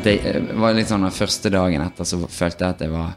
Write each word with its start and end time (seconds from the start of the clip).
At 0.00 0.06
jeg 0.08 0.20
eh, 0.24 0.52
var 0.56 0.72
litt 0.72 0.88
sånn 0.88 1.02
den 1.04 1.12
første 1.12 1.50
dagen 1.52 1.82
etter 1.84 2.06
så 2.08 2.16
følte 2.24 2.64
jeg 2.64 2.72
at 2.72 2.82
jeg 2.86 2.92
var 2.94 3.10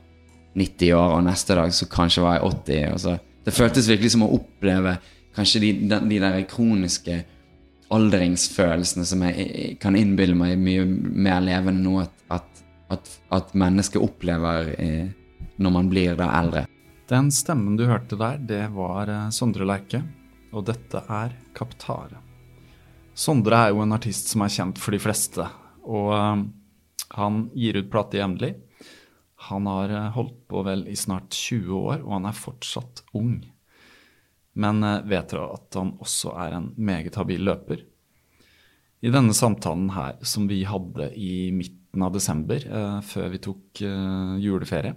90 0.59 0.90
år, 0.98 1.12
og 1.16 1.22
neste 1.23 1.56
dag 1.56 1.72
så 1.72 1.86
kanskje 1.88 2.23
var 2.25 2.34
jeg 2.36 2.48
80. 2.50 2.80
Og 2.92 2.98
så, 3.00 3.14
det 3.45 3.53
føltes 3.56 3.88
virkelig 3.88 4.09
som 4.12 4.25
å 4.25 4.34
oppleve 4.36 4.98
kanskje 5.38 5.62
de, 5.64 5.70
de, 5.88 6.00
de 6.09 6.17
der 6.20 6.42
kroniske 6.52 7.22
aldringsfølelsene 7.94 9.06
som 9.08 9.23
jeg, 9.30 9.78
kan 9.80 9.95
innbille 9.95 10.36
meg 10.36 10.59
mye 10.59 10.84
mer 10.84 11.40
levende 11.45 11.86
nå 11.86 11.94
at, 12.02 12.17
at, 12.36 12.64
at, 12.92 13.12
at 13.38 13.53
mennesket 13.64 14.03
opplever 14.03 14.73
eh, 14.75 15.06
når 15.64 15.73
man 15.78 15.92
blir 15.92 16.18
da 16.20 16.28
eldre. 16.42 16.66
Den 17.08 17.30
stemmen 17.31 17.78
du 17.80 17.86
hørte 17.88 18.18
der, 18.20 18.42
det 18.44 18.66
var 18.75 19.08
eh, 19.08 19.30
Sondre 19.31 19.70
Lerche, 19.70 20.02
og 20.52 20.68
dette 20.68 21.00
er 21.08 21.31
Kaptare. 21.56 22.20
Sondre 23.16 23.62
er 23.62 23.72
jo 23.72 23.86
en 23.86 23.95
artist 23.95 24.34
som 24.34 24.44
er 24.44 24.52
kjent 24.52 24.84
for 24.84 24.91
de 24.91 25.00
fleste, 25.00 25.47
og 25.88 26.12
han 27.18 27.47
gir 27.53 27.78
ut 27.78 27.91
plate 27.94 28.18
jevnlig. 28.18 28.56
Han 29.50 29.68
har 29.69 29.90
eh, 29.90 30.12
holdt 30.16 30.47
på 30.50 30.63
vel 30.66 30.88
i 30.88 30.96
snart 30.97 31.34
20 31.35 31.74
år, 31.78 32.03
og 32.03 32.18
han 32.18 32.29
er 32.29 32.38
fortsatt 32.38 33.03
ung. 33.18 33.38
Men 34.53 34.84
eh, 34.85 35.01
vet 35.09 35.34
dere 35.34 35.50
at 35.57 35.79
han 35.79 35.96
også 36.01 36.34
er 36.46 36.57
en 36.57 36.72
meget 36.78 37.18
habil 37.19 37.44
løper? 37.50 37.84
I 39.03 39.12
denne 39.12 39.35
samtalen 39.35 39.90
her, 39.91 40.16
som 40.24 40.47
vi 40.47 40.62
hadde 40.63 41.09
i 41.19 41.51
midten 41.51 42.06
av 42.06 42.13
desember, 42.16 42.63
eh, 42.63 43.00
før 43.03 43.31
vi 43.34 43.41
tok 43.44 43.84
eh, 43.84 44.35
juleferie, 44.41 44.95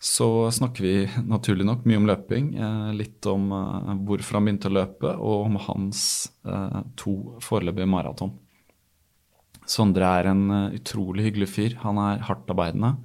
så 0.00 0.48
snakker 0.48 0.86
vi 0.86 0.94
naturlig 1.28 1.66
nok 1.68 1.84
mye 1.84 2.00
om 2.00 2.06
løping. 2.08 2.54
Eh, 2.56 2.92
litt 2.96 3.26
om 3.28 3.50
eh, 3.52 3.90
hvorfor 4.08 4.38
han 4.38 4.48
begynte 4.48 4.70
å 4.72 4.78
løpe, 4.78 5.12
og 5.20 5.50
om 5.50 5.60
hans 5.68 6.02
to 6.98 7.12
foreløpige 7.44 7.90
maraton. 7.92 8.32
Sondre 9.70 10.08
er 10.18 10.30
en 10.32 10.44
eh, 10.50 10.76
utrolig 10.80 11.28
hyggelig 11.28 11.50
fyr. 11.52 11.78
Han 11.84 12.00
er 12.02 12.24
hardtarbeidende. 12.26 12.96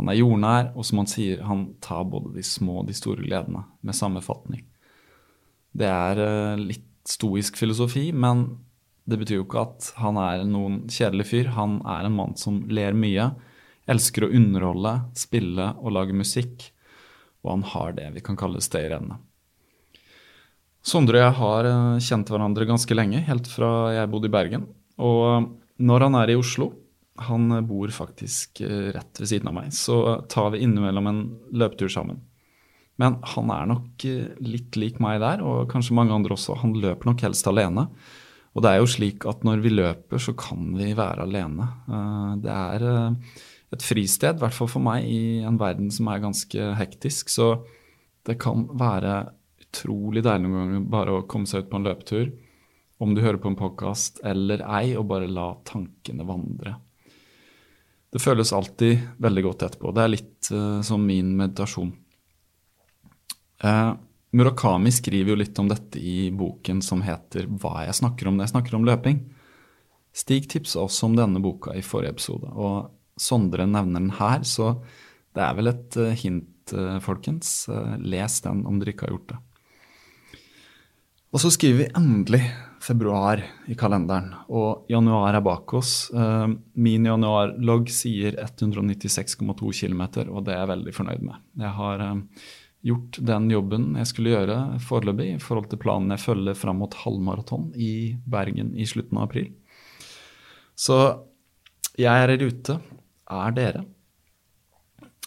Han 0.00 0.08
er 0.08 0.16
jordnær, 0.16 0.70
og 0.74 0.86
som 0.88 1.02
han 1.02 1.10
sier, 1.10 1.42
han 1.44 1.66
tar 1.84 2.06
både 2.08 2.32
de 2.38 2.44
små 2.46 2.80
og 2.80 2.88
de 2.88 2.96
store 2.96 3.20
gledene 3.20 3.66
med 3.84 3.96
samme 3.96 4.22
fatning. 4.24 4.64
Det 5.76 5.86
er 5.86 6.22
eh, 6.24 6.62
litt 6.72 6.88
stoisk 7.08 7.58
filosofi, 7.60 8.08
men 8.12 8.46
det 9.10 9.18
betyr 9.20 9.40
jo 9.40 9.46
ikke 9.46 9.62
at 9.64 9.92
han 10.00 10.18
er 10.20 10.44
noen 10.48 10.82
kjedelig 10.90 11.28
fyr. 11.30 11.52
Han 11.56 11.78
er 11.88 12.06
en 12.06 12.16
mann 12.16 12.36
som 12.40 12.62
ler 12.70 12.96
mye, 12.96 13.30
elsker 13.90 14.26
å 14.26 14.32
underholde, 14.34 14.96
spille 15.18 15.72
og 15.78 15.94
lage 15.96 16.16
musikk, 16.16 16.70
og 17.44 17.54
han 17.54 17.66
har 17.72 17.96
det 17.96 18.10
vi 18.16 18.24
kan 18.24 18.38
kalle 18.38 18.62
stayerevne. 18.62 19.18
Sondre 20.80 21.20
og 21.20 21.26
jeg 21.26 21.38
har 21.38 21.70
eh, 21.70 22.02
kjent 22.08 22.30
hverandre 22.32 22.68
ganske 22.68 22.96
lenge, 22.96 23.22
helt 23.28 23.50
fra 23.52 23.90
jeg 23.94 24.10
bodde 24.10 24.30
i 24.30 24.36
Bergen. 24.38 24.70
Og 25.00 25.59
når 25.80 26.06
han 26.06 26.16
er 26.20 26.32
i 26.32 26.38
Oslo, 26.38 26.70
han 27.20 27.52
bor 27.68 27.92
faktisk 27.92 28.62
eh, 28.64 28.90
rett 28.94 29.20
ved 29.20 29.28
siden 29.28 29.50
av 29.50 29.56
meg, 29.56 29.74
så 29.76 30.20
tar 30.30 30.52
vi 30.54 30.62
innimellom 30.64 31.08
en 31.10 31.22
løpetur 31.52 31.92
sammen. 31.92 32.22
Men 33.00 33.18
han 33.34 33.52
er 33.52 33.68
nok 33.68 34.06
eh, 34.08 34.32
litt 34.44 34.76
lik 34.80 35.00
meg 35.02 35.20
der, 35.22 35.44
og 35.44 35.68
kanskje 35.72 35.96
mange 35.96 36.16
andre 36.16 36.36
også. 36.36 36.58
Han 36.62 36.76
løper 36.80 37.10
nok 37.10 37.24
helst 37.26 37.48
alene. 37.50 37.88
Og 38.56 38.64
det 38.64 38.72
er 38.72 38.80
jo 38.80 38.90
slik 38.90 39.24
at 39.30 39.44
når 39.46 39.62
vi 39.62 39.72
løper, 39.74 40.20
så 40.22 40.34
kan 40.38 40.72
vi 40.78 40.92
være 40.98 41.26
alene. 41.28 41.68
Eh, 41.88 42.30
Det 42.44 42.56
er 42.56 42.86
et 43.70 43.84
fristed, 43.86 44.36
i 44.40 44.42
hvert 44.44 44.56
fall 44.56 44.70
for 44.70 44.82
meg, 44.82 45.04
i 45.06 45.44
en 45.46 45.60
verden 45.60 45.92
som 45.94 46.08
er 46.10 46.24
ganske 46.24 46.72
hektisk. 46.80 47.30
Så 47.30 47.52
det 48.26 48.40
kan 48.42 48.66
være 48.80 49.22
utrolig 49.70 50.24
deilig 50.26 50.48
noen 50.48 50.60
ganger 50.64 50.88
bare 50.90 51.18
å 51.18 51.26
komme 51.30 51.46
seg 51.48 51.64
ut 51.64 51.70
på 51.70 51.78
en 51.78 51.86
løpetur. 51.86 52.32
Om 53.00 53.14
du 53.14 53.22
hører 53.24 53.40
på 53.40 53.48
en 53.48 53.56
podkast 53.56 54.18
eller 54.28 54.60
ei, 54.76 54.92
og 54.92 55.06
bare 55.08 55.28
la 55.30 55.54
tankene 55.64 56.26
vandre. 56.28 56.74
Det 58.12 58.20
føles 58.20 58.52
alltid 58.52 59.00
veldig 59.22 59.44
godt 59.46 59.64
etterpå. 59.64 59.92
Det 59.96 60.02
er 60.02 60.12
litt 60.12 60.50
uh, 60.52 60.82
som 60.84 61.06
min 61.08 61.30
meditasjon. 61.38 61.94
Uh, 63.64 63.94
Murakami 64.36 64.92
skriver 64.92 65.32
jo 65.32 65.38
litt 65.40 65.58
om 65.62 65.70
dette 65.70 65.96
i 65.96 66.28
boken 66.28 66.82
som 66.84 67.00
heter 67.06 67.48
'Hva 67.48 67.86
jeg 67.86 67.96
snakker 68.02 68.28
om 68.28 68.36
når 68.36 68.46
jeg 68.46 68.54
snakker 68.54 68.76
om 68.76 68.84
løping'. 68.84 69.20
Stig 70.12 70.50
tipsa 70.52 70.84
også 70.84 71.08
om 71.08 71.16
denne 71.16 71.40
boka 71.40 71.72
i 71.72 71.86
forrige 71.86 72.18
episode, 72.18 72.52
og 72.52 72.90
Sondre 73.20 73.66
nevner 73.66 74.00
den 74.00 74.16
her, 74.16 74.44
så 74.44 74.82
det 75.36 75.42
er 75.44 75.54
vel 75.54 75.68
et 75.68 75.96
eh, 75.96 76.16
hint, 76.16 76.46
folkens. 77.02 77.68
Les 77.98 78.40
den 78.40 78.62
om 78.66 78.78
dere 78.78 78.92
ikke 78.94 79.08
har 79.08 79.12
gjort 79.16 79.32
det. 79.32 79.38
Og 81.34 81.42
så 81.42 81.50
skriver 81.50 81.78
vi 81.82 81.92
endelig 81.98 82.40
februar 82.80 83.42
i 83.68 83.76
kalenderen, 83.78 84.32
og 84.48 84.88
januar 84.90 85.36
er 85.36 85.44
bak 85.44 85.74
oss. 85.76 86.10
Eh, 86.16 86.48
Min 86.80 87.04
januarlogg 87.08 87.90
sier 87.92 88.38
196,2 88.40 89.72
km, 89.82 90.02
og 90.32 90.46
det 90.46 90.54
er 90.54 90.62
jeg 90.62 90.72
veldig 90.72 90.94
fornøyd 90.96 91.24
med. 91.26 91.42
Jeg 91.60 91.74
har 91.76 92.04
eh, 92.06 92.50
gjort 92.88 93.20
den 93.28 93.50
jobben 93.52 93.88
jeg 94.00 94.08
skulle 94.08 94.32
gjøre 94.32 94.58
foreløpig 94.80 95.28
i 95.34 95.40
forhold 95.42 95.68
til 95.68 95.82
planen 95.82 96.14
jeg 96.14 96.24
følger 96.24 96.56
fram 96.56 96.80
mot 96.80 96.96
halvmaraton 97.02 97.70
i 97.76 97.92
Bergen 98.24 98.72
i 98.72 98.88
slutten 98.88 99.20
av 99.20 99.28
april. 99.28 99.50
Så 100.80 100.96
jeg 102.00 102.24
er 102.24 102.32
i 102.32 102.40
rute. 102.40 102.78
Er 103.30 103.52
dere? 103.54 103.84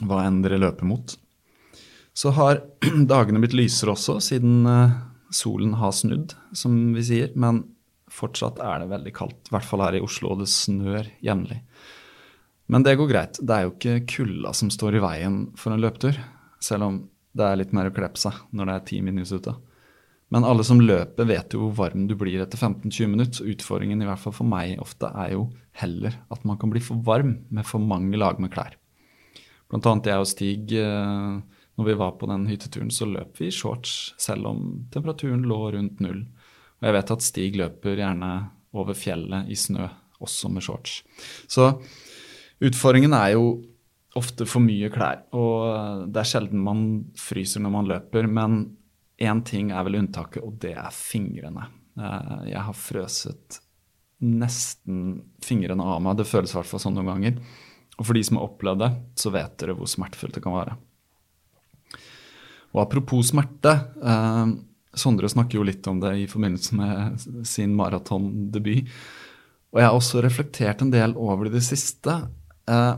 Hva 0.02 0.24
enn 0.26 0.42
dere 0.42 0.58
løper 0.58 0.90
mot. 0.90 1.14
Så 2.18 2.34
har 2.34 2.64
dagene 3.14 3.42
blitt 3.44 3.54
lysere 3.58 3.94
også, 3.94 4.18
siden 4.22 4.66
eh, 4.70 4.98
solen 5.34 5.76
har 5.80 5.94
snudd, 5.96 6.36
som 6.56 6.78
vi 6.96 7.04
sier. 7.06 7.34
Men 7.36 7.64
fortsatt 8.14 8.62
er 8.62 8.84
det 8.84 8.92
veldig 8.92 9.14
kaldt, 9.16 9.50
i 9.50 9.56
hvert 9.56 9.68
fall 9.68 9.84
her 9.86 9.98
i 9.98 10.04
Oslo, 10.04 10.34
og 10.34 10.44
det 10.44 10.50
snør 10.52 11.10
jevnlig. 11.26 11.60
Men 12.72 12.86
det 12.86 12.96
går 13.00 13.10
greit. 13.12 13.42
Det 13.42 13.56
er 13.56 13.66
jo 13.66 13.74
ikke 13.76 14.00
kulda 14.16 14.54
som 14.56 14.72
står 14.74 14.98
i 14.98 15.04
veien 15.04 15.44
for 15.60 15.74
en 15.74 15.84
løpetur, 15.84 16.18
selv 16.64 16.88
om 16.88 17.02
det 17.34 17.46
er 17.46 17.60
litt 17.60 17.74
mer 17.76 17.90
å 17.90 17.94
kle 17.94 18.12
på 18.14 18.22
seg 18.22 18.38
når 18.54 18.70
det 18.70 18.76
er 18.76 18.90
ti 18.90 19.00
minus 19.06 19.34
ute. 19.34 19.56
Men 20.34 20.46
alle 20.50 20.64
som 20.66 20.80
løper, 20.82 21.28
vet 21.30 21.54
jo 21.54 21.68
hvor 21.68 21.76
varm 21.84 22.08
du 22.10 22.16
blir 22.18 22.42
etter 22.42 22.58
15-20 22.58 23.10
minutter. 23.10 23.36
Så 23.38 23.50
utfordringen, 23.52 24.02
i 24.02 24.08
hvert 24.08 24.22
fall 24.22 24.34
for 24.34 24.50
meg 24.50 24.80
ofte, 24.82 25.12
er 25.14 25.36
jo 25.36 25.44
heller 25.78 26.16
at 26.34 26.46
man 26.48 26.58
kan 26.62 26.74
bli 26.74 26.82
for 26.82 27.02
varm 27.06 27.36
med 27.54 27.68
for 27.70 27.84
mange 27.84 28.18
lag 28.18 28.40
med 28.42 28.54
klær. 28.54 28.74
Blant 29.70 29.90
annet 29.90 30.10
jeg 30.10 30.24
og 30.24 30.30
Stig, 30.30 30.74
eh, 30.78 31.53
når 31.80 31.88
vi 31.90 31.96
var 31.98 32.16
på 32.20 32.30
den 32.30 32.46
hytteturen, 32.48 32.92
så 32.94 33.08
løp 33.10 33.40
vi 33.42 33.50
i 33.50 33.54
shorts 33.54 34.14
selv 34.22 34.50
om 34.52 34.64
temperaturen 34.94 35.46
lå 35.50 35.60
rundt 35.74 36.04
null. 36.04 36.22
Og 36.80 36.88
jeg 36.88 36.96
vet 36.98 37.14
at 37.16 37.26
Stig 37.26 37.58
løper 37.58 37.98
gjerne 37.98 38.32
over 38.78 38.98
fjellet 38.98 39.50
i 39.50 39.58
snø, 39.58 39.88
også 40.24 40.52
med 40.54 40.66
shorts. 40.66 41.02
Så 41.50 41.72
utfordringen 42.64 43.16
er 43.18 43.34
jo 43.36 43.48
ofte 44.20 44.46
for 44.50 44.64
mye 44.64 44.92
klær. 44.94 45.26
Og 45.34 46.06
det 46.14 46.22
er 46.22 46.30
sjelden 46.30 46.62
man 46.64 46.86
fryser 47.20 47.64
når 47.64 47.74
man 47.74 47.90
løper, 47.90 48.30
men 48.30 48.64
én 49.22 49.42
ting 49.46 49.72
er 49.74 49.86
vel 49.88 50.02
unntaket, 50.02 50.44
og 50.46 50.58
det 50.62 50.76
er 50.78 50.94
fingrene. 50.94 51.68
Eh, 51.98 52.50
jeg 52.52 52.66
har 52.68 52.78
frøset 52.78 53.60
nesten 54.24 55.22
fingrene 55.44 55.84
av 55.84 56.02
meg. 56.04 56.18
Det 56.20 56.30
føles 56.30 56.54
i 56.54 56.60
hvert 56.60 56.70
fall 56.70 56.82
sånn 56.82 56.98
noen 56.98 57.12
ganger. 57.12 57.40
Og 57.98 58.08
for 58.08 58.18
de 58.18 58.24
som 58.26 58.40
har 58.40 58.48
opplevd 58.48 58.82
det, 58.86 58.92
så 59.20 59.34
vet 59.34 59.58
dere 59.62 59.76
hvor 59.78 59.90
smertefullt 59.90 60.38
det 60.38 60.44
kan 60.46 60.56
være. 60.56 60.78
Og 62.74 62.86
apropos 62.86 63.30
smerte. 63.30 63.74
Eh, 64.04 64.54
Sondre 64.94 65.30
snakker 65.30 65.58
jo 65.58 65.66
litt 65.66 65.88
om 65.90 65.98
det 66.04 66.12
i 66.22 66.28
forbindelse 66.30 66.76
med 66.78 67.46
sin 67.50 67.72
maratondebut. 67.78 68.90
Og 69.74 69.80
jeg 69.82 69.90
har 69.90 69.96
også 69.98 70.22
reflektert 70.22 70.84
en 70.86 70.92
del 70.94 71.16
over 71.18 71.48
det 71.48 71.56
i 71.56 71.58
det 71.58 71.66
siste. 71.66 72.20
Eh, 72.70 72.94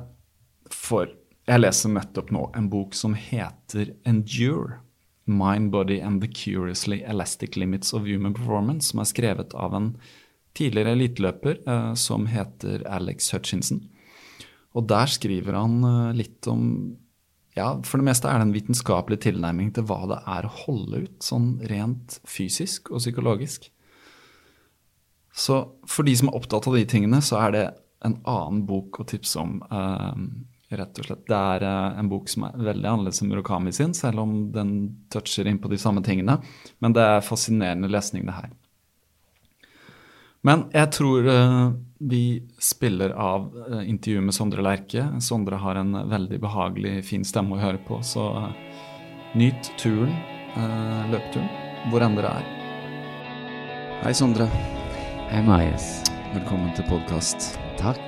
for 0.71 1.13
jeg 1.45 1.61
leser 1.61 1.93
nettopp 1.93 2.33
nå 2.35 2.49
en 2.57 2.67
bok 2.71 2.97
som 2.97 3.15
heter 3.15 3.93
Endure. 4.07 4.81
Mind, 5.25 5.71
Body 5.71 5.99
and 6.01 6.21
the 6.21 6.27
Curiously 6.29 6.99
Elastic 7.01 7.55
Limits 7.55 7.93
of 7.93 8.05
Human 8.05 8.35
Performance, 8.35 8.91
som 8.91 9.01
er 9.01 9.09
skrevet 9.09 9.55
av 9.57 9.73
en 9.73 9.87
tidligere 10.55 10.93
eliteløper 10.93 11.63
eh, 11.65 11.93
som 11.97 12.27
heter 12.29 12.83
Alex 12.87 13.31
Hutchinson. 13.33 13.81
Og 14.75 14.85
der 14.91 15.09
skriver 15.09 15.57
han 15.57 15.79
eh, 15.81 16.13
litt 16.19 16.47
om 16.51 16.67
ja, 17.55 17.69
For 17.87 18.01
det 18.01 18.09
meste 18.09 18.27
er 18.27 18.41
det 18.41 18.49
en 18.49 18.55
vitenskapelig 18.55 19.21
tilnærming 19.23 19.71
til 19.75 19.85
hva 19.87 20.01
det 20.11 20.17
er 20.27 20.47
å 20.47 20.55
holde 20.65 21.05
ut, 21.05 21.15
sånn 21.23 21.53
rent 21.71 22.17
fysisk 22.27 22.91
og 22.91 22.99
psykologisk. 22.99 23.69
Så 25.35 25.61
for 25.87 26.07
de 26.07 26.15
som 26.19 26.31
er 26.31 26.35
opptatt 26.35 26.67
av 26.67 26.75
de 26.75 26.83
tingene, 26.87 27.21
så 27.23 27.39
er 27.45 27.55
det 27.55 27.63
en 28.07 28.17
annen 28.27 28.65
bok 28.67 28.99
å 28.99 29.07
tipse 29.07 29.39
om. 29.39 29.57
Uh, 29.71 30.19
rett 30.75 30.99
og 30.99 31.07
slett. 31.07 31.23
Det 31.29 31.39
er 31.55 31.63
uh, 31.63 31.95
en 31.99 32.11
bok 32.11 32.27
som 32.31 32.47
er 32.47 32.59
veldig 32.71 32.91
annerledes 32.91 33.23
enn 33.23 33.31
Murakami 33.31 33.73
sin, 33.75 33.95
selv 33.95 34.23
om 34.23 34.35
den 34.55 34.75
toucher 35.13 35.47
inn 35.47 35.59
på 35.63 35.71
de 35.71 35.79
samme 35.79 36.03
tingene. 36.05 36.37
Men 36.83 36.95
det 36.95 37.03
er 37.07 37.25
fascinerende 37.25 37.91
lesning, 37.91 38.27
det 38.27 38.35
her. 38.35 38.51
Men 40.45 40.67
jeg 40.75 40.91
tror 40.93 41.31
uh, 41.31 41.71
vi 42.09 42.43
spiller 42.61 43.15
av 43.17 43.49
uh, 43.55 43.81
intervjuet 43.89 44.25
med 44.27 44.37
Sondre 44.37 44.65
Lerche. 44.65 45.07
Sondre 45.21 45.59
har 45.61 45.79
en 45.81 45.95
veldig 46.11 46.39
behagelig, 46.43 46.99
fin 47.09 47.25
stemme 47.27 47.57
å 47.57 47.61
høre 47.61 47.81
på, 47.87 48.01
så 48.05 48.29
uh, 48.45 48.51
nyt 49.35 49.71
turen, 49.81 50.13
løpeturen, 51.11 51.49
hvor 51.91 52.05
enn 52.05 52.15
dere 52.15 52.29
er. 52.39 52.45
Hei, 54.05 54.13
Sondre. 54.15 54.47
Hei, 55.27 55.41
Marius. 55.43 55.89
Velkommen 56.31 56.71
til 56.77 56.87
podkast. 56.87 57.55
Takk. 57.81 57.99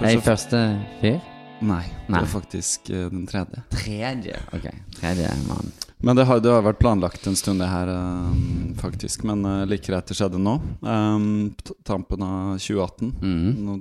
Hei, 0.00 0.14
første 0.24 0.62
fyr? 1.02 1.18
Nei, 1.60 1.82
Nei. 2.06 2.20
det 2.20 2.22
er 2.22 2.30
faktisk 2.30 2.86
den 2.90 3.26
tredje. 3.26 3.62
Tredje? 3.74 4.36
Ok. 4.54 4.68
Tredje 5.00 5.30
mann. 5.48 5.72
Men 5.98 6.16
det 6.16 6.24
har, 6.28 6.38
det 6.40 6.52
har 6.52 6.62
vært 6.62 6.78
planlagt 6.78 7.26
en 7.26 7.34
stund, 7.36 7.58
det 7.58 7.66
her, 7.66 7.90
um, 7.90 8.74
faktisk. 8.78 9.24
Men 9.26 9.42
uh, 9.42 9.64
like 9.66 9.82
greit 9.88 10.06
det 10.06 10.14
skjedde 10.14 10.38
nå. 10.38 10.54
Um, 10.86 11.48
tampen 11.88 12.22
av 12.22 12.52
2018. 12.62 13.10
Mm. 13.18 13.48
Nå 13.66 13.78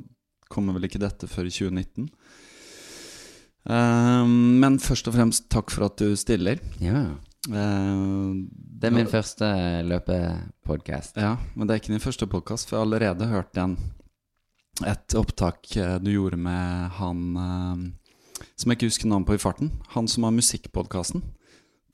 kommer 0.50 0.74
vel 0.78 0.88
ikke 0.88 1.02
dette 1.04 1.30
før 1.30 1.46
i 1.50 1.54
2019. 1.54 2.08
Um, 3.68 4.58
men 4.64 4.80
først 4.82 5.10
og 5.12 5.18
fremst 5.18 5.50
takk 5.54 5.70
for 5.74 5.86
at 5.90 6.02
du 6.02 6.16
stiller. 6.18 6.62
Ja. 6.82 7.04
Uh, 7.48 8.34
Det 8.78 8.90
er 8.90 8.96
min 8.98 9.10
første 9.12 9.52
løpepodkast. 9.86 11.22
Ja, 11.22 11.36
men 11.54 11.68
det 11.70 11.76
er 11.76 11.84
ikke 11.84 11.94
din 11.94 12.04
første 12.04 12.26
podkast, 12.30 12.66
for 12.70 12.78
jeg 12.78 12.82
har 12.82 12.90
allerede 12.90 13.30
hørt 13.30 13.62
en, 13.62 13.78
et 14.86 15.16
opptak 15.18 15.72
eh, 15.78 15.96
du 16.04 16.12
gjorde 16.12 16.38
med 16.38 16.92
han 17.00 17.24
eh, 17.42 17.86
som 18.54 18.70
jeg 18.70 18.78
ikke 18.78 18.90
husker 18.92 19.10
navnet 19.10 19.30
på 19.30 19.38
i 19.38 19.42
farten. 19.42 19.72
Han 19.96 20.08
som 20.12 20.28
har 20.28 20.36
musikkpodkasten. 20.36 21.24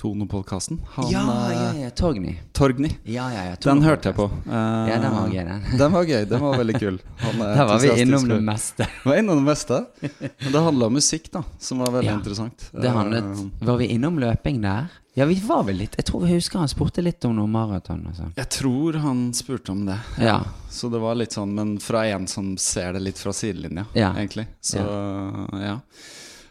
Tonopodkasten. 0.04 0.82
Han 0.98 1.10
Ja, 1.12 1.24
ja, 1.52 1.70
eh, 1.74 1.82
ja. 1.84 1.90
Torgny. 1.96 2.36
Torgny. 2.52 2.90
Ja, 3.08 3.30
ja, 3.34 3.44
ja. 3.46 3.56
Den 3.64 3.82
hørte 3.82 4.10
jeg 4.12 4.16
på. 4.18 4.26
Uh, 4.48 4.90
Ja, 4.90 4.98
den 5.00 5.12
var 5.16 5.30
gøy, 5.32 5.44
den. 5.48 5.62
Den 5.80 5.92
var 5.94 6.04
gøy, 6.10 6.26
den 6.28 6.42
var 6.44 6.58
veldig 6.60 6.76
kul. 6.80 6.98
Er 7.24 7.38
Der 7.56 7.66
var 7.70 7.80
vi 7.80 7.94
innom 8.02 8.28
det 8.28 8.42
meste. 8.44 8.88
Var 9.06 9.16
innom 9.22 9.40
det 9.40 9.46
meste. 9.48 9.80
Men 10.02 10.52
det 10.52 10.64
handla 10.66 10.90
om 10.92 10.94
musikk, 11.00 11.32
da, 11.32 11.44
som 11.60 11.80
var 11.80 11.94
veldig 11.96 12.12
Ja, 12.12 12.18
interessant. 12.20 12.68
Det 12.76 12.90
handlet 12.92 13.24
Eh, 13.24 13.66
Var 13.68 13.78
vi 13.80 13.88
innom 13.96 14.20
løping 14.20 14.60
der? 14.62 14.92
Ja, 15.16 15.26
vi 15.30 15.36
var 15.46 15.64
vel 15.64 15.78
litt 15.78 15.94
Jeg 15.96 16.06
tror 16.10 16.24
vi 16.26 16.34
husker 16.34 16.58
han 16.60 16.68
spurte 16.68 17.02
litt 17.06 17.24
om 17.26 17.36
noe 17.38 17.48
maraton 17.48 18.02
sånn. 18.18 18.34
Jeg 18.36 18.50
tror 18.50 18.98
han 19.00 19.28
spurte 19.38 19.72
om 19.72 19.86
det. 19.86 20.00
Ja. 20.20 20.40
Så 20.74 20.90
det 20.92 21.00
var 21.00 21.16
litt 21.16 21.32
sånn, 21.38 21.54
men 21.56 21.78
fra 21.80 22.04
en 22.10 22.28
som 22.28 22.58
ser 22.58 22.94
det 22.98 23.00
litt 23.08 23.18
fra 23.22 23.32
sidelinja, 23.32 23.86
Ja. 23.94 24.12
egentlig. 24.18 24.48
Så 24.62 24.82
ja. 24.82 25.80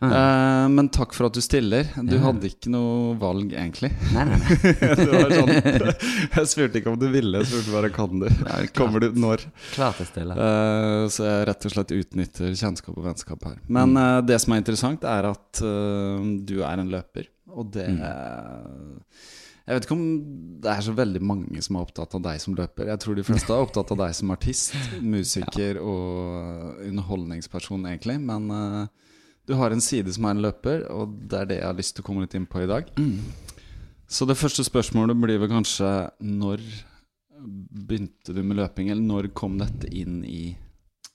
Mm. 0.02 0.12
Eh, 0.18 0.68
men 0.74 0.88
takk 0.90 1.12
for 1.14 1.28
at 1.28 1.36
du 1.36 1.40
stiller. 1.44 1.84
Du 1.94 2.16
Ja. 2.16 2.22
hadde 2.24 2.48
ikke 2.50 2.70
noe 2.74 3.12
valg, 3.20 3.52
egentlig. 3.54 3.92
Nei, 4.12 4.24
nei, 4.26 4.38
nei. 4.40 4.56
sånn 5.38 5.52
Jeg 6.36 6.48
spurte 6.50 6.80
ikke 6.80 6.90
om 6.90 6.98
du 6.98 7.06
ville, 7.12 7.38
jeg 7.38 7.46
spurte 7.52 7.74
bare 7.76 7.90
kan 7.94 8.18
du. 8.18 8.26
klart. 8.40 8.72
Kommer 8.74 9.04
du 9.06 9.12
når? 9.14 9.44
Klart 9.76 10.00
jeg 10.02 10.10
stiller. 10.10 10.34
Uh, 10.42 11.06
så 11.12 11.28
jeg 11.28 11.46
rett 11.52 11.68
og 11.70 11.74
slett 11.76 11.94
utnytter 12.00 12.50
kjennskap 12.58 12.96
og 12.98 13.06
vennskap 13.06 13.46
her. 13.46 13.60
Men 13.68 13.92
Mm. 13.94 14.00
uh, 14.02 14.20
det 14.26 14.40
som 14.42 14.52
er 14.56 14.64
interessant, 14.64 15.04
er 15.06 15.30
at 15.30 15.62
eh, 15.62 16.26
du 16.50 16.58
er 16.66 16.82
en 16.82 16.90
løper. 16.90 17.30
Og 17.54 17.70
det 17.70 17.86
Mm. 17.92 18.02
Jeg 19.62 19.76
vet 19.76 19.84
ikke 19.86 19.94
om 19.94 20.06
det 20.60 20.70
er 20.72 20.80
så 20.82 20.92
veldig 20.98 21.20
mange 21.22 21.60
som 21.62 21.76
er 21.78 21.84
opptatt 21.86 22.16
av 22.18 22.22
deg 22.24 22.40
som 22.42 22.54
løper. 22.58 22.88
Jeg 22.90 22.98
tror 22.98 23.14
de 23.14 23.22
fleste 23.22 23.52
er 23.54 23.62
opptatt 23.62 23.92
av 23.94 23.98
deg 24.00 24.14
som 24.18 24.32
artist, 24.34 24.74
musiker 25.14 25.78
og 25.78 26.80
underholdningsperson, 26.88 27.86
egentlig. 27.86 28.16
Men 28.26 28.50
eh, 28.50 28.86
du 29.48 29.54
har 29.58 29.74
en 29.74 29.80
side 29.82 30.12
som 30.14 30.24
er 30.28 30.36
en 30.36 30.42
løper, 30.44 30.84
og 30.94 31.16
det 31.28 31.38
er 31.40 31.48
det 31.50 31.56
jeg 31.60 31.66
har 31.66 31.78
lyst 31.78 31.96
til 31.96 32.04
å 32.04 32.06
komme 32.06 32.24
litt 32.24 32.34
inn 32.38 32.46
på 32.46 32.62
i 32.62 32.68
dag. 32.70 32.88
Mm. 32.98 33.18
Så 34.12 34.26
det 34.28 34.36
første 34.38 34.64
spørsmålet 34.66 35.18
blir 35.18 35.40
vel 35.42 35.50
kanskje 35.50 35.90
når 36.22 36.62
begynte 37.42 38.34
du 38.36 38.42
med 38.46 38.58
løping, 38.60 38.90
eller 38.92 39.02
når 39.02 39.30
kom 39.34 39.56
dette 39.58 39.88
inn 39.90 40.20
i 40.24 40.56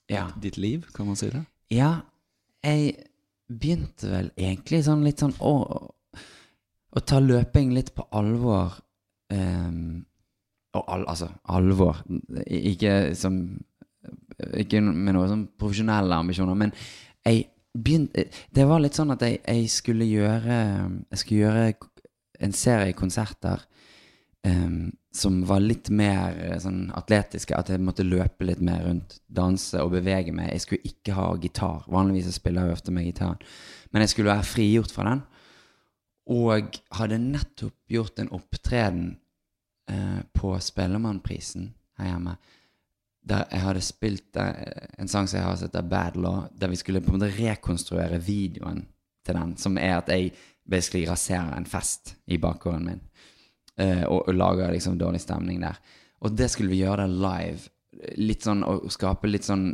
Ja. 0.10 0.28
ditt 0.40 0.58
liv, 0.58 0.86
kan 0.94 1.06
man 1.08 1.16
si 1.20 1.30
det? 1.30 1.46
Ja, 1.72 2.02
jeg 2.64 2.96
begynte 3.48 4.10
vel 4.12 4.32
egentlig 4.38 4.84
sånn 4.84 5.04
litt 5.06 5.20
sånn 5.24 5.36
å, 5.40 5.54
å 6.92 7.00
ta 7.06 7.20
løping 7.20 7.74
litt 7.76 7.94
på 7.96 8.08
alvor. 8.12 8.76
Um, 9.32 10.06
og 10.76 10.84
al, 10.88 11.06
altså 11.08 11.30
alvor. 11.52 12.00
Ikke 12.48 13.14
som 13.16 13.60
Ikke 14.56 14.80
med 14.82 15.16
noen 15.16 15.30
sånn 15.32 15.46
profesjonelle 15.60 16.16
ambisjoner, 16.16 16.56
men 16.56 16.72
jeg 17.26 17.48
begynte 17.84 18.28
Det 18.54 18.66
var 18.68 18.82
litt 18.82 18.98
sånn 18.98 19.14
at 19.14 19.24
jeg, 19.26 19.42
jeg 19.46 19.70
skulle 19.72 20.08
gjøre 20.10 20.58
Jeg 21.12 21.22
skulle 21.22 21.42
gjøre 21.46 21.66
en 22.40 22.54
serie 22.54 22.94
konserter 22.94 23.64
um, 24.46 24.92
som 25.18 25.40
var 25.46 25.64
litt 25.64 25.90
mer 25.90 26.36
eh, 26.38 26.58
sånn 26.62 26.92
atletiske. 26.96 27.56
At 27.58 27.72
jeg 27.72 27.82
måtte 27.84 28.06
løpe 28.06 28.46
litt 28.46 28.62
mer 28.64 28.84
rundt, 28.86 29.18
danse 29.26 29.82
og 29.82 29.96
bevege 29.96 30.34
meg. 30.36 30.52
Jeg 30.54 30.64
skulle 30.66 30.92
ikke 30.92 31.16
ha 31.18 31.32
gitar. 31.42 31.88
Vanligvis 31.92 32.38
spiller 32.38 32.68
jeg 32.68 32.78
ofte 32.78 32.94
med 32.94 33.08
gitaren. 33.08 33.42
Men 33.92 34.04
jeg 34.04 34.14
skulle 34.14 34.34
være 34.34 34.46
frigjort 34.46 34.94
fra 34.94 35.08
den. 35.10 35.24
Og 36.38 36.78
hadde 37.00 37.22
nettopp 37.24 37.76
gjort 37.90 38.22
en 38.22 38.32
opptreden 38.36 39.10
eh, 39.90 40.22
på 40.38 40.54
Spellemannprisen 40.62 41.72
her 41.98 42.12
hjemme. 42.12 42.38
Der 43.28 43.48
jeg 43.52 43.64
hadde 43.64 43.82
spilt 43.84 44.38
eh, 44.40 44.92
en 45.02 45.10
sang 45.12 45.28
som 45.28 45.40
jeg 45.40 45.48
har 45.48 45.58
sett, 45.60 45.74
heter 45.74 45.90
Bad 45.90 46.20
Law, 46.22 46.46
der 46.56 46.72
vi 46.72 46.80
skulle 46.80 47.02
på 47.04 47.12
en 47.12 47.20
måte 47.20 47.34
rekonstruere 47.36 48.22
videoen 48.24 48.86
til 49.26 49.36
den, 49.36 49.56
som 49.60 49.78
er 49.82 49.98
at 49.98 50.12
jeg 50.14 50.32
basically 50.68 51.08
raserer 51.10 51.56
en 51.58 51.68
fest 51.68 52.16
i 52.28 52.38
bakgården 52.40 52.86
min. 52.88 53.02
eh, 53.78 54.04
og, 54.06 54.28
og 54.28 54.36
lager 54.36 54.72
liksom 54.72 54.98
dårlig 55.00 55.22
stemning 55.22 55.62
der. 55.62 55.78
Og 56.26 56.38
det 56.38 56.50
skulle 56.52 56.72
vi 56.74 56.82
gjøre 56.82 57.08
live. 57.12 57.70
Litt 58.18 58.46
sånn 58.46 58.64
å 58.66 58.80
skape 58.94 59.30
litt 59.30 59.46
sånn 59.48 59.70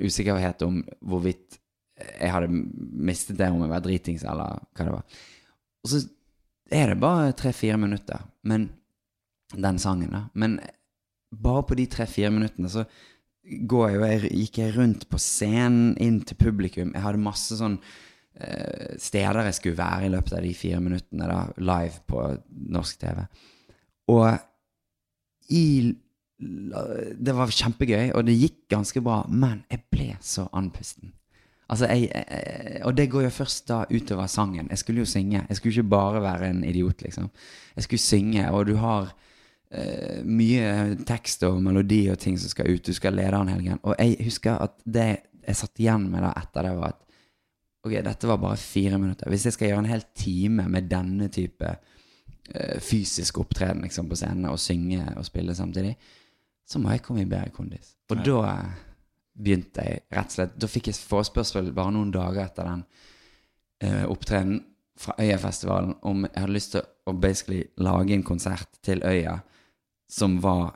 usikkerhet 0.00 0.64
om 0.66 0.82
hvorvidt 1.00 1.58
jeg 2.02 2.32
hadde 2.32 2.48
mistet 2.50 3.38
det 3.38 3.50
om 3.52 3.60
jeg 3.62 3.70
var 3.70 3.82
dritings, 3.84 4.24
eller 4.26 4.62
hva 4.74 4.86
det 4.86 4.94
var. 4.94 5.18
Og 5.84 5.92
så 5.92 6.00
er 6.72 6.92
det 6.92 7.00
bare 7.02 7.34
tre-fire 7.38 7.76
minutter, 7.78 8.24
men 8.48 8.70
den 9.52 9.78
sangen, 9.78 10.14
da. 10.14 10.24
Men 10.32 10.56
bare 11.32 11.64
på 11.68 11.76
de 11.78 11.86
tre-fire 11.90 12.30
minuttene 12.34 12.68
så 12.70 12.84
jeg, 13.42 13.66
jo- 13.72 13.88
jeg, 14.06 14.30
gikk 14.30 14.58
jeg 14.62 14.74
rundt 14.76 15.08
på 15.10 15.18
scenen 15.18 15.96
inn 15.98 16.20
til 16.22 16.36
publikum. 16.38 16.92
Jeg 16.94 17.02
hadde 17.02 17.18
masse 17.18 17.56
sånn 17.58 17.78
eh, 18.38 18.92
steder 19.02 19.48
jeg 19.48 19.56
skulle 19.58 19.80
være 19.80 20.06
i 20.06 20.12
løpet 20.12 20.36
av 20.38 20.44
de 20.46 20.52
fire 20.54 20.78
minuttene 20.84 21.26
da, 21.26 21.40
live 21.58 22.04
på 22.06 22.22
norsk 22.76 23.00
TV. 23.02 23.24
Og 24.14 24.28
i 25.50 25.64
Det 26.42 27.34
var 27.38 27.50
kjempegøy, 27.54 28.12
og 28.18 28.24
det 28.26 28.34
gikk 28.34 28.56
ganske 28.72 28.98
bra, 29.04 29.20
men 29.30 29.60
jeg 29.70 29.84
ble 29.94 30.08
så 30.26 30.48
andpusten. 30.58 31.12
Altså, 31.70 31.86
jeg, 31.86 32.08
jeg, 32.10 32.80
og 32.84 32.96
det 32.98 33.04
går 33.12 33.22
jo 33.28 33.30
først 33.30 33.68
da 33.70 33.84
utover 33.90 34.26
sangen. 34.26 34.66
Jeg 34.70 34.78
skulle 34.80 35.04
jo 35.04 35.06
synge. 35.08 35.44
Jeg 35.48 35.56
skulle 35.56 35.72
ikke 35.76 35.92
bare 35.92 36.22
være 36.24 36.48
en 36.50 36.64
idiot, 36.66 37.04
liksom. 37.06 37.30
Jeg 37.76 37.84
skulle 37.86 38.02
synge, 38.02 38.48
og 38.50 38.66
du 38.66 38.74
har 38.82 39.12
eh, 39.72 40.20
mye 40.24 40.96
tekst 41.08 41.44
og 41.48 41.60
melodi 41.64 42.04
og 42.12 42.20
ting 42.20 42.38
som 42.38 42.52
skal 42.52 42.70
ut. 42.70 42.84
Du 42.84 42.94
skal 42.96 43.16
lede 43.16 43.34
den 43.34 43.52
helgen. 43.54 43.80
Og 43.82 43.96
jeg 43.98 44.18
husker 44.26 44.60
at 44.68 44.78
det 44.84 45.10
jeg 45.42 45.58
satt 45.58 45.80
igjen 45.82 46.06
med 46.10 46.22
da 46.22 46.32
etter 46.38 46.68
det, 46.68 46.74
var 46.78 46.92
at 46.94 47.00
ok, 47.82 47.96
dette 48.06 48.30
var 48.30 48.38
bare 48.42 48.60
fire 48.60 48.98
minutter. 49.00 49.30
Hvis 49.30 49.48
jeg 49.48 49.56
skal 49.56 49.72
gjøre 49.72 49.84
en 49.84 49.90
hel 49.90 50.04
time 50.14 50.68
med 50.70 50.90
denne 50.90 51.28
type 51.34 51.72
eh, 51.72 52.78
fysisk 52.82 53.42
opptreden 53.42 53.82
liksom, 53.82 54.10
på 54.10 54.18
scenen, 54.18 54.50
og 54.52 54.60
synge 54.62 55.02
og 55.16 55.26
spille 55.26 55.56
samtidig, 55.58 55.96
så 56.68 56.78
må 56.78 56.92
jeg 56.92 57.02
komme 57.02 57.24
i 57.24 57.28
bedre 57.28 57.50
kondis. 57.54 57.96
Og 58.12 58.22
da 58.22 58.42
eh, 58.52 58.82
begynte 59.42 59.86
jeg 59.86 60.04
rett 60.12 60.28
og 60.28 60.36
slett 60.36 60.58
Da 60.60 60.68
fikk 60.68 60.90
jeg 60.90 61.08
forespørsel 61.08 61.72
bare 61.74 61.94
noen 61.96 62.12
dager 62.14 62.44
etter 62.44 62.68
den 62.68 62.84
eh, 63.82 64.04
opptredenen 64.06 64.60
fra 65.02 65.16
Øyafestivalen 65.18 65.96
om 66.06 66.26
jeg 66.26 66.36
hadde 66.36 66.54
lyst 66.54 66.74
til 66.74 66.84
å 67.08 67.14
basically 67.16 67.62
lage 67.80 68.12
en 68.14 68.22
konsert 68.22 68.68
til 68.84 69.00
Øya 69.08 69.40
som 70.12 70.38
var 70.42 70.74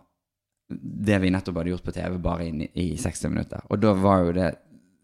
det 0.68 1.18
vi 1.22 1.30
nettopp 1.30 1.60
hadde 1.60 1.74
gjort 1.74 1.86
på 1.86 1.94
TV, 1.94 2.16
bare 2.22 2.46
i, 2.48 2.68
i 2.74 2.86
60 2.98 3.30
minutter. 3.30 3.66
Og 3.70 3.82
da 3.82 3.92
var 3.96 4.24
jo 4.24 4.38
det 4.40 4.54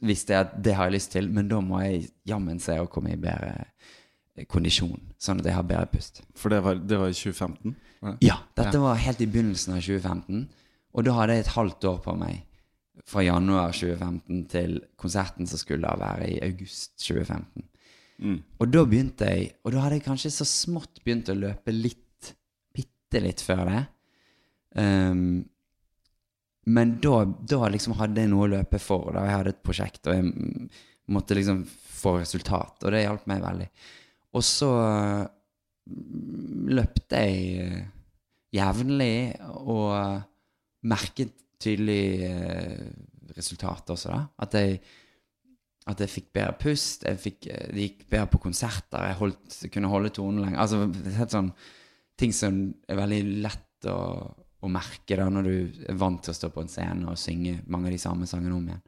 Visste 0.02 0.34
jeg 0.34 0.42
at 0.48 0.54
det 0.66 0.72
har 0.74 0.88
jeg 0.88 0.96
lyst 0.96 1.12
til, 1.14 1.28
men 1.30 1.46
da 1.46 1.60
må 1.62 1.78
jeg 1.78 2.08
jammen 2.26 2.56
se 2.58 2.74
å 2.74 2.88
komme 2.90 3.12
i 3.12 3.18
bedre 3.22 3.52
eh, 3.54 4.48
kondisjon, 4.50 4.98
sånn 5.14 5.38
at 5.38 5.46
jeg 5.46 5.54
har 5.54 5.68
bedre 5.68 5.86
pust. 5.92 6.18
For 6.34 6.50
det 6.50 6.58
var, 6.64 6.80
det 6.82 6.98
var 6.98 7.12
i 7.12 7.14
2015? 7.14 7.76
var? 8.00 8.16
Ja, 8.26 8.40
dette 8.58 8.80
var 8.82 8.98
helt 8.98 9.22
i 9.22 9.28
begynnelsen 9.30 9.76
av 9.76 9.84
2015. 9.86 10.48
Og 10.98 11.06
da 11.06 11.14
hadde 11.20 11.36
jeg 11.36 11.44
et 11.44 11.52
halvt 11.54 11.86
år 11.92 12.02
på 12.02 12.16
meg 12.18 12.42
fra 13.08 13.22
januar 13.22 13.70
2015 13.78 14.42
til 14.52 14.74
konserten 15.00 15.46
som 15.46 15.62
skulle 15.62 15.86
da 15.86 15.94
være 16.02 16.32
i 16.32 16.40
august 16.48 16.96
2015. 16.98 17.68
Og 18.62 18.70
da 18.70 18.84
begynte 18.86 19.30
jeg 19.30 19.48
Og 19.64 19.72
da 19.74 19.82
hadde 19.82 19.98
jeg 19.98 20.04
kanskje 20.06 20.30
så 20.34 20.46
smått 20.46 21.00
begynt 21.02 21.30
å 21.32 21.38
løpe 21.38 21.74
litt, 21.74 22.34
bitte 22.74 23.22
litt 23.22 23.42
før 23.42 23.64
det. 23.70 23.80
Ehm, 24.78 25.42
men 26.72 26.96
da, 27.02 27.24
da 27.26 27.68
liksom 27.72 27.96
hadde 27.98 28.22
jeg 28.22 28.30
noe 28.30 28.46
å 28.46 28.52
løpe 28.52 28.78
for. 28.82 29.10
Da 29.16 29.26
jeg 29.26 29.38
hadde 29.38 29.54
et 29.56 29.64
prosjekt, 29.66 30.06
og 30.06 30.18
jeg 30.18 30.68
måtte 31.12 31.36
liksom 31.36 31.64
få 31.66 32.16
resultat. 32.20 32.78
Og 32.84 32.94
det 32.94 33.04
hjalp 33.04 33.26
meg 33.30 33.42
veldig. 33.42 33.68
Og 34.38 34.44
så 34.46 34.70
mm, 34.72 36.68
løpte 36.72 37.22
jeg 37.26 37.66
eh, 37.66 37.80
jevnlig 38.56 39.14
og 39.50 40.22
merket 40.88 41.34
tydelig 41.62 42.04
eh, 42.26 42.90
resultat 43.36 43.92
også, 43.94 44.12
da. 44.12 44.22
At 44.46 44.56
jeg, 44.58 44.80
at 45.90 46.02
jeg 46.02 46.12
fikk 46.12 46.30
bedre 46.36 46.56
pust, 46.62 47.06
jeg 47.08 47.20
fikk, 47.22 47.50
eh, 47.50 47.68
det 47.74 47.88
gikk 47.88 48.06
bedre 48.06 48.30
på 48.32 48.42
konserter, 48.46 49.08
jeg 49.10 49.18
holdt, 49.20 49.58
kunne 49.74 49.90
holde 49.92 50.14
tonen 50.14 50.46
lenger. 50.46 50.62
Altså 50.62 50.86
helt 51.20 51.34
sånn 51.34 51.52
ting 52.18 52.34
som 52.36 52.64
er 52.90 52.98
veldig 53.02 53.22
lett 53.44 53.90
å, 53.90 53.98
å 54.62 54.70
merke 54.70 55.16
da 55.18 55.28
når 55.28 55.42
du 55.48 55.54
er 55.88 55.94
vant 55.98 56.22
til 56.22 56.30
å 56.32 56.36
stå 56.38 56.50
på 56.54 56.62
en 56.62 56.68
scene 56.70 57.08
og 57.10 57.18
synge 57.18 57.60
mange 57.66 57.86
av 57.90 57.92
de 57.96 57.98
samme 57.98 58.26
sangene 58.30 58.54
om 58.56 58.66
igjen. 58.68 58.82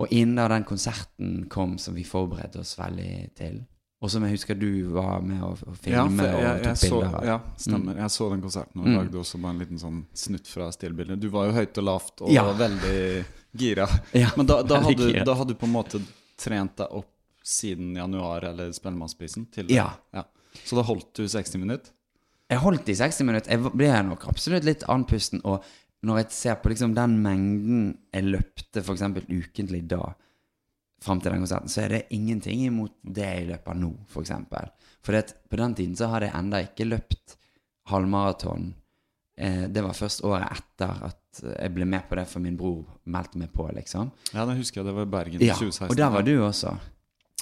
Og 0.00 0.12
inn 0.16 0.34
da 0.38 0.46
den 0.48 0.64
konserten 0.64 1.44
kom 1.52 1.76
som 1.78 1.94
vi 1.94 2.04
forberedte 2.08 2.62
oss 2.62 2.76
veldig 2.78 3.34
til, 3.36 3.60
og 4.00 4.08
som 4.08 4.24
jeg 4.24 4.32
husker 4.32 4.56
du 4.56 4.70
var 4.94 5.20
med 5.20 5.42
å, 5.44 5.50
filme 5.76 6.24
Ja, 6.24 6.32
jeg, 6.32 6.40
jeg, 6.40 6.54
og 6.56 6.62
tok 6.64 6.78
så, 6.80 6.88
bilder 7.00 7.16
av. 7.18 7.24
ja, 7.28 7.34
stemmer. 7.60 7.98
Jeg 8.00 8.10
så 8.14 8.28
den 8.32 8.40
konserten 8.40 8.80
og 8.80 8.86
Mm. 8.88 8.94
lagde 8.96 9.18
også 9.20 9.40
bare 9.42 9.52
en 9.52 9.58
liten 9.60 9.78
sånn 9.82 9.98
snutt 10.16 10.46
fra 10.48 10.70
stillbildet. 10.72 11.20
Du 11.20 11.28
var 11.28 11.46
jo 11.50 11.52
høyt 11.52 11.76
og 11.78 11.84
lavt 11.84 12.22
og 12.22 12.30
Ja. 12.32 12.46
veldig 12.56 13.24
gira. 13.54 13.86
Ja, 14.14 14.30
Men 14.38 14.46
da, 14.46 14.62
da, 14.62 14.80
hadde, 14.80 15.24
da 15.24 15.34
hadde 15.34 15.52
du 15.52 15.54
på 15.60 15.66
en 15.68 15.72
måte 15.76 16.00
trent 16.38 16.76
deg 16.80 16.88
opp 16.90 17.12
siden 17.44 17.94
januar 17.96 18.42
eller 18.44 18.72
Spellemannsprisen? 18.72 19.46
Ja. 19.68 19.90
Ja. 20.14 20.24
Så 20.64 20.76
da 20.76 20.82
holdt 20.82 21.12
du 21.14 21.28
60 21.28 21.58
minutter? 21.60 21.92
Jeg 22.50 22.62
holdt 22.64 22.88
i 22.90 22.96
60 22.98 23.22
minutter. 23.28 23.52
Jeg 23.54 23.72
ble 23.78 23.90
nok 24.08 24.26
absolutt 24.30 24.66
litt 24.66 24.82
andpusten. 24.90 25.42
Og 25.46 25.62
når 26.06 26.22
jeg 26.22 26.34
ser 26.34 26.58
på 26.62 26.72
liksom 26.72 26.96
den 26.96 27.18
mengden 27.22 27.84
jeg 28.14 28.26
løpte 28.26 28.82
f.eks. 28.82 29.04
ukentlig 29.30 29.84
da, 29.90 30.00
fram 31.00 31.20
til 31.22 31.32
den 31.32 31.44
konserten, 31.44 31.70
så 31.72 31.84
er 31.84 31.94
det 31.94 32.02
ingenting 32.16 32.66
imot 32.66 32.96
det 33.02 33.28
jeg 33.28 33.46
løper 33.52 33.78
nå, 33.78 33.92
f.eks. 34.02 34.12
For, 34.12 34.26
eksempel. 34.26 34.72
for 35.06 35.32
på 35.52 35.60
den 35.62 35.76
tiden 35.78 35.96
så 35.96 36.10
hadde 36.12 36.28
jeg 36.28 36.38
enda 36.40 36.60
ikke 36.66 36.88
løpt 36.90 37.36
halvmaraton. 37.90 38.74
Eh, 39.40 39.64
det 39.72 39.84
var 39.86 39.96
først 39.96 40.24
året 40.28 40.50
etter 40.58 41.06
at 41.08 41.40
jeg 41.40 41.72
ble 41.72 41.86
med 41.88 42.08
på 42.10 42.18
det, 42.18 42.26
for 42.28 42.42
min 42.42 42.56
bror 42.58 42.82
meldte 43.08 43.38
meg 43.40 43.52
på, 43.54 43.68
liksom. 43.76 44.10
Ja, 44.34 44.44
det 44.48 44.58
husker 44.58 44.80
jeg. 44.82 44.90
Det 44.90 44.96
var 44.98 45.06
i 45.06 45.12
Bergen 45.14 45.42
i 45.44 45.48
Ja, 45.48 45.54
2016. 45.54 45.88
og 45.92 45.96
der 45.96 46.10
var 46.10 46.26
du 46.26 46.34
også. 46.42 46.74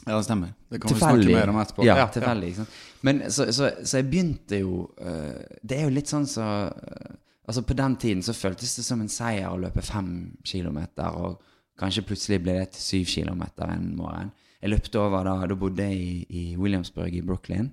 Ja, 0.07 0.17
det 0.17 0.25
stemmer. 0.25 0.52
Det 0.69 0.81
kan 0.81 0.95
vi 0.95 1.00
snakke 1.00 1.33
mer 1.35 1.50
om 1.52 1.59
etterpå. 1.61 1.85
Ja, 1.87 2.07
tilfeldig. 2.12 2.52
Ja. 2.59 2.67
Men 3.07 3.23
så, 3.31 3.49
så, 3.52 3.71
så 3.85 4.00
jeg 4.00 4.09
begynte 4.11 4.59
jo 4.59 4.88
øh, 5.00 5.38
Det 5.62 5.76
er 5.76 5.85
jo 5.87 5.95
litt 5.95 6.11
sånn 6.11 6.26
så 6.26 6.47
øh, 6.71 7.17
Altså 7.49 7.62
På 7.64 7.75
den 7.75 7.97
tiden 7.97 8.23
så 8.23 8.35
føltes 8.37 8.76
det 8.76 8.85
som 8.85 9.00
en 9.00 9.09
seier 9.09 9.49
å 9.49 9.57
løpe 9.57 9.81
fem 9.81 10.37
kilometer, 10.45 11.14
og 11.17 11.38
kanskje 11.81 12.05
plutselig 12.05 12.43
ble 12.45 12.59
det 12.59 12.75
til 12.75 12.83
syv 12.85 13.07
kilometer 13.09 13.71
en 13.73 13.87
morgen. 13.97 14.35
Jeg 14.61 14.75
løpte 14.75 15.00
over 15.00 15.25
da 15.25 15.47
Da 15.49 15.57
bodde 15.57 15.87
jeg 15.87 15.97
i, 15.97 16.26
i 16.28 16.43
Williamsburg 16.61 17.14
i 17.14 17.23
Brooklyn. 17.25 17.71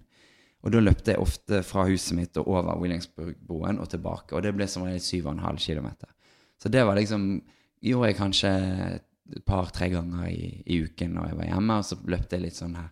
Og 0.63 0.71
da 0.73 0.79
løpte 0.79 1.11
jeg 1.11 1.21
ofte 1.21 1.59
fra 1.67 1.83
huset 1.89 2.15
mitt 2.17 2.37
og 2.41 2.47
over 2.47 2.79
Williamsburg-broen 2.81 3.81
og 3.83 3.89
tilbake. 3.91 4.33
Og 4.33 4.41
det 4.41 4.55
ble 4.55 4.65
som 4.69 4.87
regel 4.87 5.03
syv 5.03 5.27
og 5.27 5.35
en 5.35 5.43
halv 5.43 5.59
kilometer. 5.61 6.09
Så 6.57 6.71
det 6.71 6.85
var 6.85 6.97
liksom 6.97 7.43
Gjorde 7.85 8.07
jeg 8.07 8.15
kanskje 8.17 8.51
et 9.33 9.45
par-tre 9.45 9.89
ganger 9.93 10.27
i, 10.29 10.51
i 10.65 10.81
uken 10.85 11.15
når 11.15 11.31
jeg 11.31 11.39
var 11.39 11.49
hjemme, 11.49 11.79
og 11.79 11.87
så 11.87 11.97
løpte 12.13 12.37
jeg 12.37 12.45
litt 12.45 12.59
sånn 12.59 12.77
her. 12.77 12.91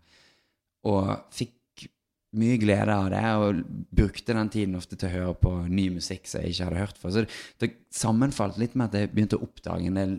Og 0.90 1.12
fikk 1.34 1.86
mye 2.34 2.58
glede 2.58 2.94
av 2.96 3.10
det, 3.14 3.24
og 3.38 3.60
brukte 3.94 4.36
den 4.36 4.50
tiden 4.54 4.78
ofte 4.80 4.98
til 4.98 5.12
å 5.12 5.14
høre 5.14 5.36
på 5.44 5.52
ny 5.70 5.90
musikk 6.00 6.26
som 6.30 6.42
jeg 6.42 6.56
ikke 6.56 6.70
hadde 6.70 6.82
hørt 6.82 7.02
før. 7.02 7.14
Så 7.14 7.24
det, 7.26 7.42
det 7.62 7.72
sammenfalt 7.94 8.58
litt 8.62 8.74
med 8.74 8.90
at 8.90 8.98
jeg 8.98 9.12
begynte 9.14 9.38
å 9.38 9.46
oppdage 9.46 9.90
en 9.90 10.00
del 10.00 10.16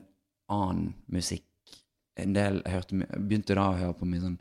annen 0.55 0.93
musikk. 1.11 1.49
En 2.21 2.37
del, 2.37 2.61
hørte, 2.71 3.01
begynte 3.19 3.57
da 3.59 3.73
å 3.73 3.81
høre 3.81 3.97
på 3.99 4.07
mye 4.07 4.23
sånn 4.23 4.39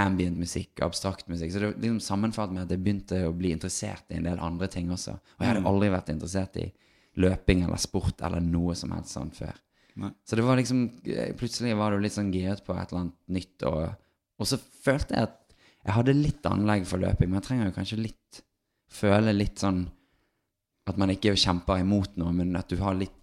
ambient 0.00 0.38
musikk, 0.38 0.80
abstrakt 0.86 1.28
musikk. 1.28 1.52
Så 1.52 1.60
det 1.60 1.72
liksom 1.74 2.00
sammenfalt 2.00 2.54
med 2.54 2.64
at 2.64 2.72
jeg 2.72 2.82
begynte 2.84 3.24
å 3.26 3.34
bli 3.36 3.52
interessert 3.52 4.06
i 4.08 4.20
en 4.20 4.28
del 4.28 4.40
andre 4.40 4.70
ting 4.70 4.88
også. 4.94 5.16
Og 5.18 5.44
jeg 5.44 5.52
hadde 5.52 5.66
aldri 5.68 5.90
vært 5.92 6.12
interessert 6.14 6.60
i 6.62 6.68
løping 7.20 7.64
eller 7.66 7.80
sport 7.82 8.22
eller 8.24 8.44
noe 8.44 8.76
som 8.78 8.94
helst 8.94 9.18
sånn 9.18 9.34
før. 9.34 9.58
Nei. 9.96 10.10
Så 10.24 10.36
det 10.36 10.44
var 10.46 10.56
liksom 10.56 10.84
Plutselig 11.38 11.76
var 11.76 11.90
du 11.92 11.98
litt 12.00 12.14
sånn 12.14 12.32
giret 12.32 12.62
på 12.66 12.74
et 12.76 12.90
eller 12.92 13.00
annet 13.00 13.16
nytt, 13.28 13.62
og, 13.66 13.88
og 14.38 14.46
så 14.46 14.58
følte 14.58 15.14
jeg 15.16 15.22
at 15.28 15.36
jeg 15.80 15.94
hadde 15.96 16.12
litt 16.14 16.44
anlegg 16.46 16.84
for 16.86 17.00
løping, 17.00 17.30
men 17.30 17.40
jeg 17.40 17.46
trenger 17.48 17.70
jo 17.70 17.76
kanskje 17.78 18.00
litt 18.04 18.42
Føle 18.90 19.32
litt 19.32 19.58
sånn 19.62 19.84
at 20.90 20.96
man 20.98 21.10
ikke 21.14 21.36
kjemper 21.38 21.78
imot 21.84 22.16
noe, 22.18 22.32
men 22.34 22.56
at 22.58 22.68
du 22.72 22.76
har 22.82 22.96
litt 22.98 23.14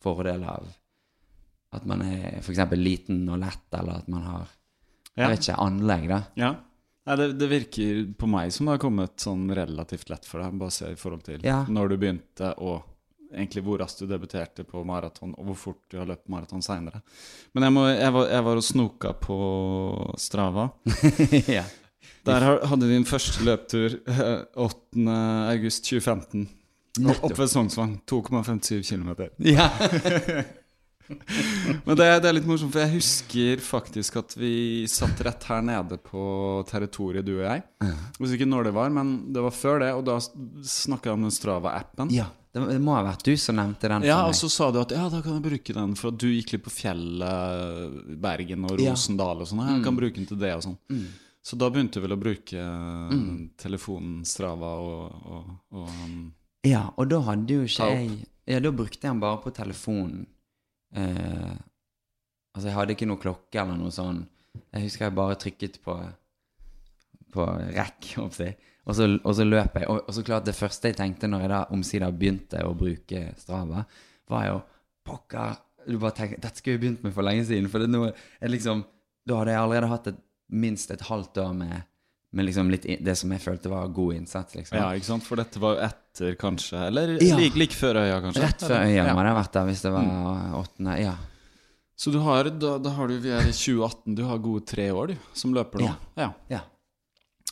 fordel 0.00 0.44
av 0.48 0.64
at 1.76 1.84
man 1.86 2.00
er 2.02 2.38
f.eks. 2.40 2.58
liten 2.80 3.20
og 3.30 3.38
lett, 3.42 3.66
eller 3.76 4.00
at 4.00 4.08
man 4.10 4.22
har 4.26 4.46
Ja. 5.14 5.26
jeg 5.28 5.30
vet 5.34 5.44
ikke, 5.44 5.58
anlegg, 5.60 6.08
da. 6.08 6.20
Ja. 6.40 6.50
Nei, 7.06 7.16
det, 7.20 7.26
det 7.38 7.48
virker 7.50 8.00
på 8.18 8.26
meg 8.30 8.50
som 8.54 8.66
det 8.66 8.74
har 8.78 8.82
kommet 8.82 9.20
sånn 9.22 9.44
relativt 9.54 10.10
lett 10.10 10.26
for 10.26 10.42
deg, 10.42 10.56
bare 10.58 10.74
se 10.74 10.90
i 10.94 10.98
forhold 10.98 11.22
til 11.28 11.44
Ja. 11.44 11.60
når 11.68 11.92
du 11.92 11.96
begynte, 12.00 12.54
og 12.58 12.82
egentlig 13.34 13.62
hvor 13.66 13.80
raskt 13.82 14.02
du 14.02 14.08
debuterte 14.10 14.64
på 14.66 14.82
maraton, 14.86 15.34
og 15.38 15.50
hvor 15.50 15.58
fort 15.64 15.82
du 15.90 15.98
har 16.00 16.08
løpt 16.10 16.30
maraton 16.32 16.62
seinere. 16.64 17.02
Men 17.54 17.66
jeg, 17.66 17.76
må, 17.76 17.86
jeg, 17.90 18.14
var, 18.16 18.30
jeg 18.34 18.46
var 18.48 18.60
og 18.60 18.66
snoka 18.66 19.12
på 19.20 19.40
Strava. 20.20 20.70
ja. 21.58 21.66
Der 22.26 22.46
hadde 22.68 22.88
din 22.90 23.06
første 23.08 23.44
løptur 23.46 24.00
eh, 24.08 24.40
8. 24.60 25.04
august 25.54 25.86
2015. 25.88 26.48
Opp 27.22 27.38
ved 27.38 27.48
Sognsvang. 27.48 28.00
2,57 28.10 28.82
km. 28.90 29.12
ja. 29.46 29.70
Men 31.84 31.96
det, 31.98 32.06
det 32.22 32.28
er 32.28 32.34
litt 32.36 32.46
morsomt, 32.46 32.70
for 32.70 32.84
jeg 32.84 32.92
husker 32.92 33.62
faktisk 33.64 34.20
at 34.20 34.36
vi 34.38 34.86
satt 34.90 35.22
rett 35.26 35.46
her 35.50 35.64
nede 35.66 35.98
på 36.04 36.22
territoriet, 36.68 37.26
du 37.26 37.32
og 37.40 37.46
jeg. 37.48 37.64
Jeg 37.82 38.20
husker 38.20 38.36
ikke 38.38 38.50
når 38.50 38.68
det 38.68 38.74
var, 38.76 38.92
men 38.94 39.10
det 39.34 39.42
var 39.42 39.56
før 39.56 39.82
det, 39.82 39.88
og 39.96 40.04
da 40.06 40.20
snakka 40.22 41.10
jeg 41.10 41.18
om 41.18 41.26
den 41.26 41.34
Strava-appen. 41.34 42.14
ja. 42.14 42.28
Det, 42.52 42.80
må 42.82 42.96
ha 42.96 43.02
vært 43.06 43.22
du 43.28 43.36
som 43.38 43.54
nevnte 43.60 43.86
den 43.92 44.02
Ja, 44.08 44.24
og 44.26 44.34
så 44.34 44.48
sa 44.50 44.70
du 44.74 44.80
at 44.80 44.90
ja, 44.90 45.04
da 45.12 45.20
kan 45.22 45.36
jeg 45.38 45.44
bruke 45.44 45.74
den, 45.76 45.92
for 45.94 46.10
at 46.10 46.16
du 46.18 46.26
gikk 46.32 46.56
litt 46.56 46.64
på 46.64 46.72
fjellet, 46.74 48.00
Bergen 48.20 48.64
og 48.66 48.74
Rosendal 48.80 49.44
og 49.44 49.46
sånn. 49.50 49.60
Jeg 49.68 49.84
kan 49.84 49.98
bruke 49.98 50.16
den 50.18 50.26
til 50.26 50.40
det 50.40 50.50
og 50.56 50.64
sånn. 50.66 50.78
Så 51.46 51.56
da 51.56 51.68
begynte 51.72 52.00
du 52.00 52.04
vel 52.04 52.16
å 52.16 52.20
bruke 52.20 52.64
Mm. 53.10 53.50
telefonen 53.56 54.24
Strava 54.28 54.72
og, 54.82 55.14
og, 55.30 55.46
og 55.72 55.88
um, 56.04 56.18
Ja, 56.66 56.82
og 57.00 57.08
da 57.08 57.20
hadde 57.30 57.54
jo 57.54 57.62
ikke 57.64 57.86
jeg 57.94 58.10
Ja, 58.50 58.58
da 58.60 58.70
brukte 58.74 58.98
jeg 59.00 59.08
den 59.14 59.20
bare 59.22 59.38
på 59.40 59.52
telefonen. 59.54 60.26
Eh, 60.92 61.54
altså, 62.52 62.66
jeg 62.68 62.74
hadde 62.76 62.96
ikke 62.96 63.06
noe 63.08 63.22
klokke 63.22 63.62
eller 63.62 63.78
noe 63.78 63.94
sånn. 63.94 64.24
Jeg 64.74 64.88
husker 64.88 65.06
jeg 65.06 65.14
bare 65.16 65.38
trykket 65.38 65.78
på 65.86 65.96
På 67.30 67.46
rekk, 67.78 68.10
holdt 68.18 68.40
jeg. 68.42 68.56
Og, 68.86 68.94
så, 68.96 69.06
og 69.24 69.34
så 69.36 69.44
løp 69.46 69.74
jeg. 69.76 69.88
Og, 69.92 70.00
og 70.08 70.14
så 70.16 70.22
klart, 70.26 70.46
det 70.48 70.54
første 70.56 70.88
jeg 70.90 70.96
tenkte 70.98 71.28
når 71.30 71.44
jeg 71.44 71.50
da 71.52 71.60
omsider 71.76 72.12
begynte 72.16 72.62
å 72.66 72.72
bruke 72.78 73.26
Strava, 73.38 73.84
var 74.30 74.46
jo 74.48 74.60
Pokker, 75.06 75.56
du 75.88 75.96
bare 75.98 76.12
tenker 76.16 76.40
Dette 76.40 76.60
skulle 76.60 76.76
jeg 76.76 76.82
begynt 76.82 77.04
med 77.06 77.14
for 77.16 77.24
lenge 77.26 77.44
siden. 77.48 77.68
For 77.72 77.80
det 77.82 77.88
er 77.88 77.94
noe, 77.94 78.10
liksom, 78.52 78.82
da 79.26 79.38
hadde 79.40 79.54
jeg 79.54 79.62
allerede 79.64 79.88
hatt 79.92 80.10
et, 80.12 80.18
minst 80.50 80.90
et 80.90 81.00
halvt 81.06 81.38
år 81.44 81.52
med, 81.54 81.82
med 82.34 82.46
liksom 82.48 82.70
litt 82.72 82.84
det 83.04 83.14
som 83.18 83.30
jeg 83.32 83.42
følte 83.42 83.70
var 83.72 83.88
god 83.94 84.16
innsats. 84.18 84.54
liksom. 84.58 84.76
Ja, 84.78 84.90
ikke 84.98 85.06
sant? 85.08 85.24
For 85.26 85.40
dette 85.40 85.60
var 85.62 85.76
jo 85.76 85.82
etter, 85.86 86.34
kanskje? 86.40 86.80
Eller 86.88 87.14
Ja. 87.22 87.36
like, 87.38 87.58
like 87.58 87.74
før 87.78 88.00
øya, 88.02 88.20
kanskje? 88.24 88.42
Rett 88.44 88.64
før 88.66 88.84
øya 88.84 89.04
Ja. 89.06 89.14
må 89.14 89.22
det 89.24 89.32
ha 89.32 89.38
vært 89.40 89.52
der, 89.56 89.68
hvis 89.70 89.82
det 89.86 89.92
var 89.94 90.56
åttende. 90.60 90.96
Ja. 91.00 91.14
Så 92.00 92.10
du 92.12 92.18
har, 92.24 92.44
da, 92.50 92.78
da 92.80 92.90
har 92.96 93.08
du, 93.08 93.18
vi 93.20 93.30
er 93.30 93.44
i 93.44 93.52
2018, 93.52 94.14
du 94.16 94.22
har 94.24 94.38
gode 94.40 94.64
tre 94.66 94.88
år 94.90 95.12
du, 95.12 95.16
som 95.36 95.52
løper 95.54 95.82
nå. 95.84 95.90
Ja. 96.16 96.30
ja. 96.48 96.60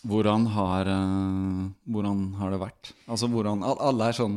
Hvordan 0.06 0.46
har, 0.54 0.86
eh, 0.86 1.70
hvordan 1.90 2.34
har 2.38 2.50
det 2.54 2.60
vært? 2.60 2.92
Altså 3.08 3.26
hvordan, 3.28 3.64
Alle 3.66 4.08
er 4.08 4.12
sånn 4.12 4.36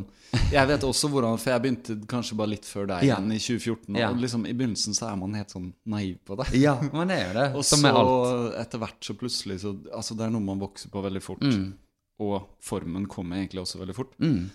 Jeg 0.50 0.66
vet 0.66 0.80
også 0.88 1.08
hvordan 1.12 1.38
For 1.38 1.52
jeg 1.52 1.62
begynte 1.62 1.96
kanskje 2.10 2.36
bare 2.36 2.48
litt 2.50 2.64
før 2.66 2.86
deg 2.88 3.04
Ja. 3.06 3.16
igjen, 3.20 3.30
i 3.32 3.38
2014. 3.38 3.96
Ja. 4.00 4.10
Og 4.10 4.16
liksom 4.18 4.46
I 4.48 4.52
begynnelsen 4.54 4.94
så 4.96 5.12
er 5.12 5.16
man 5.20 5.34
helt 5.34 5.50
sånn 5.54 5.72
naiv 5.86 6.18
på 6.26 6.36
det. 6.40 6.48
Ja, 6.58 6.74
det 6.80 7.18
er 7.18 7.32
det. 7.36 7.46
Og 7.58 7.64
som 7.64 7.78
så 7.84 8.52
etter 8.58 8.78
hvert 8.82 9.00
så 9.06 9.14
plutselig 9.14 9.60
så 9.62 9.76
Altså 9.94 10.16
det 10.16 10.26
er 10.26 10.30
noe 10.34 10.40
man 10.42 10.58
vokser 10.58 10.90
på 10.90 11.02
veldig 11.04 11.22
fort. 11.22 11.40
Mm. 11.46 11.74
Og 12.20 12.42
formen 12.60 13.06
kommer 13.06 13.36
egentlig 13.38 13.62
også 13.62 13.78
veldig 13.78 13.94
fort 13.94 14.18
Mm. 14.18 14.50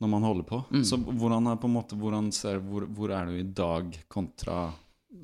når 0.00 0.08
man 0.08 0.22
holder 0.22 0.44
på. 0.48 0.64
Så 0.84 0.96
hvordan 1.04 1.46
er 1.52 1.56
på 1.60 1.68
en 1.68 1.74
måte 1.76 1.96
hvordan 2.00 2.32
ser, 2.32 2.58
hvor, 2.60 2.86
hvor 2.88 3.10
er 3.12 3.26
du 3.26 3.32
i 3.36 3.42
dag 3.44 3.98
kontra 4.08 4.72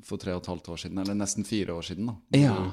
for 0.03 0.17
tre 0.17 0.33
og 0.35 0.43
et 0.43 0.51
halvt 0.51 0.69
år 0.69 0.77
siden? 0.77 0.99
Eller 0.99 1.15
nesten 1.17 1.43
fire 1.47 1.73
år 1.73 1.81
siden, 1.81 2.05
da. 2.05 2.15
Ja. 2.37 2.71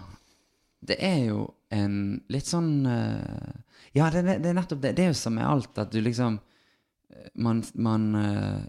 Det 0.85 0.99
er 1.01 1.29
jo 1.31 1.55
en 1.75 1.97
litt 2.33 2.49
sånn 2.49 2.87
eh, 2.87 3.55
Ja, 3.95 4.11
det, 4.11 4.25
det, 4.27 4.51
er 4.51 4.57
nettopp 4.57 4.83
det. 4.83 4.95
Det 4.97 5.05
er 5.05 5.13
jo 5.13 5.19
som 5.19 5.37
med 5.39 5.47
alt, 5.47 5.79
at 5.79 5.93
du 5.93 6.01
liksom 6.03 6.39
eh, 6.39 7.29
Man, 7.35 7.63
man 7.75 8.09
eh, 8.21 8.63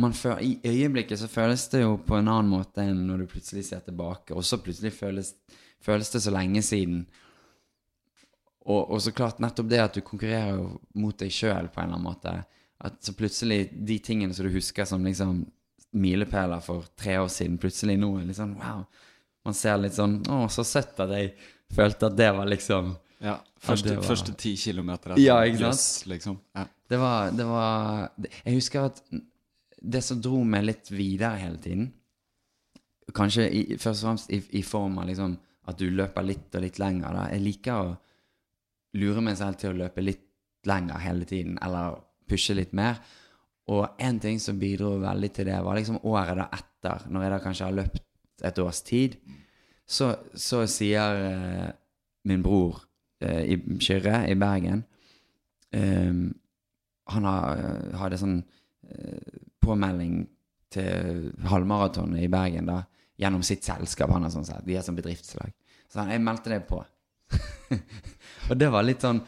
man 0.00 0.14
føler, 0.16 0.40
I 0.40 0.60
øyeblikket 0.64 1.20
så 1.20 1.28
føles 1.28 1.66
det 1.68 1.82
jo 1.82 1.98
på 2.00 2.16
en 2.16 2.30
annen 2.30 2.50
måte 2.50 2.84
enn 2.84 3.04
når 3.06 3.22
du 3.22 3.32
plutselig 3.34 3.66
ser 3.68 3.82
tilbake, 3.84 4.32
og 4.34 4.44
så 4.46 4.58
plutselig 4.62 4.94
føles, 4.96 5.34
føles 5.84 6.10
det 6.14 6.22
så 6.24 6.32
lenge 6.32 6.62
siden. 6.64 7.02
Og, 8.62 8.90
og 8.94 9.02
så 9.02 9.12
klart 9.12 9.42
nettopp 9.42 9.68
det 9.68 9.82
at 9.82 9.98
du 9.98 10.00
konkurrerer 10.06 10.62
mot 10.98 11.18
deg 11.18 11.34
sjøl 11.34 11.68
på 11.68 11.82
en 11.82 11.90
eller 11.90 11.98
annen 11.98 12.08
måte. 12.08 12.34
At 12.82 13.02
så 13.04 13.14
plutselig 13.18 13.66
de 13.74 13.98
tingene 14.02 14.34
som 14.34 14.46
du 14.46 14.54
husker 14.54 14.88
som 14.88 15.04
liksom 15.04 15.44
milepæler 15.92 16.62
for 16.64 16.86
tre 16.96 17.18
år 17.20 17.28
siden, 17.30 17.60
plutselig 17.60 17.98
nå 18.00 18.14
er 18.22 18.32
sånn 18.36 18.56
wow. 18.58 18.86
Man 19.44 19.54
ser 19.58 19.78
litt 19.82 19.96
sånn 19.96 20.20
Å, 20.30 20.44
så 20.52 20.62
søtt 20.66 21.00
at 21.02 21.10
jeg 21.16 21.32
følte 21.74 22.06
at 22.10 22.16
det 22.18 22.28
var 22.36 22.46
liksom 22.46 22.92
Ja, 23.22 23.36
første, 23.62 23.96
var- 23.96 24.04
første 24.06 24.34
ti 24.38 24.52
kilometer. 24.56 25.16
Ja, 25.18 25.40
ikke 25.46 25.58
sant? 25.64 25.74
Yes, 25.74 26.06
liksom. 26.10 26.38
Ja. 26.54 26.66
Det 26.88 26.98
var, 27.00 27.30
det 27.30 27.46
var 27.46 28.10
Jeg 28.44 28.54
husker 28.54 28.86
at 28.90 29.02
det 29.82 30.02
som 30.06 30.20
dro 30.22 30.44
meg 30.46 30.64
litt 30.68 30.90
videre 30.94 31.36
hele 31.42 31.58
tiden 31.58 31.88
Kanskje 33.12 33.48
i, 33.50 33.62
først 33.76 34.04
og 34.04 34.08
fremst 34.08 34.30
i, 34.32 34.38
i 34.58 34.62
form 34.64 34.98
av 35.02 35.08
liksom 35.10 35.34
at 35.68 35.78
du 35.78 35.88
løper 35.94 36.24
litt 36.26 36.54
og 36.58 36.62
litt 36.64 36.78
lenger. 36.82 37.12
Da. 37.14 37.24
Jeg 37.34 37.42
liker 37.44 37.74
å 37.74 37.90
lure 38.98 39.20
meg 39.22 39.36
selv 39.38 39.58
til 39.60 39.72
å 39.72 39.76
løpe 39.82 40.02
litt 40.02 40.22
lenger 40.66 40.98
hele 41.02 41.26
tiden, 41.28 41.58
eller 41.62 41.98
pushe 42.30 42.54
litt 42.56 42.72
mer. 42.74 42.98
Og 43.70 43.84
en 44.02 44.18
ting 44.22 44.40
som 44.42 44.58
bidro 44.58 44.94
veldig 45.02 45.30
til 45.36 45.46
det, 45.50 45.58
var 45.62 45.76
liksom 45.78 46.00
året 46.08 46.38
da 46.40 46.48
etter, 46.56 47.04
når 47.12 47.26
jeg 47.26 47.34
da 47.34 47.38
kanskje 47.44 47.68
har 47.68 47.76
løpt 47.78 48.02
et 48.42 48.58
års 48.62 48.80
tid, 48.86 49.18
så, 49.86 50.14
så 50.34 50.62
sier 50.70 51.24
eh, 51.26 51.68
min 52.28 52.42
bror 52.42 52.80
eh, 53.20 53.54
i 53.54 53.58
Kyrre 53.82 54.22
i 54.30 54.36
Bergen 54.38 54.84
eh, 55.74 56.14
Han 57.12 57.28
har, 57.28 57.64
hadde 58.00 58.20
sånn 58.20 58.38
eh, 58.40 59.40
påmelding 59.62 60.22
til 60.72 61.28
halvmaratonet 61.50 62.24
i 62.24 62.30
Bergen 62.32 62.70
da, 62.70 62.78
gjennom 63.20 63.42
sitt 63.44 63.66
selskap. 63.66 64.10
Han 64.14 64.24
har 64.24 64.32
sånn 64.32 64.46
sett, 64.48 64.64
De 64.64 64.78
har 64.78 64.86
sånn 64.86 64.96
bedriftslag. 64.96 65.52
Så 65.90 66.00
han, 66.00 66.14
jeg 66.14 66.24
meldte 66.24 66.54
det 66.54 66.62
på. 66.70 66.80
og 68.48 68.56
det 68.56 68.70
var 68.72 68.86
litt 68.86 69.04
sånn 69.04 69.20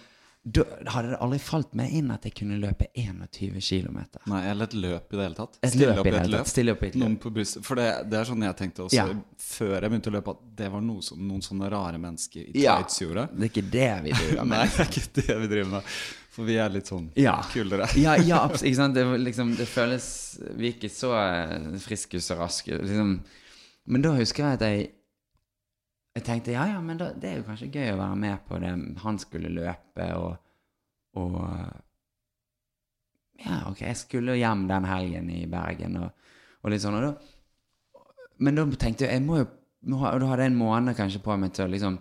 Da 0.46 0.60
hadde 0.92 1.14
det 1.14 1.18
aldri 1.24 1.38
falt 1.40 1.70
meg 1.78 1.92
inn 1.96 2.10
at 2.12 2.26
jeg 2.28 2.34
kunne 2.36 2.58
løpe 2.60 2.84
21 3.00 3.62
km. 3.64 4.00
Nei, 4.28 4.42
eller 4.50 4.68
et 4.68 4.74
løp 4.76 5.14
i 5.14 5.16
det 5.16 5.22
hele 5.24 5.38
tatt. 5.38 5.54
Et 5.64 5.70
Stille 5.72 5.86
løp 5.94 6.00
opp 6.02 6.06
i 6.06 6.10
det 6.12 6.18
hele 6.20 6.36
tatt. 6.42 6.50
Stille 6.52 6.72
opp 6.74 6.82
i 6.84 6.86
et 6.90 6.98
Noen 7.00 7.14
løp. 7.14 7.20
på 7.22 7.30
buss. 7.38 7.54
For 7.64 7.80
det, 7.80 7.86
det 8.12 8.18
er 8.18 8.28
sånn 8.28 8.44
jeg 8.44 8.56
tenkte 8.58 8.84
også 8.84 8.98
Ja. 8.98 9.06
før 9.40 9.72
jeg 9.80 9.90
begynte 9.94 10.10
å 10.12 10.14
løpe, 10.18 10.34
at 10.36 10.42
det 10.60 10.68
var 10.74 10.82
noe 10.84 11.00
som 11.06 11.22
noen 11.28 11.40
sånne 11.40 11.70
rare 11.72 11.96
mennesker 12.02 12.50
i 12.50 12.60
Ja. 12.66 12.76
tights 12.82 13.00
gjorde. 13.00 13.24
Det 13.32 13.48
er 13.48 13.52
ikke 13.54 13.70
det 13.70 14.02
vi 14.04 14.12
driver 14.12 14.44
Nei, 14.44 14.44
med. 14.44 14.68
det 14.68 14.84
er 14.84 14.90
ikke 14.92 15.14
det 15.22 15.38
vi 15.40 15.48
driver 15.54 15.70
med. 15.78 15.82
For 16.34 16.44
vi 16.44 16.56
er 16.58 16.68
litt 16.68 16.86
sånn 16.92 17.08
Ja. 17.16 17.36
kulere. 17.54 17.88
ja, 17.96 18.16
ja, 18.16 18.42
ikke 18.52 18.74
sant? 18.76 18.94
Det, 18.94 19.04
liksom, 19.24 19.56
det 19.56 19.66
føles 19.66 20.10
Vi 20.58 20.68
er 20.68 20.72
ikke 20.76 20.90
så 20.92 21.14
eh, 21.16 21.78
friske 21.78 22.16
og 22.20 22.26
så 22.28 22.36
raske. 22.36 22.82
Liksom. 22.84 23.20
Men 23.86 24.02
da 24.02 24.12
husker 24.18 24.44
jeg 24.44 24.52
at 24.52 24.60
jeg 24.68 24.90
Jeg 26.16 26.24
tenkte 26.24 26.52
ja, 26.52 26.66
ja, 26.70 26.80
men 26.80 26.96
da, 27.00 27.08
det 27.12 27.24
er 27.30 27.36
jo 27.40 27.42
kanskje 27.48 27.72
gøy 27.74 27.88
å 27.94 27.96
være 27.98 28.16
med 28.16 28.38
på 28.46 28.60
det 28.62 28.68
han 29.02 29.16
skulle 29.18 29.48
løpe, 29.50 30.04
og, 30.14 30.36
og 31.20 31.40
Ja, 33.44 33.64
ok, 33.68 33.82
jeg 33.82 33.98
skulle 33.98 34.38
hjem 34.38 34.68
den 34.70 34.86
helgen 34.88 35.30
i 35.34 35.42
Bergen, 35.50 35.98
og, 36.00 36.30
og 36.62 36.72
litt 36.72 36.84
sånn. 36.84 36.96
Og 37.00 37.04
da, 37.04 37.98
men 38.46 38.56
da 38.60 38.64
tenkte 38.78 39.08
jeg 39.08 39.18
jeg 39.18 39.26
må 39.26 39.42
jo 39.42 39.50
Og 39.84 40.20
da 40.22 40.30
hadde 40.30 40.46
jeg 40.46 40.52
en 40.54 40.56
måned 40.56 40.96
kanskje 40.96 41.20
på 41.22 41.34
meg 41.36 41.52
til 41.52 41.66
å 41.66 41.72
liksom 41.74 41.98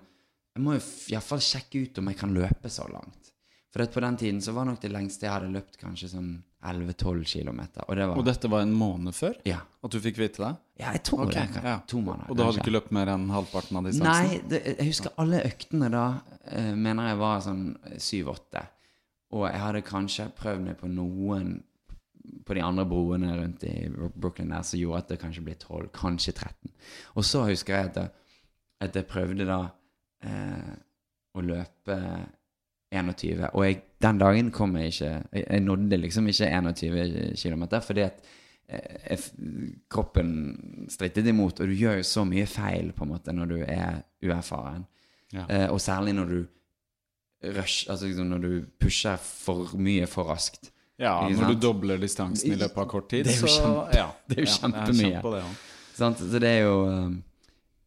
Jeg 0.55 0.63
må 0.63 0.77
jo 0.77 0.83
iallfall 1.11 1.41
sjekke 1.43 1.81
ut 1.83 1.99
om 1.99 2.09
jeg 2.11 2.19
kan 2.21 2.33
løpe 2.33 2.69
så 2.71 2.85
langt. 2.87 3.33
For 3.73 3.85
på 3.89 4.03
den 4.05 4.17
tiden 4.21 4.41
så 4.41 4.53
var 4.53 4.67
nok 4.69 4.79
det 4.83 4.91
lengste 4.93 5.25
jeg 5.25 5.33
hadde 5.33 5.49
løpt, 5.49 5.79
kanskje 5.81 6.11
sånn 6.11 6.33
11-12 6.63 7.23
km. 7.25 7.61
Og 7.87 7.95
det 7.97 8.05
var 8.05 8.19
Og 8.21 8.27
dette 8.27 8.51
var 8.53 8.61
en 8.63 8.75
måned 8.77 9.15
før? 9.17 9.33
Ja. 9.49 9.63
At 9.83 9.91
du 9.91 9.97
fikk 10.03 10.19
vite 10.21 10.43
det? 10.43 10.51
ja, 10.79 10.91
jeg 10.93 11.03
tror 11.09 11.25
okay. 11.25 11.47
det. 11.53 11.63
ja. 11.65 11.79
To 11.89 11.99
måneder. 12.01 12.29
Og 12.29 12.37
da 12.37 12.45
hadde 12.45 12.59
du 12.59 12.61
ikke 12.63 12.75
løpt 12.75 12.93
mer 12.95 13.11
enn 13.13 13.25
halvparten 13.33 13.79
av 13.79 13.89
distansen? 13.89 14.29
Nei, 14.29 14.39
det, 14.49 14.61
jeg 14.75 14.91
husker 14.91 15.17
alle 15.21 15.41
øktene 15.49 15.89
da 15.93 16.05
eh, 16.49 16.71
mener 16.77 17.11
jeg 17.11 17.19
var 17.19 17.43
sånn 17.45 17.65
syv-åtte. 17.97 18.63
Og 19.33 19.47
jeg 19.49 19.61
hadde 19.61 19.85
kanskje 19.85 20.29
prøvd 20.37 20.67
meg 20.67 20.77
på 20.77 20.89
noen 20.91 21.55
på 22.45 22.55
de 22.55 22.61
andre 22.63 22.85
broene 22.87 23.33
rundt 23.35 23.63
i 23.67 23.87
Brooklyn 23.91 24.53
der 24.53 24.63
som 24.67 24.79
gjorde 24.79 25.01
at 25.03 25.09
det 25.11 25.19
kanskje 25.19 25.43
ble 25.43 25.55
12, 25.59 25.89
kanskje 25.95 26.31
13. 26.31 26.71
Og 27.19 27.25
så 27.27 27.43
husker 27.49 27.75
jeg 27.75 27.89
at 27.89 27.99
jeg, 27.99 28.11
at 28.83 28.95
jeg 28.95 29.09
prøvde 29.09 29.47
da 29.47 29.59
eh, 30.23 30.71
å 31.33 31.43
løpe 31.43 31.97
21. 32.93 33.43
Og 33.51 33.65
jeg, 33.65 33.81
den 34.03 34.21
dagen 34.21 34.51
kom 34.53 34.75
jeg 34.77 34.93
ikke 34.93 35.11
Jeg, 35.11 35.43
jeg 35.49 35.65
nådde 35.65 35.97
liksom 35.97 36.27
ikke 36.29 36.49
21 36.51 37.35
km 37.41 37.63
fordi 37.81 38.05
at 38.05 38.23
eh, 38.69 38.97
jeg, 39.09 39.19
kroppen 39.91 40.87
strittet 40.91 41.27
imot, 41.27 41.59
og 41.59 41.67
du 41.67 41.75
gjør 41.75 42.01
jo 42.01 42.07
så 42.07 42.25
mye 42.27 42.47
feil 42.47 42.91
på 42.93 43.07
en 43.07 43.15
måte 43.15 43.35
når 43.35 43.53
du 43.53 43.57
er 43.63 44.03
uerfaren. 44.23 44.85
Ja. 45.33 45.47
Eh, 45.49 45.69
og 45.71 45.81
særlig 45.81 46.13
når 46.15 46.25
du 46.29 46.43
rush, 47.43 47.89
altså 47.91 48.07
liksom 48.07 48.29
når 48.31 48.43
du 48.43 48.51
pusher 48.79 49.17
for 49.19 49.73
mye 49.79 50.07
for 50.07 50.29
raskt. 50.31 50.69
Ja, 51.01 51.15
når 51.27 51.55
du 51.55 51.59
dobler 51.59 51.97
distansen 51.99 52.53
i 52.53 52.55
løpet 52.55 52.77
av 52.77 52.85
kort 52.91 53.09
tid, 53.09 53.25
Det 53.25 53.33
er 53.33 53.41
jo 53.41 53.47
så 53.49 53.61
kjempe- 53.63 53.95
ja, 53.97 54.07
det 54.29 54.37
er 54.37 54.45
jo 54.45 54.51
kjempemye. 54.53 55.47
Så 55.93 56.09
det 56.39 56.49
er 56.49 56.61
jo 56.63 56.77
um, 56.89 57.17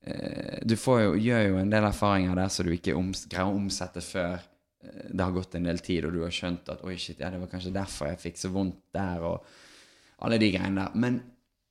eh, 0.03 0.59
Du 0.67 0.77
får 0.77 1.01
jo, 1.03 1.15
gjør 1.29 1.47
jo 1.49 1.61
en 1.63 1.71
del 1.71 1.87
erfaringer 1.89 2.35
der 2.39 2.51
som 2.53 2.67
du 2.67 2.75
ikke 2.75 2.97
oms, 2.99 3.25
greier 3.31 3.49
å 3.51 3.57
omsette 3.57 4.03
før 4.05 4.35
eh, 4.35 5.07
det 5.13 5.23
har 5.23 5.33
gått 5.39 5.55
en 5.55 5.71
del 5.71 5.81
tid, 5.87 6.05
og 6.05 6.19
du 6.19 6.21
har 6.27 6.35
skjønt 6.35 6.69
at 6.75 6.85
oi, 6.85 6.99
shit, 6.99 7.23
ja, 7.23 7.31
det 7.31 7.41
var 7.41 7.51
kanskje 7.55 7.75
derfor 7.75 8.11
jeg 8.11 8.23
fikk 8.27 8.43
så 8.43 8.53
vondt 8.55 8.83
der, 8.95 9.25
og 9.25 10.21
alle 10.27 10.39
de 10.43 10.51
greiene 10.53 10.83
der. 10.83 11.01
Men, 11.07 11.23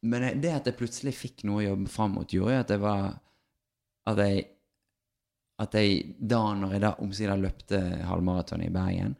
men 0.07 0.27
det 0.41 0.55
at 0.55 0.71
jeg 0.71 0.79
plutselig 0.79 1.15
fikk 1.19 1.45
noe 1.49 1.61
å 1.61 1.67
jobbe 1.69 1.91
fram 1.91 2.15
mot, 2.17 2.31
gjorde 2.31 2.57
jo 2.57 2.65
at 2.65 2.73
det 2.73 2.81
var 2.81 3.13
At 4.05 4.19
jeg 4.21 4.43
at 5.61 5.75
jeg 5.77 6.15
da, 6.19 6.41
når 6.59 6.73
jeg 6.75 6.81
da 6.83 6.93
omsider 6.99 7.39
løpte 7.39 7.79
halvmaraton 8.09 8.63
i 8.65 8.69
Bergen, 8.73 9.15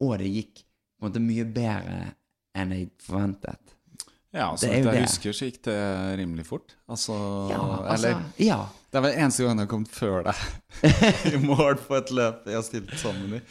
og 0.00 0.18
det 0.20 0.30
gikk 0.30 0.62
på 0.62 1.04
en 1.04 1.08
måte 1.08 1.22
mye 1.24 1.44
bedre 1.50 1.98
enn 2.60 2.72
jeg 2.76 2.90
forventet 3.02 3.76
Ja, 4.30 4.52
så 4.54 4.68
er 4.68 4.76
vidt 4.76 4.86
jeg 4.86 4.94
det. 4.94 5.02
husker, 5.08 5.34
så 5.34 5.48
gikk 5.48 5.62
det 5.66 5.76
rimelig 6.20 6.44
fort. 6.46 6.76
Altså, 6.86 7.14
Ja, 7.50 7.58
altså, 7.90 7.94
Eller 7.96 8.22
ja. 8.38 8.60
Det 8.90 8.98
er 8.98 9.04
vel 9.08 9.18
eneste 9.18 9.42
gang 9.46 9.58
jeg 9.58 9.66
har 9.66 9.70
kommet 9.70 9.90
før 9.94 10.22
deg 10.28 10.38
i 11.34 11.40
mål 11.42 11.76
på 11.82 11.96
et 11.98 12.10
løp 12.14 12.46
jeg 12.46 12.54
har 12.60 12.62
stilt 12.66 12.94
sammen 12.98 13.34
i. 13.38 13.42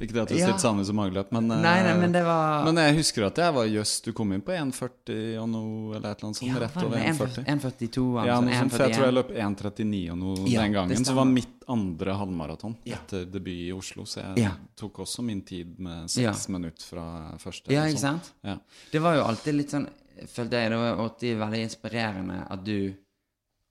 Ikke 0.00 0.12
det 0.12 0.22
at 0.24 0.28
du 0.28 0.34
Ja. 0.36 0.46
stilt 0.48 0.60
sammen 0.60 0.84
som 0.84 0.94
så 0.94 0.96
mange 0.98 1.12
løp, 1.14 1.30
men, 1.32 1.50
eh, 1.50 1.60
Nei, 1.62 1.82
nei, 1.84 1.94
men 2.00 2.12
det 2.12 2.24
var 2.24 2.64
men 2.64 2.74
jeg 2.76 2.96
husker 2.96 3.26
at 3.26 3.36
jeg 3.36 3.54
var 3.54 3.64
jøss, 3.66 4.00
du 4.02 4.12
kom 4.12 4.32
inn 4.32 4.42
på 4.42 4.50
1,40 4.52 5.38
og 5.42 5.48
noe, 5.48 5.94
eller 5.96 6.10
et 6.10 6.18
eller 6.18 6.28
annet 6.28 6.36
sånt. 6.36 6.48
Ja, 6.50 6.58
rett 6.58 6.76
over 6.84 6.98
1,40. 6.98 7.44
1,42 7.46 8.26
Ja, 8.26 8.34
altså, 8.34 8.44
noe 8.44 8.58
sånt, 8.58 8.72
for 8.72 8.78
jeg 8.88 8.94
tror 8.96 9.04
jeg 9.04 9.14
løp 9.14 9.30
1,39 9.30 10.10
og 10.10 10.18
noe 10.18 10.48
Ja, 10.50 10.62
den 10.62 10.72
gangen. 10.72 11.04
Så 11.04 11.14
var 11.14 11.24
mitt 11.24 11.62
andre 11.68 12.14
halvmaraton 12.18 12.76
Ja. 12.84 12.96
etter 12.96 13.24
debut 13.30 13.68
i 13.68 13.72
Oslo, 13.72 14.02
så 14.04 14.34
jeg 14.34 14.44
Ja. 14.44 14.50
tok 14.76 14.94
også 14.98 15.22
min 15.22 15.42
tid 15.42 15.78
med 15.78 16.10
Ja. 16.10 16.32
seks 16.32 16.48
minutter 16.48 16.82
fra 16.82 17.32
første. 17.38 17.70
Ja, 17.70 17.82
ikke 17.84 17.98
sant? 17.98 18.32
Ja. 18.42 18.58
Det 18.90 19.00
var 19.00 19.14
jo 19.16 19.22
alltid 19.24 19.54
litt 19.54 19.70
sånn 19.70 19.88
Følte 20.28 20.52
jeg 20.52 20.70
det 20.70 20.76
var 20.78 20.96
alltid 20.96 21.36
veldig 21.38 21.62
inspirerende 21.64 22.46
at 22.48 22.62
du 22.64 22.94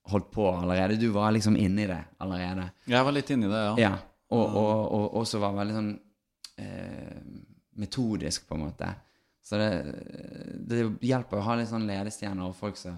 holdt 0.10 0.30
på 0.32 0.62
allerede. 0.62 1.00
Du 1.00 1.10
var 1.12 1.32
liksom 1.32 1.56
inni 1.58 1.88
det 1.88 2.04
allerede. 2.20 2.70
Jeg 2.86 3.04
var 3.06 3.12
litt 3.14 3.30
inni 3.30 3.48
det, 3.48 3.52
ja. 3.52 3.76
Ja. 3.78 3.98
Og, 4.30 4.56
og, 4.56 5.14
og 5.16 5.24
så 5.26 5.40
var 5.40 5.54
veldig 5.54 5.72
sånn 5.74 5.94
eh, 5.94 6.00
metodisk, 7.80 8.48
på 8.48 8.58
en 8.58 8.66
måte. 8.68 8.90
Så 9.44 9.60
det, 9.60 9.70
det 10.70 10.84
hjelper 11.04 11.40
å 11.40 11.48
ha 11.48 11.58
litt 11.60 11.72
sånn 11.72 11.88
ledestjerner 11.88 12.48
og 12.48 12.56
folk 12.56 12.78
som, 12.80 12.96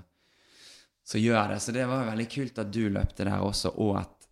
som 1.06 1.22
gjør 1.22 1.56
det. 1.56 1.62
Så 1.64 1.74
det 1.74 1.88
var 1.90 2.06
veldig 2.12 2.28
kult 2.30 2.62
at 2.62 2.74
du 2.74 2.84
løpte 2.94 3.26
der 3.26 3.42
også, 3.42 3.74
og 3.82 3.96
at, 4.04 4.30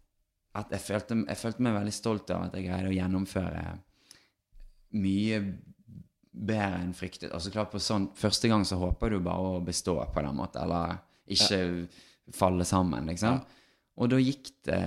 at 0.61 0.75
jeg, 0.75 0.85
følte, 0.85 1.23
jeg 1.25 1.41
følte 1.41 1.65
meg 1.65 1.77
veldig 1.79 1.95
stolt 1.95 2.33
av 2.35 2.47
at 2.47 2.57
jeg 2.57 2.67
greide 2.67 2.91
å 2.91 2.97
gjennomføre 2.97 3.63
mye 5.01 5.39
bedre 6.33 6.83
enn 6.83 6.93
fryktet. 6.97 7.31
Altså 7.33 7.53
klart 7.53 7.73
på 7.73 7.81
sånn, 7.81 8.11
Første 8.17 8.49
gang 8.49 8.65
så 8.65 8.77
håper 8.81 9.13
du 9.13 9.19
bare 9.25 9.57
å 9.57 9.65
bestå 9.65 9.97
på 10.13 10.25
den 10.25 10.37
måten, 10.37 10.65
eller 10.65 10.99
ikke 11.33 11.87
falle 12.33 12.65
sammen, 12.67 13.09
liksom. 13.09 13.41
Og 14.01 14.09
da 14.09 14.21
gikk 14.21 14.55
det 14.67 14.85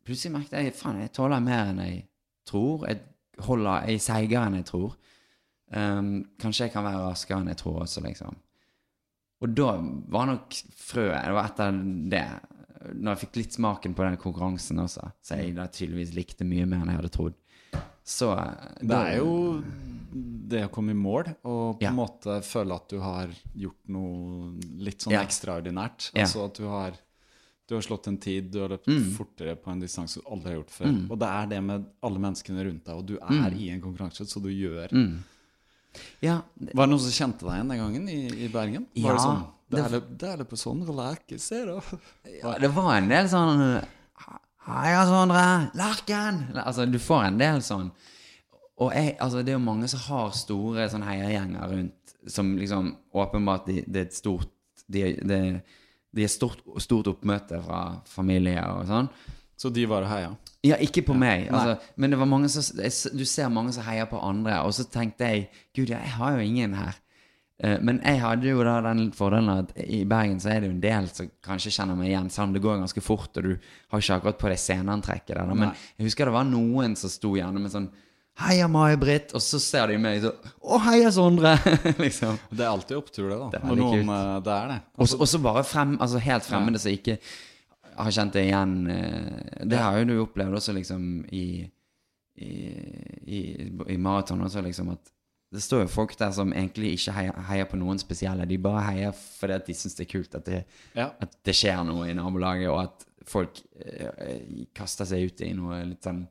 Plutselig 0.00 0.32
merket 0.32 0.64
jeg 0.64 0.72
faen, 0.74 1.02
jeg 1.04 1.12
tåler 1.14 1.42
mer 1.44 1.68
enn 1.70 1.80
jeg 1.84 1.98
tror. 2.48 2.86
Jeg 2.88 3.02
holder, 3.38 3.86
jeg 3.88 3.94
er 3.94 4.04
seigere 4.04 4.46
enn 4.46 4.54
jeg 4.60 4.66
tror. 4.66 4.96
Um, 5.72 6.24
kanskje 6.42 6.66
jeg 6.66 6.72
kan 6.74 6.84
være 6.84 7.04
raskere 7.10 7.38
enn 7.40 7.48
jeg 7.52 7.56
tror 7.62 7.82
også, 7.84 8.02
liksom. 8.02 8.36
Og 9.40 9.54
da 9.56 9.70
var 10.12 10.26
nok 10.26 10.52
frøet 10.76 11.22
Det 11.24 11.32
var 11.32 11.46
etter 11.48 11.76
det, 12.12 12.24
når 12.96 13.12
jeg 13.14 13.20
fikk 13.22 13.36
litt 13.36 13.52
smaken 13.56 13.94
på 13.94 14.02
den 14.04 14.16
konkurransen 14.20 14.78
også, 14.82 15.12
så 15.22 15.36
jeg 15.38 15.54
da 15.56 15.66
tydeligvis 15.68 16.14
likte 16.16 16.44
mye 16.48 16.66
mer 16.66 16.82
enn 16.82 16.88
jeg 16.92 16.96
hadde 17.00 17.12
trodd. 17.14 17.34
Så 18.04 18.34
Det 18.80 18.96
er 18.96 19.16
jo 19.20 19.62
det 20.50 20.64
å 20.66 20.70
komme 20.74 20.90
i 20.90 20.98
mål 20.98 21.28
og 21.46 21.78
på 21.78 21.82
Ja. 21.84 21.90
en 21.90 21.96
måte 22.00 22.40
føle 22.42 22.74
at 22.74 22.88
du 22.88 22.98
har 22.98 23.28
gjort 23.54 23.88
noe 23.88 24.58
litt 24.82 24.98
sånn 25.04 25.12
Ja. 25.12 25.22
ekstraordinært. 25.22 26.10
Ja. 26.14 26.24
Altså 26.24 26.44
at 26.46 26.54
du 26.54 26.66
har, 26.66 26.92
du 27.70 27.76
har 27.78 27.84
slått 27.86 28.08
en 28.10 28.16
tid, 28.18 28.48
du 28.50 28.58
har 28.64 28.72
løpt 28.74 28.88
Mm. 28.90 29.12
fortere 29.14 29.54
på 29.56 29.70
en 29.70 29.80
distanse 29.80 30.18
du 30.18 30.26
aldri 30.26 30.50
har 30.52 30.58
gjort 30.60 30.72
før. 30.74 30.94
Og 31.10 31.18
det 31.22 31.28
er 31.30 31.46
det 31.52 31.60
med 31.62 31.84
alle 32.02 32.18
menneskene 32.18 32.64
rundt 32.66 32.84
deg, 32.84 32.96
og 32.98 33.06
du 33.06 33.14
er 33.22 33.54
i 33.54 33.68
en 33.70 33.80
konkurranse, 33.84 34.26
så 34.26 34.42
du 34.42 34.48
gjør 34.50 34.90
Mm. 34.92 35.20
Ja, 36.22 36.36
Var 36.74 36.86
det 36.86 36.90
noen 36.92 37.00
som 37.02 37.10
kjente 37.10 37.40
deg 37.46 37.54
igjen 37.56 37.68
den 37.68 37.78
gangen 37.80 38.08
i, 38.08 38.44
i 38.44 38.48
Bergen? 38.48 38.86
Var 38.94 39.02
Ja, 39.10 39.12
det 39.16 39.22
sånn? 39.24 39.40
Det 39.70 39.76
det- 39.76 39.84
er 39.86 39.88
det, 40.00 40.18
det 40.18 40.28
er 40.28 40.36
det 40.38 40.48
på 40.50 40.56
sånn 40.58 40.84
Lerke, 40.86 41.38
se 41.40 41.64
da. 41.64 41.80
Ja, 42.42 42.58
det 42.58 42.70
var 42.74 42.96
en 42.96 43.08
del 43.08 43.26
sånn 43.26 43.84
Heia, 44.66 45.04
Sondre! 45.06 45.70
Larken! 45.74 46.52
Altså, 46.64 46.84
du 46.90 46.98
får 46.98 47.24
en 47.30 47.38
del 47.38 47.60
sånn. 47.64 47.90
Og 48.78 48.92
jeg, 48.92 49.16
altså, 49.18 49.42
det 49.44 49.48
er 49.54 49.58
jo 49.58 49.64
mange 49.64 49.88
som 49.88 50.00
har 50.00 50.30
store 50.36 50.86
sånn 50.92 51.02
heiagjenger 51.06 51.70
rundt, 51.72 52.14
som 52.28 52.52
liksom 52.60 52.94
åpenbart 53.14 53.66
de, 53.66 53.80
Det 53.88 53.96
er 53.96 54.06
et 54.10 54.14
stort 54.14 54.48
De, 54.90 55.14
de, 55.16 55.38
de 56.16 56.24
er 56.26 56.32
stort, 56.32 56.62
stort 56.82 57.10
oppmøte 57.12 57.60
fra 57.64 57.82
familie 58.10 58.62
og 58.74 58.86
sånn. 58.88 59.10
Så 59.60 59.68
de 59.70 59.84
var 59.86 60.02
det 60.02 60.10
heia. 60.10 60.30
Ja, 60.64 60.76
ikke 60.80 61.02
på 61.04 61.14
meg. 61.16 61.50
Altså, 61.52 61.76
men 62.00 62.12
det 62.12 62.50
som, 62.52 63.12
du 63.16 63.24
ser 63.28 63.52
mange 63.52 63.74
som 63.76 63.84
heier 63.84 64.08
på 64.08 64.20
andre. 64.24 64.62
Og 64.64 64.72
så 64.76 64.86
tenkte 64.88 65.28
jeg 65.28 65.48
Gud, 65.76 65.92
jeg 65.92 66.14
har 66.16 66.36
jo 66.36 66.44
ingen 66.44 66.74
her. 66.78 66.96
Eh, 67.60 67.78
Men 67.84 68.00
jeg 68.00 68.20
hadde 68.22 68.48
jo 68.48 68.64
da 68.64 68.78
den 68.88 69.10
fordelen 69.12 69.50
at 69.52 69.72
i 69.84 70.02
Bergen 70.08 70.40
så 70.40 70.54
er 70.54 70.60
det 70.60 70.70
jo 70.70 70.74
en 70.78 70.80
del 70.84 71.08
som 71.12 71.28
kanskje 71.44 71.72
kjenner 71.76 71.98
meg 71.98 72.08
igjen. 72.08 72.30
Om 72.44 72.54
det 72.56 72.62
går 72.64 72.80
ganske 72.80 73.04
fort, 73.04 73.36
og 73.36 73.42
du 73.42 73.52
har 73.92 74.00
ikke 74.00 74.16
akkurat 74.16 74.40
på 74.40 74.48
deg 74.52 74.62
sceneantrekket 74.64 75.36
der. 75.36 75.52
Men 75.54 75.74
jeg 75.98 76.08
husker 76.08 76.30
det 76.30 76.36
var 76.38 76.48
noen 76.48 76.96
som 76.96 77.12
sto 77.12 77.34
gjerne 77.36 77.60
med 77.60 77.72
sånn 77.74 77.90
Heia 78.40 78.66
May-Britt! 78.72 79.34
Og 79.36 79.42
så 79.44 79.58
ser 79.60 79.90
de 79.92 79.98
meg 80.00 80.22
sånn 80.24 80.50
Å, 80.64 80.78
heia 80.86 81.10
Sondre! 81.12 81.54
liksom. 82.04 82.38
Det 82.50 82.64
er 82.64 82.70
alltid 82.70 82.96
opptur, 82.96 83.28
det, 83.30 83.36
da. 83.40 83.48
Det 83.52 83.60
er 83.60 83.68
veldig 83.70 83.88
kult. 83.92 84.12
eh, 84.16 84.34
det 84.46 84.54
er 84.56 84.68
det. 84.74 84.78
Og 84.98 85.08
så- 85.12 85.20
og 85.20 85.28
så 85.28 85.40
bare 85.44 85.64
frem, 85.64 85.96
altså 86.00 86.22
helt 86.24 86.46
fremmede 86.48 86.80
som 86.80 86.92
ikke 86.94 87.18
har 88.00 88.10
kjent 88.16 88.32
det 88.38 88.46
igjen. 88.48 88.74
eh, 88.90 89.64
Det 89.66 89.78
har 89.78 89.98
jo 90.00 90.04
du 90.08 90.14
opplevd 90.24 90.56
også 90.56 90.72
liksom 90.78 91.06
i, 91.36 91.44
i, 92.40 92.50
i, 93.26 93.40
i 93.92 93.96
maraton 94.00 94.40
også, 94.46 94.62
liksom 94.64 94.92
at 94.94 95.10
det 95.50 95.60
står 95.64 95.80
jo 95.82 95.90
folk 95.90 96.12
der 96.16 96.30
som 96.30 96.52
egentlig 96.54 96.92
ikke 96.94 97.12
heier, 97.16 97.32
heier 97.48 97.66
på 97.66 97.76
noen 97.80 97.98
spesielle. 97.98 98.44
De 98.46 98.56
bare 98.62 98.84
heier 98.86 99.12
fordi 99.12 99.56
de 99.66 99.74
syns 99.74 99.96
det 99.98 100.04
er 100.06 100.12
kult 100.12 100.34
at 100.38 100.44
det, 100.46 100.60
Ja. 100.94 101.08
at 101.20 101.32
det 101.44 101.54
skjer 101.58 101.80
noe 101.88 102.06
i 102.08 102.14
nabolaget, 102.14 102.70
og 102.70 102.84
at 102.84 103.04
folk 103.26 103.58
eh, 103.82 104.38
kaster 104.72 105.04
seg 105.10 105.26
ut 105.26 105.42
i 105.42 105.50
noe 105.58 105.82
litt 105.90 106.06
sånn 106.06 106.22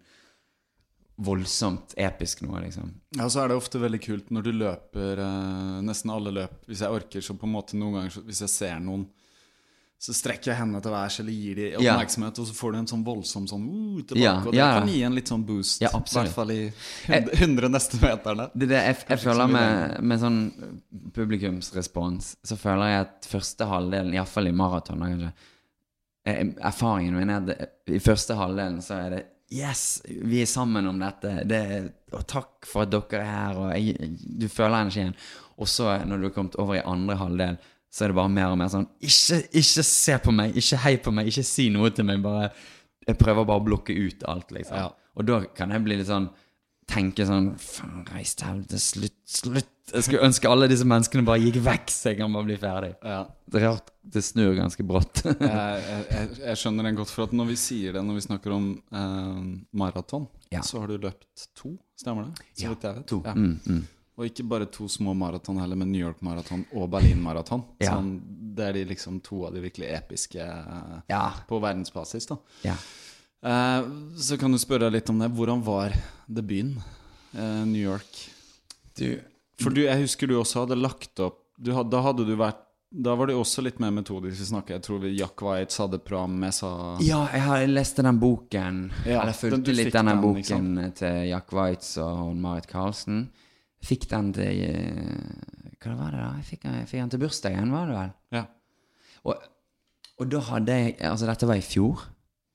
voldsomt 1.19 1.93
episk 1.99 2.45
noe, 2.45 2.61
liksom. 2.63 2.91
Ja, 3.17 3.27
så 3.29 3.43
er 3.43 3.51
det 3.51 3.59
ofte 3.59 3.81
veldig 3.81 3.99
kult 4.03 4.29
når 4.31 4.45
du 4.45 4.51
løper 4.55 5.19
eh, 5.19 5.79
nesten 5.83 6.13
alle 6.15 6.31
løp. 6.31 6.61
Hvis 6.69 6.83
jeg 6.85 6.95
orker, 6.95 7.23
så 7.25 7.35
på 7.35 7.47
en 7.47 7.55
måte 7.57 7.79
noen 7.79 7.97
ganger 7.97 8.21
Hvis 8.27 8.39
jeg 8.45 8.53
ser 8.53 8.77
noen, 8.83 9.03
så 9.99 10.13
strekker 10.15 10.53
jeg 10.53 10.59
hendene 10.61 10.79
til 10.79 10.93
værs 10.93 11.17
eller 11.19 11.35
gir 11.35 11.57
de 11.59 11.65
Ja. 11.73 11.79
oppmerksomhet, 11.97 12.39
og 12.39 12.47
så 12.47 12.53
får 12.55 12.71
du 12.71 12.77
en 12.79 12.87
sånn 12.87 13.01
voldsom 13.03 13.47
sånn 13.51 13.65
uh, 13.67 13.97
tilbake. 13.99 14.21
Ja, 14.23 14.35
og 14.39 14.53
det 14.55 14.61
ja. 14.61 14.69
kan 14.77 14.87
gi 14.87 15.01
en 15.03 15.17
litt 15.17 15.31
sånn 15.31 15.43
boost. 15.43 15.81
Ja, 15.83 15.91
I 15.91 16.13
hvert 16.13 16.35
fall 16.37 16.53
i 16.55 16.59
100, 17.09 17.33
100 17.35 17.71
neste 17.73 17.99
meterne. 17.99 18.45
Det 18.53 18.69
det 18.71 18.79
jeg, 18.79 18.95
jeg 19.01 19.09
jeg 19.11 19.23
føler 19.25 19.51
med, 19.51 19.97
med 19.99 20.21
sånn 20.21 20.39
publikumsrespons, 21.17 22.37
så 22.47 22.59
føler 22.61 22.93
jeg 22.93 23.07
at 23.09 23.27
første 23.33 23.67
halvdelen, 23.67 24.15
iallfall 24.15 24.47
i 24.47 24.55
maraton, 24.55 25.03
eh, 25.03 26.45
Erfaringen 26.69 27.19
min 27.19 27.35
er 27.35 27.51
at 27.57 27.91
i 27.91 27.99
første 27.99 28.39
halvdelen 28.39 28.79
så 28.85 29.01
er 29.03 29.17
det 29.17 29.21
Yes, 29.49 30.01
vi 30.05 30.43
er 30.43 30.49
sammen 30.49 30.85
om 30.91 30.99
dette. 31.01 31.31
Det 31.49 31.61
og 32.13 32.25
takk 32.29 32.67
for 32.69 32.85
at 32.85 32.93
dere 32.93 33.21
er 33.21 33.29
her. 33.29 33.59
Og 33.59 33.71
jeg, 33.73 34.09
du 34.39 34.47
føler 34.51 34.83
energien. 34.83 35.15
Og 35.59 35.69
så, 35.69 35.91
når 36.05 36.17
du 36.21 36.27
har 36.29 36.35
kommet 36.35 36.57
over 36.61 36.77
i 36.77 36.85
andre 36.85 37.17
halvdel, 37.19 37.57
så 37.89 38.05
er 38.05 38.11
det 38.11 38.19
bare 38.19 38.29
mer 38.29 38.51
og 38.53 38.59
mer 38.61 38.69
sånn 38.69 38.85
Ikke, 39.01 39.39
ikke 39.57 39.83
se 39.87 40.15
på 40.21 40.33
meg, 40.35 40.53
ikke 40.61 40.77
hei 40.83 40.91
på 41.01 41.13
meg, 41.13 41.31
ikke 41.31 41.45
si 41.47 41.69
noe 41.73 41.89
til 41.93 42.05
meg. 42.05 42.21
Bare 42.25 42.51
Jeg 43.07 43.17
prøver 43.17 43.47
bare 43.49 43.63
å 43.63 43.65
blokke 43.65 43.95
ut 43.97 44.25
alt, 44.29 44.53
liksom. 44.53 44.77
Ja. 44.77 44.91
Og 45.17 45.25
da 45.25 45.41
kan 45.57 45.73
jeg 45.73 45.85
bli 45.87 45.97
litt 45.99 46.09
sånn 46.09 46.29
Tenke 46.89 47.25
sånn 47.25 47.51
Faen, 47.61 48.05
reis 48.13 48.35
til 48.37 48.49
helvete, 48.49 48.79
slutt, 48.81 49.19
slutt. 49.29 49.73
Jeg 49.93 50.03
skulle 50.05 50.25
ønske 50.27 50.49
alle 50.49 50.67
disse 50.71 50.85
menneskene 50.87 51.25
bare 51.27 51.41
gikk 51.43 51.59
vekk, 51.65 51.91
så 51.93 52.11
jeg 52.11 52.17
kan 52.19 52.33
bare 52.35 52.45
bli 52.47 52.57
ferdig. 52.61 52.91
Ja. 53.03 53.19
Det 53.49 53.59
er 53.61 53.65
rart 53.67 53.91
det 54.09 54.23
snur 54.25 54.55
ganske 54.57 54.83
brått. 54.85 55.21
Jeg, 55.25 55.83
jeg, 56.09 56.29
jeg, 56.41 56.57
skjønner 56.57 56.87
den 56.87 56.95
godt, 56.97 57.11
for 57.13 57.27
at 57.27 57.33
når 57.37 57.47
vi 57.51 57.55
sier 57.61 57.93
det 57.93 58.01
når 58.05 58.15
vi 58.17 58.23
snakker 58.25 58.53
om 58.55 58.65
eh, 58.91 59.39
maraton, 59.77 60.27
Ja. 60.49 60.61
så 60.65 60.79
har 60.81 60.89
du 60.89 60.97
løpt 60.97 61.47
to, 61.57 61.75
stemmer 61.99 62.25
det? 62.29 62.47
Så 62.57 62.63
Ja, 62.63 62.69
jeg 62.73 62.95
vet. 62.95 63.05
to. 63.11 63.19
Ja. 63.25 63.33
Mm, 63.37 63.59
mm. 63.65 63.83
Og 64.19 64.25
ikke 64.27 64.43
bare 64.51 64.65
to 64.67 64.87
små 64.91 65.13
maraton 65.15 65.59
heller, 65.61 65.77
men 65.79 65.91
New 65.93 66.01
York-maraton 66.01 66.65
og 66.75 66.89
Berlin-maraton. 66.91 67.61
Ja. 67.79 67.93
Sånn, 67.93 68.09
det 68.57 68.65
er 68.65 68.73
de 68.79 68.85
liksom 68.89 69.21
to 69.23 69.45
av 69.47 69.53
de 69.55 69.61
virkelig 69.63 69.87
episke 69.95 70.41
eh, 70.43 70.97
Ja. 71.13 71.21
på 71.47 71.61
verdensbasis. 71.63 72.27
da. 72.33 72.39
ja. 72.65 72.75
Eh, 73.45 73.85
så 74.19 74.35
kan 74.41 74.51
du 74.51 74.57
spørre 74.59 74.89
deg 74.89 74.97
litt 74.99 75.09
om 75.13 75.21
det. 75.21 75.29
Hvordan 75.37 75.61
var 75.63 75.93
debuten? 76.27 76.73
Eh, 77.31 77.61
New 77.69 77.79
York. 77.81 78.25
Du 78.99 79.21
For 79.59 79.75
du, 79.75 79.83
jeg 79.85 80.05
husker 80.05 80.29
du 80.29 80.37
også 80.39 80.63
hadde 80.65 80.79
lagt 80.79 81.19
opp 81.23 81.45
du 81.59 81.73
had, 81.75 81.89
Da 81.91 82.01
hadde 82.05 82.23
du 82.27 82.35
vært 82.39 82.61
Da 82.89 83.13
var 83.19 83.29
det 83.29 83.35
også 83.37 83.63
litt 83.65 83.81
mer 83.83 83.91
metodisk 83.93 84.41
å 84.45 84.47
snakke. 84.53 84.77
Jeg 84.77 84.85
tror 84.85 85.01
vi 85.03 85.11
Jack 85.17 85.43
Waitz 85.45 85.77
hadde 85.81 85.99
et 85.99 86.05
program 86.07 86.39
jeg 86.47 86.55
sa 86.57 86.71
Ja, 87.05 87.19
jeg 87.33 87.43
har 87.45 87.65
leste 87.69 88.05
den 88.05 88.21
boken. 88.21 88.79
Ja, 89.03 89.21
eller 89.21 89.35
fulgte 89.37 89.59
den, 89.67 89.77
litt 89.77 89.93
denne 89.93 90.15
den, 90.15 90.23
boken 90.23 90.93
til 90.97 91.19
Jack 91.29 91.53
Weitz 91.53 91.91
og 92.01 92.31
Marit 92.39 92.69
Karlsen. 92.71 93.27
Fikk 93.85 94.09
den 94.11 94.31
til 94.35 94.63
eh, 94.65 95.75
Hva 95.79 95.93
var 95.99 96.15
det, 96.15 96.23
da? 96.23 96.31
Jeg 96.39 96.47
fikk, 96.49 96.65
jeg 96.67 96.87
fikk 96.89 97.03
den 97.03 97.13
til 97.13 97.21
bursdagen, 97.21 97.75
var 97.75 97.91
det 97.91 97.99
vel? 97.99 98.15
Ja. 98.39 98.45
Og, 99.27 99.45
og 100.19 100.31
da 100.31 100.41
hadde 100.49 100.79
jeg 100.79 100.95
Altså, 101.11 101.29
dette 101.29 101.47
var 101.51 101.59
i 101.59 101.65
fjor. 101.65 102.07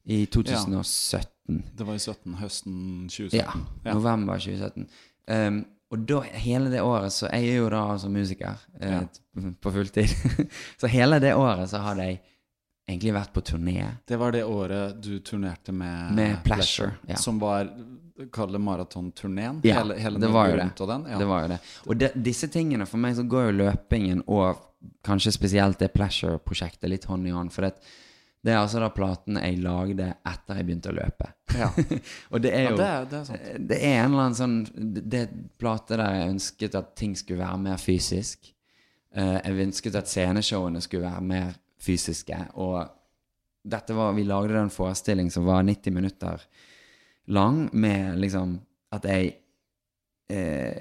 I 0.05 0.25
2017. 0.29 1.63
Det 1.79 1.87
var 1.87 1.97
i 1.97 2.03
17, 2.03 2.35
høsten 2.41 2.75
2017. 3.09 3.39
Ja, 3.39 3.95
november 3.95 4.41
2017. 4.41 4.89
Um, 5.33 5.63
og 5.93 6.07
da, 6.09 6.21
hele 6.41 6.71
det 6.73 6.81
året, 6.83 7.13
så 7.13 7.29
Jeg 7.33 7.49
er 7.53 7.57
jo 7.61 7.69
da 7.71 7.83
altså 7.93 8.09
musiker 8.11 8.57
eh, 8.81 8.93
Ja. 8.93 9.51
på 9.61 9.73
fulltid. 9.73 10.09
så 10.81 10.87
hele 10.91 11.19
det 11.21 11.35
året 11.35 11.69
så 11.71 11.79
hadde 11.85 12.07
jeg 12.09 12.21
egentlig 12.89 13.13
vært 13.15 13.33
på 13.33 13.41
turné. 13.41 13.85
Det 14.09 14.17
var 14.19 14.33
det 14.33 14.45
året 14.45 15.01
du 15.03 15.19
turnerte 15.21 15.73
med 15.73 16.15
Med 16.15 16.43
Pleasure, 16.45 16.93
ja. 17.09 17.17
Som 17.17 17.39
var 17.39 17.71
Kall 18.33 18.53
det 18.53 18.61
maratonturneen? 18.63 19.61
Ja, 19.67 19.81
hele, 19.83 19.97
hele 19.99 20.21
det 20.23 20.29
var 20.31 20.49
jo 20.49 20.57
det. 20.57 20.69
den? 20.87 21.07
Ja. 21.11 21.19
Det 21.19 21.27
var 21.27 21.43
jo 21.43 21.49
det. 21.49 21.59
Og 21.87 21.97
de, 21.99 22.09
disse 22.15 22.47
tingene, 22.49 22.87
for 22.87 23.03
meg 23.03 23.17
så 23.19 23.25
går 23.27 23.49
jo 23.49 23.55
løpingen 23.59 24.21
og 24.31 24.61
kanskje 25.03 25.33
spesielt 25.35 25.81
det 25.83 25.89
Pleasure-prosjektet 25.97 26.89
litt 26.93 27.05
hånd 27.11 27.27
i 27.27 27.33
hånd. 27.35 27.51
For 27.53 27.67
det, 27.67 27.73
det 28.45 28.53
er 28.53 28.59
altså 28.61 28.81
da 28.83 28.91
platen 28.93 29.39
jeg 29.41 29.57
lagde 29.65 30.07
etter 30.29 30.59
jeg 30.61 30.67
begynte 30.69 30.91
å 30.93 30.97
løpe. 30.99 31.31
Ja. 31.57 31.71
og 32.33 32.43
det 32.45 32.51
er 32.53 32.67
Ja, 32.67 32.71
jo 32.71 32.77
det 32.77 32.89
er- 32.89 33.07
det 33.11 33.19
er 33.19 33.25
sant. 33.31 33.47
det 33.71 33.79
er 33.79 33.95
en 34.03 34.11
eller 34.11 34.25
annen 34.27 34.37
sånn 34.37 34.57
Det 35.11 35.21
er 35.23 35.31
plate 35.61 35.97
der 35.97 36.19
jeg 36.19 36.33
ønsket 36.35 36.75
at 36.81 36.91
ting 37.01 37.15
skulle 37.17 37.41
være 37.41 37.63
mer 37.63 37.81
fysisk. 37.81 38.51
Uh, 39.17 39.39
jeg 39.41 39.63
ønsket 39.69 39.97
at 39.97 40.11
sceneshowene 40.11 40.83
skulle 40.85 41.07
være 41.09 41.23
mer 41.25 41.55
fysiske. 41.81 42.37
Og 42.61 42.85
dette 43.65 43.97
var 43.97 44.13
Vi 44.13 44.25
lagde 44.29 44.59
en 44.61 44.71
forestilling 44.75 45.31
som 45.33 45.47
var 45.49 45.63
90 45.65 45.95
minutter 45.97 46.43
lang, 47.33 47.71
med 47.73 48.19
liksom 48.21 48.59
at 48.93 49.05
jeg 49.09 49.33
uh, 50.31 50.75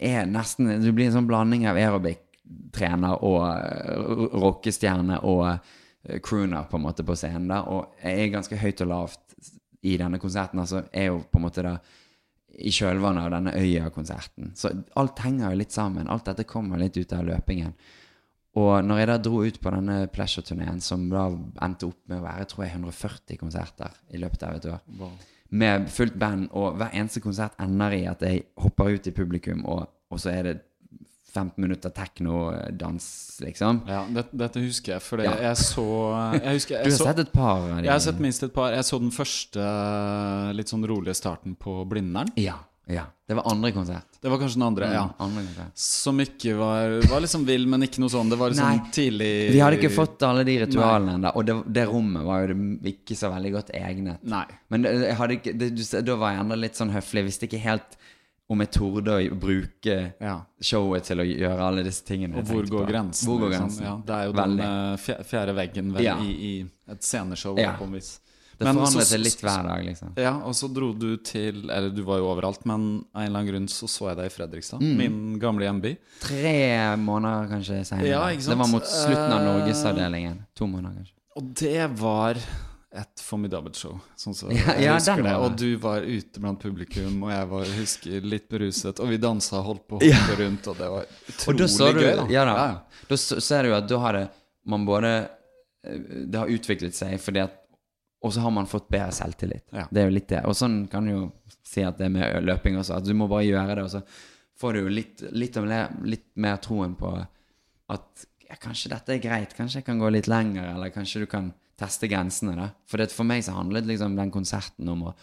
er 0.00 0.26
nesten 0.30 0.78
Du 0.82 0.92
blir 0.94 1.08
en 1.10 1.16
sånn 1.18 1.26
blanding 1.28 1.66
av 1.66 1.76
aerobic-trener 1.80 3.18
og 3.26 3.42
uh, 3.42 4.30
rockestjerne 4.40 5.18
og 5.26 5.42
eh, 5.50 5.58
crooner 6.24 6.68
på 6.70 6.78
en 6.78 6.84
måte 6.86 7.04
på 7.06 7.16
scenen. 7.18 7.48
da 7.48 7.62
Og 7.68 7.96
jeg 8.02 8.20
er 8.20 8.34
ganske 8.34 8.56
høyt 8.56 8.84
og 8.84 8.88
lavt 8.88 9.50
i 9.82 9.96
denne 10.00 10.20
konserten. 10.20 10.60
Altså 10.60 10.84
er 10.92 11.10
jo 11.10 11.22
på 11.24 11.40
en 11.40 11.46
måte 11.46 11.64
da 11.64 11.78
i 12.60 12.72
kjølvannet 12.74 13.24
av 13.24 13.32
denne 13.36 13.54
Øya-konserten. 13.56 14.52
Så 14.58 14.72
alt 14.98 15.22
henger 15.24 15.50
jo 15.50 15.60
litt 15.60 15.72
sammen. 15.72 16.08
Alt 16.10 16.28
dette 16.28 16.48
kommer 16.48 16.80
litt 16.80 16.96
ut 16.98 17.12
av 17.16 17.24
løpingen. 17.28 17.74
Og 18.58 18.72
når 18.82 18.98
jeg 18.98 19.08
da 19.10 19.18
dro 19.22 19.42
ut 19.46 19.60
på 19.62 19.72
denne 19.72 19.98
Pleasure-turneen, 20.10 20.80
som 20.82 21.06
da 21.12 21.28
endte 21.62 21.86
opp 21.86 22.00
med 22.10 22.18
å 22.18 22.24
være 22.24 22.48
tror 22.50 22.64
jeg, 22.64 22.72
140 22.74 23.38
konserter 23.38 24.00
i 24.10 24.20
løpet 24.20 24.46
av 24.46 24.56
et 24.58 24.66
år, 24.72 24.80
med 25.50 25.86
fullt 25.90 26.18
band, 26.18 26.48
og 26.58 26.76
hver 26.78 26.96
eneste 26.98 27.22
konsert 27.22 27.54
ender 27.62 27.94
i 27.94 28.02
at 28.10 28.22
jeg 28.26 28.44
hopper 28.58 28.96
ut 28.96 29.06
i 29.06 29.14
publikum, 29.14 29.62
og, 29.70 29.86
og 30.10 30.22
så 30.22 30.32
er 30.34 30.48
det 30.48 30.56
15 31.30 31.62
minutter 31.62 31.92
teknodans, 31.94 33.06
liksom. 33.44 33.82
Ja, 33.88 34.04
det, 34.10 34.26
dette 34.32 34.62
husker 34.64 34.96
jeg, 34.96 35.02
for 35.04 35.22
Ja. 35.24 35.36
jeg 35.50 35.56
så 35.60 35.86
jeg 36.36 36.56
husker, 36.58 36.74
jeg 36.80 36.84
Du 36.84 36.90
har 36.90 36.98
så, 36.98 37.04
sett 37.10 37.22
et 37.24 37.32
par 37.32 37.54
av 37.60 37.68
de? 37.76 37.84
Jeg 37.86 37.92
har 37.94 38.02
sett 38.06 38.18
minst 38.22 38.42
et 38.46 38.54
par. 38.54 38.74
Jeg 38.74 38.84
så 38.88 38.98
den 39.02 39.14
første 39.14 39.68
litt 40.56 40.72
sånn 40.72 40.86
rolige 40.88 41.14
starten 41.18 41.54
på 41.60 41.80
Blindern. 41.90 42.32
Ja. 42.40 42.58
ja. 42.90 43.06
Det 43.30 43.36
var 43.38 43.46
andre 43.46 43.70
konsert. 43.72 44.06
Det 44.20 44.28
var 44.28 44.40
kanskje 44.42 44.58
den 44.58 44.66
andre, 44.66 44.88
ja. 44.92 45.04
Mm, 45.06 45.38
andre. 45.38 45.66
Som 45.78 46.18
ikke 46.20 46.56
var 46.58 46.96
Var 47.08 47.22
liksom 47.24 47.44
vill, 47.48 47.62
men 47.70 47.86
ikke 47.86 48.02
noe 48.02 48.10
sånn. 48.12 48.28
Det 48.32 48.36
var 48.40 48.50
liksom 48.52 48.68
Nei. 48.68 48.90
tidlig 48.92 49.30
Vi 49.54 49.62
hadde 49.62 49.78
ikke 49.78 49.92
fått 49.94 50.26
alle 50.26 50.42
de 50.44 50.58
ritualene 50.64 51.14
ennå, 51.16 51.30
og 51.38 51.46
det, 51.48 51.56
det 51.78 51.86
rommet 51.88 52.26
var 52.26 52.42
jo 52.44 52.58
ikke 52.90 53.16
så 53.16 53.30
veldig 53.32 53.52
godt 53.54 53.70
egnet. 53.78 54.20
Nei. 54.28 54.44
Men 54.68 54.84
det, 54.84 54.96
jeg 55.06 55.16
hadde 55.22 55.38
ikke, 55.38 55.54
det, 55.62 55.70
da 56.10 56.18
var 56.20 56.34
jeg 56.34 56.44
enda 56.44 56.58
litt 56.58 56.80
sånn 56.82 56.92
høflig. 56.92 57.24
Visste 57.30 57.46
ikke 57.48 57.62
helt 57.62 57.96
om 58.50 58.58
jeg 58.64 58.70
torde 58.74 59.14
å 59.14 59.36
bruke 59.38 59.96
Ja. 60.20 60.40
showet 60.60 61.04
til 61.06 61.22
å 61.22 61.26
gjøre 61.26 61.60
alle 61.68 61.84
disse 61.86 62.02
tingene. 62.04 62.36
Og 62.40 62.44
hvor 62.50 62.66
går 62.66 62.88
grensen? 62.90 63.28
Hvor 63.28 63.38
går 63.44 63.50
liksom? 63.54 63.68
grensen? 63.68 63.84
Ja, 63.86 63.94
det 64.06 64.14
er 64.16 64.24
jo 64.26 64.32
Veldig. 64.32 64.58
den 64.58 65.18
eh, 65.20 65.22
fjerde 65.30 65.54
veggen 65.54 65.92
vel, 65.94 66.02
Ja. 66.04 66.16
i, 66.18 66.32
i 66.32 66.66
et 66.90 67.02
sceneshow 67.06 67.56
Ja. 67.58 67.76
på 67.78 67.84
en 67.86 67.92
vis. 67.92 68.18
Det 68.60 68.66
Men 68.66 68.76
forandret 68.76 69.06
seg 69.08 69.20
litt 69.22 69.40
hver 69.40 69.62
dag, 69.64 69.84
liksom. 69.86 70.08
Ja, 70.20 70.32
og 70.44 70.52
så 70.52 70.68
dro 70.68 70.92
du 70.92 71.16
til 71.16 71.70
Eller 71.70 71.88
du 71.88 72.02
var 72.02 72.18
jo 72.18 72.26
overalt, 72.28 72.66
men 72.66 73.06
av 73.14 73.22
en 73.22 73.28
eller 73.28 73.38
annen 73.40 73.52
grunn 73.54 73.68
så 73.72 73.88
så 73.88 74.08
jeg 74.10 74.16
deg 74.18 74.26
i 74.26 74.34
Fredrikstad. 74.34 74.80
Mm. 74.82 74.96
Min 74.98 75.38
gamle 75.40 75.64
hjemby. 75.64 75.96
Tre 76.20 76.96
måneder 77.00 77.48
kanskje 77.48 77.78
senere. 77.86 78.06
Ja? 78.06 78.26
Det 78.36 78.58
var 78.58 78.68
mot 78.68 78.84
slutten 78.84 79.32
av 79.32 79.40
Eh, 79.40 79.46
Norgesavdelingen. 79.48 80.44
To 80.56 80.66
måneder, 80.66 80.92
kanskje. 80.98 81.14
Og 81.36 81.54
det 81.54 81.90
var 81.98 82.34
et 82.90 83.22
formidabelt 83.22 83.78
show. 83.78 83.98
Sånn 84.18 84.34
så 84.34 84.48
Ja, 84.54 84.74
jeg 84.74 84.88
ja, 84.88 84.96
husker 84.98 85.22
det. 85.22 85.34
Og 85.38 85.56
du 85.58 85.68
var 85.82 86.02
ute 86.02 86.42
blant 86.42 86.62
publikum, 86.62 87.22
og 87.26 87.32
jeg 87.32 87.48
var 87.52 87.72
husker, 87.76 88.26
litt 88.26 88.48
beruset. 88.50 89.02
Og 89.02 89.12
vi 89.12 89.20
dansa 89.22 89.60
og 89.60 89.68
holdt 89.68 89.84
på 89.90 90.00
å 90.00 90.02
hoppe 90.02 90.38
rundt, 90.40 90.70
og 90.72 90.80
det 90.80 90.88
var 90.94 91.12
utrolig 91.30 91.68
gøy. 91.68 92.10
Da. 92.22 92.26
ja 92.34 92.46
da, 92.48 92.56
Ja, 92.56 92.66
ja. 92.72 93.04
da 93.12 93.20
ser 93.20 93.68
du 93.68 93.76
at 93.76 93.86
da 93.90 94.00
har 94.02 94.18
det 94.18 94.24
man 94.70 94.84
både 94.84 95.12
eh, 95.86 96.00
Det 96.28 96.36
har 96.36 96.50
utviklet 96.52 96.94
seg 96.94 97.14
fordi 97.22 97.40
at 97.40 97.54
Og 98.20 98.34
så 98.34 98.42
har 98.44 98.52
man 98.52 98.68
fått 98.68 98.90
bedre 98.92 99.14
selvtillit. 99.16 99.64
Ja. 99.72 99.86
Det 99.88 100.02
er 100.02 100.10
jo 100.10 100.16
litt 100.18 100.28
det. 100.28 100.42
Og 100.50 100.56
sånn 100.58 100.82
kan 100.92 101.06
du 101.06 101.14
jo 101.14 101.22
si 101.64 101.80
at 101.86 101.96
det 101.96 102.10
er 102.10 102.12
med 102.12 102.44
løping 102.44 102.76
også. 102.76 102.98
At 102.98 103.06
du 103.06 103.14
må 103.16 103.30
bare 103.30 103.46
gjøre 103.46 103.78
det, 103.78 103.86
og 103.86 103.94
så 103.94 104.02
får 104.60 104.76
du 104.76 104.82
jo 104.82 104.90
litt, 104.92 105.22
litt, 105.32 105.56
litt 106.04 106.26
mer 106.36 106.58
troen 106.60 106.92
på 107.00 107.14
at 107.90 108.26
ja, 108.44 108.58
kanskje 108.60 108.90
dette 108.92 109.14
er 109.14 109.22
greit, 109.22 109.54
kanskje 109.56 109.80
jeg 109.80 109.86
kan 109.86 110.02
gå 110.02 110.10
litt 110.12 110.28
lenger, 110.28 110.74
eller 110.74 110.92
kanskje 110.92 111.22
du 111.24 111.30
kan 111.30 111.48
teste 111.80 112.08
grensene. 112.10 112.56
da. 112.58 112.70
For 112.88 113.00
det, 113.00 113.10
for 113.14 113.28
meg 113.28 113.44
så 113.46 113.56
handlet 113.56 113.88
liksom 113.88 114.16
den 114.18 114.32
konserten 114.34 114.88
om 114.92 115.08
å 115.10 115.14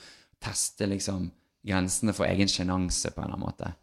teste 0.43 0.89
liksom 0.89 1.29
grensene 1.67 2.15
for 2.15 2.29
egen 2.29 2.49
sjenanse 2.49 3.11
på 3.13 3.21
en 3.21 3.27
eller 3.27 3.37
annen 3.37 3.47
måte. 3.47 3.73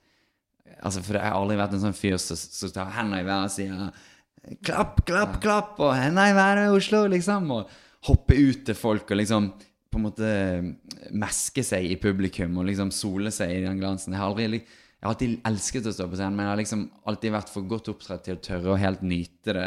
Altså, 0.81 1.03
for 1.05 1.19
jeg 1.19 1.25
har 1.25 1.39
aldri 1.39 1.59
vært 1.61 1.77
en 1.77 1.85
sånn 1.87 1.97
fyr 1.97 2.19
som 2.21 2.39
som 2.39 2.73
tar 2.75 2.93
hendene 2.97 3.23
i 3.23 3.29
været 3.29 3.49
og 3.51 3.55
sier 3.55 4.11
Klapp, 4.61 4.99
klapp, 5.09 5.39
klapp, 5.41 5.79
og 5.81 5.95
hendene 5.97 6.27
i 6.29 6.37
været, 6.37 6.75
Oslo, 6.75 7.07
liksom. 7.09 7.47
Og 7.55 7.71
hoppe 8.11 8.37
ut 8.37 8.67
til 8.69 8.77
folk 8.77 9.09
og 9.09 9.17
liksom 9.17 9.47
på 9.89 10.01
en 10.01 10.05
måte 10.05 10.31
meske 11.15 11.63
seg 11.65 11.87
i 11.87 11.97
publikum 12.03 12.59
og 12.59 12.67
liksom 12.69 12.91
sole 12.93 13.31
seg 13.33 13.55
i 13.55 13.63
den 13.65 13.79
glansen. 13.81 14.13
Jeg 14.13 14.21
har 14.21 14.33
aldri 14.33 14.65
jeg 15.05 15.11
har 15.11 15.13
alltid 15.13 15.49
elsket 15.49 15.87
å 15.89 15.93
stå 15.93 16.05
på 16.09 16.17
scenen, 16.17 16.37
men 16.37 16.47
jeg 16.47 16.51
har 16.51 16.61
liksom 16.63 16.83
alltid 17.11 17.33
vært 17.35 17.51
for 17.53 17.69
godt 17.69 17.91
opptrett 17.93 18.23
til 18.25 18.39
å 18.39 18.45
tørre 18.45 18.71
å 18.73 18.79
helt 18.81 19.03
nyte 19.05 19.53
det 19.53 19.67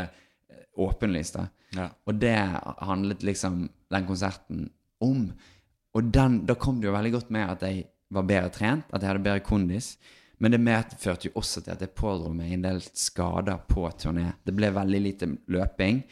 åpenlyst. 0.78 1.34
da. 1.40 1.48
Ja. 1.76 1.90
Og 2.08 2.20
det 2.22 2.36
handlet 2.82 3.24
liksom 3.24 3.70
den 3.92 4.06
konserten 4.08 4.70
om. 5.02 5.32
Og 5.94 6.12
den, 6.14 6.46
da 6.46 6.54
kom 6.56 6.80
det 6.82 6.88
jo 6.90 6.94
veldig 6.96 7.12
godt 7.18 7.32
med 7.32 7.50
at 7.50 7.62
jeg 7.68 7.86
var 8.12 8.24
bedre 8.24 8.50
trent, 8.54 8.86
at 8.94 9.02
jeg 9.02 9.10
hadde 9.10 9.24
bedre 9.26 9.40
kondis. 9.44 9.98
Men 10.40 10.52
det 10.54 10.60
medførte 10.62 11.28
jo 11.28 11.32
også 11.36 11.64
til 11.66 11.72
at 11.74 11.82
jeg 11.82 11.96
pådro 11.98 12.30
meg 12.34 12.52
en 12.54 12.62
del 12.68 12.82
skader 12.94 13.58
på 13.68 13.88
turné. 13.98 14.30
Det 14.46 14.54
ble 14.56 14.70
veldig 14.76 15.02
lite 15.02 15.30
løping, 15.50 16.04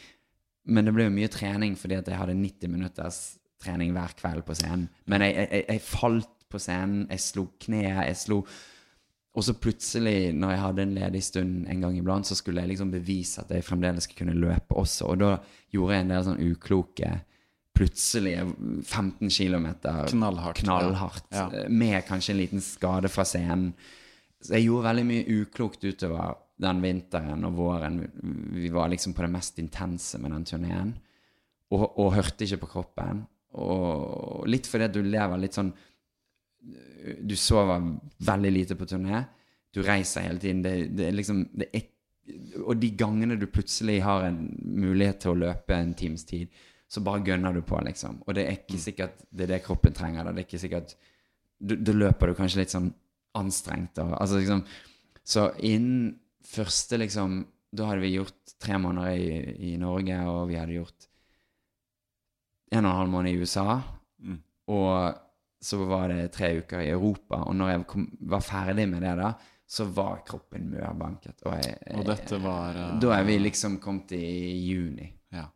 men 0.65 0.86
det 0.88 0.93
ble 0.95 1.06
jo 1.06 1.13
mye 1.13 1.30
trening 1.30 1.75
fordi 1.78 1.95
at 1.99 2.08
jeg 2.10 2.17
hadde 2.17 2.34
90 2.39 2.71
minutters 2.73 3.19
trening 3.62 3.91
hver 3.93 4.15
kveld 4.17 4.41
på 4.47 4.56
scenen. 4.58 4.88
Men 5.06 5.21
jeg, 5.21 5.36
jeg- 5.51 5.65
jeg 5.69 5.82
falt 5.82 6.30
på 6.49 6.60
scenen, 6.60 7.06
jeg 7.10 7.19
slo 7.19 7.47
kneet, 7.60 8.06
jeg 8.08 8.17
slo 8.17 8.39
Og 9.36 9.43
så 9.43 9.56
plutselig, 9.60 10.32
når 10.32 10.54
jeg 10.54 10.62
hadde 10.63 10.84
en 10.86 10.95
ledig 10.95 11.21
stund 11.28 11.65
en 11.67 11.82
gang 11.84 11.95
iblant, 12.00 12.28
så 12.28 12.38
skulle 12.39 12.63
jeg 12.63 12.71
liksom 12.71 12.91
bevise 12.93 13.43
at 13.43 13.52
jeg 13.52 13.65
fremdeles 13.67 14.08
kunne 14.08 14.36
løpe 14.38 14.78
også. 14.80 15.10
Og 15.12 15.19
da 15.19 15.32
gjorde 15.76 15.98
jeg 15.98 16.06
en 16.06 16.13
del 16.13 16.28
sånn 16.30 16.43
ukloke 16.45 17.15
Plutselig 17.76 18.38
15 18.88 19.28
km 19.28 19.65
Knallhardt, 20.08 20.62
knallhardt 20.62 21.26
ja. 21.36 21.50
Ja. 21.52 21.63
med 21.67 22.06
kanskje 22.08 22.32
en 22.32 22.38
liten 22.39 22.62
skade 22.63 23.10
fra 23.12 23.26
scenen. 23.28 23.74
Så 24.39 24.56
jeg 24.56 24.69
gjorde 24.69 24.86
veldig 24.88 25.04
mye 25.10 25.41
uklokt 25.41 25.84
utover 25.84 26.38
den 26.63 26.80
vinteren 26.80 27.43
og 27.43 27.58
våren. 27.58 27.98
Vi 28.56 28.71
var 28.71 28.88
liksom 28.93 29.12
på 29.17 29.26
det 29.26 29.32
mest 29.34 29.60
intense 29.60 30.21
med 30.24 30.32
den 30.32 30.48
turneen. 30.48 30.93
Og, 31.76 31.84
og 32.00 32.13
hørte 32.15 32.48
ikke 32.48 32.62
på 32.63 32.71
kroppen. 32.78 33.26
Og 33.60 34.48
litt 34.48 34.71
fordi 34.71 34.88
du 34.95 35.02
lever 35.04 35.43
litt 35.43 35.60
sånn 35.60 35.74
Du 37.22 37.36
sover 37.38 37.84
veldig 38.26 38.52
lite 38.52 38.78
på 38.80 38.88
turné. 38.89 39.24
Du 39.74 39.82
reiser 39.84 40.26
hele 40.26 40.39
tiden. 40.39 40.63
Det, 40.63 40.74
det 40.96 41.10
er 41.10 41.18
liksom 41.18 41.44
det 41.54 41.70
er, 41.76 41.89
Og 42.63 42.78
de 42.82 42.89
gangene 42.98 43.38
du 43.38 43.46
plutselig 43.52 44.00
har 44.02 44.26
en 44.30 44.39
mulighet 44.63 45.20
til 45.22 45.36
å 45.36 45.41
løpe 45.44 45.76
en 45.76 45.94
times 45.94 46.26
tid, 46.26 46.50
så 46.88 47.04
bare 47.06 47.26
gønner 47.26 47.54
du 47.54 47.62
på, 47.65 47.78
liksom. 47.86 48.22
Og 48.26 48.38
det 48.38 48.46
er 48.46 48.60
ikke 48.60 48.80
sikkert 48.82 49.26
det 49.30 49.46
er 49.46 49.56
det 49.56 49.63
kroppen 49.65 49.94
trenger. 49.94 50.24
Da. 50.26 50.34
Det 50.34 50.44
er 50.44 50.48
ikke 50.48 50.63
sikkert 50.63 50.96
Da 51.56 51.94
løper 51.96 52.30
du 52.30 52.38
kanskje 52.38 52.63
litt 52.63 52.74
sånn 52.74 52.89
anstrengt. 53.36 54.00
Og, 54.04 54.15
altså, 54.20 54.39
liksom, 54.41 54.63
så 55.26 55.50
innen 55.65 56.15
første 56.46 57.00
liksom 57.02 57.44
Da 57.76 57.89
hadde 57.89 58.04
vi 58.04 58.15
gjort 58.15 58.56
tre 58.62 58.78
måneder 58.80 59.20
i, 59.20 59.74
i 59.74 59.78
Norge, 59.78 60.18
og 60.32 60.48
vi 60.50 60.58
hadde 60.60 60.78
gjort 60.78 61.10
en 62.72 62.86
og 62.86 62.89
en 62.89 62.98
halv 62.98 63.12
måned 63.12 63.34
i 63.34 63.41
USA. 63.44 63.82
Mm. 64.24 64.38
Og 64.72 65.25
så 65.65 65.80
var 65.89 66.12
det 66.13 66.30
tre 66.36 66.51
uker 66.62 66.84
i 66.86 66.91
Europa. 66.93 67.41
Og 67.49 67.56
når 67.58 67.71
jeg 67.71 67.86
kom, 67.89 68.06
var 68.30 68.43
ferdig 68.45 68.86
med 68.91 69.01
det, 69.06 69.15
da, 69.17 69.32
så 69.67 69.88
var 69.89 70.19
kroppen 70.28 70.67
mørbanket. 70.69 71.39
Og, 71.45 71.56
jeg, 71.58 71.78
Og 71.97 72.06
dette 72.06 72.38
var 72.43 72.78
uh, 72.78 72.89
da 73.01 73.15
er 73.17 73.25
vi 73.25 73.39
liksom 73.41 73.80
kommet 73.82 74.13
i 74.17 74.25
juni. 74.67 75.08
ja. 75.34 75.47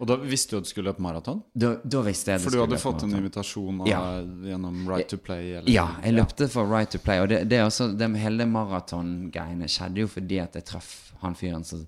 Og 0.00 0.08
da 0.08 0.16
visste 0.16 0.56
du 0.56 0.62
at 0.62 0.64
du 0.64 0.70
skulle 0.70 0.88
løpe 0.88 1.02
maraton? 1.04 1.42
Da, 1.52 1.74
da 1.84 2.00
visste 2.06 2.32
jeg 2.32 2.40
det 2.40 2.46
For 2.46 2.56
du 2.56 2.62
hadde 2.62 2.78
fått 2.80 3.02
en 3.04 3.10
invitasjon 3.18 3.82
av, 3.82 3.88
Ja. 3.90 4.00
gjennom 4.48 4.78
Right 4.88 5.10
to 5.12 5.18
Play? 5.20 5.50
Eller, 5.58 5.68
Ja, 5.70 5.86
jeg 6.02 6.16
løpte 6.16 6.48
for 6.48 6.64
Right 6.64 6.90
to 6.90 6.98
Play. 7.04 7.20
Og 7.20 7.28
det, 7.28 7.42
det 7.52 7.58
er 7.58 7.66
også, 7.68 7.90
det 8.00 8.08
hele 8.16 8.46
maratongreiene 8.48 9.68
skjedde 9.68 10.00
jo 10.06 10.08
fordi 10.08 10.40
at 10.40 10.56
jeg 10.56 10.64
traff 10.72 11.12
han 11.20 11.36
fyren 11.36 11.66
som, 11.68 11.84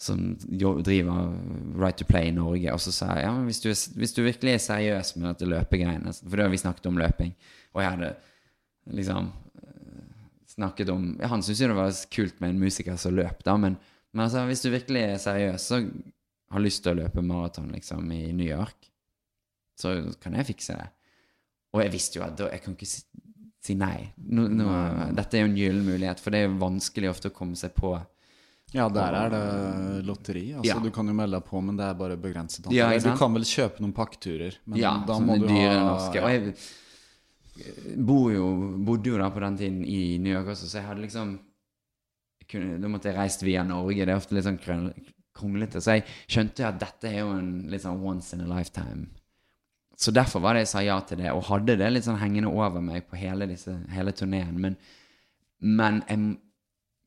som 0.00 0.36
driver 0.48 1.30
Right 1.78 1.96
to 1.96 2.04
Play 2.04 2.28
i 2.28 2.34
Norge. 2.34 2.72
Og 2.72 2.80
så 2.82 2.92
sa 2.92 3.12
jeg 3.14 3.26
ja, 3.26 3.32
men 3.36 3.48
hvis 3.48 3.62
du, 3.62 3.70
hvis 3.70 4.14
du 4.16 4.22
virkelig 4.24 4.56
er 4.56 4.62
seriøs 4.62 5.14
med 5.16 5.28
dette 5.30 5.48
løpegreiene 5.48 6.12
For 6.18 6.36
da 6.36 6.48
har 6.48 6.52
vi 6.52 6.60
snakket 6.60 6.88
om 6.90 6.98
løping. 7.00 7.34
Og 7.74 7.82
jeg 7.82 7.92
hadde 7.94 8.10
liksom 8.98 9.30
eh, 9.62 10.08
snakket 10.56 10.90
om 10.92 11.06
ja, 11.20 11.30
Han 11.32 11.44
syntes 11.44 11.62
jo 11.62 11.70
det 11.70 11.78
var 11.78 12.00
kult 12.14 12.42
med 12.42 12.54
en 12.54 12.64
musiker 12.64 12.98
som 13.00 13.14
løp, 13.16 13.44
da, 13.46 13.56
men, 13.56 13.78
men 14.12 14.26
altså, 14.26 14.44
hvis 14.50 14.64
du 14.64 14.72
virkelig 14.74 15.04
er 15.04 15.22
seriøs, 15.22 15.70
så 15.70 15.80
har 16.54 16.62
lyst 16.62 16.84
til 16.84 16.94
å 16.94 17.00
løpe 17.02 17.24
maraton 17.24 17.72
liksom, 17.74 18.10
i 18.14 18.28
New 18.36 18.46
York, 18.46 18.90
så 19.80 19.96
kan 20.22 20.36
jeg 20.38 20.52
fikse 20.52 20.76
det. 20.78 20.90
Og 21.74 21.82
jeg 21.82 21.94
visste 21.94 22.20
jo 22.20 22.26
at 22.26 22.36
da, 22.38 22.50
jeg 22.52 22.62
kan 22.62 22.76
ikke 22.76 22.86
si, 22.86 23.00
si 23.64 23.74
nei. 23.78 23.96
Nå, 24.30 24.46
nå, 24.52 24.68
dette 25.16 25.38
er 25.38 25.42
jo 25.42 25.48
en 25.50 25.56
gyllen 25.58 25.88
mulighet, 25.88 26.22
for 26.22 26.30
det 26.30 26.42
er 26.42 26.46
jo 26.46 26.60
vanskelig 26.60 27.10
ofte 27.10 27.32
å 27.32 27.34
komme 27.34 27.58
seg 27.58 27.74
på. 27.74 27.96
Ja, 28.74 28.88
der 28.90 29.14
er 29.14 29.28
det 29.30 29.42
lotteri. 30.06 30.48
Altså, 30.52 30.66
Ja. 30.74 30.78
Du 30.82 30.90
kan 30.90 31.06
jo 31.06 31.14
melde 31.14 31.38
deg 31.38 31.44
på, 31.46 31.60
men 31.62 31.76
det 31.78 31.84
er 31.86 31.94
bare 31.94 32.16
begrenset. 32.18 32.64
antall. 32.66 32.74
Ja, 32.74 32.88
du 32.98 33.10
kan 33.20 33.32
vel 33.36 33.42
kjøpe 33.46 33.80
noen 33.84 33.92
pakketurer, 33.94 34.56
men 34.66 34.78
ja, 34.82 34.96
da 35.06 35.18
må 35.22 35.38
du 35.38 35.46
dyre 35.46 35.78
ha 35.78 35.84
norske. 35.92 36.22
Og 36.24 36.30
jeg 36.34 36.54
bor 38.04 38.32
jo, 38.34 38.46
bodde 38.84 39.12
jo 39.12 39.18
da 39.20 39.28
på 39.30 39.40
den 39.44 39.56
tiden 39.60 39.84
i 39.86 40.18
New 40.18 40.32
York 40.34 40.48
også, 40.54 40.66
så 40.66 40.80
jeg 40.80 40.88
hadde 40.88 41.04
liksom 41.06 41.36
kunne, 42.50 42.78
Da 42.82 42.88
måtte 42.92 43.08
jeg 43.08 43.16
reist 43.16 43.42
via 43.46 43.62
Norge. 43.64 44.04
Det 44.04 44.08
er 44.12 44.18
ofte 44.20 44.34
litt 44.36 44.44
sånn 44.44 44.58
kronglete. 45.34 45.80
Så 45.80 45.94
jeg 45.96 46.04
skjønte 46.28 46.66
at 46.68 46.78
dette 46.82 47.08
er 47.08 47.20
jo 47.22 47.30
en 47.38 47.52
litt 47.70 47.82
sånn 47.82 48.02
once 48.04 48.34
in 48.34 48.42
a 48.44 48.48
lifetime. 48.58 49.06
Så 49.96 50.12
derfor 50.12 50.40
var 50.42 50.54
det 50.54 50.64
jeg 50.66 50.72
sa 50.74 50.80
ja 50.82 50.98
til 51.06 51.18
det, 51.22 51.30
og 51.32 51.44
hadde 51.44 51.76
det 51.78 51.92
litt 51.94 52.04
sånn 52.04 52.18
hengende 52.18 52.50
over 52.50 52.82
meg 52.82 53.06
på 53.08 53.16
hele, 53.16 53.46
disse, 53.46 53.72
hele 53.94 54.12
turneen. 54.12 54.58
Men, 54.60 54.76
men 55.62 56.02
jeg 56.08 56.36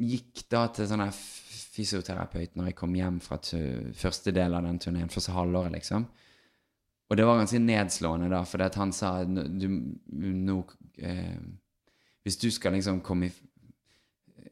gikk 0.10 0.47
da 0.49 0.67
til 0.71 0.88
sånn 0.88 1.03
her 1.03 1.12
f- 1.13 1.43
fysioterapeut 1.77 2.55
når 2.57 2.71
jeg 2.71 2.77
kom 2.79 2.95
hjem 2.97 3.19
fra 3.23 3.39
første 3.97 4.33
del 4.35 4.57
av 4.57 4.65
den 4.65 4.79
turneen, 4.81 5.11
første 5.13 5.35
halvåret, 5.35 5.75
liksom. 5.77 6.07
Og 7.07 7.15
det 7.15 7.23
var 7.23 7.39
ganske 7.39 7.61
nedslående, 7.63 8.27
da, 8.33 8.41
for 8.43 8.79
han 8.81 8.91
sa 8.91 9.11
du 9.23 9.67
nå 10.11 10.57
eh, 10.99 11.37
Hvis 12.27 12.35
du 12.41 12.49
skal 12.51 12.75
liksom 12.75 12.99
komme 12.99 13.29
i 13.29 13.35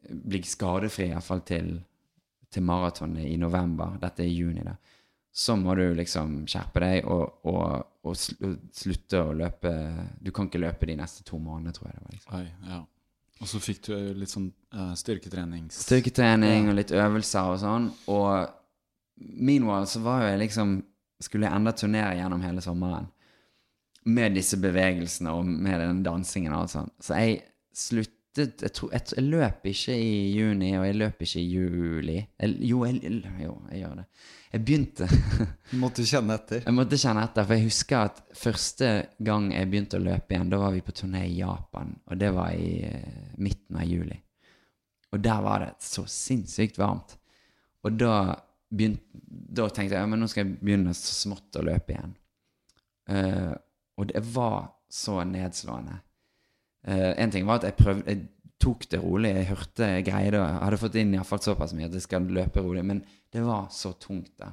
Bli 0.06 0.38
skadefri, 0.46 1.10
iallfall 1.10 1.42
til, 1.44 1.72
til 2.48 2.62
maratonet 2.62 3.26
i 3.26 3.36
november, 3.36 3.98
dette 4.00 4.22
er 4.22 4.30
i 4.30 4.36
juni, 4.38 4.62
da, 4.64 4.76
så 5.34 5.56
må 5.58 5.74
du 5.74 5.82
liksom 5.98 6.44
skjerpe 6.48 6.80
deg 6.80 7.08
og, 7.10 7.42
og 7.50 7.96
og 8.06 8.16
slutte 8.76 9.22
å 9.22 9.34
løpe 9.36 9.72
Du 10.22 10.32
kan 10.34 10.48
ikke 10.48 10.62
løpe 10.62 10.88
de 10.88 10.98
neste 10.98 11.24
to 11.26 11.38
månedene, 11.42 11.74
tror 11.74 11.90
jeg 11.90 11.96
det 11.96 12.04
var. 12.04 12.12
liksom. 12.14 12.36
Oi, 12.38 12.70
ja. 12.70 12.82
Og 13.42 13.50
så 13.50 13.60
fikk 13.60 13.82
du 13.88 13.94
litt 14.16 14.32
sånn 14.32 14.48
uh, 14.74 14.94
styrketrening? 14.96 15.66
Styrketrening 15.74 16.70
og 16.70 16.78
litt 16.78 16.94
øvelser 16.96 17.52
og 17.52 17.58
sånn. 17.60 17.90
Og 18.12 18.46
meanwhile 19.16 19.88
så 19.90 20.00
var 20.04 20.24
jo 20.24 20.32
jeg 20.34 20.46
liksom 20.46 20.78
Skulle 21.16 21.46
jeg 21.48 21.56
enda 21.56 21.72
turnere 21.72 22.18
gjennom 22.18 22.42
hele 22.44 22.60
sommeren. 22.60 23.06
Med 24.04 24.34
disse 24.36 24.58
bevegelsene 24.60 25.32
og 25.32 25.46
med 25.48 25.80
den 25.80 26.02
dansingen 26.04 26.52
og 26.52 26.66
alt 26.66 26.72
sånt. 26.74 26.92
Så 27.00 27.16
jeg 27.16 27.38
sluttet 28.36 28.64
jeg, 28.66 28.72
tror, 28.76 28.92
jeg, 28.92 29.06
jeg 29.16 29.26
løper 29.26 29.70
ikke 29.72 29.94
i 29.96 30.16
juni, 30.36 30.72
og 30.78 30.86
jeg 30.86 30.96
løper 31.00 31.26
ikke 31.26 31.42
i 31.42 31.46
juli. 31.50 32.16
Jeg, 32.20 32.56
jo, 32.68 32.82
jo, 32.86 33.54
jeg 33.70 33.80
gjør 33.80 33.94
det. 34.00 34.06
Jeg 34.52 34.62
begynte 34.64 35.08
Du 35.70 35.76
måtte 35.82 36.04
kjenne 36.06 36.36
etter. 36.38 36.62
Jeg 36.62 36.76
måtte 36.76 37.00
kjenne 37.00 37.24
etter, 37.26 37.46
for 37.48 37.56
jeg 37.56 37.66
husker 37.66 37.98
at 38.10 38.22
første 38.36 38.90
gang 39.26 39.50
jeg 39.52 39.70
begynte 39.72 40.00
å 40.00 40.04
løpe 40.04 40.36
igjen, 40.36 40.52
da 40.52 40.60
var 40.62 40.76
vi 40.76 40.84
på 40.86 40.94
turné 40.96 41.26
i 41.26 41.38
Japan, 41.40 41.92
og 42.06 42.20
det 42.20 42.32
var 42.36 42.54
i 42.54 42.70
eh, 42.86 43.34
midten 43.42 43.80
av 43.80 43.88
juli. 43.88 44.18
Og 45.14 45.22
der 45.22 45.42
var 45.44 45.64
det 45.64 45.72
så 45.84 46.04
sinnssykt 46.10 46.78
varmt. 46.80 47.16
Og 47.86 47.98
da, 47.98 48.14
begynte, 48.68 49.04
da 49.26 49.68
tenkte 49.70 49.96
jeg 49.96 50.02
ja, 50.02 50.08
men 50.10 50.22
nå 50.22 50.28
skal 50.30 50.44
jeg 50.44 50.58
begynne 50.60 50.94
så 50.96 51.14
smått 51.14 51.58
å 51.58 51.66
løpe 51.66 51.94
igjen. 51.94 52.16
Uh, 53.06 53.54
og 53.96 54.08
det 54.10 54.22
var 54.34 54.72
så 54.90 55.20
nedslående. 55.24 56.00
Eh, 56.86 57.12
en 57.22 57.32
ting 57.34 57.46
var 57.46 57.58
at 57.58 57.66
jeg 57.66 57.78
prøvde 57.80 58.12
Jeg 58.12 58.52
tok 58.62 58.86
det 58.90 59.00
rolig. 59.02 59.32
Jeg 59.34 59.48
hørte 59.50 59.88
jeg 59.90 60.06
greide 60.06 60.38
Jeg 60.40 60.60
hadde 60.62 60.78
fått 60.80 60.98
inn 61.00 61.14
i 61.14 61.18
hvert 61.18 61.28
fall 61.28 61.42
såpass 61.44 61.74
mye 61.76 61.88
at 61.90 61.96
jeg 61.98 62.06
skal 62.06 62.28
løpe 62.38 62.62
rolig. 62.64 62.84
Men 62.86 63.02
det 63.32 63.42
var 63.44 63.68
så 63.74 63.92
tungt, 64.00 64.32
da. 64.40 64.52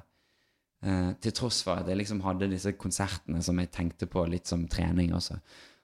Eh, 0.83 1.11
til 1.23 1.35
tross 1.35 1.61
for 1.63 1.79
at 1.79 1.87
jeg 1.87 2.01
liksom 2.01 2.23
hadde 2.25 2.51
disse 2.51 2.73
konsertene 2.75 3.41
som 3.45 3.59
jeg 3.61 3.71
tenkte 3.71 4.09
på 4.11 4.25
litt 4.27 4.49
som 4.49 4.65
trening 4.67 5.13
også. 5.15 5.37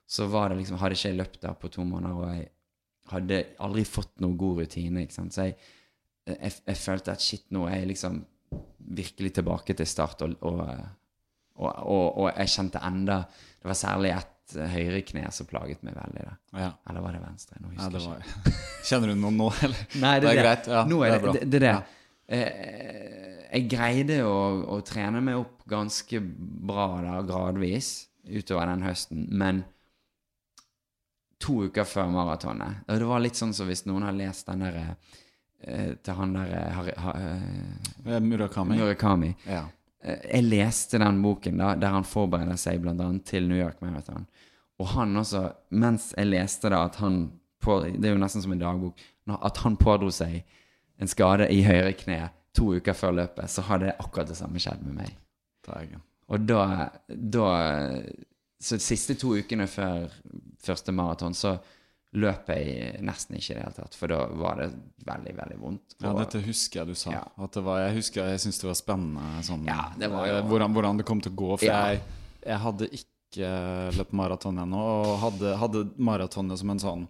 Så 0.09 0.25
var 0.27 0.49
det 0.49 0.59
liksom, 0.59 0.79
hadde 0.81 0.97
ikke 0.97 1.11
jeg 1.11 1.19
løpt 1.19 1.43
der 1.45 1.53
på 1.55 1.69
to 1.71 1.85
måneder, 1.85 2.17
og 2.17 2.33
jeg 2.33 2.49
hadde 3.13 3.43
aldri 3.63 3.85
fått 3.87 4.19
noe 4.23 4.35
god 4.37 4.63
rutine. 4.63 5.05
ikke 5.05 5.15
sant? 5.15 5.35
Så 5.35 5.45
jeg, 5.47 5.55
jeg, 6.27 6.57
jeg 6.65 6.81
følte 6.81 7.13
at 7.13 7.23
shit, 7.23 7.45
nå 7.55 7.67
er 7.69 7.79
jeg 7.79 7.91
liksom 7.93 8.19
virkelig 8.99 9.33
tilbake 9.37 9.77
til 9.77 9.87
start. 9.87 10.25
Og, 10.25 10.35
og, 10.41 10.59
og, 11.61 12.05
og, 12.17 12.27
jeg 12.33 12.51
kjente 12.55 12.81
enda 12.87 13.21
Det 13.29 13.67
var 13.67 13.77
særlig 13.77 14.13
ett 14.57 14.71
høyrekne 14.73 15.31
som 15.31 15.45
plaget 15.49 15.83
meg 15.83 15.95
veldig. 15.95 16.25
da. 16.25 16.33
Ja. 16.59 16.69
Eller 16.89 17.01
var 17.05 17.13
det 17.17 17.21
venstre? 17.23 17.57
Nå 17.61 17.71
ja, 17.75 17.87
husker 17.89 17.99
jeg 17.99 18.25
ikke. 18.25 18.53
Kjenner 18.89 19.07
du 19.13 19.15
noe 19.21 19.31
nå, 19.35 19.49
eller? 19.63 19.85
Nei, 20.03 20.13
det, 20.19 20.27
det 20.27 20.29
er 20.31 20.35
det. 20.35 20.43
greit. 20.43 20.67
Ja, 20.73 20.83
Nå 20.89 21.01
er 21.05 21.15
det 21.17 21.33
det. 21.39 21.45
det, 21.53 21.59
det. 21.65 21.73
Ja. 21.73 21.81
Eh, 22.29 23.15
jeg 23.49 23.65
greide 23.71 24.19
å, 24.29 24.35
å 24.75 24.81
trene 24.85 25.21
meg 25.25 25.39
opp 25.41 25.63
ganske 25.69 26.19
bra 26.21 26.89
da, 27.01 27.15
gradvis 27.25 27.93
utover 28.29 28.69
den 28.69 28.83
høsten, 28.85 29.23
men 29.33 29.63
to 31.39 31.63
uker 31.69 31.87
før 31.87 32.09
maratonet 32.11 32.83
det 32.89 33.05
var 33.07 33.21
litt 33.23 33.37
sånn 33.39 33.53
som 33.55 33.69
hvis 33.69 33.85
noen 33.87 34.03
har 34.05 34.13
lest 34.17 34.49
den 34.51 34.59
der 34.65 34.75
eh, 34.83 35.93
til 36.03 36.17
han 36.19 36.33
der 36.35 36.51
eh, 36.57 36.73
Har- 36.75 36.91
har- 37.05 37.19
eh, 37.23 37.89
Eh, 38.09 38.19
Murakami. 38.23 38.77
Murakami. 38.79 39.29
Ja. 39.47 39.63
Eh, 40.03 40.19
Jeg 40.31 40.43
leste 40.43 40.99
den 40.99 41.21
boken 41.23 41.57
da, 41.57 41.73
der 41.75 41.95
han 41.97 42.07
forbereder 42.07 42.57
seg 42.57 42.85
annet 42.85 43.25
til 43.25 43.47
New 43.47 43.59
York 43.59 43.81
Marathon. 43.81 44.27
Og 44.79 44.87
han 44.95 45.17
også, 45.17 45.51
mens 45.69 46.13
jeg 46.17 46.27
leste 46.27 46.69
det, 46.69 46.77
at 46.77 46.95
han 46.95 47.31
på, 47.59 47.81
Det 47.83 48.05
er 48.07 48.13
jo 48.13 48.19
nesten 48.21 48.41
som 48.41 48.51
en 48.51 48.59
dagbok. 48.59 48.99
At 49.27 49.57
han 49.57 49.75
pådro 49.77 50.09
seg 50.11 50.43
en 50.99 51.07
skade 51.07 51.49
i 51.51 51.61
høyre 51.63 51.93
kne 51.93 52.29
to 52.55 52.75
uker 52.75 52.93
før 52.93 53.11
løpet, 53.11 53.49
så 53.49 53.61
hadde 53.61 53.95
akkurat 53.99 54.27
det 54.27 54.37
samme 54.37 54.59
skjedd 54.59 54.81
med 54.85 54.95
meg. 54.95 55.17
Dægen. 55.67 56.01
Og 56.29 56.47
da, 56.47 56.89
da 57.07 57.47
Så 58.61 58.75
de 58.75 58.83
siste 58.83 59.15
to 59.15 59.35
ukene 59.37 59.67
før 59.67 60.09
første 60.59 60.91
maraton 60.91 61.33
så 61.33 61.57
løp 62.17 62.47
jeg 62.49 63.01
nesten 63.05 63.35
ikke 63.37 63.51
i 63.51 63.57
det 63.59 63.63
hele 63.63 63.75
tatt, 63.77 63.93
for 63.95 64.07
da 64.09 64.23
var 64.33 64.55
det 64.57 64.69
veldig, 65.05 65.33
veldig 65.37 65.57
vondt. 65.61 65.95
Ja, 66.01 66.13
dette 66.17 66.41
husker 66.41 66.81
jeg 66.81 66.87
du 66.87 66.95
sa. 66.97 67.11
Ja. 67.13 67.23
Var, 67.37 67.83
jeg 67.87 67.95
husker 67.99 68.31
jeg 68.31 68.39
syntes 68.41 68.61
det 68.63 68.69
var 68.71 68.79
spennende 68.79 69.43
sånn, 69.45 69.67
Ja, 69.69 69.91
det 69.99 70.09
var 70.09 70.25
jo- 70.27 70.39
eh, 70.39 70.47
hvordan, 70.49 70.73
hvordan 70.73 70.97
det 70.97 71.05
kom 71.05 71.21
til 71.21 71.31
å 71.31 71.35
gå. 71.35 71.59
For 71.59 71.65
Ja. 71.65 71.85
jeg, 71.91 72.01
jeg 72.47 72.57
hadde 72.59 72.89
ikke 72.89 73.93
løpt 73.99 74.11
maraton 74.17 74.57
ennå, 74.57 74.81
og 75.05 75.19
hadde, 75.19 75.55
hadde 75.57 75.85
maratonet 75.99 76.57
som 76.57 76.69
en 76.71 76.79
sånn 76.79 77.07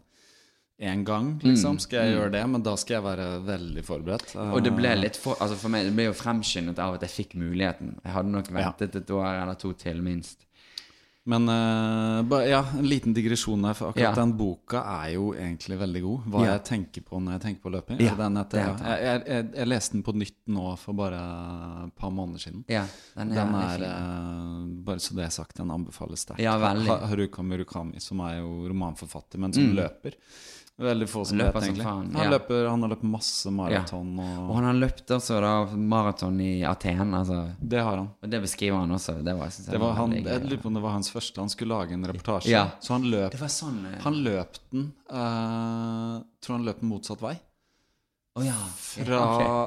én 0.82 1.04
gang, 1.06 1.40
liksom. 1.44 1.78
Skal 1.80 2.06
jeg 2.06 2.16
gjøre 2.18 2.32
det? 2.32 2.44
Men 2.50 2.62
da 2.64 2.76
skal 2.76 2.96
jeg 2.96 3.04
være 3.04 3.44
veldig 3.46 3.84
forberedt. 3.86 4.36
Mm. 4.36 4.54
Og 4.54 4.64
det 4.64 4.76
ble 4.76 4.96
litt 4.96 5.16
for, 5.16 5.36
altså 5.36 5.56
for 5.56 5.70
meg, 5.70 5.86
det 5.86 5.96
ble 5.96 6.06
jo 6.06 6.14
fremskyndet 6.14 6.80
av 6.80 6.96
at 6.96 7.02
jeg 7.02 7.10
fikk 7.28 7.36
muligheten. 7.40 8.00
Jeg 8.04 8.14
hadde 8.14 8.32
nok 8.32 8.48
ventet 8.48 8.96
et 8.96 9.08
år 9.12 9.42
eller 9.44 9.56
to 9.56 9.74
til, 9.74 10.02
minst. 10.02 10.46
Men 11.26 11.50
uh, 11.50 12.48
ja, 12.48 12.62
en 12.80 12.88
liten 12.88 13.14
digresjon 13.14 13.62
der, 13.62 13.74
for 13.78 13.92
akkurat 13.92 14.02
Ja. 14.02 14.14
den 14.16 14.32
boka 14.40 14.80
er 15.04 15.12
jo 15.14 15.34
egentlig 15.36 15.78
veldig 15.78 16.02
god. 16.02 16.20
Hva 16.32 16.46
Ja. 16.46 16.52
jeg 16.56 16.64
tenker 16.66 17.02
på 17.06 17.20
når 17.22 17.32
jeg 17.36 17.42
tenker 17.42 17.62
på 17.62 17.72
løping. 17.76 18.00
Ja, 18.00 18.14
Er 18.16 18.44
det 18.46 18.54
jeg, 18.54 19.04
jeg, 19.04 19.24
jeg, 19.28 19.52
jeg 19.60 19.68
leste 19.68 19.94
den 19.94 20.04
på 20.04 20.16
nytt 20.16 20.38
nå 20.48 20.78
for 20.80 20.94
bare 20.94 21.20
et 21.86 21.96
par 22.00 22.10
måneder 22.10 22.40
siden. 22.40 22.64
Ja, 22.68 22.86
den 23.18 23.30
Den 23.30 23.54
er, 23.56 23.84
eh, 23.84 24.84
bare 24.84 24.98
så 25.00 25.14
det 25.16 25.26
er 25.26 25.30
sagt, 25.30 25.56
den 25.58 25.70
anbefales 25.70 26.20
sterkt. 26.26 26.40
Ja, 26.40 26.58
Haruka 26.58 27.44
Murukami, 27.44 28.00
som 28.02 28.20
er 28.22 28.40
jo 28.40 28.68
romanforfatter, 28.72 29.38
men 29.38 29.54
som 29.54 29.64
Mm. 29.70 29.76
løper. 29.76 30.14
Veldig 30.80 31.08
få 31.12 31.26
som 31.28 31.38
løper 31.38 31.60
vet, 31.60 31.66
egentlig. 31.68 31.84
faen, 31.84 32.12
Han, 32.16 32.24
ja. 32.24 32.30
løper, 32.32 32.66
han 32.72 32.84
har 32.86 32.92
løpt 32.94 33.02
masse 33.04 33.52
maraton, 33.52 34.14
Og 34.24 34.38
og 34.46 34.54
han 34.56 34.68
har 34.70 34.78
løpt 34.80 35.12
altså 35.12 35.42
da 35.44 35.50
maraton 35.76 36.38
i 36.40 36.64
Aten, 36.64 37.12
altså. 37.18 37.40
det 37.60 37.82
har 37.84 37.98
han. 38.00 38.08
Og 38.24 38.32
det 38.32 38.40
beskriver 38.46 38.80
han 38.80 38.96
også. 38.96 39.18
Det 39.26 39.34
var, 39.36 39.52
jeg 39.52 39.66
Det 39.74 39.82
var 39.84 39.98
han, 39.98 40.16
veldig 40.16 40.32
jeg 40.32 40.46
lurer 40.46 40.62
på 40.64 40.72
om 40.72 40.78
det 40.80 40.84
var 40.86 40.96
hans 40.96 41.12
første. 41.12 41.42
Han 41.44 41.52
skulle 41.52 41.76
lage 41.76 41.98
en 41.98 42.08
reportasje. 42.08 42.54
Ja. 42.54 42.64
Så 42.80 42.96
han 42.96 43.10
løp 43.12 43.36
Det 43.36 43.42
var 43.42 43.52
sånn 43.52 43.82
eh, 43.92 44.00
Han 44.06 44.22
løp 44.24 44.62
den 44.72 44.88
uh, 45.12 46.16
Tror 46.40 46.56
han 46.56 46.66
løp 46.70 46.80
den 46.80 46.90
motsatt 46.94 47.22
vei. 47.28 47.36
Oh, 48.40 48.46
ja. 48.48 48.56
Fra 48.80 49.22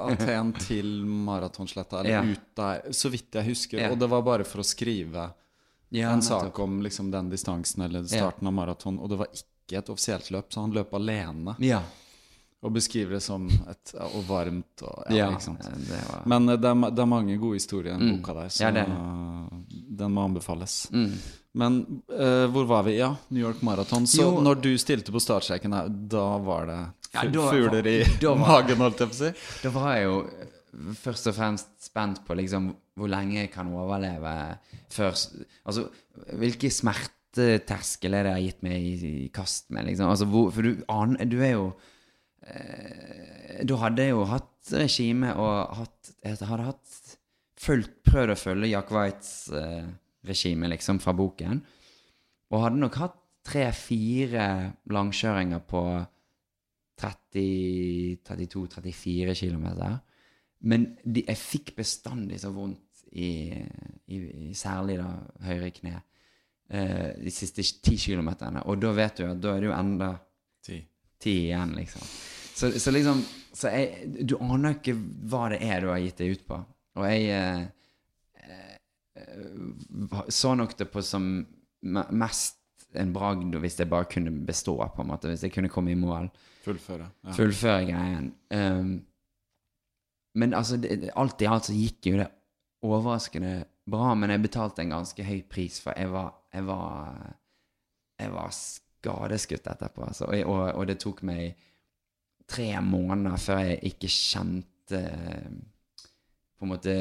okay. 0.08 0.16
Aten 0.32 0.52
til 0.64 0.90
Maratonsletta, 1.04 2.00
eller 2.00 2.10
Ja. 2.10 2.24
ut 2.24 2.48
der, 2.56 2.92
så 2.96 3.12
vidt 3.12 3.36
jeg 3.36 3.50
husker. 3.52 3.84
Ja. 3.84 3.92
Og 3.92 4.00
det 4.00 4.08
var 4.08 4.24
bare 4.24 4.48
for 4.48 4.64
å 4.64 4.66
skrive 4.66 5.28
Ja, 5.92 6.08
en 6.10 6.22
sak 6.24 6.56
om 6.58 6.80
liksom, 6.80 7.10
den 7.12 7.28
distansen, 7.28 7.82
eller 7.84 8.08
starten 8.08 8.48
av 8.48 8.54
maraton. 8.56 8.96
Og 8.98 9.12
det 9.12 9.18
var 9.20 9.28
ikke 9.28 9.50
et 9.70 9.88
offisielt 9.88 10.30
løp, 10.30 10.50
så 10.52 10.60
han 10.60 10.72
løp 10.72 10.92
alene. 10.94 11.54
Ja. 11.62 11.82
Og 12.62 12.70
beskriver 12.72 13.16
det 13.16 13.22
som 13.22 13.48
et 13.50 13.94
Og 13.98 14.22
varmt 14.28 14.82
og 14.86 15.04
ja, 15.10 15.16
Ja, 15.16 15.30
ikke 15.34 15.56
det 15.88 15.98
var 16.08 16.22
Men 16.26 16.48
eh, 16.48 16.56
det 16.56 16.68
er, 16.70 16.90
det 16.94 17.02
er 17.02 17.06
mange 17.10 17.36
gode 17.38 17.54
historier 17.58 17.94
i 17.94 17.98
den 17.98 18.08
Mm. 18.08 18.20
boka 18.22 18.34
der, 18.34 18.48
så 18.48 18.70
det 18.72 18.82
er 18.82 18.86
den 19.98 20.12
må 20.12 20.24
anbefales. 20.24 20.88
mm. 20.92 21.12
Men 21.54 22.02
uh, 22.08 22.46
hvor 22.48 22.64
var 22.64 22.82
vi? 22.84 22.96
Ja, 22.96 23.14
New 23.28 23.42
York 23.42 23.60
Marathon. 23.62 24.06
Så 24.06 24.22
Jo. 24.22 24.40
når 24.40 24.54
du 24.62 24.78
stilte 24.78 25.12
på 25.12 25.20
startstreken 25.20 25.72
her, 25.72 25.88
da 25.88 26.38
var 26.38 26.66
det 26.66 26.78
fugler 27.34 27.86
i 27.86 28.04
magen, 28.38 28.78
holdt 28.78 28.98
jeg 29.00 29.08
på 29.08 29.12
å 29.12 29.18
si? 29.18 29.32
Da 29.62 29.68
var 29.70 29.96
jeg 29.96 30.04
jo 30.04 30.94
først 31.02 31.26
og 31.28 31.34
fremst 31.34 31.68
spent 31.84 32.22
på 32.24 32.34
liksom 32.34 32.74
hvor 32.96 33.08
lenge 33.08 33.34
jeg 33.42 33.50
kan 33.52 33.68
overleve 33.68 34.58
før 34.88 35.12
Altså, 35.66 35.88
hvilke 36.32 36.70
smerteterskel 37.32 38.14
er 38.14 38.22
det 38.26 38.32
jeg 38.32 38.36
har 38.36 38.46
gitt 38.46 38.62
meg 38.62 38.76
i, 38.76 38.78
i 39.24 39.28
kast 39.32 39.70
med, 39.70 39.86
liksom? 39.88 40.10
Altså, 40.10 40.26
hvor, 40.28 40.50
for 40.52 40.62
du 40.62 40.84
aner 40.88 41.24
Du 41.24 41.40
er 41.40 41.52
jo 41.54 41.72
eh, 42.46 43.64
Da 43.64 43.76
hadde 43.84 44.08
jo 44.10 44.24
hatt 44.28 44.72
regime 44.72 45.34
og 45.34 45.76
hatt 45.78 46.12
Jeg 46.22 46.48
hadde 46.48 46.64
hatt 46.68 47.16
fulgt, 47.62 48.02
prøvd 48.04 48.30
å 48.32 48.36
følge 48.36 48.68
Jack 48.72 48.90
Whites 48.90 49.50
eh, 49.54 49.86
regime, 50.26 50.68
liksom, 50.70 50.98
fra 51.02 51.12
boken. 51.14 51.62
Og 52.50 52.62
hadde 52.64 52.78
nok 52.82 52.96
hatt 52.98 53.18
tre-fire 53.46 54.72
langkjøringer 54.90 55.60
på 55.66 56.06
30-32-34 56.98 59.34
km. 59.38 59.66
Men 60.66 60.96
de, 61.02 61.22
jeg 61.22 61.38
fikk 61.38 61.76
bestandig 61.78 62.40
så 62.42 62.50
vondt 62.54 63.04
i, 63.14 63.54
i, 64.10 64.16
i 64.48 64.54
særlig 64.58 64.98
da 64.98 65.22
høyre 65.46 65.70
kne 65.74 66.02
eh, 66.72 67.12
de 67.22 67.30
siste 67.34 67.62
ti 67.84 67.96
kilometerne. 68.00 68.64
Og 68.66 68.80
da 68.82 68.92
vet 68.96 69.20
du 69.20 69.26
at 69.28 69.40
da 69.44 69.54
er 69.56 69.60
det 69.64 69.68
jo 69.70 69.76
enda 69.76 70.10
Ti. 70.64 70.78
ti 71.22 71.36
igjen, 71.46 71.74
liksom. 71.76 72.02
Så, 72.54 72.70
så 72.78 72.92
liksom 72.94 73.22
så 73.52 73.68
jeg, 73.72 74.10
Du 74.28 74.36
aner 74.40 74.76
ikke 74.78 74.94
hva 75.28 75.48
det 75.52 75.58
er 75.66 75.80
du 75.84 75.88
har 75.92 76.00
gitt 76.00 76.20
deg 76.22 76.36
ut 76.36 76.44
på. 76.48 76.58
Og 77.00 77.06
jeg 77.08 77.28
eh, 77.32 77.62
eh, 78.42 80.26
så 80.28 80.54
nok 80.56 80.76
det 80.78 80.88
på 80.92 81.02
som 81.04 81.26
mest 81.82 82.58
en 82.94 83.12
bragd 83.14 83.54
hvis 83.62 83.78
jeg 83.80 83.88
bare 83.88 84.04
kunne 84.12 84.30
bestå, 84.46 84.76
på 84.94 85.02
en 85.02 85.08
måte. 85.08 85.30
Hvis 85.32 85.42
jeg 85.46 85.54
kunne 85.54 85.70
komme 85.72 85.92
i 85.94 85.98
mål. 85.98 86.28
Fullføre. 86.64 87.08
Ja. 87.24 87.32
Fullføre 87.36 87.86
greien. 87.88 88.26
Um, 88.52 88.90
men 90.38 90.54
altså, 90.54 90.76
det- 90.80 91.10
alt 91.16 91.40
i 91.42 91.48
alt 91.48 91.64
så 91.68 91.72
gikk 91.76 92.06
jo 92.12 92.18
det 92.20 92.28
overraskende 92.84 93.64
bra, 93.90 94.12
men 94.14 94.30
jeg 94.30 94.44
betalte 94.44 94.84
en 94.84 94.94
ganske 94.94 95.26
høy 95.26 95.42
pris, 95.50 95.78
for 95.82 95.96
jeg 95.98 96.10
var, 96.12 96.30
jeg 96.54 96.66
var, 96.68 97.18
jeg 98.20 98.34
var 98.34 98.54
skadeskutt 98.56 99.68
etterpå. 99.72 100.06
Altså. 100.06 100.28
Og, 100.28 100.46
og, 100.46 100.62
og 100.78 100.88
det 100.90 100.98
tok 101.02 101.22
meg 101.26 101.58
tre 102.52 102.70
måneder 102.84 103.40
før 103.40 103.62
jeg 103.64 103.92
ikke 103.92 104.10
kjente 104.10 105.02
På 106.58 106.66
en 106.66 106.72
måte 106.72 106.96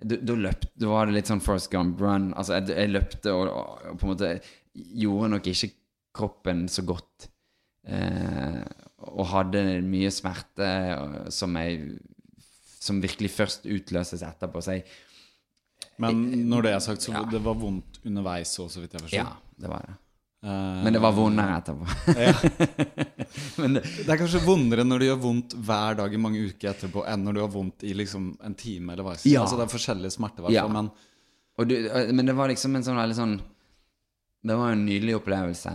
Da, 0.00 0.88
var 0.88 1.08
det 1.08 1.16
litt 1.16 1.30
sånn 1.30 1.42
First 1.44 1.70
Gump 1.72 2.00
run. 2.02 2.32
Altså, 2.38 2.58
jeg, 2.58 2.74
jeg 2.76 2.92
løpte 2.92 3.34
og, 3.34 3.48
og, 3.50 3.98
på 3.98 4.06
en 4.06 4.12
måte 4.12 4.32
gjorde 4.72 5.32
nok 5.32 5.48
ikke 5.50 5.72
kroppen 6.18 6.66
så 6.70 6.84
godt. 6.86 7.28
Eh, 7.88 8.62
og 9.08 9.26
hadde 9.32 9.62
mye 9.86 10.10
smerte 10.12 10.68
som 11.34 11.56
jeg 11.58 11.98
Som 12.78 13.02
virkelig 13.02 13.32
først 13.34 13.66
utløses 13.66 14.22
etterpå. 14.22 14.62
Så 14.62 14.78
jeg 14.78 14.86
Men 15.98 16.20
når 16.50 16.62
det 16.62 16.72
er 16.76 16.80
sagt, 16.84 17.02
så 17.02 17.12
Ja. 17.12 17.24
det 17.24 17.40
var 17.42 17.54
vondt 17.58 17.98
underveis 18.06 18.52
òg, 18.62 18.68
så 18.70 18.80
vidt 18.80 18.92
jeg 18.94 19.02
forstår. 19.02 19.18
Ja, 19.18 19.32
det 19.58 19.68
var 19.72 19.82
det. 19.86 19.96
Uh, 20.44 20.84
Men 20.84 20.92
det 20.94 21.00
var 21.02 21.12
vondere 21.16 21.56
etterpå. 21.58 21.86
Men 23.58 23.74
det, 23.74 23.82
Det 24.06 24.08
er 24.12 24.20
kanskje 24.20 24.42
vondere 24.44 24.84
når 24.86 25.02
det 25.02 25.08
gjør 25.10 25.20
vondt 25.24 25.56
hver 25.66 25.96
dag 25.98 26.14
i 26.14 26.20
mange 26.22 26.42
uker 26.52 26.70
etterpå, 26.70 27.02
enn 27.10 27.24
når 27.26 27.34
du 27.34 27.40
har 27.42 27.50
vondt 27.50 27.82
i 27.88 27.94
liksom 27.98 28.28
en 28.46 28.54
time 28.58 28.92
eller 28.94 29.02
hva. 29.08 29.16
Ja. 29.26 29.42
Altså, 29.42 29.58
det 29.58 29.66
er 29.66 29.72
forskjellige 29.74 30.14
smerter, 30.14 30.44
i 30.44 30.46
hvert 30.46 30.54
Ja. 30.54 30.68
fall. 30.68 30.90
Du, 31.66 31.74
men 32.14 32.26
det 32.26 32.36
var 32.38 32.46
liksom 32.52 32.76
en 32.78 32.84
sånn 32.86 32.94
veldig 33.00 33.16
sånn 33.18 33.40
Det 34.46 34.54
var 34.54 34.70
en 34.70 34.84
nydelig 34.86 35.16
opplevelse 35.18 35.72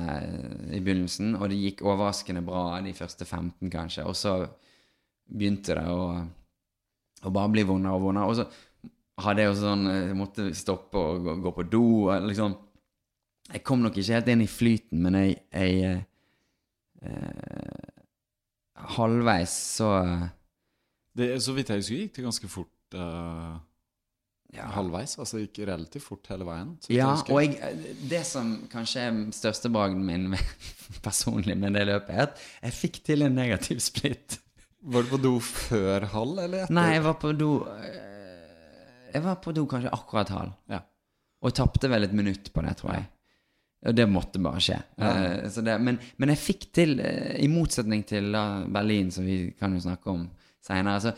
i 0.71 0.79
begynnelsen, 0.79 1.33
og 1.35 1.49
det 1.51 1.57
gikk 1.59 1.81
overraskende 1.83 2.41
bra 2.47 2.79
de 2.81 2.93
første 2.95 3.25
15, 3.27 3.69
kanskje. 3.69 4.05
Og 4.07 4.15
så 4.15 4.47
begynte 5.27 5.75
det 5.75 5.83
å, 5.91 6.23
å 7.27 7.29
bare 7.35 7.51
bli 7.51 7.63
vondere 7.67 7.91
og 7.99 8.05
vondere. 8.07 8.29
Og 8.31 8.35
så 8.39 8.47
hadde 9.21 9.43
jeg 9.43 9.51
jo 9.51 9.57
sånn 9.59 9.83
Jeg 9.91 10.15
måtte 10.17 10.45
stoppe 10.57 10.97
og 10.97 11.25
gå, 11.25 11.35
gå 11.43 11.51
på 11.57 11.65
do. 11.69 11.83
og 12.09 12.29
Liksom. 12.29 12.55
Jeg 13.51 13.63
kom 13.67 13.83
nok 13.83 13.97
ikke 13.99 14.17
helt 14.17 14.31
inn 14.33 14.45
i 14.45 14.49
flyten, 14.49 15.03
men 15.03 15.19
jeg, 15.19 15.35
jeg 15.51 15.99
eh, 17.03 17.91
Halvveis 18.95 19.53
så 19.77 19.91
det, 21.13 21.35
så 21.45 21.53
vidt 21.53 21.69
jeg 21.69 21.83
husker, 21.83 21.99
gikk 22.01 22.15
det 22.17 22.25
ganske 22.25 22.49
fort 22.49 22.97
eh, 22.97 23.57
ja, 24.53 24.69
halvveis. 24.73 25.15
Altså 25.21 25.37
det 25.37 25.47
gikk 25.47 25.63
relativt 25.69 26.05
fort 26.05 26.29
hele 26.31 26.47
veien. 26.47 26.71
Ja, 26.93 27.11
og 27.21 27.41
jeg, 27.43 27.97
det 28.09 28.23
som 28.29 28.55
kanskje 28.71 29.07
er 29.07 29.19
største 29.35 29.71
bragden 29.73 30.03
min 30.07 30.33
personlig 31.05 31.57
med 31.59 31.77
det 31.77 31.85
løpet, 31.89 32.15
er 32.15 32.31
at 32.31 32.41
jeg 32.63 32.79
fikk 32.79 33.03
til 33.11 33.27
en 33.27 33.37
negativ 33.37 33.83
splitt. 33.85 34.39
Var 34.83 35.05
du 35.05 35.13
på 35.13 35.21
do 35.21 35.35
før 35.39 36.09
halv, 36.11 36.41
eller 36.43 36.65
etter? 36.65 36.75
Nei, 36.75 36.89
jeg 36.97 37.05
var 37.05 37.19
på 37.21 37.31
do 37.37 37.51
eh, 37.71 38.12
Jeg 39.13 39.25
var 39.25 39.41
på 39.43 39.53
do 39.55 39.65
kanskje 39.69 39.93
akkurat 39.93 40.31
halv. 40.33 40.55
Ja. 40.71 40.81
Og 41.43 41.55
tapte 41.55 41.89
vel 41.91 42.07
et 42.07 42.15
minutt 42.15 42.49
på 42.53 42.63
det, 42.65 42.77
tror 42.79 42.95
jeg. 42.95 43.09
Og 43.83 43.95
det 43.97 44.05
måtte 44.07 44.39
bare 44.39 44.61
skje. 44.63 44.77
Uh, 44.95 45.43
så 45.51 45.63
det, 45.65 45.75
men, 45.83 45.97
men 46.21 46.31
jeg 46.31 46.39
fikk 46.39 46.69
til, 46.75 46.95
uh, 47.03 47.33
i 47.35 47.49
motsetning 47.51 48.05
til 48.07 48.31
uh, 48.31 48.63
Berlin, 48.71 49.11
som 49.11 49.27
vi 49.27 49.49
kan 49.59 49.75
jo 49.75 49.83
snakke 49.83 50.13
om 50.13 50.23
seinere, 50.63 51.01
altså, 51.01 51.11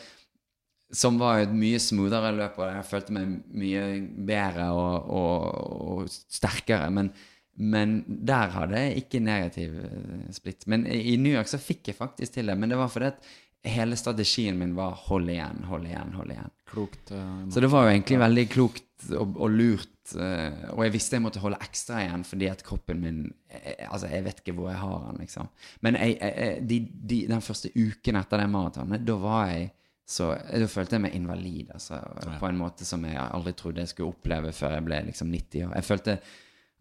som 0.95 1.19
var 1.19 1.43
et 1.43 1.53
mye 1.53 1.79
smoothere 1.81 2.33
løp, 2.35 2.59
og 2.61 2.69
jeg 2.69 2.87
følte 2.89 3.15
meg 3.15 3.31
mye 3.57 3.85
bedre 4.27 4.67
og, 4.73 5.07
og, 5.17 5.47
og 5.95 6.11
sterkere. 6.11 6.89
Men, 6.93 7.09
men 7.57 7.97
der 8.05 8.53
hadde 8.53 8.81
jeg 8.81 9.03
ikke 9.03 9.23
negativ 9.23 9.79
eh, 9.81 10.27
splitt. 10.35 10.67
Men 10.71 10.85
i 10.87 11.01
i 11.13 11.17
New 11.21 11.33
York 11.33 11.49
så 11.51 11.61
fikk 11.61 11.91
jeg 11.91 11.99
faktisk 11.99 12.37
til 12.37 12.51
det. 12.51 12.57
Men 12.59 12.71
det 12.71 12.79
var 12.79 12.91
fordi 12.93 13.11
at 13.11 13.33
hele 13.65 13.97
strategien 13.99 14.57
min 14.59 14.75
var 14.77 14.95
hold 15.07 15.29
igjen, 15.29 15.63
hold 15.69 15.87
igjen, 15.87 16.13
hold 16.17 16.31
igjen. 16.33 16.53
Klokt. 16.69 17.11
Uh, 17.11 17.45
Så 17.49 17.63
det 17.63 17.69
var 17.73 17.85
jo 17.85 17.93
egentlig 17.95 18.19
veldig 18.21 18.45
klokt 18.53 19.07
og, 19.11 19.35
og 19.35 19.49
lurt. 19.53 19.91
Uh, 20.13 20.73
og 20.75 20.83
jeg 20.85 20.93
visste 20.93 21.17
jeg 21.17 21.25
måtte 21.25 21.41
holde 21.41 21.57
ekstra 21.65 22.03
igjen 22.03 22.21
fordi 22.27 22.49
at 22.51 22.61
kroppen 22.65 22.99
min 23.01 23.23
jeg, 23.49 23.87
Altså, 23.87 24.11
jeg 24.11 24.25
vet 24.27 24.43
ikke 24.43 24.53
hvor 24.57 24.69
jeg 24.69 24.81
har 24.83 25.07
den, 25.07 25.23
liksom. 25.23 25.49
Men 25.85 25.97
jeg, 26.01 26.17
jeg, 26.21 26.61
de, 26.69 26.79
de, 27.13 27.19
den 27.31 27.43
første 27.45 27.71
uken 27.73 28.21
etter 28.21 28.43
det 28.43 28.47
maratonet, 28.53 29.05
da 29.07 29.17
var 29.21 29.49
jeg 29.53 29.73
så 30.05 30.27
Da 30.37 30.67
følte 30.69 30.99
jeg 30.99 31.01
meg 31.07 31.15
invalid, 31.17 31.71
altså. 31.73 31.97
På 32.37 32.45
en 32.45 32.59
måte 32.59 32.85
som 32.85 33.01
jeg 33.09 33.17
aldri 33.17 33.55
trodde 33.57 33.81
jeg 33.81 33.89
skulle 33.89 34.13
oppleve 34.13 34.51
før 34.53 34.75
jeg 34.77 34.85
ble 34.85 34.99
liksom 35.07 35.31
90 35.33 35.65
år. 35.65 35.71
Jeg 35.79 35.87
følte 35.87 36.19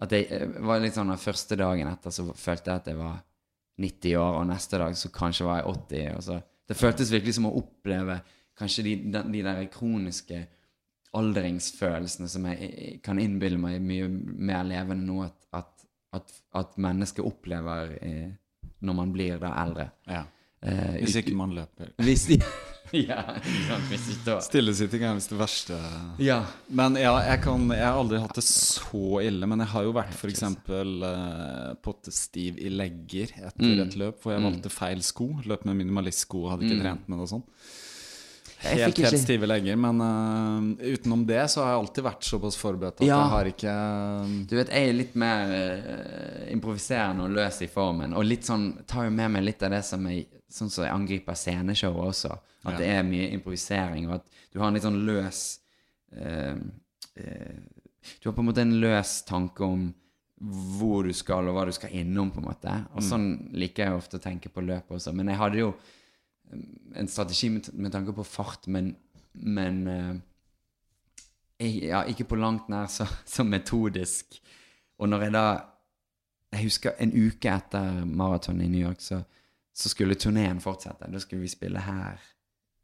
at 0.04 0.12
jeg 0.12 0.26
eh, 0.28 0.58
var 0.66 0.82
litt 0.82 0.96
sånn 0.96 1.12
den 1.12 1.20
første 1.20 1.58
dagen 1.58 1.90
etter 1.90 2.14
så 2.14 2.26
følte 2.34 2.72
jeg 2.72 2.82
at 2.82 2.90
jeg 2.90 2.98
var 2.98 3.22
90 3.80 4.18
år, 4.20 4.36
og 4.38 4.48
neste 4.50 4.80
dag 4.82 4.98
så 4.98 5.10
kanskje 5.14 5.46
var 5.48 5.60
jeg 5.60 5.70
80. 5.72 6.10
Og 6.18 6.26
så, 6.26 6.38
det 6.68 6.76
føltes 6.78 7.12
virkelig 7.12 7.36
som 7.36 7.48
å 7.48 7.56
oppleve 7.60 8.20
kanskje 8.58 8.84
de, 8.86 8.94
de, 9.12 9.22
de 9.34 9.42
der 9.44 9.64
kroniske 9.72 10.44
aldringsfølelsene 11.14 12.28
som 12.30 12.46
jeg 12.50 12.98
kan 13.04 13.20
innbille 13.22 13.58
meg 13.60 13.82
mye 13.84 14.08
mer 14.08 14.64
levende 14.66 15.06
nå 15.06 15.20
at, 15.26 15.36
at, 15.54 15.84
at, 16.18 16.32
at 16.58 16.78
mennesket 16.80 17.26
opplever 17.26 17.94
eh, 18.00 18.30
når 18.84 18.96
man 18.98 19.12
blir 19.14 19.38
da 19.42 19.52
eldre. 19.62 19.88
Ja. 20.10 20.24
Eh, 20.64 20.96
Hvis 21.02 21.18
ikke 21.20 21.36
man 21.38 21.54
løper. 21.54 21.92
Hvis 22.02 22.26
Ja, 23.08 24.38
Stillesitting 24.44 25.02
er 25.02 25.16
visst 25.18 25.32
det 25.32 25.38
verste. 25.40 25.78
Ja. 26.22 26.40
Men 26.68 26.94
ja, 27.00 27.12
jeg, 27.26 27.40
kan, 27.44 27.64
jeg 27.74 27.82
har 27.84 27.98
aldri 27.98 28.20
hatt 28.22 28.36
det 28.38 28.44
så 28.46 29.20
ille. 29.24 29.48
Men 29.50 29.64
jeg 29.64 29.72
har 29.74 29.86
jo 29.88 29.94
vært 29.96 30.14
f.eks. 30.14 30.44
Uh, 30.68 31.74
pottestiv 31.84 32.60
i 32.62 32.70
legger 32.72 33.32
etter 33.40 33.64
Mm. 33.64 33.80
et 33.86 33.96
løp 33.98 34.20
hvor 34.22 34.34
jeg 34.36 34.44
valgte 34.44 34.70
feil 34.72 35.02
sko. 35.02 35.30
Løp 35.48 35.64
med 35.66 35.80
minimalistsko 35.82 36.44
hadde 36.52 36.68
ikke 36.68 36.82
trent 36.84 37.08
med 37.08 37.18
det 37.18 37.26
og 37.26 37.32
sånn. 37.36 37.44
Helt, 38.64 38.96
helt 38.96 39.18
stive 39.20 39.48
legger. 39.50 39.76
Men 39.76 39.98
uh, 40.00 40.86
utenom 40.94 41.26
det 41.28 41.42
så 41.52 41.64
har 41.64 41.74
jeg 41.74 41.82
alltid 41.82 42.06
vært 42.06 42.28
såpass 42.30 42.56
forberedt 42.60 43.02
at 43.02 43.08
Ja. 43.08 43.18
jeg 43.20 43.32
har 43.34 43.50
ikke 43.50 43.74
Du 44.48 44.54
vet, 44.56 44.70
jeg 44.72 44.88
er 44.88 44.96
litt 45.00 45.18
mer 45.20 45.52
uh, 45.52 46.46
improviserende 46.54 47.26
og 47.26 47.34
løs 47.36 47.60
i 47.66 47.68
formen. 47.68 48.14
Og 48.16 48.24
litt 48.24 48.46
sånn, 48.48 48.70
tar 48.88 49.08
jo 49.10 49.12
med 49.18 49.34
meg 49.36 49.44
litt 49.50 49.62
av 49.66 49.74
det 49.76 49.82
som 49.84 50.06
jeg 50.08 50.28
Sånn 50.54 50.70
som 50.70 50.84
jeg 50.86 50.94
angriper 50.94 51.34
sceneshowet 51.38 52.10
også. 52.12 52.32
At 52.64 52.72
Ja. 52.74 52.78
det 52.78 52.88
er 52.94 53.02
mye 53.06 53.30
improvisering, 53.34 54.06
og 54.08 54.20
at 54.20 54.26
du 54.52 54.60
har 54.60 54.68
en 54.68 54.74
litt 54.76 54.84
sånn 54.86 55.00
løs 55.06 55.40
eh, 56.16 56.54
eh, 57.16 57.56
Du 58.20 58.28
har 58.28 58.34
på 58.36 58.42
en 58.44 58.46
måte 58.50 58.62
en 58.62 58.76
løs 58.80 59.22
tanke 59.26 59.64
om 59.64 59.88
hvor 60.78 61.06
du 61.06 61.12
skal, 61.16 61.48
og 61.48 61.54
hva 61.56 61.64
du 61.66 61.72
skal 61.72 61.92
innom, 61.96 62.30
på 62.30 62.42
en 62.42 62.48
måte. 62.50 62.72
Og 62.94 63.02
sånn 63.02 63.26
liker 63.56 63.86
jeg 63.86 63.96
ofte 63.96 64.18
å 64.18 64.22
tenke 64.24 64.50
på 64.52 64.60
løpet 64.60 64.90
også. 64.98 65.12
Men 65.16 65.30
jeg 65.32 65.38
hadde 65.40 65.58
jo 65.62 65.70
eh, 66.52 66.60
en 67.00 67.08
strategi 67.08 67.48
med, 67.50 67.70
med 67.74 67.92
tanke 67.94 68.12
på 68.14 68.26
fart, 68.28 68.66
men, 68.68 68.92
men 69.32 69.86
eh, 69.88 70.14
jeg, 71.64 71.84
ja, 71.88 72.02
ikke 72.10 72.26
på 72.28 72.38
langt 72.40 72.68
nær 72.68 72.86
så, 72.92 73.06
så 73.24 73.44
metodisk. 73.46 74.38
Og 74.98 75.08
når 75.10 75.28
jeg 75.28 75.32
da 75.34 75.46
Jeg 76.54 76.68
husker 76.68 76.92
en 77.02 77.10
uke 77.10 77.50
etter 77.50 78.04
maratonet 78.06 78.68
i 78.68 78.70
New 78.70 78.84
York, 78.84 79.00
så, 79.02 79.24
så 79.74 79.90
skulle 79.90 80.14
turneen 80.20 80.60
fortsette. 80.62 81.08
Da 81.10 81.20
skulle 81.22 81.42
vi 81.44 81.50
spille 81.50 81.82
her 81.82 82.20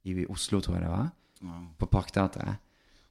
i 0.09 0.25
Oslo, 0.33 0.61
tror 0.65 0.79
jeg 0.79 0.85
det 0.87 0.91
var. 0.93 1.11
På 1.79 1.87
Parkteatret. 1.91 2.59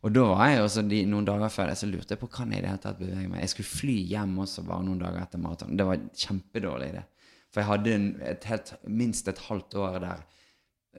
Og 0.05 0.13
da 0.15 0.23
var 0.29 0.47
jeg 0.47 0.63
også 0.63 0.83
de, 0.87 1.01
noen 1.11 1.25
dager 1.27 1.51
før 1.51 1.71
det, 1.71 1.77
så 1.79 1.87
lurte 1.89 2.15
jeg 2.15 2.21
på 2.21 2.29
kan 2.31 2.51
jeg 2.53 2.61
i 2.61 2.63
det 2.63 2.69
hele 2.71 2.81
tatt 2.83 2.99
bevege 2.99 3.27
meg. 3.27 3.41
Jeg 3.43 3.51
skulle 3.51 3.71
fly 3.71 3.95
hjem 4.13 4.37
også 4.45 4.63
bare 4.67 4.85
noen 4.87 5.01
dager 5.01 5.23
etter 5.25 5.41
maraton. 5.43 5.73
Det 5.79 5.87
var 5.87 6.03
kjempedårlig 6.23 6.91
det. 6.95 7.05
For 7.49 7.61
jeg 7.63 7.69
hadde 7.71 7.95
en, 7.97 8.05
et 8.29 8.47
helt, 8.51 8.71
minst 9.01 9.27
et 9.31 9.41
halvt 9.49 9.75
år 9.81 9.97
der 10.05 10.27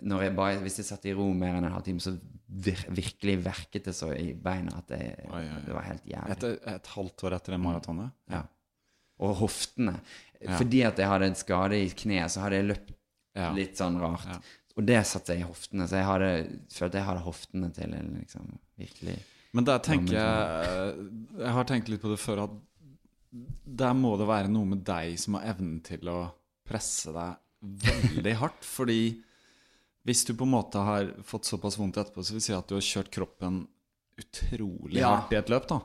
når 0.06 0.22
jeg 0.22 0.34
bare, 0.36 0.60
Hvis 0.62 0.78
jeg 0.78 0.86
satt 0.86 1.06
i 1.10 1.12
ro 1.16 1.26
mer 1.34 1.56
enn 1.58 1.66
en 1.66 1.74
halvtime, 1.74 2.00
så 2.00 2.12
vir, 2.46 2.78
virkelig 2.94 3.34
verket 3.44 3.88
det 3.88 3.94
så 3.96 4.12
i 4.14 4.30
beina 4.38 4.76
at 4.78 4.92
det, 4.92 5.00
Oi, 5.26 5.40
oi, 5.42 5.48
oi. 5.56 5.62
det 5.66 5.74
var 5.74 5.86
helt 5.88 6.06
jævlig. 6.06 6.36
et, 6.36 6.68
et 6.76 6.90
halvt 6.94 7.24
år 7.26 7.36
etter 7.36 7.56
det 7.56 7.60
maratonet. 7.60 8.14
Ja. 8.30 8.44
Og 9.20 9.34
hoftene. 9.42 9.96
Ja. 10.40 10.56
Fordi 10.56 10.82
at 10.88 10.96
jeg 11.02 11.08
hadde 11.10 11.26
en 11.30 11.34
skade 11.36 11.76
i 11.76 11.90
kneet, 11.92 12.30
så 12.32 12.40
hadde 12.46 12.56
jeg 12.60 12.68
løpt 12.70 12.94
Ja. 13.36 13.52
litt 13.54 13.76
sånn 13.78 13.98
rart. 14.00 14.24
Ja. 14.26 14.38
Og 14.76 14.86
det 14.86 15.00
satte 15.06 15.34
jeg 15.34 15.42
i 15.44 15.48
hoftene, 15.48 15.86
så 15.86 15.98
jeg 16.00 16.06
hadde, 16.08 16.30
følte 16.72 16.98
jeg 16.98 17.04
hadde 17.06 17.22
hoftene 17.26 17.68
til 17.74 17.90
liksom 17.90 18.46
virkelig 18.78 19.18
Men 19.52 19.64
der 19.66 19.78
tenker 19.82 20.14
jeg 20.14 21.08
Jeg 21.38 21.52
har 21.52 21.64
tenkt 21.68 21.88
litt 21.90 22.00
på 22.00 22.08
det 22.12 22.18
før 22.22 22.44
at 22.44 22.50
der 23.66 23.92
må 23.94 24.16
det 24.18 24.26
være 24.26 24.48
noe 24.50 24.64
med 24.66 24.84
deg 24.86 25.18
som 25.18 25.34
har 25.34 25.44
evnen 25.52 25.80
til 25.86 26.08
å 26.10 26.32
presse 26.66 27.12
deg 27.12 27.36
veldig 27.84 28.34
hardt. 28.40 28.64
Fordi 28.76 29.22
hvis 30.06 30.24
du 30.26 30.32
på 30.34 30.46
en 30.48 30.54
måte 30.54 30.80
har 30.82 31.10
fått 31.22 31.44
såpass 31.44 31.76
vondt 31.78 31.98
etterpå, 32.00 32.24
så 32.24 32.32
vil 32.34 32.40
si 32.42 32.54
at 32.56 32.66
du 32.66 32.74
har 32.78 32.82
kjørt 32.86 33.10
kroppen 33.14 33.66
utrolig 34.18 34.98
Ja. 35.02 35.16
hardt 35.16 35.32
i 35.32 35.36
et 35.36 35.48
løp, 35.52 35.68
da. 35.68 35.80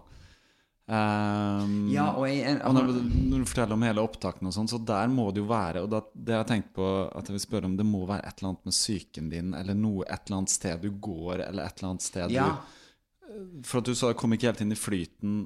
Ehm, 0.88 1.90
Ja, 1.90 2.12
og 2.14 2.28
jeg, 2.30 2.60
og 2.62 2.76
når, 2.78 2.92
når 3.02 3.42
du 3.42 3.46
forteller 3.50 3.74
om 3.74 3.82
hele 3.88 4.04
opptakene 4.06 4.52
og 4.52 4.54
sånn, 4.54 4.70
så 4.70 4.78
der 4.86 5.08
må 5.10 5.32
det 5.34 5.42
jo 5.42 5.48
være 5.50 5.82
Og 5.82 5.90
da, 5.90 6.02
det 6.14 6.36
jeg 6.36 6.48
tenkt 6.52 6.74
på 6.78 6.86
at 7.10 7.26
jeg 7.26 7.34
vil 7.40 7.42
spørre 7.42 7.66
om 7.72 7.78
det 7.80 7.88
må 7.90 8.04
være 8.06 8.22
et 8.28 8.38
eller 8.38 8.52
annet 8.52 8.70
med 8.70 8.76
psyken 8.78 9.32
din, 9.34 9.54
eller 9.58 9.74
noe 9.80 10.06
et 10.06 10.28
eller 10.28 10.38
annet 10.44 10.54
sted 10.54 10.82
du 10.86 10.92
går, 10.92 11.42
eller 11.48 11.66
et 11.66 11.80
eller 11.82 11.90
annet 11.96 12.06
sted 12.06 12.36
Ja. 12.36 12.52
du 13.26 13.64
For 13.66 13.82
at 13.82 13.90
du 13.90 13.96
sa 13.98 14.14
kom 14.14 14.32
ikke 14.38 14.52
helt 14.52 14.62
inn 14.62 14.72
i 14.76 14.78
flyten 14.80 15.40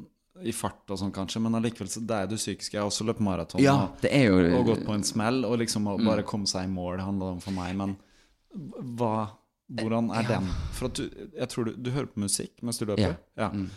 i 0.44 0.52
fart 0.56 0.92
og 0.92 1.00
sånn, 1.02 1.12
kanskje, 1.12 1.40
men 1.44 1.56
allikevel 1.58 1.90
så 1.92 2.00
det 2.08 2.16
er 2.16 2.28
du 2.32 2.36
psykisk. 2.38 2.72
Jeg 2.76 2.80
har 2.80 2.88
også 2.88 3.04
løpt 3.08 3.20
maraton 3.20 3.60
Ja, 3.64 3.90
jo 4.30 4.38
Mm. 4.40 4.54
og 4.60 4.66
gått 4.70 4.86
på 4.86 4.94
en 4.94 5.04
smell, 5.04 5.44
og 5.46 5.58
liksom 5.60 5.88
å 5.88 5.98
bare 6.06 6.24
komme 6.24 6.48
seg 6.48 6.64
i 6.64 6.72
mål 6.72 7.00
handler 7.04 7.26
det 7.32 7.36
om 7.36 7.40
for 7.44 7.52
meg. 7.52 7.76
Men 7.76 7.98
hva 8.96 9.32
Hvordan 9.70 10.10
er 10.10 10.24
Ja. 10.24 10.40
den? 10.40 10.48
For 10.74 10.86
at 10.88 10.94
du, 10.96 11.10
jeg 11.38 11.48
tror 11.50 11.66
du, 11.66 11.76
du 11.78 11.92
hører 11.92 12.08
på 12.08 12.18
musikk 12.24 12.64
mens 12.64 12.80
du 12.80 12.86
løper? 12.88 13.18
Ja. 13.38 13.50
Mm. 13.52 13.70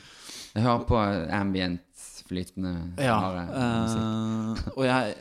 Jeg 0.54 0.62
hører 0.62 0.82
på 0.88 0.98
ambient, 1.32 1.80
flytende 2.28 2.72
Ja. 2.98 3.20
bare 3.20 3.46
musikk. 3.82 4.66
Uh, 4.68 4.78
og 4.78 4.84
jeg 4.86 5.14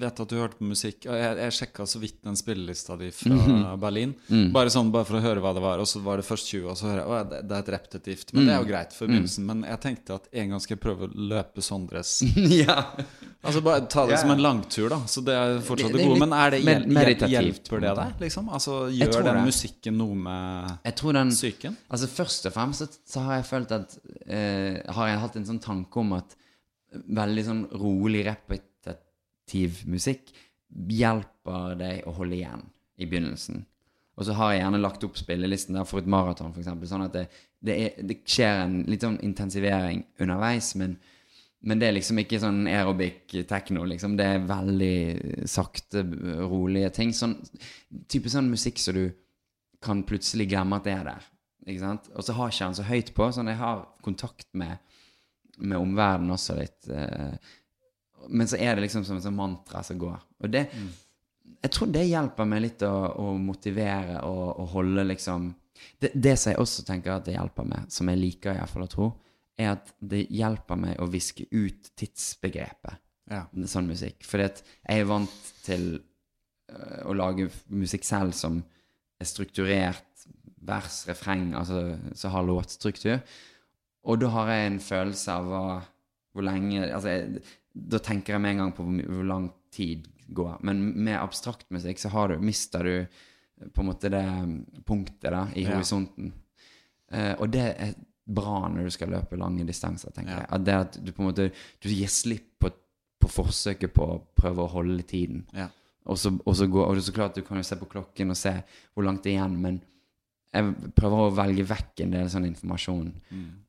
vet 0.00 0.20
at 0.20 0.28
du 0.28 0.36
hørte 0.36 0.56
på 0.58 0.66
musikk. 0.68 1.06
Og 1.06 1.14
jeg, 1.18 1.36
jeg 1.38 1.54
sjekka 1.58 1.86
så 1.86 2.00
vidt 2.02 2.16
den 2.26 2.36
spillelista 2.36 2.96
di 2.98 3.10
fra 3.14 3.30
Mhm. 3.34 3.80
Berlin. 3.80 4.14
Mm. 4.28 4.52
Bare 4.52 4.70
sånn, 4.70 4.90
bare 4.92 5.04
for 5.08 5.18
å 5.18 5.22
høre 5.22 5.40
hva 5.40 5.52
det 5.54 5.62
var. 5.62 5.78
Og 5.78 5.86
så 5.86 6.02
var 6.02 6.16
det 6.20 6.26
først 6.26 6.48
20, 6.52 6.68
og 6.70 6.76
så 6.76 6.86
hører 6.90 7.02
jeg 7.02 7.06
å, 7.08 7.30
det, 7.30 7.40
det 7.48 7.56
er 7.56 7.62
et 7.62 7.72
repetitivt. 7.76 8.32
Men 8.34 8.46
det 8.46 8.52
er 8.54 8.58
jo 8.58 8.64
Mm. 8.64 8.70
greit 8.72 8.92
for 8.92 9.06
begynnelsen. 9.06 9.44
Men 9.46 9.62
jeg 9.64 9.80
tenkte 9.80 10.14
at 10.14 10.28
en 10.32 10.50
gang 10.50 10.60
skal 10.60 10.76
jeg 10.76 10.82
prøve 10.84 11.08
å 11.08 11.12
løpe 11.14 11.62
Sondres 11.62 12.22
ja. 12.66 12.78
Altså 13.44 13.60
bare 13.62 13.86
ta 13.86 14.06
det 14.06 14.12
Ja, 14.16 14.20
som 14.22 14.30
en 14.30 14.40
langtur, 14.40 14.88
da. 14.88 15.00
Så 15.06 15.20
det 15.24 15.34
er 15.34 15.58
fortsatt 15.60 15.92
Det- 15.92 15.98
det, 15.98 16.04
er 16.04 16.08
gode. 16.08 16.18
Men 16.20 16.32
er 16.32 16.50
det, 16.50 16.64
med- 16.64 16.74
hjel 16.74 16.84
hjel 16.84 16.94
meditativt, 16.94 17.30
hjelper 17.68 17.80
det 17.80 17.90
der? 17.94 18.04
deg, 18.04 18.20
liksom? 18.20 18.48
Altså 18.48 18.78
gjør 18.90 19.24
den 19.24 19.44
musikken 19.44 19.96
noe 19.98 20.14
med 20.14 20.78
Jeg 20.84 20.96
tror 20.96 21.12
den 21.12 21.30
psyken? 21.30 21.76
Altså 21.90 22.08
Først 22.08 22.46
og 22.46 22.52
fremst 22.54 22.80
så, 22.80 22.88
så 23.06 23.20
har 23.26 23.34
jeg 23.42 23.44
følt 23.44 23.70
at 23.72 23.98
eh, 24.26 24.80
Har 24.92 25.08
jeg 25.08 25.18
hatt 25.20 25.36
en 25.36 25.44
sånn 25.44 25.60
tanke 25.60 25.96
om 26.00 26.12
at 26.14 26.34
veldig 27.10 27.44
sånn 27.44 27.62
rolig, 27.74 28.24
repetitiv 29.44 29.84
musikk 29.86 30.32
hjelper 30.74 31.76
deg 31.78 32.06
å 32.06 32.14
holde 32.16 32.36
igjen 32.36 32.64
i 32.98 33.06
begynnelsen. 33.06 33.64
Og 34.16 34.26
så 34.26 34.34
har 34.34 34.52
jeg 34.52 34.62
gjerne 34.62 34.80
lagt 34.80 35.04
opp 35.04 35.16
spillelisten 35.18 35.74
der 35.74 35.84
for 35.84 36.00
et 36.00 36.06
maraton, 36.06 36.52
f.eks. 36.54 36.88
Sånn 36.88 37.06
at 37.06 37.12
det, 37.12 37.28
det, 37.60 37.74
er, 37.74 38.02
det 38.02 38.22
skjer 38.24 38.64
en 38.64 38.84
litt 38.86 39.02
sånn 39.02 39.18
intensivering 39.22 40.04
underveis, 40.20 40.74
men, 40.78 40.96
men 41.62 41.80
det 41.80 41.88
er 41.88 41.96
liksom 41.96 42.18
ikke 42.22 42.38
sånn 42.40 42.66
aerobic 42.70 43.34
techno, 43.48 43.84
liksom. 43.84 44.16
Det 44.16 44.24
er 44.24 44.46
veldig 44.46 45.46
sakte, 45.50 46.04
rolige 46.46 46.92
ting. 46.94 47.12
Sånn 47.12 47.40
type 48.10 48.30
sånn 48.30 48.50
musikk 48.52 48.78
som 48.78 48.98
du 48.98 49.08
kan 49.82 50.04
plutselig 50.06 50.48
glemme 50.52 50.78
at 50.78 50.86
det 50.86 50.94
er 50.94 51.10
der. 51.10 51.26
Ikke 51.66 51.82
sant? 51.82 52.08
Og 52.14 52.24
så 52.24 52.36
har 52.36 52.52
ikke 52.52 52.70
han 52.70 52.78
så 52.78 52.86
høyt 52.86 53.14
på, 53.16 53.28
sånn 53.34 53.50
jeg 53.50 53.58
har 53.60 53.86
kontakt 54.04 54.46
med, 54.54 54.78
med 55.58 55.80
omverdenen 55.80 56.36
også 56.36 56.58
litt. 56.60 56.86
Eh, 56.86 57.34
men 58.28 58.48
så 58.50 58.58
er 58.60 58.74
det 58.76 58.86
liksom 58.86 59.04
som 59.06 59.18
et 59.18 59.32
mantra 59.34 59.82
som 59.86 59.98
går. 59.98 60.20
Og 60.44 60.50
det 60.52 60.68
Jeg 61.64 61.70
tror 61.72 61.88
det 61.92 62.06
hjelper 62.08 62.48
meg 62.48 62.62
litt 62.62 62.82
å, 62.84 62.92
å 63.20 63.34
motivere 63.40 64.20
og, 64.24 64.60
og 64.60 64.68
holde 64.74 65.04
liksom 65.04 65.50
det, 66.00 66.10
det 66.14 66.36
som 66.38 66.52
jeg 66.52 66.60
også 66.60 66.84
tenker 66.86 67.14
at 67.14 67.26
det 67.26 67.34
hjelper 67.36 67.66
meg, 67.68 67.86
som 67.92 68.08
jeg 68.08 68.20
liker 68.20 68.56
iallfall 68.56 68.86
å 68.86 68.90
tro, 68.90 69.08
er 69.60 69.74
at 69.74 69.92
det 70.00 70.24
hjelper 70.34 70.78
meg 70.80 71.00
å 71.02 71.08
viske 71.10 71.46
ut 71.52 71.90
tidsbegrepet 71.98 73.00
Ja. 73.30 73.44
sånn 73.70 73.88
musikk. 73.88 74.24
At 74.40 74.62
jeg 74.64 75.00
er 75.00 75.08
vant 75.08 75.52
til 75.64 75.86
øh, 76.70 77.00
å 77.08 77.14
lage 77.16 77.48
musikk 77.72 78.04
selv 78.04 78.34
som 78.36 78.62
er 79.20 79.28
strukturert, 79.28 80.26
vers, 80.64 81.04
refreng, 81.08 81.52
altså 81.54 81.98
som 82.16 82.32
har 82.34 82.46
låtstruktur. 82.48 83.20
Og 84.04 84.20
da 84.20 84.30
har 84.34 84.50
jeg 84.52 84.66
en 84.70 84.80
følelse 84.84 85.32
av 85.32 85.48
hva, 85.48 85.66
hvor 86.34 86.44
lenge 86.44 86.82
Altså, 86.88 87.08
jeg, 87.14 87.44
da 87.74 87.98
tenker 87.98 88.34
jeg 88.36 88.42
med 88.42 88.54
en 88.54 88.62
gang 88.64 88.72
på 88.76 88.86
hvor, 88.86 89.24
lang 89.26 89.50
tid 89.74 90.06
går. 90.34 90.58
Men 90.62 90.80
med 91.04 91.18
abstrakt 91.18 91.66
musikk 91.74 91.98
så 91.98 92.08
har 92.14 92.30
du, 92.30 92.38
mister 92.38 92.86
du 92.86 93.68
på 93.74 93.82
en 93.82 93.88
måte 93.90 94.10
det 94.10 94.24
punktet 94.86 95.30
da, 95.34 95.48
i 95.54 95.64
Ja. 95.64 95.74
horisonten. 95.74 96.32
Uh, 97.12 97.34
og 97.38 97.50
det 97.50 97.64
er 97.78 97.94
bra 98.24 98.68
når 98.68 98.84
du 98.88 98.90
skal 98.94 99.12
løpe 99.12 99.36
lange 99.36 99.66
distanser, 99.66 100.10
tenker 100.14 100.32
Ja. 100.32 100.38
jeg. 100.44 100.48
At 100.50 100.64
det 100.64 100.74
at 100.74 100.98
du 101.04 101.12
på 101.12 101.22
en 101.22 101.28
måte 101.28 101.50
du 101.82 101.88
gir 101.88 102.08
slipp 102.08 102.58
på, 102.58 102.70
på 103.20 103.28
forsøket 103.28 103.92
på 103.94 104.06
å 104.06 104.20
prøve 104.34 104.64
å 104.64 104.70
holde 104.72 105.02
tiden. 105.02 105.44
Ja. 105.54 105.68
Og 106.06 106.18
så, 106.18 106.30
og 106.44 106.56
så 106.56 106.66
går, 106.68 106.90
og 106.90 107.02
så 107.02 107.12
klart 107.16 107.34
du 107.34 107.42
kan 107.42 107.56
jo 107.56 107.62
se 107.64 107.76
på 107.80 107.88
klokken 107.88 108.30
og 108.30 108.36
se 108.36 108.52
hvor 108.94 109.04
langt 109.06 109.22
det 109.24 109.32
er 109.32 109.38
igjen, 109.38 109.60
men 109.60 109.80
jeg 110.54 110.92
prøver 110.94 111.22
å 111.24 111.34
velge 111.34 111.64
vekk 111.66 112.00
en 112.04 112.12
del 112.14 112.28
sånn 112.30 112.44
informasjon. 112.46 113.08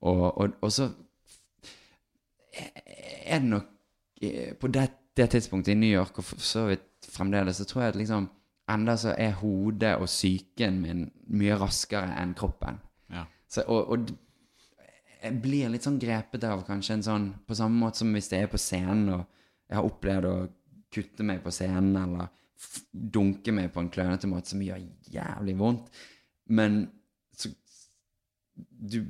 Og, 0.01 0.25
og, 0.37 0.57
og 0.61 0.71
så 0.73 0.89
er 2.55 3.39
det 3.41 3.49
nok 3.49 3.63
eh, 3.63 3.74
På 4.59 4.67
det, 4.71 4.89
det 5.17 5.29
tidspunktet 5.33 5.73
i 5.73 5.79
New 5.79 5.91
York, 5.91 6.19
og 6.19 6.27
for 6.27 6.43
så 6.43 6.65
vidt 6.69 7.09
fremdeles, 7.11 7.57
så 7.59 7.67
tror 7.67 7.83
jeg 7.83 7.93
at 7.93 7.99
liksom 7.99 8.29
enda 8.71 8.95
så 8.97 9.13
er 9.17 9.35
hodet 9.41 9.95
og 9.99 10.07
psyken 10.09 10.79
min 10.81 11.07
mye 11.37 11.57
raskere 11.59 12.15
enn 12.21 12.33
kroppen. 12.37 12.79
Ja. 13.13 13.25
Så, 13.51 13.65
og, 13.67 13.91
og 13.93 14.13
jeg 15.25 15.41
blir 15.41 15.71
litt 15.73 15.85
sånn 15.85 15.99
grepet 16.01 16.45
av 16.47 16.63
kanskje 16.67 16.97
en 16.97 17.03
sånn 17.05 17.25
På 17.47 17.55
samme 17.57 17.79
måte 17.81 18.01
som 18.01 18.11
hvis 18.13 18.27
jeg 18.33 18.45
er 18.45 18.51
på 18.51 18.59
scenen 18.61 19.07
og 19.15 19.21
jeg 19.65 19.77
har 19.79 19.87
opplevd 19.87 20.27
å 20.29 20.33
kutte 20.93 21.25
meg 21.25 21.41
på 21.43 21.53
scenen 21.53 21.95
eller 21.97 22.27
dunke 22.91 23.53
meg 23.53 23.71
på 23.73 23.81
en 23.81 23.89
klønete 23.93 24.29
måte 24.29 24.53
som 24.53 24.61
gjør 24.63 24.83
jævlig 25.11 25.55
vondt. 25.59 25.89
Men 26.53 26.85
så 27.35 27.49
Du 28.55 29.01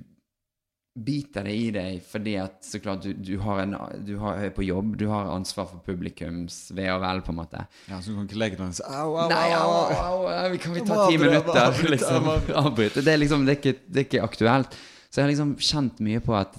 biter 0.96 1.44
det 1.44 1.54
i 1.60 1.72
deg 1.76 2.04
fordi 2.08 2.38
at 2.40 2.64
så 2.64 2.80
klart 2.80 3.04
du, 3.04 3.12
du, 3.14 3.34
har 3.44 3.60
en, 3.66 3.76
du 4.08 4.14
har, 4.22 4.38
er 4.48 4.52
på 4.56 4.64
jobb, 4.64 4.94
du 5.00 5.10
har 5.12 5.28
ansvar 5.34 5.68
for 5.68 5.84
publikums 5.84 6.70
ve 6.76 6.86
og 6.94 7.02
vel, 7.04 7.20
på 7.26 7.34
en 7.34 7.40
måte. 7.42 7.64
ja, 7.90 8.00
så 8.00 8.12
du 8.14 8.16
kan 8.16 8.30
ikke 8.30 8.40
legge 8.40 8.60
deg 8.62 8.78
si 8.78 8.86
au, 8.88 9.18
au, 9.20 9.26
Nei, 9.32 9.50
au, 9.58 9.74
au, 9.92 10.28
au. 10.32 10.60
kan 10.64 10.78
vi 10.78 10.84
ta 10.88 11.00
ti 11.10 11.18
minutter? 11.20 11.82
Liksom, 11.92 12.30
avbryte. 12.64 13.04
Det 13.04 13.12
er 13.12 13.20
liksom, 13.20 13.44
det 13.48 13.58
er 13.58 13.60
ikke, 13.60 13.76
det 13.88 14.02
er 14.02 14.08
ikke 14.08 14.24
aktuelt. 14.24 14.78
Så 15.10 15.20
jeg 15.20 15.26
har 15.26 15.34
liksom 15.34 15.52
kjent 15.60 16.00
mye 16.08 16.22
på 16.24 16.38
at, 16.40 16.56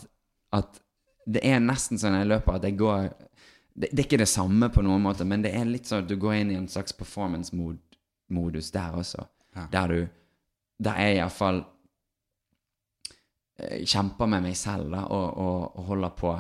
at 0.57 0.83
det 1.27 1.43
er 1.45 1.63
nesten 1.65 1.99
sånn 2.01 2.19
jeg 2.21 2.29
løper 2.29 2.59
at 2.61 2.67
jeg 2.69 2.77
går 2.79 3.09
det, 3.77 3.89
det 3.91 3.99
er 3.99 4.05
ikke 4.07 4.21
det 4.21 4.29
samme 4.31 4.69
på 4.73 4.85
noen 4.85 5.03
måte, 5.05 5.25
men 5.29 5.43
det 5.45 5.53
er 5.57 5.65
litt 5.69 5.89
sånn 5.89 6.05
at 6.05 6.09
du 6.09 6.17
går 6.21 6.39
inn 6.39 6.53
i 6.53 6.59
en 6.61 6.69
slags 6.73 6.95
performance-modus 6.97 8.71
der 8.73 8.97
også. 8.97 9.25
Ja. 9.57 9.67
Der 9.73 9.93
du 9.93 9.99
Der 10.77 10.99
er 11.01 11.15
iallfall 11.15 11.63
kjemper 13.57 14.29
med 14.31 14.45
meg 14.45 14.57
selv 14.59 14.93
da, 14.93 15.07
og, 15.13 15.39
og, 15.41 15.79
og 15.79 15.91
holder 15.91 16.15
på. 16.19 16.35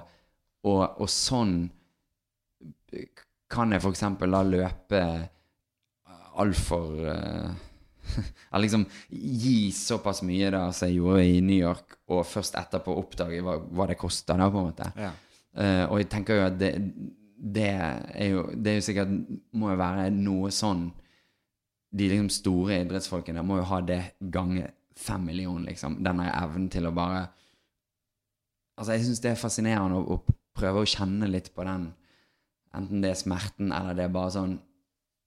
Og, 0.67 0.83
og 1.01 1.09
sånn 1.11 1.59
kan 3.51 3.73
jeg 3.73 3.85
eksempel 3.87 4.35
da 4.35 4.43
løpe 4.47 5.01
altfor 6.37 6.97
Eller 7.01 8.63
liksom 8.65 8.87
gi 9.11 9.71
såpass 9.75 10.23
mye 10.27 10.51
da 10.55 10.65
som 10.75 10.89
jeg 10.89 10.99
gjorde 11.01 11.25
i 11.27 11.41
New 11.43 11.59
York, 11.59 11.97
og 12.13 12.27
først 12.27 12.59
etterpå 12.59 12.95
oppdage 12.95 13.41
hva, 13.43 13.57
hva 13.59 13.89
det 13.91 13.99
koster, 13.99 14.39
da, 14.39 14.47
på 14.51 14.61
en 14.61 14.69
måte. 14.69 14.91
Ja. 15.01 15.13
Uh, 15.57 15.85
og 15.89 16.01
jeg 16.03 16.11
tenker 16.13 16.39
jo 16.39 16.45
at 16.47 16.59
det, 16.61 16.71
det 17.37 17.71
er 17.73 18.27
jo 18.29 18.43
Det 18.53 18.71
er 18.71 18.75
jo 18.77 18.85
sikkert 18.85 19.13
Må 19.57 19.71
jo 19.71 19.77
være 19.81 20.11
noe 20.13 20.51
sånn 20.53 20.83
De 21.97 22.09
liksom 22.11 22.29
store 22.33 22.83
idrettsfolkene 22.83 23.45
må 23.45 23.63
jo 23.63 23.69
ha 23.71 23.79
det 23.85 24.01
ganger 24.21 24.75
fem 24.97 25.27
millioner, 25.29 25.71
liksom. 25.71 25.99
Denne 26.05 26.29
evnen 26.33 26.71
til 26.73 26.89
å 26.89 26.95
bare 26.97 27.27
Altså, 28.77 28.93
jeg 28.93 29.07
syns 29.07 29.23
det 29.25 29.31
er 29.31 29.39
fascinerende 29.41 29.97
å, 29.97 30.17
å 30.19 30.37
prøve 30.57 30.83
å 30.83 30.89
kjenne 30.89 31.31
litt 31.31 31.47
på 31.57 31.65
den, 31.65 31.87
enten 32.77 33.01
det 33.01 33.15
er 33.15 33.17
smerten 33.17 33.71
eller 33.73 33.97
det 33.97 34.05
er 34.05 34.13
bare 34.13 34.33
sånn 34.35 34.53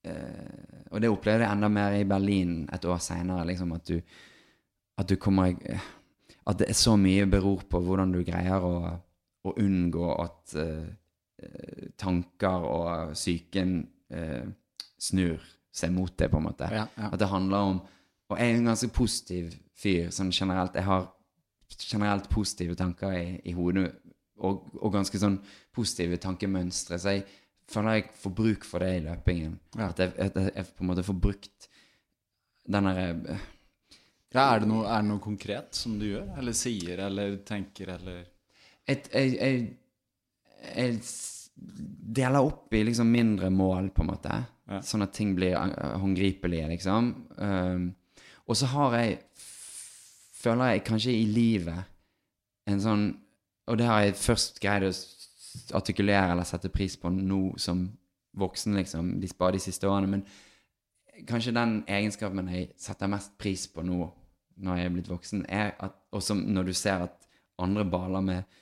eh, 0.06 0.84
Og 0.92 1.02
det 1.02 1.10
opplevde 1.10 1.48
jeg 1.48 1.56
enda 1.56 1.70
mer 1.72 1.96
i 1.98 2.06
Berlin 2.06 2.60
et 2.70 2.86
år 2.86 3.02
seinere, 3.02 3.48
liksom, 3.50 3.74
at 3.74 3.90
du 3.90 3.96
At 5.02 5.10
du 5.10 5.16
kommer 5.18 5.50
At 6.46 6.62
det 6.62 6.70
er 6.70 6.78
så 6.78 6.94
mye 6.94 7.26
beror 7.26 7.66
på 7.66 7.82
hvordan 7.82 8.14
du 8.14 8.22
greier 8.22 8.62
å, 8.62 8.74
å 9.42 9.56
unngå 9.58 10.14
at 10.14 10.54
eh, 10.62 10.86
tanker 11.98 12.66
og 12.70 13.14
psyken 13.16 13.80
eh, 14.14 14.46
snur 15.00 15.42
seg 15.72 15.92
mot 15.94 16.12
det, 16.18 16.28
på 16.28 16.38
en 16.40 16.46
måte. 16.48 16.68
Ja, 16.74 16.86
ja. 16.96 17.10
At 17.10 17.20
det 17.22 17.28
handler 17.30 17.70
om 17.70 17.80
Og 18.30 18.38
jeg 18.38 18.52
er 18.52 18.60
en 18.60 18.70
ganske 18.70 18.90
positiv 18.94 19.54
fyr 19.80 20.10
sånn 20.14 20.30
generelt. 20.34 20.76
Jeg 20.78 20.86
har 20.86 21.08
generelt 21.80 22.28
positive 22.30 22.76
tanker 22.78 23.14
i, 23.16 23.24
i 23.50 23.54
hodet, 23.56 23.88
og, 24.40 24.68
og 24.80 24.94
ganske 24.94 25.18
sånn 25.20 25.38
positive 25.74 26.18
tankemønstre. 26.22 26.98
Så 27.00 27.16
jeg 27.16 27.24
føler 27.70 27.98
jeg 27.98 28.10
får 28.22 28.36
bruk 28.36 28.66
for 28.66 28.84
det 28.84 28.92
i 28.98 29.04
løpingen. 29.06 29.58
Ja. 29.76 29.90
At, 29.90 30.02
jeg, 30.02 30.14
at 30.30 30.38
jeg 30.46 30.68
på 30.76 30.84
en 30.84 30.92
måte 30.92 31.06
får 31.06 31.18
brukt 31.26 31.70
den 32.70 32.86
derre 32.86 33.08
eh, 33.34 33.48
Ja, 34.30 34.44
er, 34.44 34.62
det 34.62 34.70
noe, 34.70 34.84
er 34.86 35.02
det 35.02 35.10
noe 35.10 35.22
konkret 35.22 35.74
som 35.74 35.96
du 35.98 36.06
gjør? 36.12 36.28
Eller 36.38 36.54
sier, 36.54 37.00
eller 37.08 37.40
tenker, 37.46 37.96
eller 37.96 38.20
jeg, 38.86 39.08
jeg, 39.10 39.62
jeg 40.70 41.00
deler 42.20 42.46
opp 42.46 42.74
i 42.74 42.84
liksom 42.86 43.10
mindre 43.10 43.50
mål, 43.50 43.90
på 43.94 44.04
en 44.04 44.10
måte. 44.12 44.36
Ja. 44.70 44.78
Sånn 44.86 45.02
at 45.02 45.14
ting 45.16 45.34
blir 45.34 45.56
eh, 45.58 45.96
håndgripelige, 45.98 46.68
liksom. 46.76 47.10
Um, 47.42 47.88
og 48.50 48.58
så 48.58 48.70
har 48.74 48.98
jeg 48.98 49.18
Føler 50.40 50.70
jeg 50.72 50.84
kanskje 50.86 51.12
i 51.12 51.24
livet 51.28 52.70
en 52.70 52.80
sånn 52.80 53.02
Og 53.68 53.76
det 53.76 53.88
har 53.88 54.04
jeg 54.06 54.16
først 54.16 54.60
greid 54.62 54.86
å 54.88 54.92
artikulere 55.76 56.32
eller 56.32 56.46
sette 56.46 56.70
pris 56.72 56.94
på 56.96 57.10
nå 57.10 57.40
som 57.58 57.82
voksen, 58.38 58.76
liksom, 58.78 59.08
de, 59.20 59.28
bare 59.38 59.56
de 59.56 59.62
siste 59.62 59.88
årene. 59.90 60.06
Men 60.06 61.26
kanskje 61.26 61.54
den 61.56 61.80
egenskapen 61.90 62.48
jeg 62.54 62.68
setter 62.78 63.10
mest 63.10 63.34
pris 63.38 63.66
på 63.70 63.82
nå, 63.82 64.06
når 64.62 64.78
jeg 64.78 64.86
er 64.86 64.94
blitt 64.94 65.10
voksen, 65.10 65.42
er 65.50 65.74
at 65.82 65.96
også 66.14 66.36
når 66.38 66.70
du 66.70 66.72
ser 66.78 67.06
at 67.08 67.28
andre 67.62 67.84
baler 67.90 68.22
med, 68.24 68.58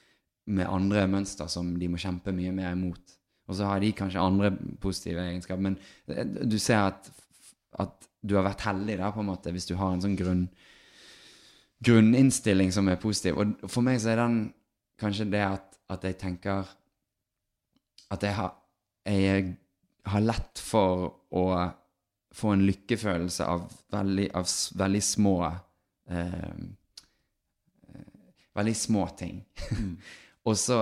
med 0.49 0.69
andre 0.73 1.07
mønster 1.13 1.51
som 1.53 1.75
de 1.79 1.91
må 1.93 2.01
kjempe 2.01 2.33
mye 2.33 2.55
mer 2.57 2.73
imot. 2.73 3.17
Og 3.49 3.61
så 3.61 3.69
har 3.69 3.85
de 3.85 3.93
kanskje 3.97 4.25
andre 4.25 4.53
positive 4.81 5.25
egenskaper, 5.25 5.69
men 5.69 5.79
eh, 6.09 6.25
du 6.25 6.59
ser 6.61 6.89
at, 6.89 7.13
at 7.81 8.08
du 8.21 8.35
har 8.37 8.47
vært 8.47 8.65
heldig 8.67 8.99
der, 8.99 9.13
på 9.15 9.23
en 9.23 9.31
måte, 9.31 9.53
hvis 9.55 9.69
du 9.69 9.77
har 9.79 9.95
en 9.95 10.03
sånn 10.05 10.19
grunn 10.19 10.49
grunninnstilling 11.85 12.73
som 12.75 12.89
er 12.91 12.99
positiv. 12.99 13.39
Og 13.39 13.71
for 13.71 13.87
meg 13.87 14.01
så 14.03 14.13
er 14.13 14.23
den 14.23 14.39
kanskje 14.99 15.29
det 15.31 15.45
at, 15.47 15.79
at 15.91 16.05
jeg 16.05 16.19
tenker 16.19 16.75
At 18.11 18.23
jeg 18.25 18.35
har, 18.35 18.55
jeg 19.05 19.57
har 20.09 20.23
lett 20.25 20.59
for 20.65 21.11
å 21.31 21.45
få 22.33 22.55
en 22.55 22.65
lykkefølelse 22.65 23.45
av 23.45 23.67
veldig, 23.93 24.29
av 24.35 24.49
veldig 24.81 25.03
små 25.05 25.35
eh, 25.45 26.61
Veldig 28.59 28.75
små 28.75 29.05
ting. 29.19 29.45
og 30.45 30.53
Også, 30.55 30.79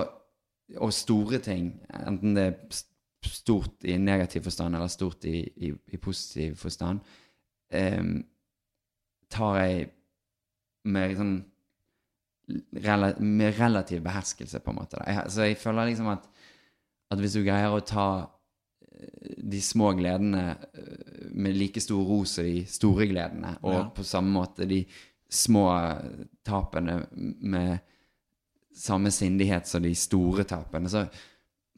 Og 0.79 0.93
store 0.93 1.39
ting, 1.39 1.69
enten 1.93 2.33
det 2.35 2.45
er 2.47 2.79
stort 3.27 3.85
i 3.85 3.97
negativ 3.97 4.47
forstand 4.47 4.75
eller 4.75 4.87
stort 4.91 5.25
i, 5.25 5.41
i, 5.67 5.69
i 5.93 5.97
positiv 5.97 6.55
forstand, 6.59 6.99
eh, 7.71 8.03
tar 9.29 9.59
jeg 9.61 9.89
med 10.87 11.17
sånn 11.19 11.35
rela 12.79 13.09
med 13.19 13.57
relativ 13.59 14.01
beherskelse, 14.05 14.59
på 14.63 14.71
en 14.71 14.77
måte. 14.79 15.01
Jeg, 15.03 15.25
så 15.33 15.47
jeg 15.49 15.57
føler 15.59 15.89
liksom 15.89 16.07
at, 16.13 16.27
at 17.11 17.19
hvis 17.19 17.35
du 17.35 17.41
greier 17.43 17.73
å 17.75 17.81
ta 17.83 18.05
eh, 18.23 19.33
de 19.51 19.59
små 19.63 19.91
gledene 19.97 20.45
eh, 20.55 21.27
med 21.35 21.57
like 21.59 21.83
stor 21.83 22.07
ro 22.07 22.21
som 22.23 22.47
de 22.47 22.61
store 22.71 23.09
gledene, 23.11 23.57
og 23.67 23.73
Ja. 23.75 23.83
på 23.97 24.05
samme 24.07 24.31
måte 24.31 24.67
de 24.69 24.85
små 25.27 25.65
tapene 26.47 27.01
med 27.11 27.81
samme 28.77 29.11
sindighet 29.11 29.67
som 29.67 29.83
de 29.83 29.91
store 29.97 30.45
tapene, 30.47 30.87
så, 30.87 31.03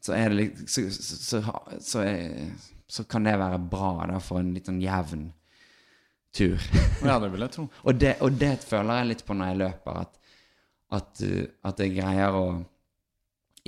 så 0.04 0.14
er 0.14 0.36
det 0.36 0.46
så, 0.70 0.84
så, 0.92 2.04
så 2.86 3.04
kan 3.10 3.26
det 3.26 3.38
være 3.40 3.58
bra 3.72 4.06
da, 4.06 4.20
for 4.22 4.38
en 4.38 4.54
litt 4.54 4.70
sånn 4.70 4.82
jevn 4.84 5.32
tur. 6.34 6.58
Ja, 7.04 7.18
det 7.22 7.30
vil 7.32 7.44
jeg 7.46 7.54
tro. 7.56 7.66
Og 7.86 8.00
det, 8.00 8.16
og 8.24 8.36
det 8.38 8.52
føler 8.64 9.00
jeg 9.00 9.10
litt 9.10 9.24
på 9.26 9.36
når 9.36 9.52
jeg 9.52 9.60
løper, 9.62 10.02
at, 10.04 10.36
at, 10.98 11.24
uh, 11.26 11.42
at 11.70 11.82
jeg 11.82 11.96
greier 11.96 12.36
å 12.38 12.44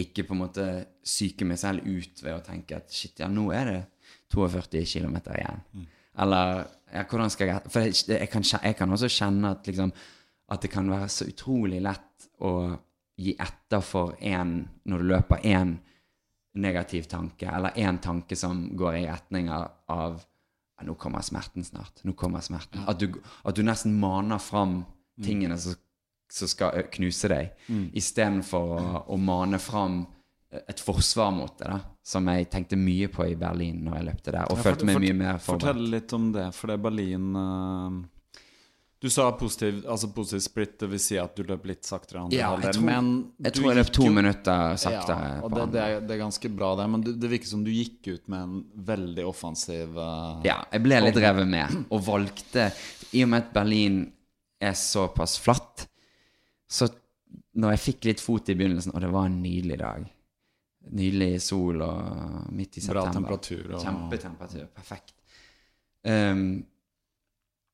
ikke 0.03 0.25
på 0.25 0.35
en 0.35 0.41
måte 0.41 0.67
psyke 1.05 1.45
meg 1.45 1.59
selv 1.61 1.85
ut 1.85 2.23
ved 2.23 2.33
å 2.33 2.45
tenke 2.45 2.79
at 2.79 2.95
shit, 2.95 3.19
ja, 3.21 3.29
nå 3.29 3.51
er 3.53 3.69
det 3.69 3.81
42 4.33 4.87
km 4.89 5.19
igjen. 5.35 5.61
Eller 6.23 6.63
ja, 6.93 7.05
hvordan 7.09 7.33
skal 7.33 7.51
jeg 7.51 7.73
For 7.73 7.85
jeg, 7.85 7.99
jeg, 8.09 8.29
kan, 8.33 8.45
jeg 8.45 8.77
kan 8.79 8.95
også 8.97 9.11
kjenne 9.13 9.53
at 9.53 9.69
liksom 9.69 9.93
at 10.53 10.65
det 10.65 10.73
kan 10.73 10.91
være 10.91 11.09
så 11.09 11.29
utrolig 11.31 11.81
lett 11.81 12.27
å 12.45 12.53
gi 13.23 13.33
etter 13.41 13.85
for 13.85 14.17
én 14.21 14.59
når 14.89 15.03
du 15.03 15.09
løper 15.13 15.47
én 15.49 15.77
negativ 16.61 17.07
tanke, 17.09 17.49
eller 17.49 17.77
én 17.81 18.01
tanke 18.03 18.37
som 18.37 18.67
går 18.77 18.99
i 18.99 19.07
retning 19.07 19.49
av 19.53 20.21
ja, 20.83 20.87
nå 20.91 20.99
kommer 20.99 21.23
smerten 21.23 21.65
snart. 21.65 22.03
Nå 22.05 22.13
kommer 22.19 22.43
smerten. 22.45 22.83
At, 22.91 22.99
du, 23.01 23.17
at 23.47 23.55
du 23.57 23.63
nesten 23.63 23.95
maner 24.03 24.43
fram 24.43 24.83
tingene 25.23 25.57
som, 25.63 25.79
som 26.33 26.49
skal 26.51 26.83
knuse 26.91 27.29
deg, 27.31 27.55
Mm. 27.71 27.87
istedenfor 27.95 28.75
å, 28.77 28.83
å 29.15 29.17
mane 29.21 29.59
fram 29.63 30.03
et 30.53 30.81
forsvar 30.85 31.31
mot 31.33 31.55
det, 31.57 31.65
da, 31.71 31.79
som 32.05 32.27
jeg 32.29 32.51
tenkte 32.53 32.77
mye 32.77 33.07
på 33.09 33.25
i 33.31 33.37
Berlin 33.41 33.79
når 33.87 33.95
jeg 33.97 34.05
løpte 34.11 34.33
der, 34.35 34.51
og 34.53 34.59
Ja, 34.59 34.65
følte 34.67 34.85
meg 34.85 34.99
for, 34.99 35.05
mye 35.07 35.17
mer 35.17 35.39
Fortell 35.41 35.81
litt 35.95 36.13
om 36.13 36.27
det, 36.35 36.49
for 36.53 36.69
det 36.69 36.75
er 36.77 36.83
Berlin 36.85 37.31
eh, 37.41 37.95
Du 39.03 39.09
sa 39.11 39.25
positiv, 39.35 39.81
altså 39.91 40.09
positiv 40.15 40.41
split, 40.45 40.77
det 40.79 40.87
vil 40.93 41.01
si 41.03 41.17
at 41.19 41.35
du 41.35 41.43
løp 41.49 41.65
litt 41.67 41.83
saktere 41.89 42.21
andre 42.23 42.39
Ja, 42.39 42.53
halvdel, 42.53 42.85
men 42.87 43.09
jeg, 43.43 43.57
tror 43.57 43.67
jeg 43.73 43.79
løp 43.81 43.91
to 43.97 44.05
jo- 44.07 44.13
minutter 44.15 44.77
saktere. 44.79 45.25
Ja, 45.33 45.41
og 45.43 45.57
det, 45.57 45.65
det, 45.75 45.81
er, 45.83 46.05
det 46.07 46.15
er 46.15 46.21
ganske 46.23 46.51
bra, 46.55 46.69
det, 46.79 46.87
men 46.93 47.03
det, 47.03 47.17
det 47.25 47.31
virker 47.33 47.51
som 47.51 47.65
du 47.67 47.73
gikk 47.75 48.13
ut 48.13 48.31
med 48.31 48.45
en 48.47 48.61
veldig 48.93 49.25
offensiv 49.27 49.99
uh, 49.99 50.39
Ja, 50.47 50.61
jeg 50.71 50.85
ble 50.87 51.01
litt 51.03 51.19
revet 51.19 51.51
med, 51.51 51.81
og 51.91 52.05
valgte 52.07 52.69
I 53.11 53.25
og 53.27 53.33
med 53.35 53.43
at 53.43 53.51
Berlin 53.59 53.99
er 54.63 54.79
såpass 54.79 55.35
flatt, 55.43 55.89
så 56.71 56.87
når 57.59 57.75
jeg 57.75 57.83
fikk 57.89 58.07
litt 58.13 58.23
fot 58.23 58.49
i 58.49 58.57
begynnelsen, 58.57 58.95
og 58.95 59.03
det 59.03 59.11
var 59.13 59.27
en 59.29 59.41
nydelig 59.43 59.81
dag 59.83 60.07
Nydelig 60.93 61.37
sol 61.45 61.79
og 61.85 62.47
midt 62.51 62.79
i 62.79 62.81
september. 62.83 63.05
Bra 63.07 63.13
temperatur 63.15 63.75
og- 63.77 63.83
Kjempetemperatur. 63.85 64.65
Perfekt. 64.75 65.13
Um, 66.03 66.65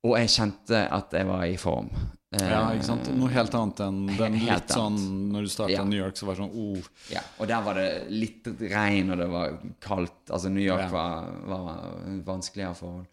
og 0.07 0.15
jeg 0.21 0.31
kjente 0.31 0.85
at 0.95 1.13
jeg 1.19 1.27
var 1.29 1.45
i 1.49 1.57
form. 1.61 1.89
Ja, 2.37 2.67
ikke 2.77 2.85
sant? 2.85 3.07
Noe 3.17 3.31
helt 3.33 3.55
annet 3.57 3.79
enn 3.87 4.01
den 4.19 4.35
Helt 4.37 4.67
litt 4.67 4.75
sånn. 4.75 4.99
Når 5.33 5.47
du 5.47 5.49
starta 5.49 5.73
Ja. 5.73 5.83
i 5.83 5.89
New 5.89 5.97
York, 5.99 6.17
så 6.19 6.27
var 6.29 6.37
det 6.37 6.43
sånn 6.43 6.57
oh, 6.61 6.89
Ja, 7.09 7.23
og 7.41 7.49
der 7.49 7.63
var 7.65 7.79
det 7.81 7.87
litt 8.13 8.51
regn, 8.61 9.11
og 9.15 9.17
det 9.23 9.29
var 9.33 9.55
kaldt. 9.81 10.19
Altså, 10.29 10.51
New 10.53 10.63
York 10.63 10.85
Ja. 10.85 10.91
var, 10.93 11.31
var 11.49 11.79
vanskeligere 12.27 12.75
forhold. 12.77 13.07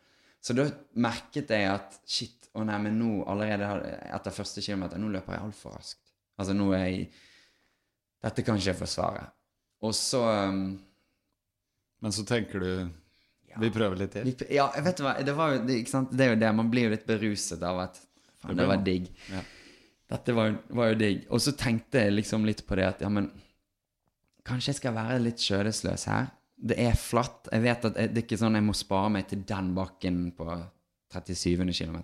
Så 0.43 0.53
da 0.53 0.67
merket 0.99 1.49
jeg 1.49 1.69
at 1.71 1.95
shit, 2.05 2.49
å 2.53 2.65
nei, 2.67 2.75
men 2.83 2.99
nå 2.99 3.23
allerede 3.31 3.69
etter 4.13 4.35
første 4.35 4.61
kilometer, 4.61 4.99
nå 4.99 5.07
løper 5.15 5.37
jeg 5.37 5.45
altfor 5.47 5.77
raskt. 5.79 6.11
Altså, 6.37 6.53
nå 6.53 6.73
er 6.75 6.85
jeg 6.85 7.07
Dette 8.25 8.43
kan 8.43 8.57
ikke 8.57 8.71
jeg 8.73 8.79
forsvare. 8.79 9.25
Og 9.85 9.93
så 9.95 10.19
um, 10.49 10.79
Men 12.01 12.11
så 12.11 12.23
tenker 12.27 12.59
du 12.59 12.89
Vi 13.59 13.69
prøver 13.71 13.97
litt 13.97 14.11
til. 14.11 14.23
vi- 14.27 14.55
Ja, 14.55 14.69
vet 14.81 14.97
du 14.97 15.03
hva, 15.03 15.13
det, 15.23 15.35
var 15.35 15.53
jo, 15.55 15.59
det, 15.65 15.77
det 16.11 16.25
er 16.25 16.33
jo 16.33 16.39
det, 16.41 16.55
man 16.55 16.69
blir 16.71 16.83
jo 16.89 16.93
litt 16.95 17.05
beruset 17.07 17.61
av 17.63 17.79
at 17.79 17.99
faen, 18.41 18.55
Det 18.57 18.67
var 18.67 18.77
digg. 18.83 19.09
Ja. 19.31 19.41
Dette 20.15 20.33
var, 20.37 20.57
var 20.69 20.89
jo 20.93 20.95
digg. 20.99 21.25
Og 21.31 21.39
så 21.41 21.55
tenkte 21.57 22.03
jeg 22.03 22.13
liksom 22.13 22.45
litt 22.45 22.65
på 22.67 22.75
det 22.77 22.85
at 22.85 23.01
ja, 23.01 23.09
men 23.09 23.31
kanskje 24.45 24.73
jeg 24.73 24.75
skal 24.81 24.93
være 24.93 25.19
litt 25.23 25.41
skjødesløs 25.41 26.05
her. 26.11 26.27
Det 26.55 26.77
er 26.79 26.93
flatt. 26.95 27.49
Jeg 27.51 27.61
vet 27.65 27.85
at 27.85 27.95
jeg, 27.99 28.13
det 28.13 28.21
er 28.21 28.27
ikke 28.27 28.37
sånn 28.39 28.55
jeg 28.55 28.63
må 28.63 28.75
spare 28.77 29.09
meg 29.11 29.27
til 29.27 29.41
den 29.49 29.73
bakken 29.75 30.19
på 30.37 30.45
37. 31.11 31.65
km. 31.73 31.97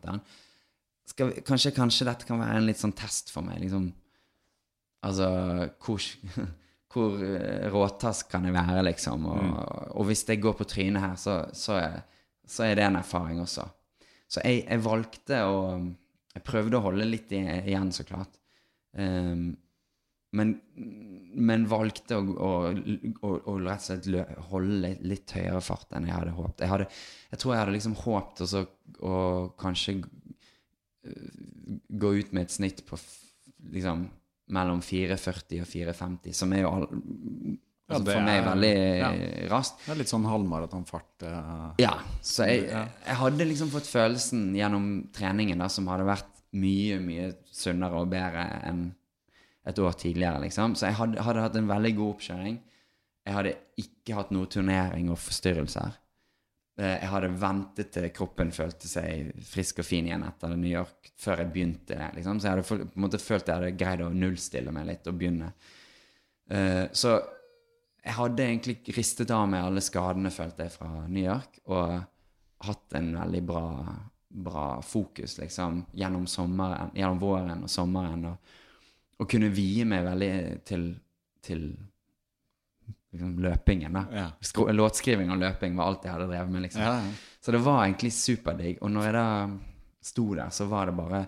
Kanskje, 1.46 1.72
kanskje 1.76 2.06
dette 2.08 2.26
kan 2.28 2.40
være 2.40 2.58
en 2.62 2.66
litt 2.70 2.80
sånn 2.80 2.96
test 2.96 3.32
for 3.34 3.44
meg. 3.44 3.60
liksom 3.64 3.92
Altså, 5.04 5.28
hvor, 5.82 5.98
hvor 6.92 7.18
råtass 7.74 8.26
kan 8.30 8.46
jeg 8.48 8.56
være, 8.56 8.84
liksom? 8.90 9.26
Og, 9.32 9.58
og 9.96 10.08
hvis 10.10 10.26
jeg 10.28 10.42
går 10.44 10.58
på 10.60 10.68
trynet 10.70 11.04
her, 11.04 11.18
så, 11.20 11.38
så, 11.56 11.80
er, 11.80 11.98
så 12.48 12.68
er 12.68 12.78
det 12.78 12.86
en 12.88 13.00
erfaring 13.00 13.42
også. 13.44 13.66
Så 14.32 14.44
jeg, 14.46 14.66
jeg 14.66 14.86
valgte 14.86 15.44
å 15.48 15.58
Jeg 16.32 16.46
prøvde 16.48 16.78
å 16.80 16.86
holde 16.86 17.04
litt 17.04 17.32
igjen, 17.36 17.90
så 17.92 18.06
klart. 18.08 18.38
Um, 18.96 19.50
men, 20.32 20.54
men 21.36 21.66
valgte 21.68 22.16
å, 22.16 22.22
å, 22.24 22.52
å, 22.72 23.32
å 23.52 23.56
rett 23.60 23.84
og 23.84 24.06
slett 24.06 24.38
holde 24.48 24.78
litt, 24.86 25.02
litt 25.04 25.34
høyere 25.36 25.60
fart 25.60 25.92
enn 25.98 26.08
jeg 26.08 26.16
hadde 26.16 26.38
håpet. 26.38 26.64
Jeg, 26.64 26.72
hadde, 26.72 26.88
jeg 27.34 27.42
tror 27.42 27.54
jeg 27.54 27.62
hadde 27.66 27.76
liksom 27.76 27.98
håpet 28.00 28.56
å 29.04 29.18
kanskje 29.60 29.98
gå 31.90 32.14
ut 32.16 32.32
med 32.32 32.46
et 32.46 32.56
snitt 32.56 32.84
på 32.88 33.00
liksom 33.74 34.08
mellom 34.52 34.82
4,40 34.84 35.62
og 35.64 35.68
4,50, 35.72 36.34
som 36.38 36.54
er 36.54 36.62
jo 36.66 36.72
all, 36.72 36.88
Ja, 37.92 37.98
altså 37.98 38.06
det 38.08 38.14
for 38.16 38.24
meg 38.24 38.38
er- 38.40 38.46
veldig 38.48 38.76
ja. 39.02 39.10
raskt. 39.52 39.82
Det 39.86 39.92
er 39.92 39.98
litt 40.00 40.08
sånn 40.12 40.24
halvmaratonfart. 40.30 41.24
eh. 41.28 41.72
Ja, 41.84 41.94
så 42.22 42.46
jeg, 42.48 42.70
Ja. 42.70 42.86
jeg 43.06 43.16
hadde 43.16 43.48
liksom 43.50 43.70
fått 43.74 43.90
følelsen 43.90 44.54
gjennom 44.56 45.10
treningen 45.12 45.58
da, 45.60 45.68
som 45.68 45.88
hadde 45.88 46.06
vært 46.08 46.30
mye, 46.54 47.00
mye 47.00 47.34
sunnere 47.52 47.94
og 48.00 48.10
bedre 48.10 48.46
enn 48.64 48.94
et 49.66 49.76
år 49.78 49.94
tidligere, 49.94 50.40
liksom. 50.42 50.74
Så 50.76 50.88
jeg 50.88 50.96
hadde, 50.96 51.22
hadde 51.22 51.42
hatt 51.42 51.56
en 51.56 51.68
veldig 51.68 51.96
god 51.96 52.16
oppkjøring. 52.16 52.60
Jeg 53.26 53.34
hadde 53.36 53.56
ikke 53.78 54.16
hatt 54.16 54.32
noe 54.32 54.46
turnering 54.48 55.10
og 55.12 55.18
forstyrrelser. 55.18 55.94
Eh, 56.82 56.98
Jeg 57.04 57.10
hadde 57.12 57.34
ventet 57.38 57.92
til 57.94 58.08
kroppen 58.16 58.52
følte 58.56 58.90
seg 58.90 59.36
frisk 59.46 59.84
og 59.84 59.86
fin 59.86 60.08
igjen 60.10 60.26
etter 60.26 60.56
New 60.56 60.72
York, 60.72 61.12
før 61.20 61.44
jeg 61.44 61.52
begynte 61.54 61.98
liksom. 62.16 62.40
Så 62.40 62.48
jeg 62.48 62.56
hadde 62.56 62.68
på 62.70 62.80
en 62.80 63.04
måte 63.06 63.22
følt 63.22 63.52
jeg 63.52 63.60
hadde 63.60 63.76
greid 63.78 64.02
å 64.06 64.10
nullstille 64.14 64.74
meg 64.74 64.88
litt 64.90 65.10
og 65.12 65.20
begynne. 65.20 65.52
Eh, 66.50 66.88
Så 66.92 67.20
jeg 68.02 68.18
hadde 68.18 68.48
egentlig 68.48 68.96
ristet 68.98 69.30
av 69.32 69.46
meg 69.50 69.62
alle 69.64 69.84
skadene, 69.86 70.34
følte 70.34 70.66
jeg, 70.66 70.74
fra 70.74 71.06
New 71.08 71.22
York, 71.22 71.60
og 71.70 72.02
hatt 72.66 72.96
en 72.98 73.12
veldig 73.14 73.42
bra, 73.46 73.68
bra 74.30 74.66
fokus, 74.82 75.38
liksom, 75.38 75.84
gjennom 75.94 76.26
sommeren, 76.26 76.90
gjennom 76.98 77.22
våren 77.22 77.62
og 77.62 77.70
sommeren, 77.70 78.26
og, 78.26 78.58
og 79.22 79.30
kunne 79.30 79.52
vie 79.54 79.86
meg 79.86 80.08
veldig 80.08 80.34
til, 80.66 80.88
til 81.46 81.68
liksom, 83.12 83.36
løpingen, 83.44 83.94
da. 83.94 84.06
Ja. 84.16 84.28
Låtskriving 84.72 85.32
og 85.34 85.40
løping 85.42 85.78
var 85.78 85.92
alt 85.92 86.08
jeg 86.08 86.16
hadde 86.16 86.30
drevet 86.32 86.54
med, 86.54 86.66
liksom. 86.68 86.82
Ja, 86.86 86.96
ja. 87.04 87.38
Så 87.42 87.54
det 87.56 87.62
var 87.66 87.84
egentlig 87.86 88.12
superdigg. 88.16 88.82
Og 88.82 88.92
når 88.94 89.08
jeg 89.08 89.16
da 89.18 89.28
sto 90.02 90.28
der, 90.36 90.50
så 90.54 90.68
var 90.72 90.90
det 90.90 90.98
bare 90.98 91.26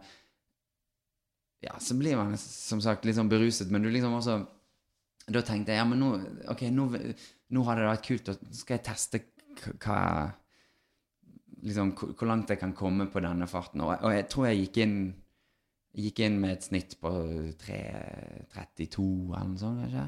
Ja, 1.63 1.77
så 1.79 1.95
blir 1.95 2.17
man 2.19 2.35
som 2.37 2.81
sagt 2.83 3.05
litt 3.05 3.15
sånn 3.15 3.31
beruset, 3.31 3.69
men 3.71 3.85
du 3.85 3.89
liksom 3.93 4.15
også 4.17 4.39
Da 5.31 5.43
tenkte 5.45 5.71
jeg 5.71 5.79
ja, 5.79 5.85
men 5.87 6.01
nå 6.01 6.09
Ok, 6.51 6.65
nå, 6.73 6.87
nå 7.53 7.65
hadde 7.67 7.83
det 7.83 7.91
vært 7.91 8.07
kult, 8.07 8.31
og 8.33 8.55
skal 8.57 8.79
jeg 8.79 8.85
teste 8.89 9.21
hva 9.85 9.99
Liksom 11.63 11.93
hvor 11.95 12.27
langt 12.27 12.49
jeg 12.51 12.59
kan 12.59 12.73
komme 12.75 13.05
på 13.07 13.21
denne 13.23 13.45
farten. 13.47 13.85
Og, 13.85 13.93
og 14.03 14.11
jeg 14.11 14.25
tror 14.27 14.49
jeg 14.49 14.65
gikk 14.65 14.81
inn 14.83 14.97
Gikk 15.93 16.23
inn 16.25 16.39
med 16.41 16.57
et 16.57 16.65
snitt 16.65 16.97
på 16.99 17.09
3.32 17.61 19.05
eller 19.29 19.51
noe 19.51 19.61
sånt, 19.61 19.83
kanskje? 19.85 20.07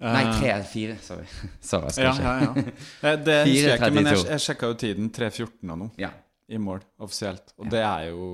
Nei, 0.00 0.22
Eh, 0.24 0.62
3.4. 0.64 0.96
Sorry. 1.04 1.26
Sorry, 1.70 1.90
skal 1.92 2.04
Ja, 2.04 2.14
ja, 2.16 2.34
ja. 2.40 2.62
Eh, 3.10 3.16
Det 3.24 3.38
husker 3.44 3.68
jeg 3.68 3.78
ikke, 3.80 3.90
men 3.94 4.06
jeg, 4.08 4.16
4.32. 4.16 4.30
jeg 4.30 4.44
sjekka 4.46 4.70
jo 4.70 4.78
tiden 4.84 5.10
3.14 5.12 5.72
og 5.74 5.78
noe 5.82 5.90
ja. 6.00 6.10
i 6.48 6.56
mål 6.58 6.80
offisielt. 7.04 7.52
Og 7.60 7.68
det 7.70 7.82
er 7.84 8.06
jo 8.10 8.28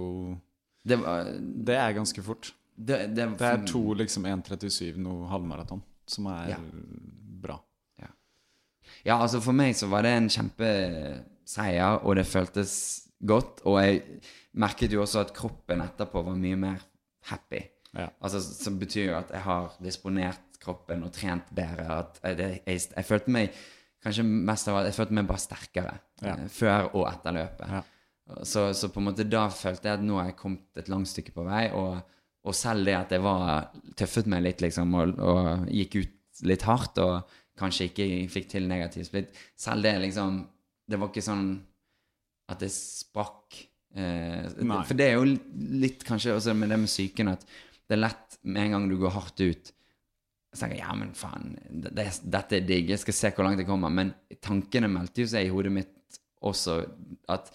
Det, 0.86 1.00
var, 1.02 1.32
Det 1.66 1.74
er 1.82 1.92
ganske 1.98 2.22
fort. 2.22 2.52
det, 2.76 3.00
det, 3.16 3.26
Det 3.40 3.50
er 3.50 3.64
to 3.66 3.82
liksom 3.98 4.26
1.37 4.30 4.96
noe 5.02 5.26
halvmaraton, 5.32 5.82
som 6.06 6.26
er 6.30 6.54
Ja. 6.54 6.60
bra. 7.42 7.60
Ja, 9.06 9.20
altså 9.22 9.38
for 9.42 9.54
meg 9.54 9.74
så 9.78 9.86
var 9.90 10.02
det 10.02 10.10
en 10.16 10.26
kjempeseier, 10.28 12.00
og 12.04 12.16
det 12.18 12.24
føltes 12.26 12.72
godt. 13.22 13.60
Og 13.66 13.78
jeg 13.82 14.00
merket 14.58 14.92
jo 14.94 15.02
også 15.04 15.20
at 15.22 15.32
kroppen 15.36 15.82
etterpå 15.84 16.22
var 16.26 16.34
mye 16.38 16.56
mer 16.58 16.80
happy. 17.30 17.60
Ja. 17.96 18.08
Altså, 18.20 18.40
Som 18.42 18.78
betyr 18.80 19.10
jo 19.12 19.16
at 19.18 19.30
jeg 19.30 19.40
har 19.46 19.76
disponert 19.82 20.45
kroppen 20.66 21.04
og 21.06 21.12
trent 21.14 21.48
bedre. 21.56 22.00
Jeg, 22.22 22.60
jeg, 22.66 22.82
jeg 22.96 23.06
følte 23.08 23.32
meg 23.38 23.54
kanskje 24.06 24.24
mest 24.26 24.68
av 24.70 24.76
alt, 24.80 24.90
jeg 24.90 24.98
følte 24.98 25.16
meg 25.18 25.28
bare 25.30 25.42
sterkere 25.42 25.94
Ja. 26.22 26.34
eh, 26.36 26.48
før 26.52 26.90
og 26.94 27.06
etter 27.10 27.34
løpet. 27.38 27.70
Ja. 27.78 27.84
Så, 28.42 28.66
så 28.74 28.90
på 28.90 28.98
en 29.00 29.06
måte 29.08 29.24
da 29.30 29.44
følte 29.54 29.86
jeg 29.88 30.00
at 30.00 30.04
nå 30.04 30.18
har 30.18 30.32
jeg 30.32 30.38
kommet 30.40 30.80
et 30.82 30.88
langt 30.90 31.10
stykke 31.10 31.34
på 31.36 31.44
vei, 31.46 31.68
og, 31.78 32.00
og 32.46 32.54
selv 32.58 32.86
det 32.88 32.96
at 32.98 33.12
jeg 33.14 33.22
var 33.22 33.68
tøffet 33.98 34.26
meg 34.30 34.42
litt, 34.46 34.62
liksom, 34.64 34.94
og, 34.98 35.14
og 35.22 35.68
gikk 35.70 35.96
ut 36.02 36.42
litt 36.50 36.66
hardt, 36.66 36.98
og 37.02 37.36
kanskje 37.56 37.86
ikke 37.88 38.06
fikk 38.34 38.50
til 38.52 38.66
negativ 38.68 39.06
splitt, 39.08 39.30
selv 39.56 39.86
det 39.86 39.94
liksom 40.02 40.42
Det 40.86 40.98
var 41.00 41.08
ikke 41.10 41.22
sånn 41.26 41.46
at 42.52 42.60
det 42.62 42.68
sprakk. 42.70 43.56
Eh, 43.96 44.44
for 44.86 44.94
det 44.94 45.06
er 45.08 45.16
jo 45.16 45.24
litt 45.82 46.04
kanskje 46.06 46.34
også 46.36 46.52
med 46.54 46.70
det 46.70 46.76
med 46.78 46.90
psyken 46.90 47.32
at 47.32 47.42
det 47.88 47.96
er 47.96 48.02
lett 48.04 48.36
med 48.46 48.66
en 48.68 48.74
gang 48.76 48.84
du 48.90 48.94
går 49.00 49.14
hardt 49.16 49.40
ut 49.42 49.72
så 50.57 50.64
tenker 50.64 50.78
jeg, 50.80 50.84
ja, 50.86 50.94
men 50.98 51.12
faen, 51.16 51.52
det, 51.70 51.92
det- 51.94 52.30
dette 52.32 52.57
er 52.59 52.64
digg, 52.66 52.88
jeg 52.94 53.02
skal 53.04 53.14
se 53.18 53.30
hvor 53.36 53.44
langt 53.46 53.61
jeg 53.62 53.68
kommer. 53.68 53.92
Men 53.92 54.14
tankene 54.42 54.88
meldte 54.90 55.22
jo 55.22 55.28
seg 55.30 55.46
i 55.46 55.52
hodet 55.52 55.72
mitt 55.76 55.92
også 56.46 56.78
at 57.32 57.52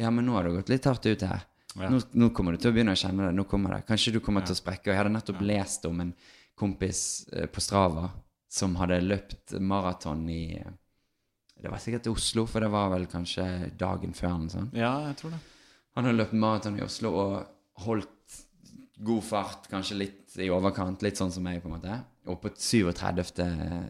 ja, 0.00 0.10
men 0.10 0.24
nå 0.26 0.32
har 0.36 0.46
det 0.48 0.54
gått 0.58 0.70
litt 0.72 0.86
hardt 0.88 1.06
ut 1.10 1.22
her. 1.26 1.46
Ja. 1.78 1.88
Nå, 1.92 2.00
nå 2.18 2.30
kommer 2.34 2.52
du 2.56 2.58
til 2.62 2.70
å 2.72 2.74
begynne 2.74 2.94
å 2.96 2.98
kjenne 2.98 3.28
det. 3.28 3.34
nå 3.36 3.44
kommer 3.46 3.76
det. 3.76 3.84
Kanskje 3.86 4.14
du 4.16 4.20
kommer 4.24 4.42
til 4.42 4.56
å 4.56 4.58
sprekke. 4.58 4.88
Og 4.88 4.94
jeg 4.94 4.98
hadde 5.02 5.12
nettopp 5.14 5.42
lest 5.46 5.84
om 5.86 6.00
en 6.02 6.12
kompis 6.58 7.02
eh, 7.32 7.46
på 7.46 7.62
Strava 7.62 8.08
som 8.50 8.74
hadde 8.80 8.96
løpt 9.04 9.54
maraton 9.62 10.24
i 10.32 10.42
Det 11.60 11.68
var 11.70 11.78
sikkert 11.78 12.08
i 12.08 12.10
Oslo, 12.14 12.46
for 12.48 12.64
det 12.64 12.70
var 12.72 12.88
vel 12.94 13.04
kanskje 13.06 13.44
dagen 13.78 14.14
før. 14.16 14.38
Sånn. 14.50 14.70
Ja, 14.74 14.94
jeg 15.10 15.18
tror 15.20 15.34
det. 15.36 15.40
Han 15.94 16.06
hadde 16.08 16.16
løpt 16.22 16.32
maraton 16.40 16.78
i 16.80 16.84
Oslo 16.86 17.12
og 17.20 17.84
holdt 17.84 18.08
god 19.04 19.24
fart, 19.24 19.68
kanskje 19.70 19.96
litt 19.96 20.36
i 20.40 20.50
overkant, 20.52 21.02
litt 21.04 21.18
sånn 21.18 21.32
som 21.32 21.44
meg, 21.46 21.62
på 21.62 21.70
en 21.70 21.76
måte. 21.78 21.96
Og 22.30 22.36
på 22.42 22.52
37. 22.52 23.40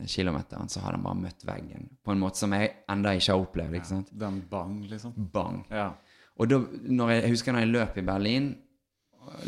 kilometeren 0.09 0.71
så 0.71 0.85
hadde 0.85 0.99
den 0.99 1.07
bare 1.09 1.19
møtt 1.19 1.45
veggen 1.45 1.89
på 2.07 2.15
en 2.15 2.23
måte 2.23 2.39
som 2.39 2.55
jeg 2.55 2.71
enda 2.91 3.13
ikke 3.19 3.35
har 3.35 3.43
opplevd. 3.43 3.77
ikke 3.77 3.91
sant? 3.91 4.13
Den 4.23 4.39
bang, 4.51 4.77
liksom. 4.91 5.17
Bang. 5.35 5.65
Ja. 5.73 5.91
Og 6.41 6.49
da, 6.49 6.61
jeg, 6.63 7.25
jeg 7.25 7.35
husker 7.35 7.57
når 7.57 7.67
jeg 7.67 7.73
løp 7.75 7.99
i 8.01 8.07
Berlin, 8.07 8.53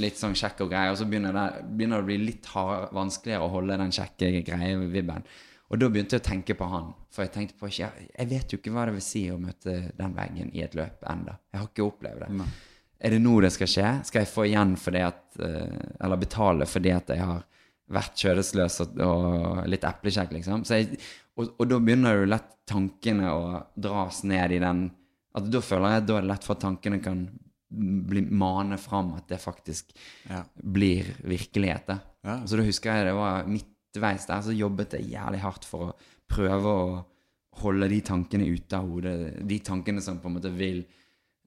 litt 0.02 0.18
sånn 0.20 0.34
kjekk 0.36 0.66
og 0.66 0.74
greier, 0.74 0.92
og 0.92 0.98
så 1.00 1.06
begynner 1.08 1.34
det, 1.36 1.46
begynner 1.70 2.02
det 2.02 2.04
å 2.04 2.10
bli 2.10 2.18
litt 2.26 2.50
hard, 2.52 2.90
vanskeligere 2.94 3.46
å 3.46 3.54
holde 3.54 3.78
den 3.80 3.94
kjekke 3.94 4.42
greie-vibben. 4.50 5.24
Og 5.72 5.80
da 5.80 5.88
begynte 5.88 6.18
jeg 6.18 6.24
å 6.24 6.26
tenke 6.26 6.56
på 6.58 6.68
han. 6.68 6.90
For 7.12 7.24
jeg 7.24 7.32
tenkte 7.32 7.56
på 7.60 7.70
ikke, 7.70 7.88
jeg 8.10 8.28
vet 8.28 8.52
jo 8.52 8.58
ikke 8.60 8.74
hva 8.74 8.84
det 8.88 8.98
vil 8.98 9.04
si 9.06 9.22
å 9.32 9.38
møte 9.40 9.78
den 9.96 10.18
veggen 10.18 10.52
i 10.52 10.60
et 10.66 10.76
løp 10.76 11.06
enda. 11.08 11.38
Jeg 11.48 11.62
har 11.62 11.70
ikke 11.70 11.86
opplevd 11.86 12.26
det. 12.26 12.28
Er 13.03 13.11
det 13.16 13.18
nå 13.24 13.34
det 13.42 13.50
skal 13.55 13.70
skje? 13.70 13.88
Skal 14.07 14.22
jeg 14.22 14.30
få 14.30 14.44
igjen 14.46 14.76
for 14.78 14.94
det 14.94 15.03
at 15.09 15.40
eh, 15.42 15.78
Eller 16.05 16.20
betale 16.22 16.68
for 16.70 16.84
det 16.84 16.92
at 16.94 17.09
jeg 17.16 17.24
har 17.26 17.42
vært 17.92 18.16
kjødesløs 18.22 18.76
og, 18.86 19.00
og 19.05 19.62
litt 19.68 19.84
eplekjekk, 19.84 20.30
liksom? 20.38 20.62
Så 20.64 20.78
jeg, 20.78 21.00
og, 21.36 21.50
og 21.59 21.66
da 21.68 21.80
begynner 21.82 22.20
jo 22.22 22.28
lett 22.30 22.50
tankene 22.70 23.32
å 23.34 23.42
dras 23.74 24.22
ned 24.28 24.55
i 24.57 24.61
den 24.62 24.84
at 25.34 25.46
Da 25.50 25.61
føler 25.64 25.94
jeg 25.94 26.03
at 26.03 26.07
da 26.11 26.16
er 26.18 26.24
det 26.26 26.28
lett 26.30 26.44
for 26.46 26.55
at 26.59 26.62
tankene 26.66 26.98
kan 27.03 27.22
bli, 27.72 28.20
mane 28.28 28.76
fram 28.80 29.14
at 29.16 29.28
det 29.32 29.38
faktisk 29.40 29.94
Ja. 30.28 30.42
blir 30.55 31.09
virkelighet. 31.24 31.88
Ja. 32.22 32.34
Så 32.46 32.59
da 32.61 32.66
husker 32.66 32.92
jeg 33.00 33.07
det 33.09 33.14
var 33.16 33.48
midtveis 33.48 34.26
der, 34.28 34.42
så 34.44 34.53
jobbet 34.53 34.98
jeg 34.98 35.09
jævlig 35.14 35.40
hardt 35.40 35.64
for 35.64 35.86
å 35.88 35.94
prøve 36.28 36.74
å 36.82 36.84
holde 37.62 37.88
de 37.88 38.00
tankene 38.05 38.44
ute 38.48 38.76
av 38.76 38.88
hodet. 38.92 39.40
De 39.48 39.59
tankene 39.64 40.05
som 40.05 40.20
på 40.20 40.28
en 40.28 40.36
måte 40.36 40.53
vil 40.53 40.84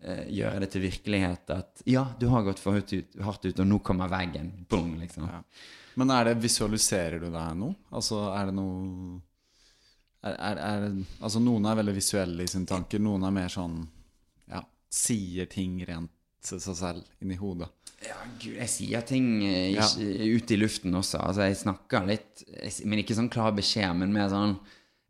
gjøre 0.03 0.59
det 0.63 0.69
til 0.73 0.83
virkelighet. 0.85 1.49
At 1.55 1.81
ja, 1.89 2.05
du 2.19 2.27
har 2.33 2.45
gått 2.45 2.61
for 2.61 2.77
hardt 2.77 3.45
ut, 3.47 3.59
og 3.59 3.67
nå 3.67 3.79
kommer 3.85 4.11
veggen. 4.11 4.51
Boom, 4.69 4.95
liksom. 5.01 5.27
Ja. 5.29 5.41
Men 5.95 6.11
er 6.11 6.29
det, 6.29 6.39
visualiserer 6.43 7.23
du 7.23 7.29
deg 7.31 7.55
nå? 7.57 7.71
Altså, 7.95 8.25
er 8.35 8.49
det 8.49 8.57
noe 8.57 9.21
er, 10.25 10.35
er, 10.35 10.59
er, 10.59 10.85
Altså, 11.21 11.39
noen 11.43 11.69
er 11.69 11.79
veldig 11.79 11.95
visuelle 11.95 12.45
i 12.45 12.51
sine 12.51 12.67
tanker, 12.69 13.01
noen 13.01 13.27
er 13.27 13.33
mer 13.35 13.51
sånn 13.53 13.79
Ja, 14.51 14.61
sier 14.91 15.49
ting 15.51 15.79
rent 15.87 16.11
seg 16.45 16.61
selv 16.61 17.23
inni 17.23 17.37
hodet. 17.39 17.71
Ja, 18.05 18.17
gud, 18.37 18.53
jeg 18.59 18.69
sier 18.69 19.05
ting 19.07 19.39
ja. 19.41 19.85
ute 19.95 20.53
i 20.53 20.59
luften 20.59 20.93
også. 20.93 21.23
Altså, 21.23 21.47
jeg 21.47 21.57
snakker 21.63 22.05
litt, 22.05 22.43
men 22.85 23.01
ikke 23.01 23.17
sånn 23.17 23.31
klar 23.33 23.55
beskjed, 23.57 23.95
men 23.97 24.13
mer 24.13 24.29
sånn 24.29 24.59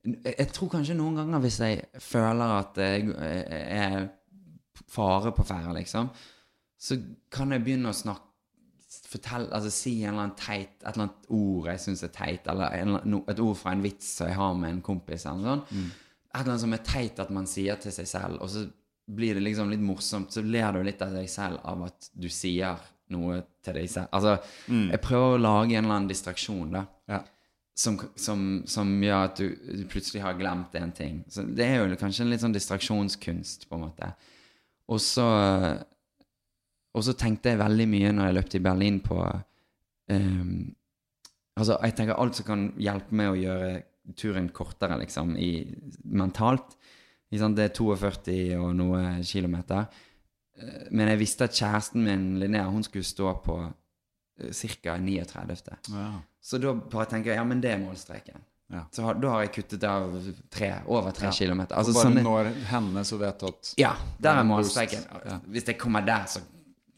jeg, 0.06 0.52
tror 0.54 0.70
kanskje 0.70 0.96
noen 1.00 1.18
ganger 1.18 1.42
hvis 1.42 1.58
jeg 1.64 2.02
føler 2.04 2.52
at 2.60 2.78
jeg 2.78 3.10
er 3.18 4.06
fare 4.96 5.34
på 5.36 5.46
ferde, 5.48 5.76
liksom, 5.78 6.10
så 6.86 6.98
kan 7.34 7.54
jeg 7.56 7.66
begynne 7.66 7.91
å 7.91 7.98
snakke 7.98 8.24
Fortell, 9.06 9.50
altså 9.52 9.70
Si 9.74 9.91
en 10.06 10.14
eller 10.14 10.22
annen 10.24 10.38
teit, 10.39 10.78
et 10.80 10.88
eller 10.88 11.08
annet 11.08 11.28
ord 11.36 11.68
jeg 11.68 11.82
syns 11.84 12.04
er 12.06 12.12
teit, 12.16 12.48
eller 12.52 12.74
en, 12.78 13.18
et 13.28 13.41
ord 13.43 13.58
fra 13.60 13.74
en 13.76 13.84
vits 13.84 14.08
som 14.20 14.30
jeg 14.30 14.38
har 14.39 14.56
med 14.56 14.72
en 14.72 14.82
kompis. 14.86 15.26
Eller 15.28 15.41
noe 15.41 15.56
sånt. 15.58 15.72
Et 15.76 16.39
eller 16.39 16.52
annet 16.54 16.64
som 16.64 16.76
er 16.78 16.84
teit 16.88 17.22
at 17.24 17.34
man 17.36 17.50
sier 17.50 17.80
til 17.82 17.93
seg 17.96 18.08
selv, 18.10 18.39
og 18.43 18.52
så 18.54 18.64
blir 19.06 19.38
det 19.38 19.43
liksom 19.43 19.72
litt 19.74 19.84
morsomt. 19.84 20.34
Så 20.34 20.43
ler 20.46 20.74
du 20.74 20.82
litt 20.86 21.04
av 21.04 21.14
deg 21.16 21.28
selv 21.32 21.62
av 21.68 21.86
at 21.89 22.10
du 22.14 22.28
sier 22.32 22.80
noe 23.14 23.41
til 23.66 23.78
deg 23.78 23.89
selv. 23.91 24.10
Altså, 24.16 24.38
jeg 24.96 25.02
prøver 25.04 25.36
å 25.36 25.41
lage 25.43 25.76
en 25.76 25.84
eller 25.84 25.98
annen 26.00 26.12
distraksjon, 26.12 26.72
da. 26.74 26.86
Ja. 27.12 27.22
Som, 27.76 28.00
som, 28.16 28.46
som 28.72 28.93
gjør 29.04 29.26
at 29.28 29.41
du, 29.41 29.50
du 29.52 29.84
plutselig 29.91 30.24
har 30.24 30.38
glemt 30.39 30.76
en 30.80 30.93
ting. 30.96 31.20
Så 31.28 31.43
det 31.43 31.68
er 31.68 31.84
jo 31.84 32.00
kanskje 32.00 32.24
en 32.24 32.32
litt 32.32 32.43
sånn 32.46 32.56
distraksjonskunst, 32.56 33.68
på 33.68 33.78
en 33.78 33.84
måte. 33.89 34.14
Og 34.92 35.00
så 35.02 35.26
Og 36.96 37.04
så 37.04 37.14
tenkte 37.18 37.52
jeg 37.52 37.60
veldig 37.60 37.88
mye 37.92 38.12
når 38.16 38.30
jeg 38.30 38.36
løpte 38.38 38.58
i 38.60 38.64
Berlin 38.64 39.00
på 39.04 39.18
um, 40.12 40.76
Altså, 41.56 41.78
jeg 41.84 41.96
tenker 41.96 42.20
alt 42.20 42.36
som 42.36 42.46
kan 42.46 42.64
hjelpe 42.84 43.16
meg 43.16 43.32
å 43.32 43.38
gjøre 43.40 43.70
turen 44.20 44.50
kortere, 44.52 44.98
liksom, 45.00 45.38
i, 45.40 45.64
mentalt. 46.04 46.76
Det 47.32 47.64
er 47.64 47.72
42 47.72 48.58
og 48.60 48.74
noe 48.76 49.24
kilometer. 49.24 49.88
Eh, 50.60 50.92
Men 50.92 51.08
jeg 51.14 51.22
visste 51.22 51.48
at 51.48 51.56
kjæresten 51.56 52.04
min, 52.04 52.26
Linnea, 52.40 52.68
hun 52.68 52.84
skulle 52.84 53.08
stå 53.08 53.32
på 53.46 53.56
ca. 54.36 54.98
39. 55.00 55.78
Ja. 55.96 56.10
Så 56.44 56.60
da 56.60 56.74
bare 56.76 57.08
tenker 57.10 57.32
jeg 57.32 57.40
ja, 57.40 57.48
men 57.48 57.64
det 57.64 57.72
er 57.72 57.80
målstreken. 57.80 58.44
Ja. 58.74 58.82
Så 58.91 59.03
har, 59.05 59.13
da 59.22 59.30
har 59.30 59.41
jeg 59.45 59.51
kuttet 59.53 59.84
av 59.86 60.16
tre, 60.49 60.72
over 60.88 61.11
tre 61.11 61.28
Ja. 61.28 61.32
kilometer. 61.32 61.76
Altså, 61.78 61.93
bare 61.93 62.05
sånne- 62.09 62.24
når 62.24 62.49
hendene 62.72 63.03
så 63.05 63.18
vet 63.22 63.43
at 63.43 63.74
ja, 63.78 63.91
der 64.20 64.39
er 64.39 64.43
målstreken. 64.43 65.03
ja. 65.26 65.39
Hvis 65.47 65.66
jeg 65.68 65.78
kommer 65.78 66.01
der, 66.05 66.26
så, 66.26 66.41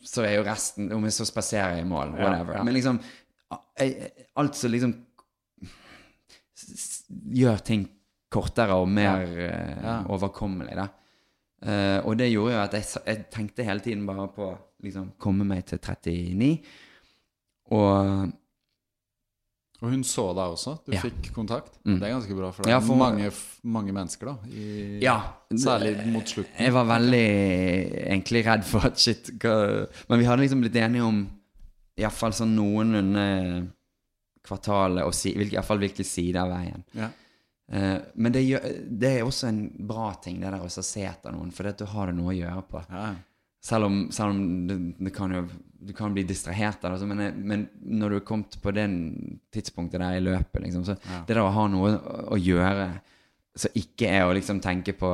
så 0.03 0.23
er 0.23 0.37
jo 0.37 0.43
resten 0.47 0.91
Om 0.93 1.03
jeg 1.03 1.11
så 1.11 1.25
spaserer 1.25 1.75
jeg 1.75 1.85
i 1.85 1.89
mål, 1.89 2.13
whatever. 2.15 2.63
Men 2.63 2.73
liksom 2.73 3.01
Alt 4.35 4.55
som 4.55 4.71
liksom 4.71 4.93
gjør 7.37 7.61
ting 7.63 7.87
kortere 8.31 8.75
og 8.75 8.87
mer 8.89 9.25
Ja. 9.27 10.03
overkommelig, 10.09 10.75
da. 10.75 10.87
Uh, 11.61 12.05
og 12.07 12.17
det 12.17 12.31
gjorde 12.31 12.53
jo 12.53 12.59
at 12.61 12.73
jeg, 12.73 12.85
jeg 13.05 13.29
tenkte 13.31 13.63
hele 13.65 13.79
tiden 13.79 14.05
bare 14.05 14.27
på 14.27 14.57
liksom 14.83 15.11
komme 15.17 15.43
meg 15.45 15.65
til 15.65 15.79
39. 15.79 16.61
Og 17.71 18.31
Og 19.81 19.91
hun 19.91 20.01
så 20.03 20.23
deg 20.33 20.53
også? 20.55 20.71
Du 20.85 20.91
Ja. 20.95 21.01
fikk 21.03 21.27
kontakt? 21.35 21.75
Mm. 21.85 21.99
Det 21.99 22.07
er 22.07 22.13
ganske 22.15 22.35
bra, 22.35 22.51
for 22.51 22.63
det 22.63 22.71
Ja, 22.71 22.79
for- 22.79 22.95
mange, 22.97 23.31
mange 23.63 23.93
mennesker, 23.93 24.25
da. 24.25 24.37
I, 24.49 24.99
Ja. 25.01 25.33
Særlig 25.53 26.05
mot 26.11 26.25
slutten. 26.25 26.57
Jeg 26.57 26.73
var 26.73 26.85
veldig 26.85 28.07
egentlig 28.07 28.45
redd 28.45 28.63
for 28.65 28.79
at 28.87 28.97
shit 28.97 29.29
Men 30.09 30.19
vi 30.19 30.25
hadde 30.25 30.41
liksom 30.41 30.61
blitt 30.61 30.75
enige 30.75 31.03
om 31.03 31.29
iallfall 31.97 32.31
sånn 32.33 32.55
noenlunde 32.55 33.69
kvartalet 34.47 35.03
og 35.05 35.13
si, 35.13 35.33
iallfall 35.33 35.47
i 35.53 35.55
hvert 35.55 35.65
fall 35.65 35.79
hvilke 35.81 36.05
sider 36.05 36.41
av 36.41 36.51
veien. 36.53 36.83
Ja. 36.97 37.09
Uh, 37.69 37.99
men 38.15 38.31
det, 38.31 38.45
gjør, 38.47 38.67
det 38.97 39.09
er 39.19 39.25
også 39.25 39.49
en 39.49 39.69
bra 39.89 40.13
ting, 40.23 40.39
det 40.39 40.51
der 40.53 40.59
å 40.63 40.69
se 40.87 41.03
etter 41.03 41.33
noen, 41.35 41.51
for 41.51 41.63
du 41.75 41.85
har 41.85 42.07
det 42.07 42.15
noe 42.15 42.31
å 42.31 42.37
gjøre 42.37 42.63
på. 42.69 42.83
Ja. 42.89 43.09
Selv 43.67 43.87
om, 43.89 43.95
selv 44.15 44.31
om 44.35 44.41
det, 44.69 44.77
det 45.03 45.11
kan 45.15 45.33
jo, 45.35 45.41
du 45.87 45.91
kan 45.97 46.13
bli 46.15 46.23
distrahert 46.27 46.85
altså, 46.87 47.07
men, 47.09 47.19
jeg- 47.25 47.35
men 47.51 47.65
når 47.99 48.09
du 48.09 48.15
er 48.19 48.25
kommet 48.27 48.55
på 48.63 48.71
det 48.75 48.85
tidspunktet 49.51 49.99
der 49.99 50.17
i 50.17 50.23
løpet, 50.23 50.61
liksom, 50.63 50.85
så 50.87 50.95
Ja. 51.03 51.23
det 51.27 51.35
der 51.35 51.43
å 51.43 51.51
ha 51.51 51.67
noe 51.67 51.91
å, 51.97 52.21
å 52.35 52.37
gjøre 52.39 52.87
som 53.57 53.71
ikke 53.75 54.07
er 54.07 54.23
å 54.29 54.33
liksom 54.37 54.61
tenke 54.63 54.93
på 54.97 55.11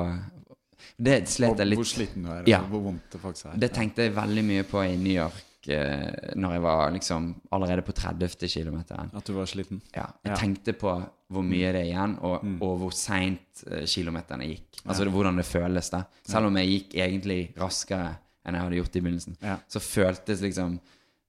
Det 1.02 1.24
slet 1.32 1.58
jeg 1.58 1.68
litt 1.72 1.80
hvor 1.80 1.88
sliten 1.90 2.24
du 2.24 2.30
er, 2.30 2.44
Ja. 2.48 2.60
og 2.62 2.70
hvor 2.70 2.82
vondt 2.92 3.10
det 3.12 3.22
faktisk 3.22 3.46
er. 3.54 3.58
Det 3.58 3.72
tenkte 3.74 4.04
jeg 4.04 4.14
veldig 4.14 4.44
mye 4.46 4.64
på 4.68 4.84
i 4.86 4.96
New 4.98 5.14
York 5.16 5.68
eh, 5.68 6.34
når 6.36 6.52
jeg 6.58 6.62
var 6.62 6.92
liksom 6.92 7.30
allerede 7.56 7.82
på 7.88 7.94
30. 7.96 8.48
kilometeren. 8.52 9.10
At 9.16 9.24
du 9.26 9.34
var 9.34 9.46
sliten. 9.46 9.82
Ja, 9.96 10.08
jeg 10.24 10.34
Ja. 10.34 10.36
tenkte 10.36 10.74
på 10.78 10.92
hvor 11.32 11.42
mye 11.44 11.72
det 11.72 11.82
er 11.88 11.90
igjen, 11.94 12.18
og, 12.22 12.44
og 12.62 12.80
hvor 12.80 12.92
seint 12.94 13.64
eh, 13.72 13.86
kilometerne 13.88 14.44
gikk. 14.46 14.84
Altså 14.86 15.06
ja. 15.06 15.10
hvordan 15.12 15.38
det 15.38 15.46
føles, 15.46 15.90
da. 15.90 16.04
Selv 16.28 16.46
om 16.48 16.56
jeg 16.58 16.68
gikk 16.68 16.94
egentlig 17.00 17.56
raskere 17.58 18.18
enn 18.46 18.56
jeg 18.58 18.64
hadde 18.66 18.80
gjort 18.82 18.96
i 18.96 19.02
begynnelsen. 19.06 19.38
Ja. 19.42 19.58
Så 19.72 19.80
føltes 19.80 20.42
liksom 20.44 20.80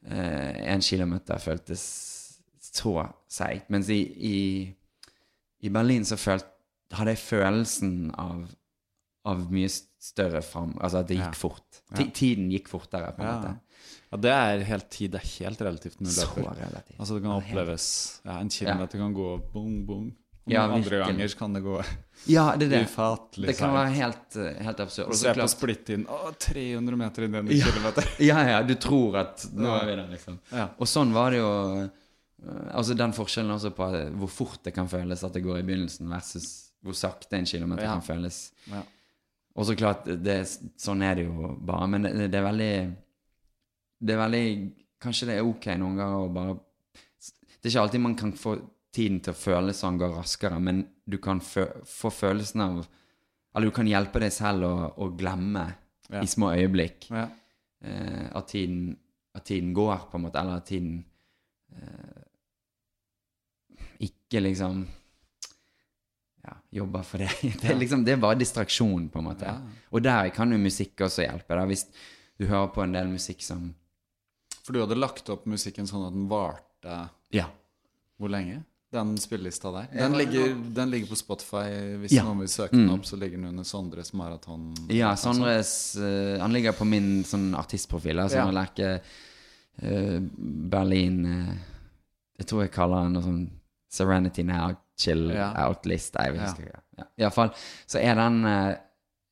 eh, 0.07 0.73
En 0.75 0.81
kilometer 0.83 1.39
føltes 1.39 1.85
så 2.75 3.07
seigt. 3.31 3.69
Mens 3.71 3.89
i, 3.89 4.01
i, 4.03 4.39
i 5.63 5.71
Berlin 5.71 6.05
så 6.05 6.17
følt, 6.19 6.47
hadde 6.95 7.15
jeg 7.15 7.19
følelsen 7.23 8.11
av, 8.19 8.49
av 9.31 9.45
mye 9.55 9.69
større 9.71 10.43
fram... 10.45 10.75
Altså 10.81 10.99
at 11.05 11.09
det 11.09 11.21
gikk 11.21 11.31
Ja. 11.31 11.39
fort. 11.39 11.79
T 11.95 12.09
Tiden 12.15 12.51
gikk 12.53 12.69
fortere, 12.69 13.13
på 13.15 13.23
en 13.23 13.29
Ja. 13.29 13.37
måte. 13.39 13.55
ja, 14.11 14.17
det 14.27 14.31
er 14.35 14.65
helt 14.69 14.91
tid. 14.91 15.13
Det 15.15 15.21
er 15.23 15.31
helt 15.45 15.63
relativt 15.63 16.01
når 16.01 16.11
du 16.11 16.15
Så 16.19 16.29
relativt. 16.43 16.99
Altså 16.99 17.15
det 17.15 17.23
kan 17.23 17.33
oppleves 17.39 17.87
Ja, 18.25 18.41
en 18.41 18.51
kilometer 18.51 18.99
kan 18.99 19.15
gå 19.15 19.31
bong, 19.53 19.87
bong. 19.87 20.11
Ja, 20.47 20.63
andre 20.67 20.83
virkelig. 20.83 21.01
ganger 21.07 21.29
kan 21.39 21.53
det 21.55 21.63
gå 21.65 21.85
Ja, 22.27 22.57
det 22.57 22.69
det. 22.71 22.83
ufattelig 22.87 23.47
Det 23.49 23.57
kan 23.59 23.71
seigt. 23.71 23.79
være 23.79 23.95
helt, 23.97 24.37
eh, 24.37 24.63
helt 24.65 24.81
absurd. 24.81 25.07
Og 25.09 25.15
jeg 25.23 25.37
på 25.37 25.49
splitt 25.49 25.89
inn 25.95 26.05
Å, 26.07 26.33
300 26.39 26.97
meter 26.97 27.25
inn 27.25 27.35
i 27.35 27.39
en 27.39 27.47
Ja. 27.49 27.65
kilometer. 27.65 28.09
Ja, 28.21 28.43
ja, 28.49 28.63
du 28.63 28.75
tror 28.75 29.17
at 29.17 29.47
nå 29.55 29.71
er 29.81 29.87
vi 29.87 29.95
der, 29.97 30.09
liksom. 30.13 30.39
Ja. 30.53 30.69
Og 30.79 30.87
sånn 30.87 31.13
var 31.13 31.31
det 31.31 31.39
jo 31.41 31.51
eh, 31.83 31.89
Altså 32.75 32.95
den 32.95 33.13
forskjellen 33.17 33.55
også 33.57 33.71
på 33.75 33.87
eh, 33.95 34.11
hvor 34.21 34.29
fort 34.29 34.63
det 34.65 34.75
kan 34.75 34.87
føles 34.89 35.25
at 35.25 35.33
det 35.33 35.43
går 35.43 35.59
i 35.61 35.63
begynnelsen, 35.63 36.09
versus 36.13 36.71
hvor 36.85 36.93
sakte 36.93 37.33
en 37.39 37.47
kilometer 37.47 37.85
Ja. 37.85 37.95
kan 37.95 38.03
føles. 38.03 38.51
Ja. 38.69 38.83
Og 39.57 39.65
så 39.65 39.75
klart, 39.79 40.05
det, 40.05 40.43
sånn 40.77 41.01
er 41.03 41.15
det 41.15 41.25
jo 41.25 41.57
bare. 41.63 41.87
Men 41.89 42.03
det, 42.03 42.31
det 42.31 42.35
er 42.35 42.45
veldig 42.53 42.97
Det 44.05 44.13
er 44.15 44.29
veldig 44.29 44.73
Kanskje 45.01 45.27
det 45.27 45.39
er 45.39 45.45
ok 45.49 45.67
noen 45.79 45.97
ganger 45.97 46.21
å 46.29 46.33
bare 46.33 46.55
Det 47.63 47.69
er 47.69 47.71
ikke 47.71 47.83
alltid 47.87 48.01
man 48.01 48.15
kan 48.17 48.33
få 48.33 48.59
tiden 48.95 49.21
til 49.25 49.35
å 49.35 49.39
føle 49.39 49.75
sånn 49.77 49.99
går 50.01 50.15
raskere, 50.19 50.59
men 50.63 50.85
du 51.07 51.19
kan 51.23 51.41
få 51.43 52.11
følelsen 52.15 52.61
av 52.65 52.85
Eller 53.55 53.71
du 53.71 53.75
kan 53.77 53.87
hjelpe 53.87 54.19
deg 54.23 54.33
selv 54.35 54.65
å, 54.67 54.75
å 54.99 55.09
glemme 55.17 55.67
Ja. 56.11 56.21
i 56.23 56.27
små 56.29 56.51
øyeblikk 56.57 57.07
Ja. 57.11 57.29
eh, 57.85 58.27
at, 58.35 58.49
tiden, 58.51 58.97
at 59.35 59.45
tiden 59.47 59.73
går, 59.77 60.09
på 60.11 60.19
en 60.19 60.25
måte, 60.27 60.41
eller 60.41 60.57
at 60.59 60.67
tiden 60.67 61.05
eh, 61.73 62.25
ikke 64.09 64.41
liksom 64.43 64.83
ja, 66.45 66.57
jobber 66.83 67.03
for 67.07 67.19
det. 67.23 67.31
Det 67.63 67.71
er, 67.71 67.79
liksom, 67.81 68.03
det 68.05 68.13
er 68.17 68.21
bare 68.21 68.37
distraksjon, 68.41 69.07
på 69.09 69.19
en 69.23 69.29
måte. 69.31 69.47
Ja. 69.49 69.87
Og 69.95 70.03
der 70.05 70.29
kan 70.35 70.53
jo 70.53 70.59
musikk 70.61 71.01
også 71.07 71.25
hjelpe. 71.25 71.57
Da. 71.57 71.65
Hvis 71.71 71.87
du 72.37 72.47
hører 72.51 72.69
på 72.75 72.83
en 72.85 72.93
del 72.93 73.09
musikk 73.15 73.41
som 73.47 73.71
For 74.65 74.73
du 74.75 74.81
hadde 74.83 74.97
lagt 74.99 75.29
opp 75.33 75.47
musikken 75.49 75.87
sånn 75.89 76.07
at 76.09 76.13
den 76.17 76.29
varte 76.29 76.99
Ja. 77.33 77.47
Hvor 78.21 78.29
lenge? 78.33 78.63
Den 78.95 79.17
spillelista 79.19 79.73
der. 79.75 79.89
Den 79.93 80.13
ligger, 80.19 80.53
den 80.77 80.91
ligger 80.93 81.09
på 81.11 81.17
Spotify. 81.19 81.65
Hvis 82.05 82.13
Ja. 82.15 82.23
noen 82.23 82.39
vil 82.45 82.49
søke 82.53 82.77
den 82.77 82.91
opp, 82.95 83.05
så 83.09 83.17
ligger 83.19 83.41
den 83.41 83.49
under 83.51 83.65
Sondres 83.67 84.13
maraton. 84.15 84.69
Ja, 84.95 85.15
Sondres 85.19 85.97
uh, 85.99 86.39
Han 86.41 86.53
ligger 86.55 86.73
på 86.79 86.87
min 86.87 87.25
sånn 87.27 87.49
artistprofil. 87.59 88.21
Altså, 88.23 88.39
ja. 88.39 88.45
Han 88.47 88.55
leker 88.55 89.01
uh, 89.83 90.21
Berlin 90.71 91.19
uh, 91.27 91.55
Jeg 92.39 92.47
tror 92.51 92.63
jeg 92.65 92.73
kaller 92.75 93.05
den 93.09 93.17
noe 93.19 93.23
sånn 93.27 93.43
Serenity 93.95 94.43
Now, 94.47 94.73
Chill 94.99 95.29
Ja. 95.35 95.53
Out-list. 95.67 96.15
Jeg 96.19 96.35
Ja. 96.37 96.47
husker 96.47 96.67
ikke. 96.69 96.81
Ja. 96.99 97.05
Iallfall 97.25 97.51
så 97.91 97.99
er 97.99 98.15
den 98.15 98.45
eh, 98.47 98.75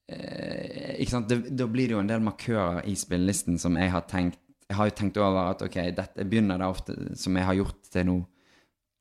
eh, 0.09 0.97
Ikke 1.03 1.11
sant, 1.11 1.29
det, 1.31 1.57
Da 1.57 1.67
blir 1.71 1.87
det 1.87 1.95
jo 1.95 2.01
en 2.03 2.09
del 2.11 2.21
markører 2.27 2.83
i 2.91 2.95
spillelisten 2.99 3.59
som 3.63 3.77
jeg 3.79 3.91
har 3.95 4.03
tenkt 4.11 4.39
Jeg 4.69 4.77
har 4.79 4.89
jo 4.91 4.95
tenkt 4.99 5.17
over 5.23 5.51
at 5.53 5.63
ok, 5.63 5.77
dette 5.95 6.25
begynner 6.27 6.59
da 6.59 6.71
ofte, 6.73 6.95
som 7.19 7.37
jeg 7.37 7.45
har 7.45 7.55
gjort 7.59 7.91
til 7.93 8.07
nå, 8.09 8.15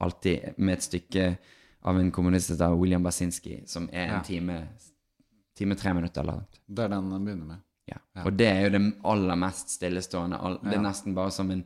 alltid 0.01 0.57
med 0.57 0.73
et 0.79 0.83
stykke 0.87 1.25
av 1.83 1.97
en 1.99 2.11
kommunist 2.13 2.61
av 2.61 2.75
William 2.79 3.03
Basinski, 3.03 3.61
som 3.67 3.89
er 3.91 4.07
en 4.07 4.15
Ja. 4.19 4.21
time 4.27 4.67
Time 5.57 5.75
tre 5.75 5.91
minutter 5.93 6.23
noe. 6.23 6.45
Det 6.67 6.85
er 6.85 6.87
den 6.89 7.09
den 7.11 7.25
begynner 7.25 7.45
med. 7.45 7.57
Ja. 7.89 7.97
Ja. 8.15 8.23
Og 8.25 8.37
det 8.37 8.47
er 8.47 8.61
jo 8.63 8.69
det 8.69 8.93
aller 9.03 9.35
mest 9.35 9.69
stillestående. 9.69 10.37
All, 10.39 10.57
Det 10.63 10.73
er 10.77 10.81
nesten 10.81 11.13
bare 11.13 11.31
som 11.31 11.51
en, 11.51 11.63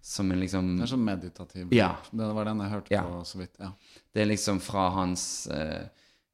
som 0.00 0.30
en 0.32 0.40
liksom 0.40 0.70
Det 0.78 0.82
er 0.86 0.96
sånn 0.96 1.04
meditativ. 1.04 1.68
Ja. 1.72 1.96
Det 2.10 2.30
var 2.34 2.44
den 2.48 2.58
jeg 2.64 2.70
hørte 2.70 2.90
Ja. 2.94 3.02
på 3.02 3.20
så 3.24 3.38
vidt. 3.38 3.54
Ja. 3.60 3.72
Det 4.14 4.22
er 4.22 4.26
liksom 4.26 4.58
fra 4.60 4.88
hans 4.90 5.46
uh, 5.50 5.86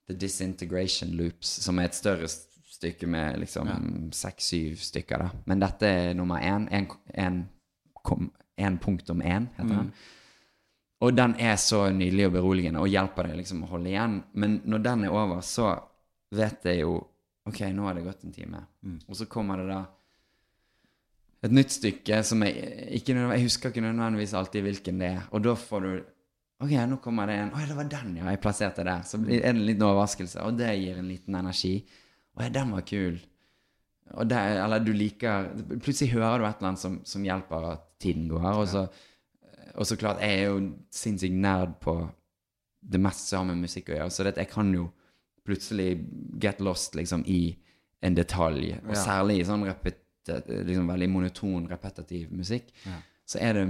The 0.07 0.15
Disintegration 0.15 1.11
Loops, 1.17 1.49
som 1.65 1.79
er 1.79 1.85
et 1.91 1.95
større 1.95 2.29
stykke 2.29 3.07
med 3.09 3.41
liksom 3.41 4.11
seks-syv 4.13 4.77
stykker, 4.77 5.19
da. 5.19 5.31
Men 5.47 5.59
dette 5.61 5.83
er 5.87 6.15
nummer 6.15 6.39
én. 6.41 6.69
En, 6.71 6.87
punkt 8.07 8.13
om 8.13 8.31
en 8.59 8.79
punktum 8.79 9.21
én, 9.23 9.49
heter 9.57 9.65
Mm. 9.65 9.77
den. 9.77 9.93
Og 11.03 11.15
den 11.17 11.35
er 11.43 11.57
så 11.59 11.89
nydelig 11.91 12.29
og 12.29 12.37
beroligende 12.37 12.83
og 12.83 12.91
hjelper 12.91 13.31
deg 13.31 13.41
liksom 13.41 13.65
å 13.67 13.73
holde 13.73 13.91
igjen. 13.91 14.21
Men 14.39 14.61
når 14.71 14.85
den 14.85 15.09
er 15.09 15.17
over, 15.17 15.41
så 15.47 15.73
vet 16.35 16.69
jeg 16.71 16.85
jo 16.85 17.01
Ok, 17.43 17.59
nå 17.75 17.89
har 17.89 17.97
det 17.99 18.05
gått 18.07 18.21
en 18.23 18.31
time. 18.31 18.61
Mm. 18.87 19.01
Og 19.11 19.17
så 19.19 19.25
kommer 19.27 19.59
det 19.59 19.65
da 19.67 19.81
et 21.43 21.51
nytt 21.51 21.75
stykke 21.75 22.21
som 22.23 22.45
jeg 22.47 22.85
ikke 23.01 23.17
Jeg 23.19 23.47
husker 23.49 23.73
ikke 23.73 23.83
nødvendigvis 23.83 24.35
alltid 24.39 24.63
hvilken 24.63 25.03
det 25.03 25.09
er. 25.09 25.25
Og 25.35 25.43
da 25.43 25.57
får 25.59 25.87
du 25.87 25.93
Ok, 26.63 26.77
nå 26.87 27.01
kommer 27.03 27.27
det 27.27 27.41
en 27.41 27.51
Å 27.51 27.59
ja, 27.65 27.67
det 27.67 27.77
var 27.81 27.89
den, 27.91 28.15
ja. 28.21 28.29
Jeg 28.31 28.41
plasserte 28.45 28.85
der. 28.87 29.03
Så 29.03 29.19
er 29.19 29.27
det 29.33 29.41
en 29.51 29.65
liten 29.67 29.83
overraskelse, 29.83 30.45
og 30.47 30.61
det 30.61 30.71
gir 30.79 31.01
en 31.01 31.09
liten 31.11 31.35
energi. 31.35 31.73
Å 32.39 32.45
ja, 32.45 32.53
den 32.55 32.71
var 32.77 32.85
kul. 32.87 33.17
Og 34.13 34.29
det, 34.31 34.39
eller 34.63 34.85
du 34.85 34.93
liker 34.95 35.49
Plutselig 35.73 36.13
hører 36.13 36.39
du 36.39 36.47
et 36.47 36.61
eller 36.61 36.71
annet 36.71 36.83
som, 36.85 37.01
som 37.09 37.27
hjelper 37.27 37.67
at 37.73 37.89
tiden 38.03 38.29
går. 38.31 38.47
Og 38.53 38.69
så, 38.71 38.85
og 39.75 39.87
så 39.89 39.97
klart, 39.97 40.21
jeg 40.21 40.41
er 40.43 40.51
jo 40.51 40.59
sinnssykt 40.93 41.35
nerd 41.35 41.79
på 41.81 41.97
det 42.83 43.01
meste 43.01 43.29
som 43.31 43.47
har 43.47 43.55
med 43.55 43.63
musikk 43.65 43.89
å 43.93 43.97
gjøre. 43.97 44.11
Så 44.11 44.25
det, 44.27 44.37
jeg 44.37 44.51
kan 44.51 44.73
jo 44.75 44.89
plutselig 45.47 45.89
get 46.43 46.61
lost 46.61 46.95
liksom 46.99 47.25
i 47.27 47.57
en 48.03 48.15
detalj. 48.15 48.75
Og 48.83 48.95
Ja. 48.95 49.05
særlig 49.05 49.41
i 49.41 49.45
sånn 49.47 49.65
liksom 49.67 50.87
veldig 50.91 51.09
monoton, 51.11 51.69
repetitiv 51.71 52.31
musikk. 52.33 52.73
Så 53.27 53.39
er 53.41 53.55
det 53.55 53.67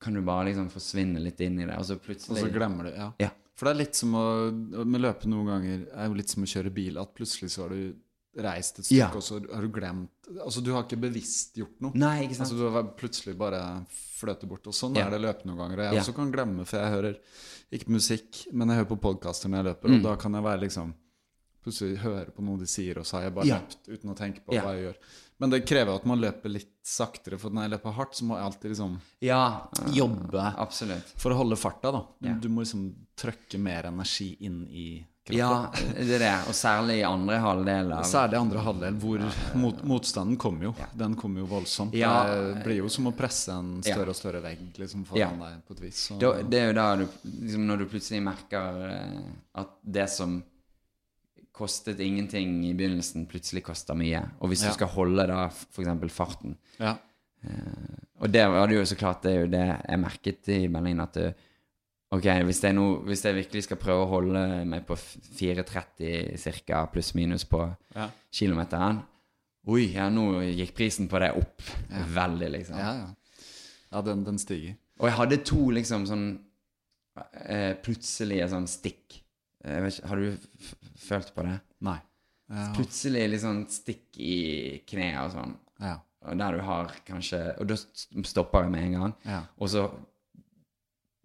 kan 0.00 0.14
du 0.14 0.22
bare 0.22 0.46
liksom 0.48 0.70
forsvinne 0.72 1.20
litt 1.20 1.40
inn 1.44 1.58
i 1.60 1.66
det, 1.66 1.76
og 1.76 1.84
så 1.84 1.98
plutselig 2.00 2.38
Og 2.38 2.48
så 2.48 2.52
glemmer 2.54 2.84
du. 2.84 2.90
Ja. 2.96 3.12
Ja. 3.20 3.30
For 3.54 3.66
det 3.68 3.74
er 3.74 3.84
litt 3.84 3.94
som 3.98 4.14
å 4.16 4.84
Med 4.86 5.02
løpe 5.02 5.28
noen 5.28 5.46
ganger 5.46 5.82
er 5.92 6.06
jo 6.08 6.14
litt 6.14 6.30
som 6.32 6.42
å 6.42 6.48
kjøre 6.48 6.72
bil. 6.72 6.96
At 6.98 7.14
plutselig 7.14 7.50
så 7.50 7.66
har 7.66 7.74
du 7.74 7.94
reist 8.42 8.78
et 8.78 8.84
stykke, 8.86 8.96
Ja. 8.98 9.08
og 9.14 9.22
så 9.22 9.40
har 9.54 9.62
du 9.62 9.68
glemt 9.68 10.08
Altså, 10.30 10.62
du 10.62 10.72
har 10.72 10.84
ikke 10.84 11.00
bevisst 11.00 11.56
gjort 11.58 11.80
noe. 11.82 11.90
Nei, 11.94 12.22
ikke 12.28 12.36
sant? 12.36 12.50
Altså, 12.52 12.56
du 12.56 12.70
har 12.70 12.84
plutselig 12.94 13.36
bare 13.36 13.84
fløtet 13.90 14.46
bort. 14.48 14.66
Og 14.68 14.72
sånn 14.72 14.94
Ja. 14.96 15.06
er 15.06 15.10
det 15.10 15.20
løpende 15.22 15.46
noen 15.56 15.58
ganger. 15.58 15.78
Jeg 15.90 15.94
Ja. 15.94 16.00
også 16.02 16.14
kan 16.14 16.30
glemme, 16.32 16.64
for 16.66 16.76
jeg 16.78 16.92
hører 16.92 17.16
ikke 17.72 17.88
musikk, 17.90 18.46
men 18.52 18.68
jeg 18.68 18.76
hører 18.78 18.96
på 18.96 19.00
podkaster 19.00 19.48
når 19.50 19.56
jeg 19.64 19.74
løper, 19.74 19.88
Mm. 19.88 19.96
og 19.96 20.02
da 20.02 20.16
kan 20.16 20.32
jeg 20.34 20.42
være 20.44 20.60
liksom 20.60 20.94
Plutselig 21.62 21.98
høre 21.98 22.30
på 22.32 22.40
noe 22.42 22.56
de 22.56 22.64
sier, 22.64 22.96
og 22.96 23.04
så 23.04 23.18
har 23.18 23.22
jeg 23.24 23.34
bare 23.34 23.44
løpt 23.44 23.86
uten 23.86 24.10
å 24.10 24.16
tenke 24.16 24.40
på 24.46 24.54
hva 24.54 24.72
jeg 24.72 24.80
gjør. 24.86 24.94
Men 25.40 25.50
det 25.50 25.66
krever 25.66 25.94
at 25.94 26.06
man 26.06 26.18
løper 26.18 26.48
litt 26.50 26.72
saktere, 26.82 27.38
for 27.38 27.50
når 27.50 27.68
jeg 27.68 27.70
løper 27.78 27.92
hardt, 27.92 28.12
så 28.14 28.22
må 28.24 28.34
jeg 28.38 28.44
alltid 28.46 28.70
liksom 28.70 29.00
Ja, 29.20 29.66
Jobbe. 29.92 30.54
absolutt. 30.56 31.04
For 31.18 31.30
å 31.32 31.36
holde 31.36 31.56
farta, 31.58 31.92
da. 31.92 32.06
Du, 32.22 32.40
du 32.40 32.48
må 32.48 32.60
liksom 32.64 32.94
trøkke 33.14 33.58
mer 33.60 33.82
energi 33.82 34.38
inn 34.40 34.66
i 34.70 35.04
kroppen. 35.32 35.86
Ja, 35.96 36.04
det 36.04 36.14
er 36.16 36.22
det. 36.24 36.32
Og 36.50 36.54
særlig 36.58 36.96
i 37.00 37.04
andre 37.08 37.38
halvdel 37.42 37.92
av 37.96 38.04
Særlig 38.08 38.38
andre 38.40 38.58
halvdel, 38.66 38.98
hvor 39.02 39.24
mot, 39.62 39.82
motstanden 39.92 40.36
kom 40.40 40.60
jo. 40.62 40.74
Den 40.98 41.14
kom 41.16 41.36
jo 41.40 41.46
voldsomt. 41.50 41.94
Ja. 41.94 42.14
Det 42.28 42.64
blir 42.64 42.80
jo 42.82 42.88
som 42.92 43.06
å 43.10 43.14
presse 43.16 43.52
en 43.54 43.82
større 43.82 44.10
og 44.14 44.16
større 44.18 44.40
vegg 44.44 44.62
liksom, 44.78 45.04
foran 45.08 45.18
Ja. 45.20 45.30
deg 45.50 45.64
på 45.66 45.76
et 45.78 45.82
vis. 45.86 45.96
Så, 46.08 46.18
da, 46.20 46.34
Det 46.42 46.60
er 46.60 46.66
jo 46.70 46.76
da 46.80 46.88
du 46.96 47.06
liksom 47.24 47.66
Når 47.66 47.78
du 47.78 47.86
plutselig 47.86 48.22
merker 48.22 48.80
eh, 48.90 49.20
at 49.64 49.76
det 49.82 50.08
som 50.10 50.42
kostet 51.52 51.98
ingenting 52.00 52.64
i 52.64 52.72
begynnelsen, 52.74 53.26
plutselig 53.28 53.62
koster 53.66 53.94
mye. 53.94 54.22
Og 54.40 54.48
hvis 54.48 54.62
Ja. 54.62 54.68
du 54.68 54.74
skal 54.74 54.88
holde 54.88 55.26
da 55.28 55.46
f.eks. 55.50 56.12
farten 56.14 56.56
ja. 56.78 56.96
Og 58.20 58.28
det 58.30 58.42
var 58.52 58.66
det 58.68 58.74
jo 58.76 58.82
så 58.84 58.96
klart, 59.00 59.22
det 59.22 59.30
er 59.32 59.40
jo 59.40 59.50
det 59.52 59.66
jeg 59.88 60.00
merket 60.00 60.48
i 60.52 60.68
Berlin, 60.68 61.00
at 61.00 61.12
det, 61.16 61.34
Ok, 62.10 62.24
hvis 62.48 62.58
jeg, 62.64 62.74
nå, 62.74 62.84
hvis 63.06 63.20
jeg 63.24 63.36
virkelig 63.36 63.62
skal 63.68 63.78
prøve 63.78 64.02
å 64.02 64.10
holde 64.10 64.40
meg 64.66 64.82
på 64.88 64.96
f- 64.98 65.20
4,30 65.38 66.36
cirka, 66.42 66.80
pluss 66.90 67.12
minus 67.14 67.44
på 67.46 67.60
Ja. 67.94 68.08
kilometeren 68.34 69.02
Oi, 69.70 69.92
ja, 69.94 70.08
nå 70.10 70.40
gikk 70.56 70.72
prisen 70.74 71.06
på 71.06 71.20
det 71.20 71.28
opp 71.36 71.60
veldig, 72.16 72.48
liksom. 72.56 72.78
ja, 72.80 72.92
ja. 72.96 73.08
ja 73.92 74.00
den, 74.02 74.24
den 74.24 74.38
stiger. 74.40 74.74
Og 74.98 75.06
jeg 75.06 75.16
hadde 75.18 75.38
to 75.44 75.66
liksom 75.76 76.06
sånn 76.08 76.24
eh, 77.44 77.74
plutselige 77.84 78.48
sånn 78.50 78.66
stikk. 78.70 79.18
Vet 79.62 79.98
ikke, 80.00 80.08
har 80.08 80.16
du 80.16 80.70
følt 81.04 81.34
på 81.36 81.44
det? 81.44 81.58
Nei. 81.84 81.98
Ja. 82.50 82.70
Plutselig 82.74 83.26
litt 83.30 83.42
sånn 83.44 83.66
stikk 83.70 84.16
i 84.18 84.80
kneet 84.88 85.20
og 85.26 85.34
sånn. 85.36 85.58
ja. 85.84 85.98
Og 86.28 86.36
der 86.36 86.52
du 86.52 86.60
har 86.66 86.90
kanskje 87.08 87.38
Og 87.62 87.68
da 87.70 87.76
stopper 88.28 88.66
jeg 88.66 88.70
med 88.74 88.82
en 88.90 88.96
gang. 88.98 89.12
Ja. 89.24 89.38
Og 89.56 89.70
så 89.72 89.86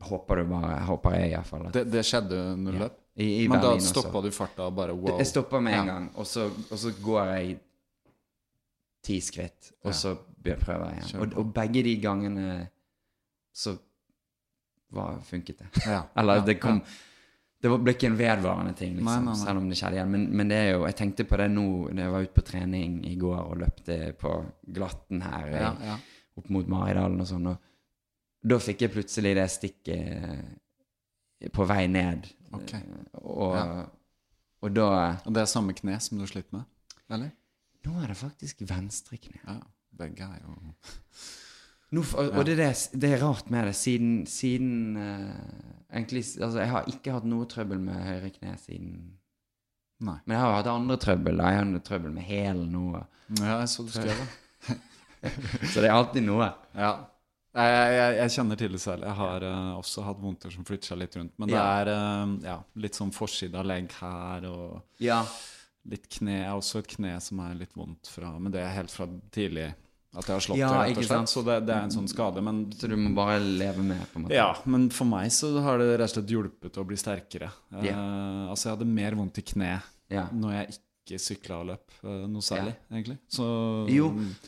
håper 0.10 0.41
du 0.41 0.43
bare 0.51 0.80
Håper 0.88 1.16
jeg 1.20 1.32
iallfall. 1.36 1.68
Det, 1.76 1.84
det 1.91 2.03
skjedde 2.08 2.39
når 2.62 2.72
du 2.78 2.80
løp? 2.86 2.99
I, 3.16 3.28
i 3.43 3.47
Men 3.47 3.62
da 3.64 3.70
stoppa 3.80 4.20
du 4.26 4.30
farta 4.36 4.66
og 4.68 4.74
bare 4.76 4.91
wow. 4.97 5.18
Jeg 5.22 5.28
stopper 5.30 5.62
med 5.64 5.74
en 5.74 5.80
Ja. 5.88 5.93
gang, 5.93 6.10
og 6.20 6.26
så, 6.28 6.49
og 6.51 6.78
så 6.82 6.91
går 7.01 7.30
jeg 7.38 7.58
ti 9.06 9.20
skritt, 9.22 9.72
og 9.84 9.91
Ja. 9.91 9.97
så 9.97 10.16
prøver 10.43 10.89
jeg 10.93 11.03
igjen. 11.03 11.22
Og, 11.22 11.38
og 11.39 11.53
begge 11.53 11.84
de 11.84 11.95
gangene 12.01 12.68
så 13.53 13.78
var, 14.91 15.20
funket 15.24 15.60
det. 15.60 15.68
Ja. 15.86 16.01
Eller 16.18 16.41
det 16.45 16.60
kom 16.62 16.82
Det 17.62 17.72
ble 17.82 17.93
ikke 17.95 18.06
en 18.12 18.18
vedvarende 18.20 18.74
ting, 18.78 18.97
liksom, 18.99 19.06
Nei, 19.08 19.20
nei, 19.26 19.34
nei. 19.34 19.45
selv 19.45 19.58
om 19.62 19.70
det 19.72 19.78
skjedde 19.80 19.95
igjen. 19.97 20.12
Men, 20.12 20.26
men 20.38 20.49
det 20.51 20.58
er 20.60 20.68
jo, 20.76 20.82
jeg 20.86 20.95
tenkte 20.99 21.24
på 21.26 21.38
det 21.39 21.47
nå 21.49 21.64
da 21.95 22.03
jeg 22.03 22.12
var 22.14 22.26
ute 22.28 22.36
på 22.36 22.43
trening 22.45 22.99
i 23.10 23.16
går 23.18 23.39
og 23.39 23.56
løpte 23.64 23.95
på 24.22 24.34
glatten 24.76 25.24
her 25.26 25.47
Ja, 25.56 25.72
ja. 25.88 25.95
opp 26.38 26.49
mot 26.53 26.68
Maridalen 26.70 27.24
og 27.24 27.30
sånn. 27.32 27.47
Og 27.49 27.58
da 28.46 28.60
fikk 28.62 28.86
jeg 28.86 28.93
plutselig 28.93 29.34
det 29.38 29.46
stikket 29.54 31.52
på 31.54 31.66
vei 31.68 31.86
ned. 31.91 32.28
Okay. 32.56 32.82
Og, 33.22 33.56
Ja. 33.58 33.86
og 34.62 34.76
da 34.76 35.18
Og 35.26 35.34
det 35.34 35.41
er 35.41 35.46
samme 35.46 35.74
kne 35.74 36.00
som 36.00 36.18
du 36.18 36.26
sliter 36.28 36.54
med? 36.54 36.64
Eller? 37.10 37.32
Nå 37.86 38.02
er 38.02 38.08
det 38.08 38.18
faktisk 38.18 38.62
venstre 38.62 39.18
kne. 39.18 39.39
Ja, 39.46 39.60
begge 39.98 40.24
er 40.24 40.39
jo 40.41 40.56
Nå, 41.91 42.02
og, 42.02 42.32
og 42.34 42.46
det, 42.46 42.58
det, 42.58 43.10
er 43.14 43.22
rart 43.22 43.50
med 43.52 43.68
det, 43.68 43.76
siden, 43.76 44.26
siden 44.26 44.98
uh, 44.98 45.93
Egentlig 45.93 46.24
Altså, 46.41 46.60
jeg 46.60 46.70
har 46.70 46.89
ikke 46.89 47.14
hatt 47.14 47.28
noe 47.30 47.46
trøbbel 47.46 47.80
med 47.80 48.02
høyre 48.04 48.32
kne 48.34 48.56
siden 48.58 48.98
Nei. 50.04 50.18
Men 50.26 50.36
jeg 50.36 50.41
har 50.43 50.56
hatt 50.58 50.68
andre 50.68 50.98
trøbbel. 51.00 51.38
da. 51.39 51.52
Jeg 51.54 51.60
har 51.62 51.70
hatt 51.72 51.86
trøbbel 51.88 52.12
med 52.12 52.26
hælen 52.28 52.66
nå. 52.74 52.82
Ja, 53.39 53.60
jeg 53.62 53.70
så 53.72 53.86
du 53.88 53.93
skrev 53.93 54.12
det. 54.12 54.26
Så 55.72 55.80
det 55.80 55.88
er 55.88 55.96
alltid 55.96 56.26
noe. 56.26 56.50
Ja. 56.76 56.89
Jeg, 57.56 57.72
jeg, 57.72 57.93
jeg- 57.95 58.18
jeg 58.20 58.34
kjenner 58.36 58.58
til 58.60 58.72
det 58.76 58.82
selv. 58.84 59.03
Jeg 59.08 59.16
har 59.16 59.43
uh, 59.47 59.78
også 59.80 60.03
hatt 60.03 60.20
vondter 60.22 60.51
som 60.51 60.66
flytter 60.68 60.91
seg 60.91 60.97
litt 60.99 61.16
rundt. 61.16 61.34
Men 61.39 61.47
det 61.47 61.56
Ja. 61.56 61.66
er 61.82 61.91
uh, 61.95 62.36
ja, 62.43 62.58
litt 62.76 62.93
sånn 62.99 63.14
forside 63.16 63.56
av 63.56 63.66
legg 63.66 63.91
her 64.01 64.45
og 64.49 64.82
Ja. 64.99 65.22
litt 65.88 66.10
kne. 66.10 66.41
Jeg 66.41 66.49
har 66.49 66.58
også 66.60 66.80
et 66.84 66.88
kne 66.97 67.16
som 67.22 67.39
er 67.39 67.56
litt 67.56 67.74
vondt 67.78 68.08
fra 68.12 68.34
Men 68.39 68.51
det 68.51 68.62
er 68.62 68.74
helt 68.76 68.91
fra 68.91 69.08
tidlig 69.32 69.74
at 70.16 70.26
jeg 70.28 70.34
har 70.36 70.39
slått 70.43 70.58
Ja, 70.58 70.70
det, 70.72 70.95
rett 70.95 70.97
og 70.97 71.03
slett. 71.10 71.28
Så 71.32 71.41
det, 71.45 71.56
det 71.68 71.76
er 71.76 71.84
en 71.84 71.91
sånn 71.91 72.08
skade. 72.08 72.41
Men 72.43 72.72
Så 72.72 72.88
du 72.88 72.95
må 72.95 73.14
bare 73.16 73.39
leve 73.39 73.84
med, 73.84 73.99
på 74.12 74.20
en 74.20 74.24
måte. 74.28 74.36
ja, 74.36 74.53
men 74.66 74.89
for 74.89 75.06
meg 75.06 75.32
så 75.32 75.49
har 75.62 75.78
det 75.80 75.89
rett 75.99 76.10
og 76.12 76.14
slett 76.24 76.32
hjulpet 76.32 76.78
å 76.80 76.86
bli 76.88 76.95
sterkere. 76.99 77.49
Eh, 77.74 78.49
altså, 78.49 78.70
jeg 78.70 78.78
hadde 78.78 78.88
mer 78.88 79.16
vondt 79.16 79.38
i 79.39 79.43
kne 79.43 79.82
yeah. 80.12 80.28
når 80.32 80.51
jeg 80.60 80.68
ikke 80.76 80.82
sykla 81.22 81.60
og 81.62 81.68
løp 81.70 81.91
eh, 82.03 82.24
noe 82.28 82.41
særlig, 82.41 82.74
egentlig. 82.91 83.18
Så 83.30 83.45
Jo, 83.93 84.08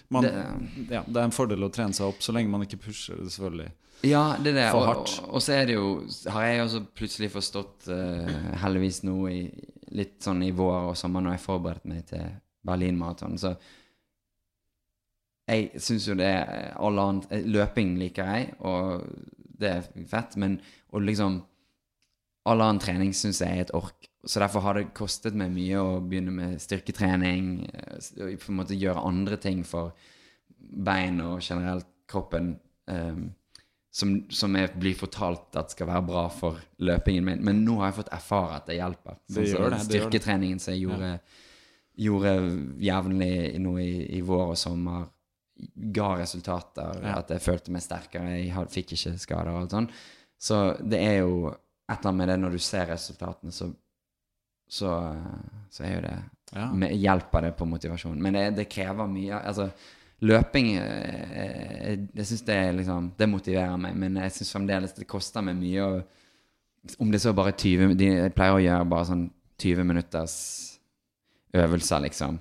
man, 0.09 0.23
det- 0.25 0.89
ja, 0.91 1.03
det 1.05 1.17
er 1.21 1.27
en 1.27 1.35
fordel 1.35 1.63
å 1.63 1.69
trene 1.73 1.93
seg 1.93 2.07
opp, 2.09 2.19
så 2.25 2.33
lenge 2.33 2.49
man 2.49 2.65
ikke 2.65 2.79
pusher 2.81 3.15
det, 3.21 3.29
selvfølgelig. 3.35 3.69
Ja, 4.05 4.23
det 4.41 4.51
er 4.51 4.57
det. 4.59 4.65
For 4.71 4.85
hardt. 4.85 5.13
og, 5.23 5.29
og 5.37 5.41
så 5.41 5.53
er 5.55 5.65
det 5.65 5.73
jo 5.77 5.87
Har 6.29 6.43
jeg 6.45 6.61
også 6.65 6.81
plutselig 6.93 7.31
forstått, 7.33 7.87
uh, 7.89 8.57
heldigvis 8.61 8.99
nå 9.07 9.15
i, 9.29 9.39
litt 9.97 10.17
sånn 10.21 10.43
i 10.45 10.51
vår 10.51 10.91
og 10.91 10.97
sommer 10.99 11.21
når 11.25 11.37
jeg 11.37 11.45
forberedte 11.45 11.89
meg 11.89 12.03
til 12.09 12.25
Berlin-maraton, 12.67 13.37
så 13.41 13.55
Jeg 15.47 15.79
syns 15.79 16.07
jo 16.09 16.15
det 16.19 16.27
er 16.27 16.73
alle 16.75 17.05
annet 17.07 17.31
eh, 17.31 17.45
Løping 17.47 17.95
liker 18.01 18.27
jeg, 18.35 18.49
og 18.67 19.05
det 19.57 19.69
er 19.71 19.87
fett, 20.09 20.35
men 20.37 20.59
og 20.93 21.01
liksom 21.07 21.39
All 22.47 22.61
annen 22.63 22.79
trening 22.79 23.13
syns 23.17 23.41
jeg 23.43 23.49
er 23.57 23.65
et 23.65 23.73
ork. 23.75 24.06
Så 24.27 24.41
derfor 24.43 24.65
har 24.65 24.75
det 24.77 24.89
kostet 24.97 25.37
meg 25.39 25.53
mye 25.55 25.79
å 25.79 25.99
begynne 26.03 26.33
med 26.35 26.61
styrketrening, 26.61 27.51
eh, 27.71 27.97
og 28.25 28.37
på 28.43 28.51
en 28.51 28.61
måte 28.61 28.77
gjøre 28.77 29.05
andre 29.07 29.39
ting 29.39 29.63
for 29.67 29.93
bein 30.57 31.21
og 31.23 31.39
generelt 31.41 31.87
kroppen. 32.07 32.57
um, 32.87 33.27
som, 33.97 34.11
som 34.29 34.53
jeg 34.53 34.75
blir 34.77 34.97
fortalt 34.97 35.55
at 35.57 35.73
skal 35.73 35.89
være 35.89 36.05
bra 36.05 36.27
for 36.29 36.59
løpingen 36.85 37.25
min. 37.25 37.43
Men 37.45 37.63
nå 37.65 37.79
har 37.79 37.89
jeg 37.89 37.99
fått 38.03 38.13
erfare 38.13 38.59
at 38.59 38.67
det 38.69 38.77
hjelper. 38.77 39.17
Sånn 39.25 39.39
det, 39.39 39.45
det 39.47 39.53
gjør 39.55 39.73
det. 39.73 39.79
Styrketreningen 39.87 40.61
som 40.61 40.75
jeg 40.75 40.83
gjorde, 40.83 41.11
gjorde 42.05 42.33
jevnlig 42.83 43.31
nå 43.63 43.73
i, 43.81 43.93
i 44.19 44.21
vår 44.27 44.53
og 44.53 44.59
sommer, 44.61 45.07
ga 45.97 46.11
resultater. 46.19 47.01
Ja. 47.01 47.15
At 47.23 47.33
jeg 47.33 47.41
følte 47.47 47.73
meg 47.73 47.85
sterkere. 47.87 48.35
Jeg 48.37 48.69
fikk 48.75 48.93
ikke 48.99 49.15
skader 49.17 49.55
og 49.55 49.63
alt 49.63 49.73
sånt. 49.79 49.97
Så 50.37 50.61
det 50.85 51.01
er 51.01 51.19
jo 51.23 51.47
et 51.49 51.95
eller 51.95 52.11
annet 52.11 52.21
med 52.21 52.29
det 52.29 52.37
når 52.43 52.53
du 52.53 52.61
ser 52.61 52.89
resultatene, 52.91 53.55
så, 53.55 53.71
så, 54.69 54.91
så 55.71 55.83
er 55.83 55.93
jo 55.95 56.01
det 56.01 56.15
Ja. 56.55 56.71
med, 56.73 56.91
Hjelper 56.95 57.41
det 57.41 57.57
på 57.57 57.65
motivasjonen. 57.67 58.21
Men 58.21 58.33
det, 58.33 58.55
det 58.55 58.69
krever 58.69 59.07
mye. 59.07 59.39
Altså, 59.43 59.69
løping 60.21 60.69
eh, 60.77 61.89
Jeg, 61.91 62.09
jeg 62.15 62.25
syns 62.25 62.41
det 62.47 62.75
liksom 62.75 63.11
Det 63.19 63.27
motiverer 63.29 63.77
meg, 63.77 63.95
men 63.95 64.15
jeg 64.15 64.31
syns 64.31 64.51
fremdeles 64.55 64.93
det 64.97 65.05
koster 65.07 65.41
meg 65.45 65.55
mye 65.59 65.83
å 65.83 66.01
Om 67.03 67.11
det 67.11 67.19
så 67.21 67.33
bare 67.37 67.51
20 67.51 67.93
de, 67.99 68.05
Jeg 68.23 68.33
pleier 68.33 68.55
å 68.55 68.63
gjøre 68.63 68.87
bare 68.89 69.05
sånn 69.05 69.25
20 69.59 69.83
minutters 69.83 70.37
øvelser, 71.57 71.99
liksom. 72.07 72.39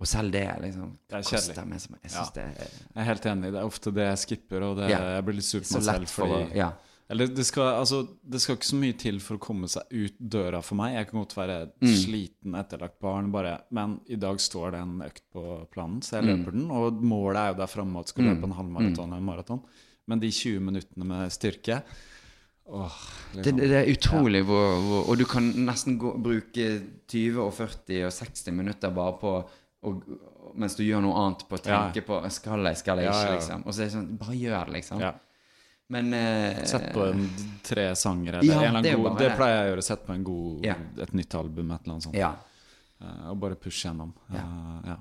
Og 0.00 0.06
selv 0.10 0.32
det 0.34 0.44
liksom 0.62 0.90
Det 1.08 1.16
er 1.20 1.22
koster 1.28 1.64
meg. 1.66 1.80
Jeg 2.02 2.12
Ja. 2.12 2.24
det 2.34 2.42
er 2.42 2.54
Jeg 2.58 2.96
er 2.96 3.02
helt 3.04 3.26
enig. 3.26 3.52
Det 3.52 3.60
er 3.60 3.64
ofte 3.64 3.92
det 3.94 4.04
jeg 4.08 4.18
skipper, 4.18 4.62
og 4.62 4.76
det, 4.76 4.90
Ja. 4.90 4.98
jeg 5.16 5.24
blir 5.24 5.34
litt 5.34 5.44
sur 5.44 5.60
på 5.60 5.72
meg 5.74 5.82
selv. 5.82 6.08
for 6.08 6.26
Fordi, 6.26 6.50
å 6.52 6.54
Ja. 6.56 6.72
Eller 7.10 7.26
det 7.28 7.44
skal, 7.44 7.74
altså, 7.82 7.98
det 8.24 8.40
skal 8.40 8.56
ikke 8.56 8.64
så 8.70 8.76
mye 8.80 8.94
til 8.96 9.18
for 9.20 9.36
å 9.36 9.40
komme 9.44 9.68
seg 9.68 9.82
ut 9.92 10.14
døra 10.18 10.62
for 10.64 10.74
meg. 10.80 10.94
Jeg 10.94 11.08
kan 11.10 11.20
godt 11.20 11.34
være 11.36 11.56
Mm. 11.82 11.94
sliten, 12.00 12.54
etterlagt 12.56 12.98
barn, 13.00 13.30
bare, 13.30 13.60
men 13.70 14.00
i 14.08 14.16
dag 14.16 14.36
står 14.40 14.70
det 14.72 14.80
en 14.80 14.94
økt 15.04 15.20
på 15.34 15.66
planen, 15.70 16.00
så 16.00 16.16
jeg 16.16 16.24
Mm. 16.24 16.30
løper 16.44 16.52
den. 16.52 16.70
Og 16.70 17.02
målet 17.02 17.36
er 17.36 17.48
jo 17.52 17.58
der 17.60 17.66
framme 17.66 17.98
at 18.00 18.06
jeg 18.06 18.14
skal 18.14 18.24
løpe 18.24 18.44
en 18.44 18.52
halvmaraton 18.56 19.04
eller 19.12 19.16
en 19.18 19.24
maraton. 19.26 19.62
Men 20.08 20.20
de 20.20 20.30
20 20.30 20.60
minuttene 20.60 21.04
med 21.04 21.30
styrke 21.30 21.82
åh, 22.66 22.90
Det, 23.34 23.44
liksom. 23.44 23.56
det 23.58 23.68
det 23.68 23.78
er 23.86 23.92
utrolig 23.92 24.42
hvor, 24.44 24.80
hvor 24.80 25.08
Og 25.10 25.18
du 25.18 25.24
kan 25.26 25.52
nesten 25.52 25.98
gå, 25.98 26.14
bruke 26.22 26.82
20 27.08 27.38
og 27.44 27.52
40 27.52 28.04
og 28.06 28.12
60 28.12 28.50
minutter 28.52 28.90
bare 28.90 29.18
på 29.20 29.44
og, 29.84 30.02
mens 30.56 30.74
du 30.76 30.82
gjør 30.82 31.02
noe 31.02 31.14
annet 31.14 31.46
på 31.48 31.58
å 31.58 31.66
Ja. 31.66 31.90
tenke 31.92 32.06
på 32.06 32.30
Skal 32.32 32.62
jeg, 32.64 32.76
skal 32.78 32.96
jeg 32.98 33.04
Ja, 33.04 33.10
ikke, 33.12 33.24
ja, 33.24 33.32
ja. 33.32 33.36
liksom. 33.36 33.66
Og 33.66 33.72
så 33.74 33.80
er 33.80 33.84
det 33.84 33.92
sånn 33.92 34.18
Bare 34.18 34.34
gjør 34.34 34.64
det, 34.66 34.74
liksom. 34.74 35.00
Ja. 35.00 35.12
Men 35.88 36.14
eh, 36.16 36.64
Sett 36.64 36.92
på 36.94 37.04
en, 37.04 37.30
tre 37.62 37.90
sanger 37.96 38.32
eller 38.38 38.48
Ja, 38.54 38.62
en 38.62 38.76
eller 38.76 38.82
det 38.82 38.88
er 38.90 38.94
annen 38.94 39.04
god 39.04 39.10
bare 39.12 39.24
Det 39.28 39.36
pleier 39.36 39.56
jeg 39.58 39.64
å 39.64 39.72
gjøre. 39.74 39.84
Sett 39.84 40.06
på 40.06 40.12
en 40.14 40.24
god, 40.24 40.64
Ja. 40.64 40.76
et 41.04 41.12
nytt 41.12 41.34
album, 41.34 41.70
et 41.74 41.82
eller 41.84 41.92
annet 41.96 42.06
sånt. 42.08 42.16
Ja. 42.16 42.30
Uh, 43.02 43.30
og 43.32 43.40
bare 43.42 43.58
pushe 43.60 43.88
gjennom. 43.88 44.14
Ja. 44.32 44.96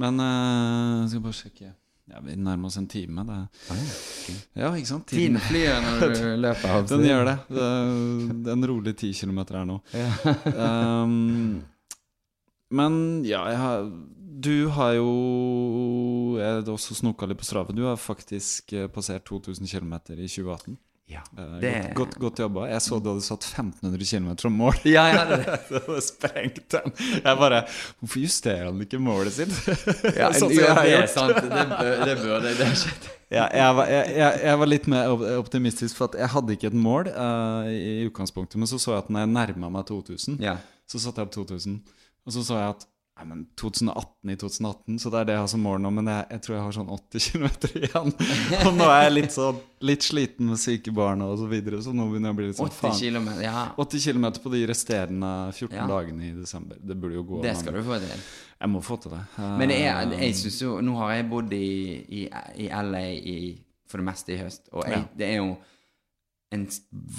Men 0.00 0.20
uh, 0.20 1.06
skal 1.08 1.22
bare 1.24 1.36
sjekke 1.36 1.70
ja, 2.10 2.20
Vi 2.24 2.34
nærmer 2.36 2.66
oss 2.66 2.76
en 2.80 2.88
time. 2.90 3.22
Det. 3.24 3.38
Ja, 4.58 4.72
ikke 4.74 4.88
sant? 4.88 5.06
Tiden 5.08 5.38
flyr 5.46 5.76
når 5.84 6.14
du 6.14 6.22
løper. 6.44 6.86
Den 6.90 7.04
gjør 7.06 7.28
det. 7.28 7.36
det. 7.48 7.68
er 8.50 8.56
en 8.56 8.66
rolig 8.66 8.96
ti 8.98 9.12
kilometer 9.14 9.60
her 9.60 9.68
nå. 9.68 9.76
um, 10.50 11.60
men 12.70 13.24
ja, 13.26 13.42
har 13.58 13.90
Du 14.40 14.68
har 14.72 14.94
jo 14.96 15.08
Jeg 16.38 16.62
har 16.62 16.70
også 16.72 16.94
snoka 16.96 17.26
litt 17.28 17.40
på 17.40 17.44
Strava. 17.48 17.74
Du 17.76 17.82
har 17.84 17.96
faktisk 18.00 18.72
eh, 18.72 18.86
passert 18.88 19.24
2000 19.28 19.66
km 19.68 19.92
i 20.16 20.28
2018. 20.28 20.78
Ja. 21.10 21.20
Eh, 21.36 21.58
Det- 21.60 21.72
godt, 21.74 21.94
godt, 21.98 22.14
godt 22.22 22.38
jobba. 22.38 22.68
Jeg 22.70 22.80
så 22.80 23.00
du 23.02 23.08
hadde 23.10 23.24
satt 23.26 23.42
1500 23.44 24.06
km 24.06 24.28
som 24.38 24.52
mål. 24.56 24.74
Ja, 24.86 25.08
ja, 25.10 25.24
det 25.26 25.38
det. 25.46 25.58
Det 25.68 25.82
var 25.88 26.00
sprengt 26.00 26.68
den. 26.70 26.92
Jeg 27.24 27.36
bare 27.42 27.64
Hvorfor 28.00 28.20
justerer 28.22 28.64
han 28.70 28.80
ikke 28.80 28.98
målet 29.02 29.32
sitt? 29.34 29.50
Ja, 30.20 30.30
Sånn 30.38 30.54
jo, 30.54 30.62
det 30.62 30.94
er 31.02 31.06
sant. 31.10 31.34
Det, 31.34 31.50
bør- 31.50 32.04
det 32.06 32.16
burde 32.22 32.54
det 32.56 32.66
har 32.70 32.78
skjedd. 32.78 33.10
Ja, 33.30 33.44
jeg, 33.54 33.74
var, 33.76 33.86
jeg, 33.86 34.06
jeg, 34.16 34.40
jeg 34.42 34.58
var 34.58 34.66
litt 34.66 34.86
mer 34.90 35.12
optimistisk, 35.38 35.94
for 35.98 36.08
at 36.10 36.16
jeg 36.18 36.28
hadde 36.32 36.54
ikke 36.56 36.66
et 36.72 36.74
mål 36.74 37.10
uh, 37.14 37.68
i 37.70 38.06
utgangspunktet. 38.08 38.56
Men 38.58 38.66
så 38.66 38.78
så 38.82 38.96
jeg 38.96 39.04
at 39.04 39.10
når 39.14 39.20
jeg 39.26 39.34
nærma 39.36 39.68
meg 39.70 39.86
2000, 39.86 40.40
Ja. 40.42 40.56
så 40.90 40.98
satte 40.98 41.20
jeg 41.22 41.28
opp 41.28 41.34
2000. 41.36 41.76
Og 42.30 42.38
så 42.38 42.46
så 42.46 42.56
jeg 42.62 42.70
at 42.76 42.86
nei, 43.20 43.24
men 43.28 43.40
2018 43.60 44.30
i 44.32 44.36
2018, 44.40 44.94
så 45.02 45.10
det 45.12 45.18
er 45.20 45.26
det 45.28 45.34
jeg 45.34 45.42
har 45.42 45.48
som 45.52 45.60
mål 45.66 45.80
nå. 45.84 45.90
Men 45.92 46.06
jeg, 46.08 46.22
jeg 46.30 46.40
tror 46.46 46.54
jeg 46.56 46.62
har 46.64 46.76
sånn 46.76 46.92
80 46.94 47.24
km 47.26 47.48
igjen. 47.82 48.12
Og 48.64 48.70
nå 48.78 48.86
er 48.88 49.02
jeg 49.04 49.12
litt, 49.18 49.34
så, 49.34 49.48
litt 49.84 50.06
sliten 50.06 50.48
med 50.48 50.60
syke 50.62 50.94
barn 50.96 51.20
og 51.26 51.34
så 51.42 51.48
videre, 51.50 51.82
så 51.84 51.92
nå 51.92 52.06
begynner 52.08 52.30
jeg 52.30 52.36
å 52.36 52.38
bli 52.38 52.46
litt 52.48 52.60
sånn 52.62 52.70
80 52.70 53.02
km. 53.02 53.28
Ja, 53.44 53.66
80 53.84 54.06
km 54.06 54.28
på 54.46 54.52
de 54.54 54.62
resterende 54.70 55.32
14 55.52 55.76
Ja. 55.76 55.88
dagene 55.90 56.30
i 56.30 56.32
desember. 56.38 56.78
Det 56.80 56.96
burde 56.96 57.18
jo 57.20 57.26
gå. 57.34 57.42
det 57.44 57.56
skal 57.60 57.76
du 57.76 57.82
få 57.90 57.98
til. 58.06 58.24
Jeg 58.60 58.72
må 58.72 58.80
få 58.84 58.96
til 59.04 59.12
det. 59.18 59.22
Men 59.60 59.68
det 59.74 59.80
er, 59.84 60.00
Eh, 60.14 60.24
jeg 60.30 60.36
synes 60.40 60.60
jo 60.62 60.78
Nå 60.84 60.94
har 61.02 61.12
jeg 61.18 61.28
bodd 61.30 61.52
i, 61.56 61.68
i, 62.22 62.24
i 62.64 62.70
LA 62.72 63.04
i, 63.20 63.36
for 63.90 64.00
det 64.00 64.06
meste 64.08 64.32
i 64.32 64.40
høst, 64.40 64.70
og 64.72 64.86
jeg, 64.88 64.96
Ja. 64.96 65.04
det 65.20 65.28
er 65.34 65.36
jo 65.42 65.56
en 66.56 66.64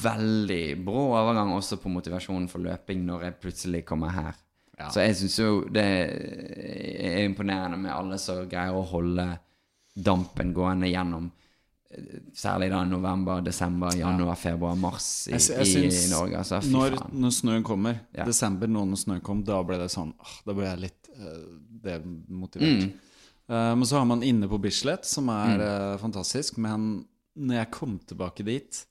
veldig 0.03 0.63
brå 0.85 1.03
overgang 1.15 1.53
også 1.55 1.77
på 1.81 1.89
motivasjonen 1.93 2.49
for 2.51 2.59
løping 2.65 3.05
når 3.07 3.27
jeg 3.29 3.37
plutselig 3.43 3.85
kommer 3.87 4.09
her. 4.15 4.33
Ja. 4.81 4.89
Så 4.93 5.03
jeg 5.05 5.15
syns 5.19 5.37
jo 5.39 5.51
det 5.69 5.83
er 5.85 7.21
imponerende 7.27 7.77
med 7.81 7.93
alle 7.93 8.17
som 8.21 8.43
greier 8.49 8.73
å 8.77 8.81
holde 8.91 9.27
dampen 9.93 10.53
gående 10.55 10.89
gjennom 10.89 11.29
eh, 11.91 12.19
Særlig 12.37 12.69
da 12.71 12.79
november, 12.87 13.41
desember, 13.45 13.91
januar, 13.99 14.37
februar, 14.39 14.77
mars 14.79 15.27
i, 15.27 15.35
Jeg, 15.35 15.67
jeg 15.67 15.91
i, 15.91 16.09
Norge. 16.13 16.37
Altså, 16.39 16.61
når, 16.71 16.95
når 17.11 17.33
snøen 17.35 17.65
kommer, 17.67 17.99
Ja. 18.15 18.25
desember 18.25 18.71
nå 18.71 18.85
når 18.87 19.01
snøen 19.03 19.21
kom, 19.25 19.43
da 19.47 19.59
ble 19.67 19.77
det 19.81 19.89
sånn 19.91 20.13
åh, 20.17 20.35
Da 20.47 20.55
ble 20.57 20.69
jeg 20.69 20.83
litt 20.87 21.11
uh, 21.19 21.45
demotivert. 21.83 22.87
Mm. 22.87 23.09
Uh, 23.51 23.73
men 23.75 23.83
så 23.89 23.99
har 23.99 24.07
man 24.07 24.23
inne 24.23 24.47
på 24.47 24.59
Bislett, 24.63 25.05
som 25.05 25.27
er 25.33 25.57
Mm. 25.57 25.61
uh, 25.67 25.97
fantastisk. 25.99 26.57
Men 26.57 27.05
når 27.35 27.55
jeg 27.61 27.71
kom 27.75 27.99
tilbake 28.07 28.43
dit 28.47 28.85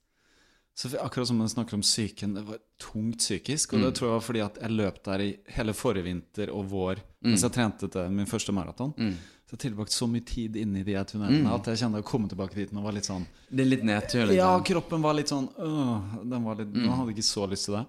så 0.75 0.87
Akkurat 1.03 1.27
som 1.27 1.37
man 1.37 1.49
snakker 1.49 1.73
om 1.75 1.81
psyken, 1.83 2.33
det 2.33 2.43
var 2.47 2.57
tungt 2.79 3.17
psykisk. 3.19 3.73
Og 3.73 3.79
Mm. 3.79 3.85
det 3.85 3.93
tror 3.95 4.07
jeg 4.07 4.13
var 4.13 4.21
fordi 4.27 4.39
at 4.45 4.57
jeg 4.61 4.71
løp 4.71 5.03
der 5.03 5.19
i 5.19 5.37
hele 5.47 5.73
forrige 5.73 6.03
vinter 6.03 6.49
og 6.49 6.69
vår 6.71 6.95
mens 7.23 7.41
jeg 7.43 7.51
trente 7.51 7.87
til 7.91 8.09
min 8.09 8.25
første 8.25 8.51
maraton. 8.51 8.93
Mm. 8.97 9.11
Så 9.45 9.51
jeg 9.51 9.59
har 9.59 9.63
tilbrakt 9.69 9.91
så 9.91 10.07
mye 10.07 10.25
tid 10.25 10.55
inni 10.55 10.83
de 10.83 10.93
tunnelene 11.03 11.43
Mm. 11.43 11.53
at 11.53 11.65
jeg 11.67 11.77
kjente 11.77 11.99
å 12.01 12.03
komme 12.07 12.29
tilbake 12.29 12.55
dit 12.55 12.71
nå 12.71 12.81
var 12.81 12.93
litt 12.93 13.03
sånn 13.05 13.25
Det 13.51 13.59
er 13.65 13.69
litt 13.69 13.83
nedtur. 13.83 14.25
Liksom. 14.25 14.35
Ja, 14.37 14.59
kroppen 14.61 15.01
var 15.01 15.13
litt 15.13 15.27
sånn 15.27 15.49
øh, 15.59 16.29
Den 16.29 16.43
var 16.43 16.55
litt 16.55 16.71
Mm. 16.73 16.85
Man 16.87 16.97
hadde 16.97 17.11
ikke 17.15 17.23
så 17.23 17.49
lyst 17.49 17.65
til 17.65 17.73
det. 17.75 17.85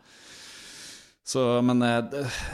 Så, 1.25 1.63
men 1.63 1.81
eh, 1.83 2.03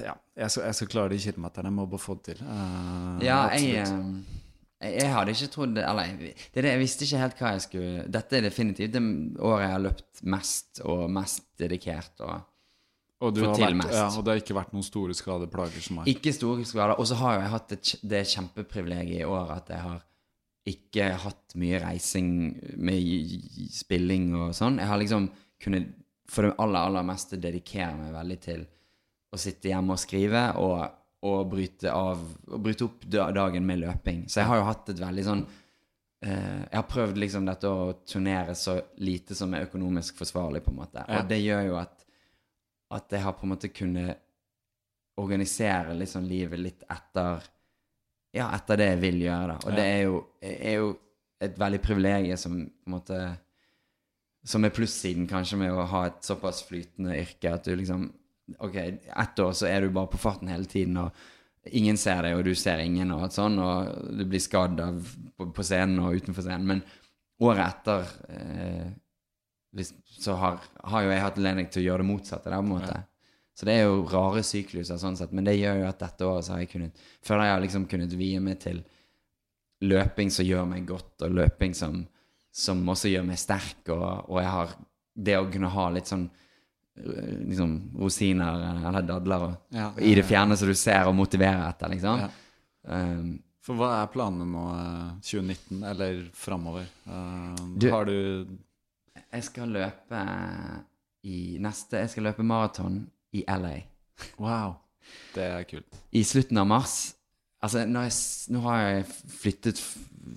ja, 0.05 0.15
jeg 0.37 0.51
skal, 0.51 0.65
jeg 0.65 0.75
skal 0.75 0.87
klare 0.89 1.09
de 1.09 1.19
kilometerne. 1.19 1.65
Jeg 1.71 1.73
må 1.73 1.87
bare 1.89 1.99
få 2.05 2.15
det 2.23 2.37
til. 2.37 2.45
Uh, 2.47 3.19
Ja, 3.25 3.49
absolutt. 3.49 3.65
eh, 3.65 3.73
jeg, 3.73 4.38
jeg 4.81 5.11
hadde 5.11 5.33
ikke 5.35 5.51
trodd 5.51 5.79
Eller 5.79 6.07
jeg- 6.07 6.35
det 6.55 6.63
det, 6.63 6.71
jeg 6.71 6.79
visste 6.79 7.05
ikke 7.05 7.19
helt 7.19 7.39
hva 7.41 7.51
jeg 7.53 7.63
skulle 7.65 8.05
Dette 8.15 8.37
er 8.39 8.43
definitivt 8.47 8.93
det 8.93 9.03
året 9.41 9.65
jeg 9.65 9.73
har 9.73 9.83
løpt 9.89 10.23
mest 10.23 10.81
og 10.85 11.11
mest 11.11 11.43
dedikert. 11.59 12.15
Og 12.21 12.41
og, 13.21 13.35
du 13.35 13.41
har 13.43 13.57
vært, 13.59 13.75
mest. 13.75 13.93
ja, 13.93 14.05
og 14.07 14.23
det 14.25 14.31
har 14.31 14.41
ikke 14.45 14.55
vært 14.55 14.73
noen 14.73 14.85
store 14.87 15.15
skadeplager 15.19 15.83
som 15.83 15.97
meg. 15.97 16.07
ikke 16.07 16.33
store 16.33 16.65
skader. 16.65 17.01
Og 17.01 17.07
så 17.11 17.17
har 17.19 17.35
jo 17.35 17.41
jeg 17.41 17.51
hatt 17.51 17.69
det, 17.69 17.79
det 18.07 18.21
kjempeprivilegiet 18.31 19.21
i 19.25 19.27
år 19.27 19.51
at 19.57 19.69
jeg 19.75 19.81
har 19.83 20.05
ikke 20.71 21.09
hatt 21.25 21.55
mye 21.57 21.81
reising 21.83 22.29
med 22.79 23.03
spilling 23.75 24.29
og 24.37 24.53
sånn. 24.55 24.79
Jeg 24.79 24.87
har 24.87 24.99
liksom 25.03 25.27
kunnet 25.61 25.89
for 26.29 26.43
det 26.47 26.55
aller, 26.61 26.79
aller 26.79 27.03
meste 27.09 27.41
dedikere 27.41 27.97
meg 27.97 28.13
veldig 28.15 28.39
til 28.45 28.67
å 29.35 29.39
sitte 29.41 29.71
hjemme 29.73 29.97
og 29.97 29.99
skrive 29.99 30.45
og, 30.61 30.91
og 31.27 31.49
bryte 31.51 31.91
av 31.93 32.21
og 32.47 32.61
bryte 32.63 32.85
opp 32.87 33.07
dagen 33.11 33.65
med 33.67 33.81
løping. 33.83 34.27
Så 34.31 34.41
jeg 34.41 34.47
har 34.51 34.61
jo 34.61 34.67
hatt 34.69 34.89
et 34.93 35.01
veldig 35.03 35.25
sånn 35.27 35.41
eh, 36.23 36.61
Jeg 36.71 36.77
har 36.79 36.87
prøvd 36.91 37.19
liksom 37.19 37.47
dette 37.49 37.69
å 37.71 37.89
turnere 38.07 38.55
så 38.55 38.77
lite 39.03 39.35
som 39.35 39.55
er 39.55 39.67
økonomisk 39.67 40.17
forsvarlig, 40.21 40.63
på 40.65 40.71
en 40.71 40.79
måte. 40.79 41.03
Ja. 41.09 41.19
Og 41.23 41.29
det 41.29 41.41
gjør 41.43 41.65
jo 41.73 41.79
at 41.83 42.05
at 42.91 43.13
jeg 43.13 43.21
har 43.21 43.35
på 43.37 43.45
en 43.45 43.51
måte 43.53 43.69
kunnet 43.69 44.17
organisere 45.21 45.93
liksom 45.99 46.25
livet 46.25 46.59
litt 46.63 46.85
etter 46.89 47.43
Ja, 48.33 48.47
etter 48.55 48.77
det 48.77 48.87
jeg 48.93 49.01
vil 49.03 49.21
gjøre, 49.27 49.47
da. 49.49 49.57
Og 49.65 49.71
Ja. 49.73 49.77
det 49.77 49.85
er 49.85 50.03
jo, 50.05 50.25
er 50.41 50.75
jo 50.79 50.89
et 51.41 51.59
veldig 51.59 51.81
privilegium 51.83 52.37
som 52.37 52.55
på 52.67 52.87
en 52.89 52.95
måte 52.95 53.39
Som 54.45 54.65
er 54.65 54.71
plussiden 54.71 55.27
kanskje 55.29 55.59
med 55.59 55.73
å 55.73 55.85
ha 55.85 56.07
et 56.07 56.23
såpass 56.25 56.63
flytende 56.65 57.17
yrke 57.19 57.53
at 57.53 57.65
du 57.65 57.75
liksom 57.77 58.13
Ok, 58.59 58.77
ett 58.77 59.39
år 59.39 59.53
så 59.53 59.67
er 59.69 59.85
du 59.85 59.91
bare 59.93 60.11
på 60.13 60.21
farten 60.21 60.49
hele 60.49 60.65
tiden, 60.65 60.97
og 60.97 61.75
ingen 61.77 61.99
ser 62.01 62.23
deg, 62.25 62.39
og 62.39 62.47
du 62.47 62.55
ser 62.57 62.81
ingen, 62.81 63.11
og 63.13 63.29
sånn, 63.35 63.59
og 63.61 64.15
du 64.17 64.25
blir 64.29 64.41
skadd 64.41 64.81
av 64.81 65.03
på, 65.37 65.51
på 65.53 65.67
scenen 65.67 66.01
og 66.01 66.17
utenfor 66.17 66.47
scenen. 66.47 66.69
Men 66.71 66.83
året 67.45 67.67
etter 67.67 68.09
eh, 68.33 68.89
hvis, 69.77 69.93
så 70.19 70.37
har, 70.41 70.61
har 70.91 71.05
jo 71.05 71.13
jeg 71.13 71.25
hatt 71.25 71.39
anledning 71.41 71.69
til 71.71 71.83
å 71.83 71.87
gjøre 71.91 72.05
det 72.05 72.09
motsatte. 72.09 72.51
Der, 72.51 72.61
på 72.63 72.67
en 72.67 72.73
måte. 72.73 73.01
Så 73.59 73.67
det 73.67 73.75
er 73.75 73.89
jo 73.89 74.05
rare 74.07 74.45
sykluser 74.47 75.01
sånn 75.01 75.19
sett, 75.19 75.35
men 75.35 75.47
det 75.49 75.59
gjør 75.59 75.83
jo 75.83 75.89
at 75.89 76.01
dette 76.01 76.27
året 76.27 76.47
så 76.47 76.55
har 76.55 76.63
jeg 76.63 76.71
kunnet 76.77 77.01
Føler 77.27 77.49
jeg 77.49 77.57
har 77.57 77.65
liksom 77.65 77.87
kunnet 77.91 78.13
vie 78.15 78.43
meg 78.43 78.61
til 78.63 78.85
løping 79.83 80.31
som 80.35 80.47
gjør 80.47 80.69
meg 80.71 80.87
godt, 80.87 81.25
og 81.27 81.35
løping 81.39 81.75
som, 81.77 82.01
som 82.55 82.81
også 82.89 83.11
gjør 83.11 83.27
meg 83.27 83.39
sterk, 83.39 83.83
og, 83.95 84.31
og 84.31 84.41
jeg 84.43 84.53
har 84.55 84.77
det 85.19 85.37
å 85.39 85.49
kunne 85.51 85.71
ha 85.75 85.89
litt 85.91 86.11
sånn 86.11 86.29
liksom 87.49 87.75
rosiner 87.99 88.63
eller 88.89 89.03
dadler 89.07 89.45
og, 89.49 89.57
Ja, 89.75 89.91
i 90.01 90.15
det 90.15 90.25
fjerne 90.29 90.57
som 90.57 90.69
du 90.69 90.75
ser 90.75 91.07
og 91.09 91.15
motiverer 91.19 91.69
etter, 91.69 91.89
liksom. 91.95 92.19
Ja. 92.25 92.29
Um, 92.89 93.39
For 93.69 93.77
hva 93.77 93.91
er 94.03 94.07
planene 94.13 94.47
nå 94.49 94.63
eh, 94.73 95.11
2019, 95.21 95.83
eller 95.91 96.23
framover? 96.33 96.87
Eh, 97.07 97.65
Du- 97.79 97.91
har 97.91 98.05
du 98.09 98.47
jeg 99.33 99.45
skal 99.45 99.69
løpe 99.69 100.21
i 101.25 101.59
neste 101.61 101.99
Jeg 102.01 102.11
skal 102.11 102.23
løpe 102.29 102.45
maraton 102.47 103.01
i 103.35 103.43
LA. 103.47 103.83
Wow, 104.39 104.77
det 105.35 105.43
er 105.45 105.65
kult. 105.69 105.99
i 106.13 106.23
slutten 106.25 106.57
av 106.59 106.67
mars 106.67 107.15
Altså, 107.63 107.83
når 107.91 108.03
jeg, 108.07 108.13
nå 108.55 108.61
har 108.63 108.79
jeg 108.81 109.05
flyttet 109.35 109.81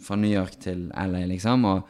fra 0.02 0.16
New 0.18 0.32
York 0.32 0.56
til 0.60 0.88
LA, 0.90 1.26
liksom, 1.30 1.66
og, 1.70 1.84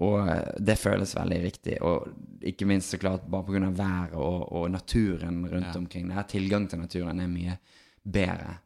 og 0.00 0.28
eh, 0.28 0.54
det 0.58 0.78
føles 0.80 1.14
veldig 1.16 1.40
riktig. 1.44 1.76
Og 1.84 2.08
ikke 2.42 2.66
minst 2.66 2.90
så 2.94 2.98
klart 2.98 3.26
bare 3.30 3.44
pga. 3.44 3.70
været 3.70 4.14
og, 4.16 4.52
og 4.52 4.70
naturen 4.70 5.42
rundt 5.46 5.74
Ja. 5.74 5.78
omkring. 5.78 6.10
her 6.12 6.22
tilgang 6.22 6.68
til 6.68 6.78
naturen 6.80 7.20
er 7.20 7.28
mye 7.28 7.58
bedre. 8.04 8.58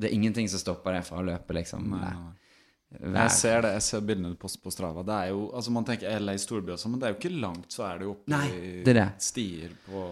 Det 0.00 0.10
er 0.10 0.14
ingenting 0.14 0.48
som 0.48 0.60
stopper 0.60 0.92
det 0.94 1.04
fra 1.08 1.18
å 1.18 1.24
løpe, 1.26 1.54
liksom. 1.56 1.88
Nei, 1.90 1.98
nei, 1.98 2.12
nei. 2.14 2.34
Jeg 3.20 3.30
ser 3.36 3.62
det, 3.62 3.70
jeg 3.74 3.82
ser 3.84 4.00
bildene 4.00 4.36
på, 4.40 4.48
på 4.62 4.70
Strava. 4.72 5.02
Det 5.04 5.12
er 5.12 5.26
jo, 5.34 5.50
altså 5.52 5.70
Man 5.74 5.84
tenker 5.84 6.20
LA 6.22 6.36
storby 6.40 6.70
også, 6.72 6.88
men 6.88 7.00
det 7.00 7.08
er 7.08 7.12
jo 7.12 7.18
ikke 7.18 7.40
langt, 7.42 7.66
så 7.74 7.82
er 7.84 7.98
det 7.98 8.06
jo 8.06 8.12
oppe 8.14 8.32
Nei, 8.32 8.46
det 8.86 8.94
det. 8.96 9.04
stier 9.20 9.74
på 9.84 10.04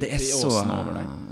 Det 0.00 0.08
er 0.14 0.22
så, 0.24 0.48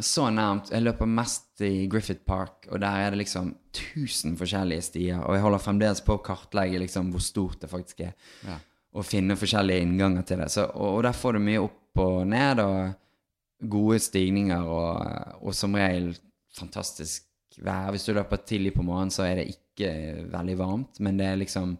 så 0.04 0.26
nærmt. 0.34 0.68
Jeg 0.74 0.82
løper 0.84 1.08
mest 1.08 1.62
i 1.64 1.86
Griffith 1.88 2.20
Park, 2.28 2.66
og 2.70 2.80
der 2.82 3.06
er 3.06 3.10
det 3.14 3.22
liksom 3.22 3.54
1000 3.72 4.36
forskjellige 4.42 4.82
stier. 4.90 5.22
Og 5.24 5.34
jeg 5.38 5.42
holder 5.46 5.58
fremdeles 5.64 6.02
på 6.04 6.18
å 6.18 6.22
kartlegge 6.26 6.82
liksom 6.82 7.12
hvor 7.14 7.24
stort 7.24 7.60
det 7.64 7.70
faktisk 7.72 8.00
er, 8.10 8.12
Ja. 8.44 8.58
Og 8.91 9.07
finne 9.07 9.36
forskjellige 9.38 9.84
innganger 9.84 10.26
til 10.26 10.43
det. 10.43 10.49
Så, 10.51 10.66
og, 10.74 10.97
og 10.97 11.03
der 11.07 11.16
får 11.16 11.36
du 11.36 11.45
mye 11.45 11.62
opp 11.62 12.01
og 12.03 12.22
ned, 12.30 12.62
og 12.64 13.68
gode 13.70 13.99
stigninger, 14.03 14.64
og, 14.64 15.36
og 15.45 15.55
som 15.55 15.76
regel 15.76 16.14
fantastisk 16.57 17.26
vær. 17.61 17.91
Hvis 17.95 18.07
du 18.09 18.14
løper 18.16 18.41
tidlig 18.47 18.72
på 18.74 18.84
morgenen, 18.86 19.12
så 19.14 19.26
er 19.26 19.41
det 19.41 19.51
ikke 19.55 19.93
veldig 20.32 20.57
varmt, 20.59 21.01
men 21.05 21.20
det 21.20 21.28
er 21.28 21.38
liksom 21.41 21.76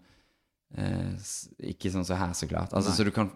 eh, 0.77 1.33
ikke 1.73 1.93
sånn 1.93 2.07
som 2.07 2.21
her, 2.21 2.37
så 2.37 2.49
klart. 2.51 2.75
Altså, 2.77 2.95
så 2.97 3.07
du 3.07 3.13
kan 3.15 3.33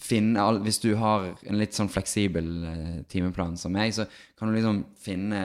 finne 0.00 0.40
all, 0.40 0.60
Hvis 0.62 0.78
du 0.80 0.94
har 0.96 1.32
en 1.42 1.58
litt 1.58 1.76
sånn 1.76 1.90
fleksibel 1.92 2.50
eh, 2.68 2.98
timeplan 3.12 3.58
som 3.60 3.74
meg, 3.74 3.94
så 3.96 4.06
kan 4.38 4.48
du 4.48 4.56
liksom 4.56 4.84
finne 5.02 5.44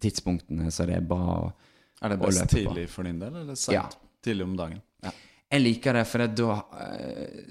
tidspunktene 0.00 0.70
så 0.72 0.86
det 0.88 1.00
er 1.00 1.04
bra 1.04 1.24
å, 1.34 1.48
Er 2.00 2.14
det 2.14 2.20
best 2.22 2.46
tidlig 2.52 2.86
for 2.92 3.08
din 3.08 3.18
del, 3.20 3.42
eller 3.42 3.58
sent? 3.58 3.74
Ja. 3.76 3.86
Tidlig 4.24 4.46
om 4.46 4.54
dagen? 4.58 4.80
Ja. 5.04 5.12
Jeg 5.52 5.62
liker 5.62 5.94
det, 5.94 6.04
for 6.10 6.18
det 6.24 6.32
da 6.40 6.54
eh, 6.82 7.42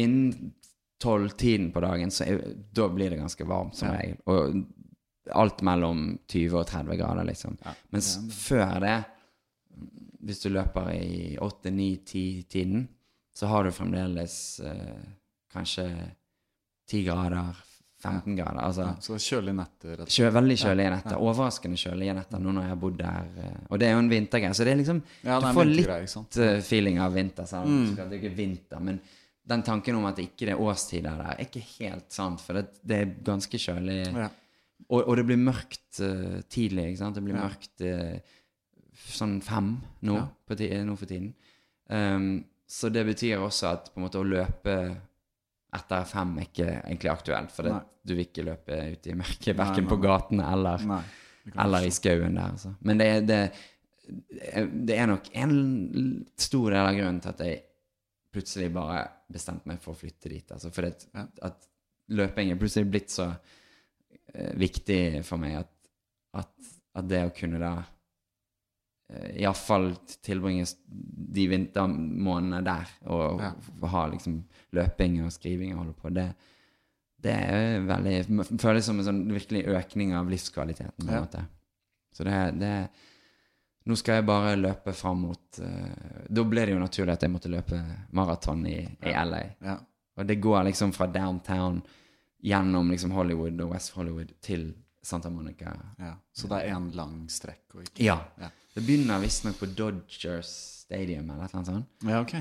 Innen 0.00 0.52
tolv-tiden 1.00 1.70
på 1.72 1.80
dagen, 1.82 2.10
så 2.12 2.26
jeg, 2.28 2.54
da 2.76 2.86
blir 2.92 3.10
det 3.10 3.18
ganske 3.18 3.46
varmt 3.48 3.74
som 3.78 3.88
Ja. 3.88 3.96
regel. 3.98 4.18
Og 4.26 4.60
alt 5.34 5.62
mellom 5.66 6.18
20 6.28 6.58
og 6.60 6.66
30 6.68 6.96
grader, 7.00 7.24
liksom. 7.24 7.56
Ja. 7.64 7.72
Mens 7.94 8.10
før 8.36 8.80
det, 8.84 8.96
hvis 10.20 10.42
du 10.44 10.50
løper 10.52 10.90
i 10.92 11.36
8-9-10-tiden, 11.40 12.86
så 13.34 13.46
har 13.48 13.64
du 13.64 13.70
fremdeles 13.72 14.60
eh, 14.60 15.00
kanskje 15.52 15.86
10 16.90 17.04
grader, 17.06 17.56
15 18.00 18.36
grader. 18.36 18.60
Altså 18.64 18.80
Ja, 18.86 18.94
så 19.04 19.14
kjølige 19.20 19.54
netter. 19.56 20.04
kjø, 20.08 20.30
veldig 20.32 20.56
kjølige 20.62 20.90
netter. 20.94 21.16
Overraskende 21.20 21.76
kjølige 21.76 22.14
netter 22.16 22.38
nå 22.40 22.52
når 22.56 22.62
jeg 22.62 22.68
har 22.72 22.76
bodd 22.80 22.98
der. 22.98 23.24
eh, 23.44 23.56
Og 23.70 23.78
det 23.78 23.88
er 23.88 23.92
jo 23.92 23.98
en 23.98 24.08
vintergreie, 24.10 24.54
så 24.56 24.64
det 24.64 24.72
er 24.72 24.76
liksom 24.82 25.02
Ja, 25.24 25.38
det 25.40 25.48
er 25.48 25.52
Du 25.52 25.58
får 25.60 25.70
litt 25.76 26.36
eh, 26.38 26.60
feeling 26.62 26.98
av 26.98 27.12
vinter, 27.14 27.44
selv 27.46 27.64
om 27.64 27.70
Mm. 27.86 27.94
det 27.96 28.06
er 28.06 28.18
ikke 28.22 28.36
vinter. 28.36 28.80
Men 28.80 29.00
den 29.46 29.62
tanken 29.62 29.94
om 29.96 30.04
at 30.06 30.16
det 30.16 30.28
ikke 30.30 30.48
er 30.50 30.56
årstider 30.60 31.16
der, 31.16 31.30
er 31.34 31.44
ikke 31.44 31.62
helt 31.80 32.10
sant, 32.12 32.40
for 32.40 32.54
det, 32.54 32.66
det 32.86 32.96
er 33.00 33.14
ganske 33.24 33.58
kjølig. 33.58 34.14
Ja. 34.14 34.28
Og, 34.90 35.08
og 35.08 35.16
det 35.16 35.26
blir 35.26 35.36
mørkt 35.36 36.00
uh, 36.00 36.40
tidlig, 36.48 36.86
ikke 36.94 36.98
sant? 36.98 37.14
Det 37.14 37.24
blir 37.24 37.34
Ja. 37.36 37.48
mørkt 37.48 37.80
uh, 37.84 38.18
sånn 39.10 39.40
fem 39.42 39.80
nå, 40.02 40.14
Ja. 40.14 40.84
nå 40.84 40.96
for 40.96 41.06
tiden. 41.06 41.34
Um, 41.90 42.44
så 42.68 42.90
det 42.92 43.04
betyr 43.06 43.38
også 43.42 43.72
at 43.72 43.90
på 43.92 43.98
en 44.00 44.04
måte 44.06 44.20
å 44.20 44.24
løpe 44.24 44.96
etter 45.76 46.06
fem 46.08 46.36
er 46.38 46.48
ikke 46.48 46.68
egentlig 46.80 47.10
aktuelt, 47.12 47.52
for 47.54 47.68
det, 47.68 47.74
du 48.02 48.14
vil 48.16 48.26
ikke 48.26 48.46
løpe 48.46 48.78
ut 48.94 49.06
i 49.06 49.16
mørket, 49.18 49.56
verken 49.58 49.88
på 49.90 49.98
gatene 50.02 50.46
eller, 50.50 50.86
eller 51.54 51.86
i 51.86 51.92
skauen 51.94 52.38
der. 52.38 52.54
Altså. 52.56 52.72
Men 52.86 53.02
det, 53.02 53.10
det, 53.28 53.40
det 54.88 54.96
er 54.96 55.10
nok 55.10 55.30
en 55.38 55.54
stor 56.40 56.74
del 56.74 56.82
av 56.82 56.96
grunnen 56.98 57.20
til 57.22 57.34
at 57.34 57.44
jeg 57.46 57.60
plutselig 58.34 58.70
bare 58.74 59.04
bestemte 59.30 59.70
meg 59.70 59.80
for 59.82 59.94
å 59.94 60.00
flytte 60.00 60.30
dit. 60.30 60.50
Altså, 60.54 60.70
for 60.74 60.86
det, 60.86 61.10
at 61.46 61.70
løping 62.14 62.50
er 62.50 62.58
plutselig 62.58 62.90
blitt 62.90 63.14
så 63.14 63.28
eh, 63.30 64.52
viktig 64.58 65.22
for 65.26 65.42
meg 65.42 65.60
at, 65.62 65.72
at, 66.42 66.52
at 66.98 67.10
det 67.10 67.24
å 67.26 67.34
kunne 67.34 67.62
da 67.62 67.74
iallfall 69.34 69.92
tilbringe 70.22 70.66
de 71.34 71.46
vintermånedene 71.50 72.62
der 72.64 72.88
og, 73.10 73.40
Ja. 73.40 73.52
ha 73.88 74.06
liksom 74.12 74.44
løping 74.72 75.24
og 75.24 75.32
skriving 75.32 75.72
og 75.74 75.78
holde 75.84 75.94
på, 75.98 76.12
det, 76.14 76.28
det 77.20 77.32
er 77.34 77.80
veldig 77.86 78.58
føles 78.60 78.84
som 78.86 78.98
en 79.00 79.04
sånn 79.04 79.24
virkelig 79.32 79.64
økning 79.66 80.14
av 80.14 80.28
livskvaliteten. 80.30 80.92
på 80.98 81.08
en 81.08 81.14
Ja. 81.14 81.20
måte. 81.20 81.44
Så 82.12 82.24
det, 82.24 82.58
det 82.58 82.88
Nå 83.86 83.96
skal 83.96 84.16
jeg 84.16 84.26
bare 84.26 84.56
løpe 84.60 84.92
fram 84.92 85.22
mot 85.22 85.58
uh, 85.58 86.26
Da 86.28 86.42
ble 86.44 86.66
det 86.66 86.74
jo 86.74 86.78
naturlig 86.78 87.12
at 87.14 87.22
jeg 87.22 87.30
måtte 87.30 87.48
løpe 87.50 87.78
maraton 88.12 88.66
i, 88.66 88.76
i 89.02 89.10
LA. 89.10 89.40
Ja. 89.64 89.78
Og 90.18 90.26
det 90.26 90.36
går 90.40 90.64
liksom 90.68 90.92
fra 90.92 91.06
downtown 91.06 91.80
gjennom 92.44 92.90
liksom 92.90 93.10
Hollywood 93.10 93.58
og 93.60 93.70
West 93.72 93.92
Hollywood 93.96 94.34
til 94.42 94.74
Santa 95.02 95.30
Monica. 95.30 95.72
ja. 95.98 96.14
Så 96.32 96.46
det 96.48 96.60
er 96.62 96.74
én 96.74 96.94
lang 96.94 97.26
strekk 97.28 97.74
og 97.74 97.82
ikke 97.84 98.04
Ja. 98.04 98.18
Ja. 98.38 98.50
Det 98.74 98.82
begynner 98.86 99.22
visstnok 99.22 99.58
på 99.58 99.68
Dodgers 99.74 100.50
Stadium 100.84 101.30
eller 101.30 101.50
noe 101.52 101.66
sånt. 101.66 101.86
Ja, 102.06 102.20
ok. 102.22 102.36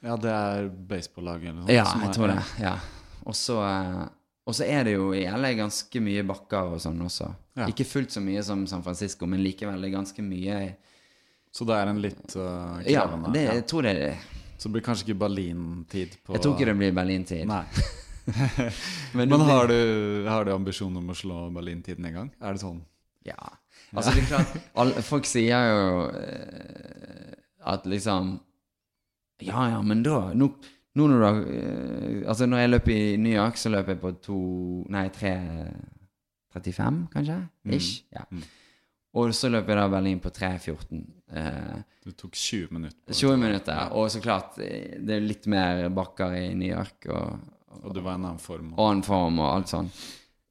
Ja, 0.00 0.16
det 0.16 0.32
er 0.32 0.70
baseballaget 0.88 1.50
eller 1.50 1.60
noe 1.62 1.74
Ja, 1.74 1.84
jeg 2.04 2.14
tror 2.16 2.32
det. 2.32 2.40
ja. 2.62 2.78
Og 3.28 3.36
så 3.36 3.58
eh, 3.64 4.08
og 4.50 4.56
så 4.56 4.66
er 4.66 4.86
det 4.88 4.96
jo 4.96 5.12
i 5.14 5.22
LA 5.30 5.52
ganske 5.58 6.00
mye 6.02 6.24
bakker 6.26 6.74
og 6.74 6.80
sånn 6.82 6.98
også. 7.04 7.28
Ja. 7.60 7.68
Ikke 7.70 7.86
fullt 7.86 8.14
så 8.16 8.22
mye 8.24 8.42
som 8.42 8.64
San 8.66 8.82
Francisco, 8.82 9.28
men 9.30 9.44
likevel 9.44 9.78
det 9.82 9.90
er 9.90 9.98
ganske 9.98 10.24
mye 10.24 10.60
Så 11.52 11.66
det 11.68 11.76
er 11.76 11.90
en 11.90 12.00
litt 12.02 12.36
uh, 12.38 12.80
Ja, 12.86 13.04
det, 13.34 13.42
jeg 13.46 13.64
tror 13.70 13.86
det 13.86 13.92
er 13.94 14.00
det. 14.00 14.12
Så 14.56 14.68
det 14.68 14.76
blir 14.76 14.84
kanskje 14.86 15.06
ikke 15.08 15.20
Berlin-tid 15.22 16.16
på 16.24 16.34
Jeg 16.34 16.44
tror 16.44 16.56
ikke 16.56 16.68
det 16.70 16.76
blir 16.80 16.94
Berlin-tid. 16.96 17.46
Nei. 17.48 17.64
Men, 19.16 19.30
Men 19.32 19.46
har 19.48 19.70
du, 19.70 19.78
har 20.28 20.46
du 20.46 20.52
ambisjon 20.54 20.98
om 20.98 21.10
å 21.10 21.16
slå 21.16 21.46
Berlin-tiden 21.54 22.06
en 22.10 22.18
gang? 22.18 22.32
Er 22.40 22.56
det 22.56 22.62
sånn? 22.64 22.82
Ja. 23.26 23.38
Altså, 23.94 24.12
det 24.14 24.22
er 24.22 24.28
klart 24.30 24.52
alle, 24.80 25.02
Folk 25.02 25.24
sier 25.26 25.64
jo 25.70 26.10
eh, 26.14 27.34
at 27.72 27.86
liksom 27.90 28.36
Ja, 29.42 29.64
ja, 29.72 29.80
men 29.82 30.02
da 30.06 30.32
Nå, 30.36 30.46
nå 30.94 31.06
når 31.10 31.16
du 31.18 31.24
har 31.26 31.40
eh, 31.42 32.28
Altså, 32.28 32.46
når 32.46 32.58
jeg 32.64 32.70
løp 32.70 32.88
i 32.94 33.00
New 33.18 33.34
York, 33.34 33.56
så 33.58 33.72
løp 33.72 33.88
jeg 33.90 34.00
på 34.02 34.12
to 34.22 34.38
Nei, 34.94 35.08
3.35, 36.54 37.04
kanskje? 37.14 37.38
Ish. 37.76 38.04
Ja. 38.14 38.24
Mm. 38.30 38.42
Og 39.20 39.32
så 39.34 39.48
løp 39.50 39.66
jeg 39.70 39.78
da 39.80 39.88
Berlin 39.90 40.20
på 40.22 40.30
3.14. 40.30 41.00
Eh, 41.34 41.78
Du 42.04 42.12
tok 42.14 42.32
20 42.38 42.68
minutter. 42.76 42.98
på 43.10 43.12
20 43.14 43.36
minutter, 43.36 43.74
minutter. 43.74 43.96
Og 43.98 44.10
så 44.10 44.20
klart, 44.22 44.58
eh, 44.62 44.98
det 45.02 45.16
er 45.16 45.24
litt 45.26 45.46
mer 45.50 45.88
bakker 45.94 46.36
i 46.38 46.54
New 46.54 46.70
York 46.70 47.06
og, 47.10 47.40
Og 47.82 47.94
du 47.94 48.00
var 48.02 48.12
i 48.12 48.20
en 48.20 48.24
annen 48.30 48.38
form. 48.42 48.72
og 48.76 48.86
annen 48.90 49.02
form 49.06 49.38
og 49.42 49.50
alt 49.56 49.68
sånn. 49.70 49.90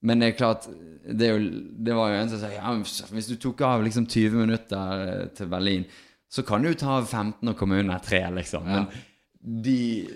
Men 0.01 0.19
det 0.23 0.27
er 0.31 0.37
klart, 0.39 0.67
det, 1.03 1.27
er 1.27 1.33
jo, 1.37 1.49
det 1.83 1.95
var 1.97 2.13
jo 2.13 2.19
en 2.21 2.29
som 2.31 2.39
sa 2.39 2.49
ja, 2.53 2.71
hvis 3.11 3.27
du 3.27 3.35
tok 3.35 3.61
av 3.67 3.81
liksom 3.83 4.05
20 4.07 4.37
minutter 4.45 5.01
eh, 5.07 5.25
til 5.35 5.49
Berlin, 5.51 5.83
så 6.31 6.43
kan 6.45 6.61
du 6.63 6.69
ta 6.77 6.99
15 7.03 7.49
og 7.51 7.57
komme 7.57 7.79
under 7.81 7.99
3, 8.05 8.21
liksom. 8.37 8.63
Men 8.69 8.85
de, 9.41 10.07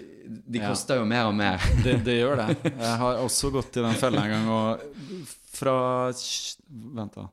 de 0.47 0.59
Ja. 0.61 0.69
koster 0.69 0.99
jo 1.01 1.05
mer 1.09 1.25
og 1.27 1.35
mer. 1.35 1.59
Det, 1.83 1.97
det 2.05 2.19
gjør 2.21 2.37
det. 2.43 2.57
Jeg 2.85 2.97
har 3.01 3.19
også 3.25 3.51
gått 3.51 3.75
i 3.79 3.83
den 3.83 3.95
fella 3.99 4.23
en 4.27 4.31
gang, 4.37 4.47
og 4.47 5.27
fra 5.53 5.75
Vent, 6.11 7.15
da. 7.17 7.27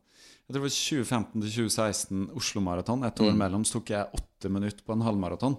Jeg 0.51 0.55
tror 0.57 0.59
det 0.59 0.65
var 0.65 0.73
2015 0.75 1.43
til 1.45 1.51
2016 1.69 2.23
Oslo 2.41 2.61
Maraton. 2.67 3.05
Et 3.07 3.21
Mm. 3.21 3.29
år 3.29 3.37
mellom 3.45 3.65
så 3.65 3.79
tok 3.79 3.93
jeg 3.95 4.09
åtte 4.19 4.51
minutter 4.51 4.83
på 4.83 4.97
en 4.97 5.05
halvmaraton. 5.07 5.55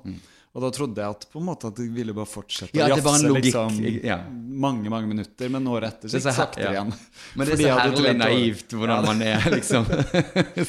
Og 0.52 0.60
da 0.66 0.70
trodde 0.76 1.00
jeg 1.00 1.16
at 1.16 1.22
på 1.32 1.40
en 1.40 1.46
måte 1.48 1.70
at 1.72 1.78
det 1.80 1.86
ville 1.96 2.12
bare 2.12 2.28
fortsette 2.28 2.76
Ja, 2.76 2.90
å 2.90 2.98
er 2.98 2.98
jafse 3.00 3.30
liksom, 3.38 3.78
ja. 4.04 4.18
mange, 4.66 4.90
mange 4.92 5.08
minutter. 5.08 5.48
Men 5.54 5.68
året 5.72 5.94
etter 5.96 6.12
så 6.12 6.18
er 6.20 6.26
gikk 6.26 6.36
saktere 6.36 6.66
ja. 6.66 6.72
igjen. 6.76 6.92
Men 7.40 7.48
det 7.48 7.54
er 7.56 7.62
så 7.62 7.78
herlig 7.80 8.16
naivt 8.20 8.76
hvordan 8.76 9.06
man 9.08 9.24
er, 9.24 9.48
liksom. 9.56 9.88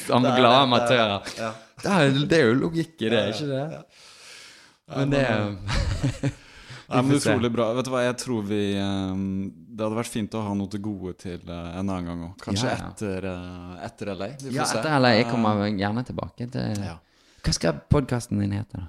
Som 0.07 0.29
er 0.31 0.39
glade 0.39 0.61
amatører. 0.69 1.27
det 1.27 1.43
er 1.43 1.59
det. 1.83 1.91
Er, 1.97 2.23
det 2.31 2.39
er 2.39 2.47
jo 2.47 2.55
logikk 2.61 3.03
i 3.03 3.11
det, 3.11 3.25
ikke 3.35 3.51
det? 3.51 3.83
Men 4.93 5.11
det 5.17 5.25
Ja, 5.27 7.03
men 7.03 7.11
får 7.17 7.19
se. 7.19 7.33
Utrolig 7.33 7.51
bra. 7.59 7.69
Vet 7.75 7.85
du 7.89 7.93
hva, 7.97 8.05
jeg 8.07 8.17
tror 8.23 8.43
vi 8.47 8.63
eh, 8.79 9.13
Det 9.73 9.83
hadde 9.87 9.97
vært 9.99 10.13
fint 10.15 10.35
å 10.39 10.43
ha 10.47 10.55
noe 10.59 10.71
til 10.71 10.83
gode 10.85 11.15
til 11.27 11.43
eh, 11.43 11.69
en 11.81 11.83
annen 11.91 12.07
gang 12.13 12.25
òg. 12.31 12.35
Kanskje 12.47 12.71
Ja, 12.71 12.79
ja. 12.79 12.91
etter, 12.95 13.29
eh, 13.35 13.77
etter 13.91 14.15
LA. 14.15 14.31
Vi 14.39 14.51
får 14.51 14.59
Ja, 14.61 14.67
se. 14.71 14.79
etter 14.79 14.99
LA. 15.03 15.15
Jeg 15.19 15.27
Eh, 15.27 15.31
kommer 15.35 15.67
gjerne 15.75 16.07
tilbake 16.07 16.51
til 16.55 16.83
Ja. 16.87 16.99
Hva 17.43 17.53
skal 17.59 17.81
podkasten 17.91 18.39
din 18.39 18.53
hete, 18.55 18.79
da? 18.79 18.89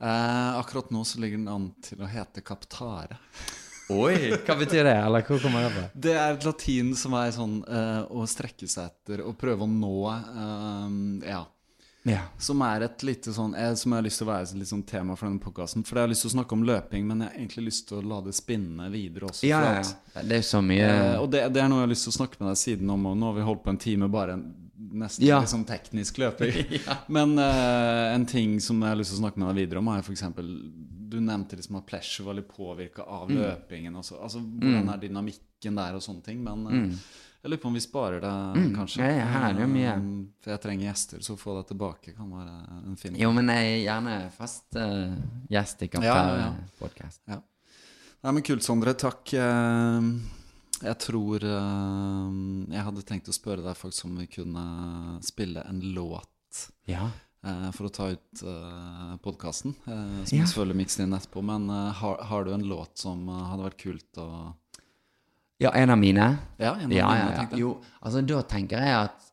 Eh, 0.00 0.58
akkurat 0.58 0.90
nå 0.94 1.04
så 1.04 1.18
ligger 1.20 1.40
den 1.40 1.48
an 1.50 1.70
til 1.82 2.02
å 2.02 2.08
hete 2.10 2.42
Kaptare. 2.46 3.18
Oi! 3.90 4.30
Hva 4.44 4.54
betyr 4.60 4.84
det? 4.84 4.96
Eller 5.00 5.24
hvor 5.24 5.40
kommer 5.42 5.64
det 5.64 5.70
fra? 5.74 5.84
Det 5.94 6.12
er 6.14 6.34
et 6.36 6.44
latin 6.44 6.90
som 6.96 7.14
er 7.18 7.30
sånn 7.34 7.60
eh, 7.64 8.02
å 8.12 8.26
strekke 8.28 8.68
seg 8.68 8.90
etter 8.90 9.22
og 9.24 9.38
prøve 9.40 9.64
å 9.64 9.70
nå 9.70 9.94
eh, 10.12 11.30
Ja. 11.32 11.46
Ja. 12.08 12.20
Som 12.40 12.62
er 12.64 12.84
et 12.86 13.02
lite 13.04 13.32
sånn 13.34 13.52
jeg, 13.58 13.74
Som 13.76 13.92
jeg 13.92 13.98
har 13.98 14.04
lyst 14.06 14.20
til 14.22 14.28
å 14.28 14.30
være 14.30 14.46
et 14.46 14.68
sånn 14.70 14.84
tema 14.86 15.16
for 15.18 15.28
denne 15.28 15.42
podkasten. 15.42 15.82
For 15.84 15.98
jeg 15.98 16.06
har 16.06 16.12
lyst 16.12 16.24
til 16.24 16.30
å 16.30 16.34
snakke 16.36 16.56
om 16.56 16.62
løping, 16.64 17.04
men 17.08 17.24
jeg 17.24 17.32
har 17.32 17.40
egentlig 17.42 17.64
lyst 17.66 17.88
til 17.90 17.98
å 17.98 18.04
la 18.12 18.20
det 18.24 18.36
spinne 18.38 18.86
videre 18.92 19.28
også. 19.28 19.44
Ja, 19.48 19.58
ja, 19.66 19.82
ja. 19.82 20.22
Det 20.22 20.38
er 20.38 20.46
så 20.46 20.62
mye 20.64 20.86
Eh, 20.88 21.16
og 21.18 21.28
det, 21.34 21.42
det 21.52 21.60
er 21.60 21.68
noe 21.68 21.82
jeg 21.82 21.88
har 21.88 21.92
lyst 21.92 22.06
til 22.06 22.14
å 22.14 22.18
snakke 22.20 22.40
med 22.40 22.52
deg 22.52 22.60
siden 22.60 22.94
om, 22.94 23.10
og 23.10 23.18
nå 23.18 23.32
har 23.32 23.36
vi 23.36 23.48
holdt 23.50 23.64
på 23.66 23.74
en 23.74 23.82
time 23.82 24.08
bare 24.12 24.38
en, 24.38 24.46
nesten 24.92 25.26
Ja. 25.26 25.40
liksom 25.40 25.64
teknisk 25.68 26.18
løping. 26.18 26.80
Men 27.16 27.36
uh, 27.38 28.14
en 28.14 28.26
ting 28.26 28.58
som 28.60 28.80
jeg 28.82 28.88
har 28.94 28.96
lyst 29.00 29.12
til 29.14 29.18
å 29.20 29.24
snakke 29.26 29.38
med 29.42 29.48
deg 29.54 29.62
videre 29.66 29.78
om, 29.82 29.88
er 29.92 30.02
f.eks. 30.02 30.24
Du 31.08 31.16
nevnte 31.24 31.56
liksom 31.56 31.76
at 31.80 31.86
pleasure 31.88 32.26
var 32.26 32.34
litt 32.36 32.48
påvirka 32.52 33.02
av 33.06 33.28
Mm. 33.30 33.38
løpingen. 33.40 33.94
Også. 33.96 34.18
Altså, 34.22 34.40
hvordan 34.44 34.90
er 34.92 34.98
dynamikken 35.06 35.74
der 35.80 35.94
og 35.96 36.02
sånne 36.04 36.22
ting. 36.24 36.42
Men 36.44 36.66
eh, 36.68 36.98
jeg 37.42 37.50
lurer 37.52 37.62
på 37.62 37.68
om 37.70 37.74
vi 37.78 37.80
sparer 37.80 38.20
det. 38.20 38.32
Mm. 38.58 38.74
kanskje. 38.76 39.04
Jeg 39.08 39.24
er 39.24 39.60
jo 39.62 39.68
mye. 39.72 39.92
Eh, 39.94 40.08
For 40.44 40.50
jeg 40.52 40.60
trenger 40.66 40.88
gjester, 40.90 41.22
så 41.24 41.32
å 41.36 41.40
få 41.40 41.54
deg 41.60 41.68
tilbake 41.72 42.14
kan 42.16 42.28
være 42.30 42.56
en 42.86 42.96
fin 43.00 43.16
Jo, 43.16 43.32
men 43.32 43.48
jeg 43.54 43.70
er 43.72 43.84
gjerne 43.86 44.16
fast 44.36 44.76
uh, 44.76 45.16
gjest 45.48 45.82
i 45.86 45.88
Ja, 45.92 46.00
ja, 46.02 46.10
ja. 46.12 46.50
Kaptein-podkast. 46.52 47.20
Ja. 47.28 47.40
Nei, 48.24 48.32
men 48.32 48.42
kult, 48.42 48.62
Sondre. 48.66 48.92
Takk. 48.98 49.32
Eh, 49.32 50.37
Jeg 50.82 50.98
tror 51.02 51.42
eh, 51.42 52.74
Jeg 52.74 52.84
hadde 52.86 53.02
tenkt 53.06 53.30
å 53.30 53.34
spørre 53.34 53.64
deg 53.64 53.78
faktisk 53.78 54.04
om 54.08 54.18
vi 54.20 54.26
kunne 54.30 54.66
spille 55.26 55.64
en 55.68 55.80
låt 55.96 56.68
Ja. 56.88 57.08
eh, 57.44 57.70
for 57.74 57.88
å 57.88 57.92
ta 57.92 58.08
ut 58.14 58.42
uh, 58.44 59.16
podkasten. 59.24 59.74
som 59.84 60.38
Ja. 60.38 60.44
selvfølgelig 60.44 60.76
mikser 60.82 61.04
inn 61.04 61.12
etterpå. 61.18 61.42
Men 61.42 61.68
eh, 61.70 61.92
har, 62.02 62.22
har 62.30 62.44
du 62.44 62.52
en 62.54 62.66
låt 62.68 62.98
som 62.98 63.28
eh, 63.28 63.44
hadde 63.50 63.66
vært 63.68 63.82
kult 63.82 64.22
å 64.22 64.28
ja, 65.58 65.72
en 65.74 65.90
av 65.90 65.98
mine? 65.98 66.38
Ja, 66.58 66.76
en 66.78 66.84
av 66.86 66.92
ja, 66.92 67.06
mine, 67.10 67.32
ja. 67.34 67.56
Jo, 67.58 67.72
altså 68.00 68.20
da 68.22 68.42
tenker 68.46 68.78
jeg 68.78 68.94
at 68.94 69.24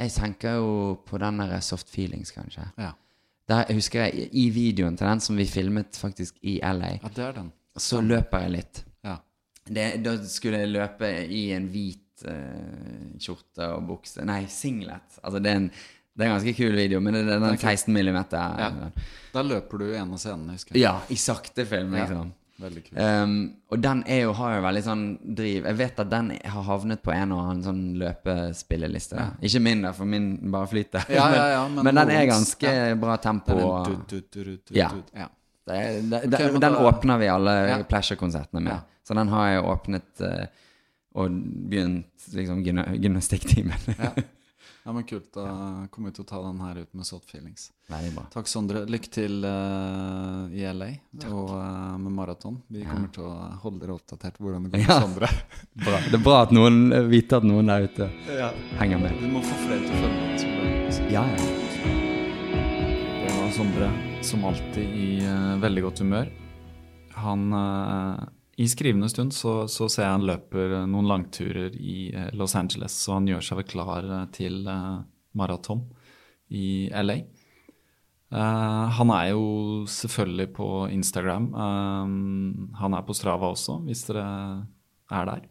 Jeg 0.00 0.10
tenker 0.16 0.54
jo 0.56 0.70
på 1.06 1.18
den 1.20 1.36
der 1.38 1.60
Soft 1.60 1.90
Feelings, 1.92 2.32
kanskje. 2.32 2.64
Ja. 2.80 2.94
Der 3.46 3.68
husker 3.76 4.06
jeg 4.08 4.30
I 4.32 4.48
videoen 4.50 4.96
til 4.96 5.06
den 5.06 5.20
som 5.20 5.36
vi 5.36 5.44
filmet 5.46 5.94
faktisk 6.00 6.38
i 6.42 6.56
LA, 6.64 6.94
ja, 7.02 7.10
det 7.14 7.24
er 7.26 7.32
den. 7.36 7.52
så 7.76 8.00
løper 8.00 8.46
jeg 8.46 8.50
litt. 8.56 8.80
Ja. 9.66 9.74
Det, 9.74 10.02
da 10.04 10.16
skulle 10.28 10.58
jeg 10.64 10.72
løpe 10.74 11.08
i 11.32 11.44
en 11.56 11.68
hvit 11.72 12.24
uh, 12.28 13.14
kjorte 13.18 13.68
og 13.78 13.86
bukse 13.88 14.24
Nei, 14.28 14.42
singlet. 14.52 15.18
Altså 15.22 15.40
det 15.40 15.50
er 15.50 15.56
en, 15.62 15.68
det 16.14 16.22
er 16.22 16.28
en 16.30 16.34
ganske 16.36 16.52
kul 16.58 16.76
video, 16.76 17.00
men 17.00 17.16
det 17.16 17.22
er 17.24 17.40
den 17.40 17.48
er 17.48 17.56
16 17.56 17.92
millimeter. 17.94 18.60
Ja. 18.60 18.90
Da 19.34 19.42
løper 19.42 19.78
du 19.82 19.86
en 19.96 20.12
av 20.14 20.20
scenene, 20.20 20.52
husker 20.58 20.76
jeg. 20.76 20.84
Ja, 20.84 20.98
i 21.10 21.16
sakte 21.18 21.64
film, 21.66 21.94
Ja. 21.96 22.04
liksom. 22.06 22.32
Veldig 22.62 22.82
kul. 22.86 22.98
Um, 23.02 23.32
og 23.74 23.80
den 23.82 24.04
er 24.06 24.20
jo, 24.28 24.32
har 24.38 24.52
jo 24.54 24.60
veldig 24.62 24.82
sånn 24.86 25.00
driv 25.34 25.64
Jeg 25.66 25.74
vet 25.80 25.96
at 26.04 26.10
den 26.12 26.28
har 26.38 26.62
havnet 26.68 27.00
på 27.02 27.10
en 27.10 27.32
og 27.34 27.40
annen 27.42 27.64
sånn 27.66 27.80
løpespilleliste. 27.98 29.16
Ja. 29.18 29.30
Ikke 29.42 29.60
min, 29.64 29.82
da, 29.82 29.90
for 29.96 30.06
min 30.06 30.28
bare 30.52 30.68
flyter. 30.70 31.08
Ja, 31.10 31.24
ja, 31.34 31.46
ja, 31.56 31.64
men, 31.74 31.82
men 31.88 31.98
den 31.98 32.12
er 32.14 32.28
ganske 32.30 32.74
ja. 32.76 32.94
bra 32.94 33.16
tempo. 33.22 33.56
Den 33.58 33.96
er 33.96 34.04
du- 34.06 34.22
du- 34.30 34.44
du- 34.54 34.78
Ja. 34.78 34.90
Du- 35.66 35.72
det 35.72 36.10
det, 36.10 36.34
okay, 36.34 36.46
den, 36.52 36.60
den 36.60 36.72
da- 36.72 36.84
åpner 36.88 37.18
vi 37.18 37.28
alle 37.28 37.54
Ja. 37.68 37.78
pleasure-konsertene 37.88 38.60
med. 38.60 38.72
Ja. 38.72 38.80
Så 39.04 39.14
den 39.14 39.28
har 39.28 39.48
jeg 39.48 39.64
åpnet 39.64 40.20
uh, 40.20 40.46
og 41.14 41.30
begynt 41.70 42.06
liksom 42.32 42.62
gymna 42.64 42.84
gymnastikktimen. 42.96 43.76
Ja. 43.98 44.10
ja, 44.84 44.92
men 44.92 45.04
kult. 45.04 45.28
Da 45.34 45.44
kommer 45.92 46.08
vi 46.10 46.14
til 46.16 46.24
å 46.24 46.28
ta 46.28 46.40
den 46.42 46.60
her 46.64 46.80
ut 46.82 46.94
med 46.94 47.06
Soft 47.06 47.30
Feelings. 47.30 47.70
Veldig 47.92 48.14
bra. 48.16 48.24
Takk, 48.32 48.48
Sondre. 48.48 48.84
Lykke 48.88 49.10
til 49.12 49.44
uh, 49.44 50.48
i 50.52 50.64
LA 50.72 50.88
og 51.28 51.52
uh, 51.52 51.98
med 52.00 52.12
maraton. 52.16 52.56
Vi 52.72 52.84
kommer 52.88 53.12
til 53.12 53.28
å 53.28 53.34
holde 53.64 53.84
dere 53.84 53.96
oppdatert 53.98 54.40
hvordan 54.40 54.70
det 54.70 54.80
går 54.80 54.88
med. 54.88 55.04
Sondre. 55.08 55.28
bra. 55.86 56.00
Det 56.08 56.16
er 56.20 56.24
bra 56.24 56.40
at 56.46 56.56
noen 56.56 56.80
vite 57.12 57.36
at 57.40 57.44
noen 57.44 57.68
der 57.72 57.88
ute 57.88 58.08
henger 58.80 59.04
med. 59.04 59.16
Vi 59.20 59.32
må 59.36 59.44
få 59.44 59.60
flere 59.66 59.84
til 59.84 59.92
å 59.92 60.02
følge 60.02 60.16
med. 60.16 61.12
Ja, 61.12 61.28
ja. 61.28 61.73
Sondre, 63.54 63.86
som 64.22 64.42
alltid 64.44 64.94
i 64.98 65.08
uh, 65.22 65.60
veldig 65.62 65.82
godt 65.84 66.00
humør. 66.02 66.30
Han 67.22 67.52
uh, 67.54 68.24
I 68.58 68.66
skrivende 68.66 69.06
stund 69.12 69.30
så, 69.36 69.68
så 69.70 69.86
ser 69.86 70.08
jeg 70.08 70.16
han 70.16 70.26
løper 70.26 70.74
eh, 70.80 70.86
noen 70.90 71.06
langturer 71.06 71.76
i 71.78 72.08
uh, 72.10 72.32
Los 72.34 72.56
Angeles, 72.58 72.96
så 73.04 73.14
han 73.14 73.28
gjør 73.30 73.46
seg 73.46 73.60
vel 73.60 73.68
klar 73.70 74.10
til 74.34 74.58
maraton 75.38 75.84
i 76.50 76.90
LA. 76.90 77.20
Han 78.34 79.14
er 79.14 79.30
jo 79.36 79.46
selvfølgelig 79.86 80.48
på 80.56 80.68
Instagram. 80.90 81.52
Han 81.54 82.98
er 82.98 83.06
på 83.06 83.14
Strava 83.14 83.52
også, 83.54 83.78
hvis 83.86 84.02
dere 84.08 84.26
er 85.14 85.30
der. 85.30 85.46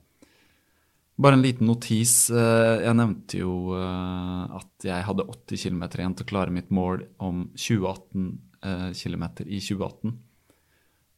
Bare 1.23 1.37
en 1.37 1.41
liten 1.41 1.69
notis. 1.69 2.29
eh, 2.29 2.83
Jeg 2.83 2.95
nevnte 2.99 3.39
jo 3.39 3.71
eh, 3.77 4.55
at 4.59 4.83
jeg 4.83 5.05
hadde 5.07 5.23
80 5.23 5.61
km 5.61 5.83
igjen 5.87 6.15
til 6.19 6.25
å 6.25 6.31
klare 6.33 6.51
mitt 6.51 6.71
mål 6.73 7.05
om 7.23 7.45
2018 7.55 8.25
eh, 8.67 8.89
km 8.91 9.23
i 9.45 9.61
2018. 9.63 10.17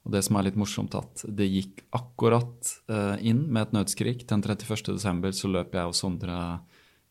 Og 0.06 0.14
det 0.14 0.22
som 0.22 0.38
er 0.38 0.46
litt 0.46 0.60
morsomt, 0.62 0.94
at 0.94 1.24
det 1.26 1.48
gikk 1.50 1.82
akkurat 1.98 2.70
inn 3.26 3.48
med 3.50 3.64
et 3.64 3.72
nødskrik. 3.74 4.28
Den 4.30 4.44
31. 4.46 4.92
desember 4.94 5.34
så 5.34 5.50
løp 5.50 5.74
jeg 5.74 5.90
og 5.90 5.96
Sondre 5.98 6.36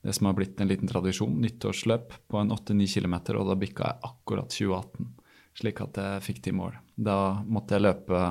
det 0.05 0.15
som 0.15 0.29
har 0.29 0.37
blitt 0.39 0.63
en 0.63 0.71
liten 0.71 0.87
tradisjon, 0.87 1.35
nyttårsløp 1.43 2.15
på 2.31 2.39
en 2.39 2.55
8-9 2.55 2.87
km, 2.95 3.17
og 3.41 3.49
da 3.49 3.57
bikka 3.59 3.89
jeg 3.89 4.11
akkurat 4.13 4.55
2018, 4.55 5.11
slik 5.59 5.83
at 5.83 5.99
jeg 5.99 6.23
fikk 6.29 6.39
til 6.45 6.55
mål. 6.61 6.79
Da 6.95 7.19
måtte 7.43 7.75
jeg 7.75 7.87
løpe 7.89 8.23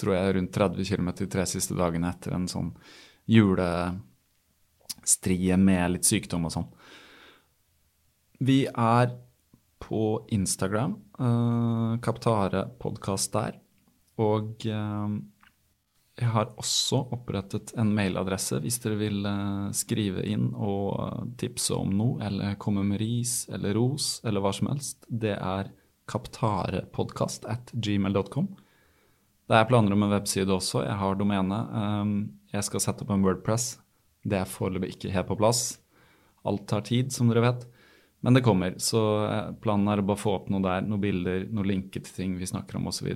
tror 0.00 0.16
jeg 0.16 0.34
rundt 0.34 0.56
30 0.58 0.90
km 0.90 1.12
de 1.20 1.30
tre 1.30 1.46
siste 1.46 1.78
dagene 1.78 2.10
etter 2.10 2.34
en 2.34 2.50
sånn 2.50 2.72
julestrie 3.30 3.96
med 5.56 5.90
litt 5.94 6.06
sykdom 6.08 6.46
og 6.48 6.52
sånn. 6.54 6.68
Vi 8.40 8.64
er 8.66 9.12
på 9.80 10.26
Instagram, 10.28 10.94
uh, 11.20 11.98
Kaptare 12.00 12.68
podkast 12.80 13.32
der. 13.32 13.58
Og 14.20 14.66
uh, 14.68 15.08
Jeg 16.20 16.28
har 16.34 16.50
også 16.60 16.96
opprettet 17.16 17.72
en 17.80 17.94
mailadresse 17.96 18.60
hvis 18.60 18.78
dere 18.82 18.96
vil 19.00 19.24
uh, 19.24 19.70
skrive 19.76 20.22
inn 20.28 20.50
og 20.52 21.32
tipse 21.40 21.74
om 21.76 21.90
noe, 21.96 22.20
eller 22.26 22.58
komme 22.60 22.84
med 22.84 23.00
ris 23.00 23.48
eller 23.52 23.74
ros 23.76 24.20
eller 24.24 24.40
hva 24.44 24.52
som 24.56 24.68
helst. 24.72 25.04
Det 25.08 25.36
er 25.36 25.70
kaptarepodkast 26.10 27.46
at 27.48 27.70
gmail.com. 27.72 28.48
Det 29.50 29.56
er 29.56 29.66
planer 29.66 29.92
om 29.94 30.02
en 30.06 30.12
webside 30.12 30.52
også. 30.54 30.84
Jeg 30.84 30.96
har 31.00 31.16
domene. 31.18 31.58
Um, 31.74 32.39
jeg 32.50 32.66
skal 32.66 32.82
sette 32.82 33.04
opp 33.04 33.12
en 33.14 33.24
Wordpress. 33.24 33.76
Det 34.26 34.38
er 34.40 34.48
foreløpig 34.48 34.96
ikke 34.96 35.12
helt 35.14 35.30
på 35.30 35.38
plass. 35.40 35.78
Alt 36.48 36.66
tar 36.70 36.84
tid, 36.88 37.12
som 37.14 37.30
dere 37.30 37.44
vet. 37.44 37.68
Men 38.20 38.36
det 38.36 38.44
kommer. 38.44 38.74
Så 38.82 39.00
eh, 39.26 39.52
planen 39.62 39.88
er 39.88 40.02
å 40.02 40.08
bare 40.10 40.20
få 40.20 40.34
opp 40.40 40.50
noe 40.52 40.62
der, 40.64 40.84
noen 40.84 41.02
bilder, 41.02 41.46
noen 41.48 41.70
linker 41.70 42.04
til 42.04 42.16
ting 42.16 42.36
vi 42.40 42.48
snakker 42.48 42.76
om 42.80 42.90
osv. 42.90 43.08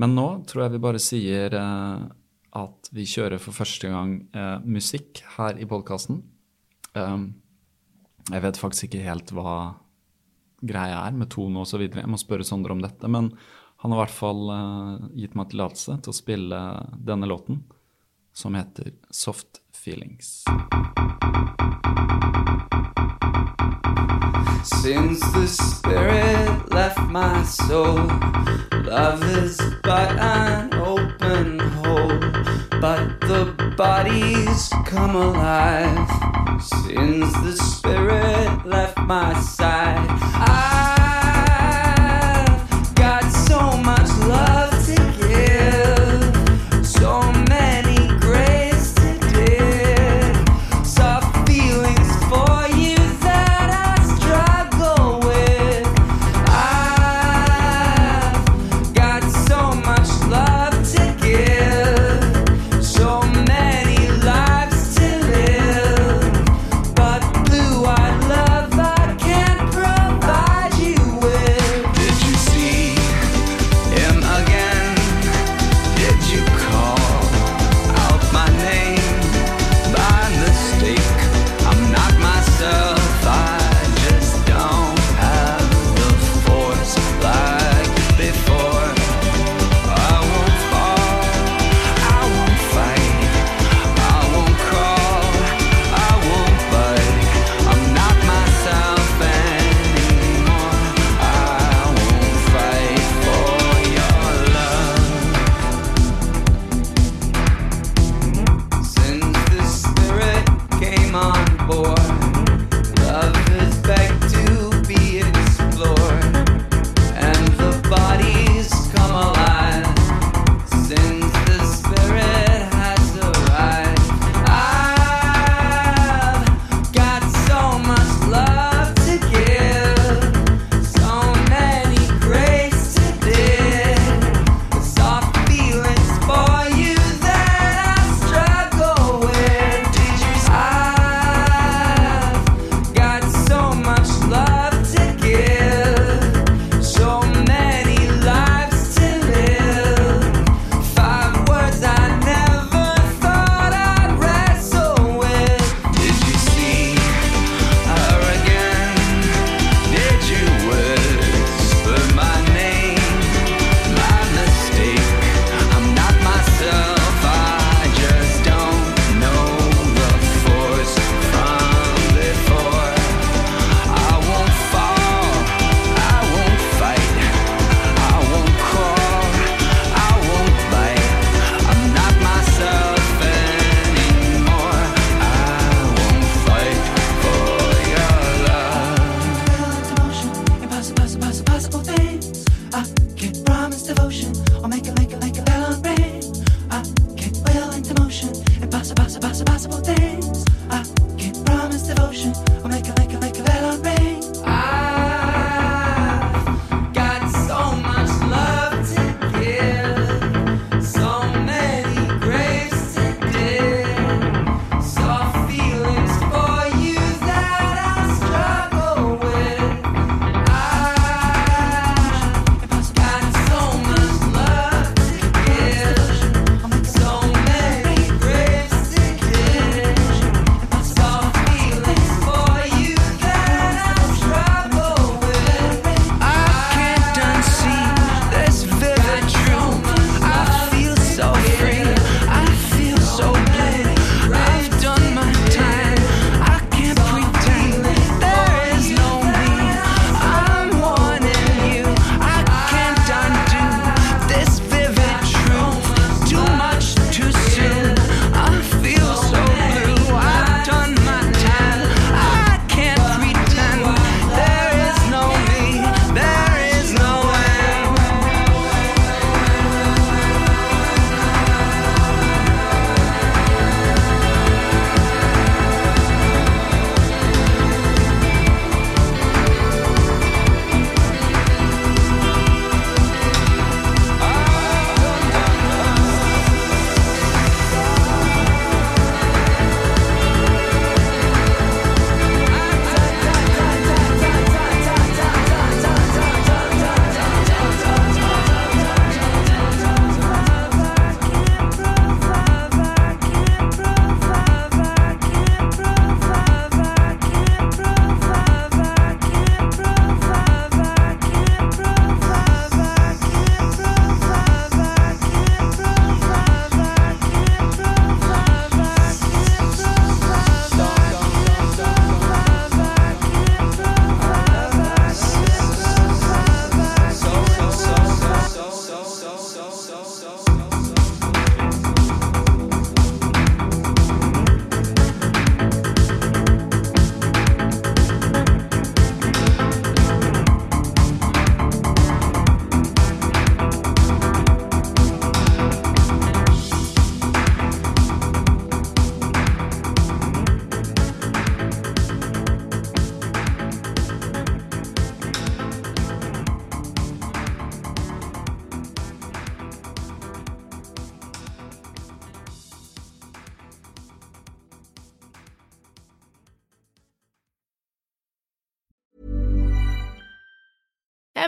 Men 0.00 0.16
nå 0.16 0.28
tror 0.48 0.64
jeg 0.64 0.74
vi 0.76 0.82
bare 0.86 1.02
sier 1.02 1.56
eh, 1.58 2.06
at 2.60 2.90
vi 2.96 3.06
kjører 3.08 3.42
for 3.42 3.56
første 3.56 3.92
gang 3.92 4.16
eh, 4.32 4.56
musikk 4.64 5.22
her 5.36 5.60
i 5.60 5.68
podkasten. 5.68 6.24
Jeg 6.90 8.42
vet 8.42 8.58
faktisk 8.58 8.88
ikke 8.88 9.04
helt 9.04 9.30
hva 9.36 9.52
greia 10.66 11.04
er 11.06 11.14
med 11.16 11.30
tone 11.30 11.62
osv. 11.62 11.84
Jeg 11.86 12.10
må 12.10 12.18
spørre 12.20 12.46
Sondre 12.46 12.74
om 12.74 12.82
dette. 12.82 13.06
Men 13.08 13.30
han 13.82 13.92
har 13.92 13.98
i 13.98 14.02
hvert 14.04 14.12
fall 14.12 14.50
uh, 14.52 14.96
gitt 15.16 15.36
meg 15.38 15.48
tillatelse 15.48 15.94
til 16.04 16.12
å 16.12 16.16
spille 16.16 16.56
denne 17.00 17.28
låten, 17.30 17.62
som 18.36 18.52
heter 18.54 18.92
Soft 19.08 19.62
Feelings. 19.72 20.44
Since 24.82 25.20
the 25.32 25.46
spirit 25.48 26.68
left 26.74 27.00
my 27.08 27.42
soul, 27.42 28.04
love 28.84 29.24
is 29.40 29.56
but 29.82 30.12
an 30.18 30.74
open 30.74 31.58
hole. 31.80 32.20
But 32.82 33.20
the 33.24 33.74
body's 33.78 34.68
come 34.84 35.16
alive. 35.16 36.08
Since 36.60 37.32
the 37.40 37.56
spirit 37.56 38.66
left 38.66 38.98
my 38.98 39.32
side, 39.40 40.04
I've 40.36 40.69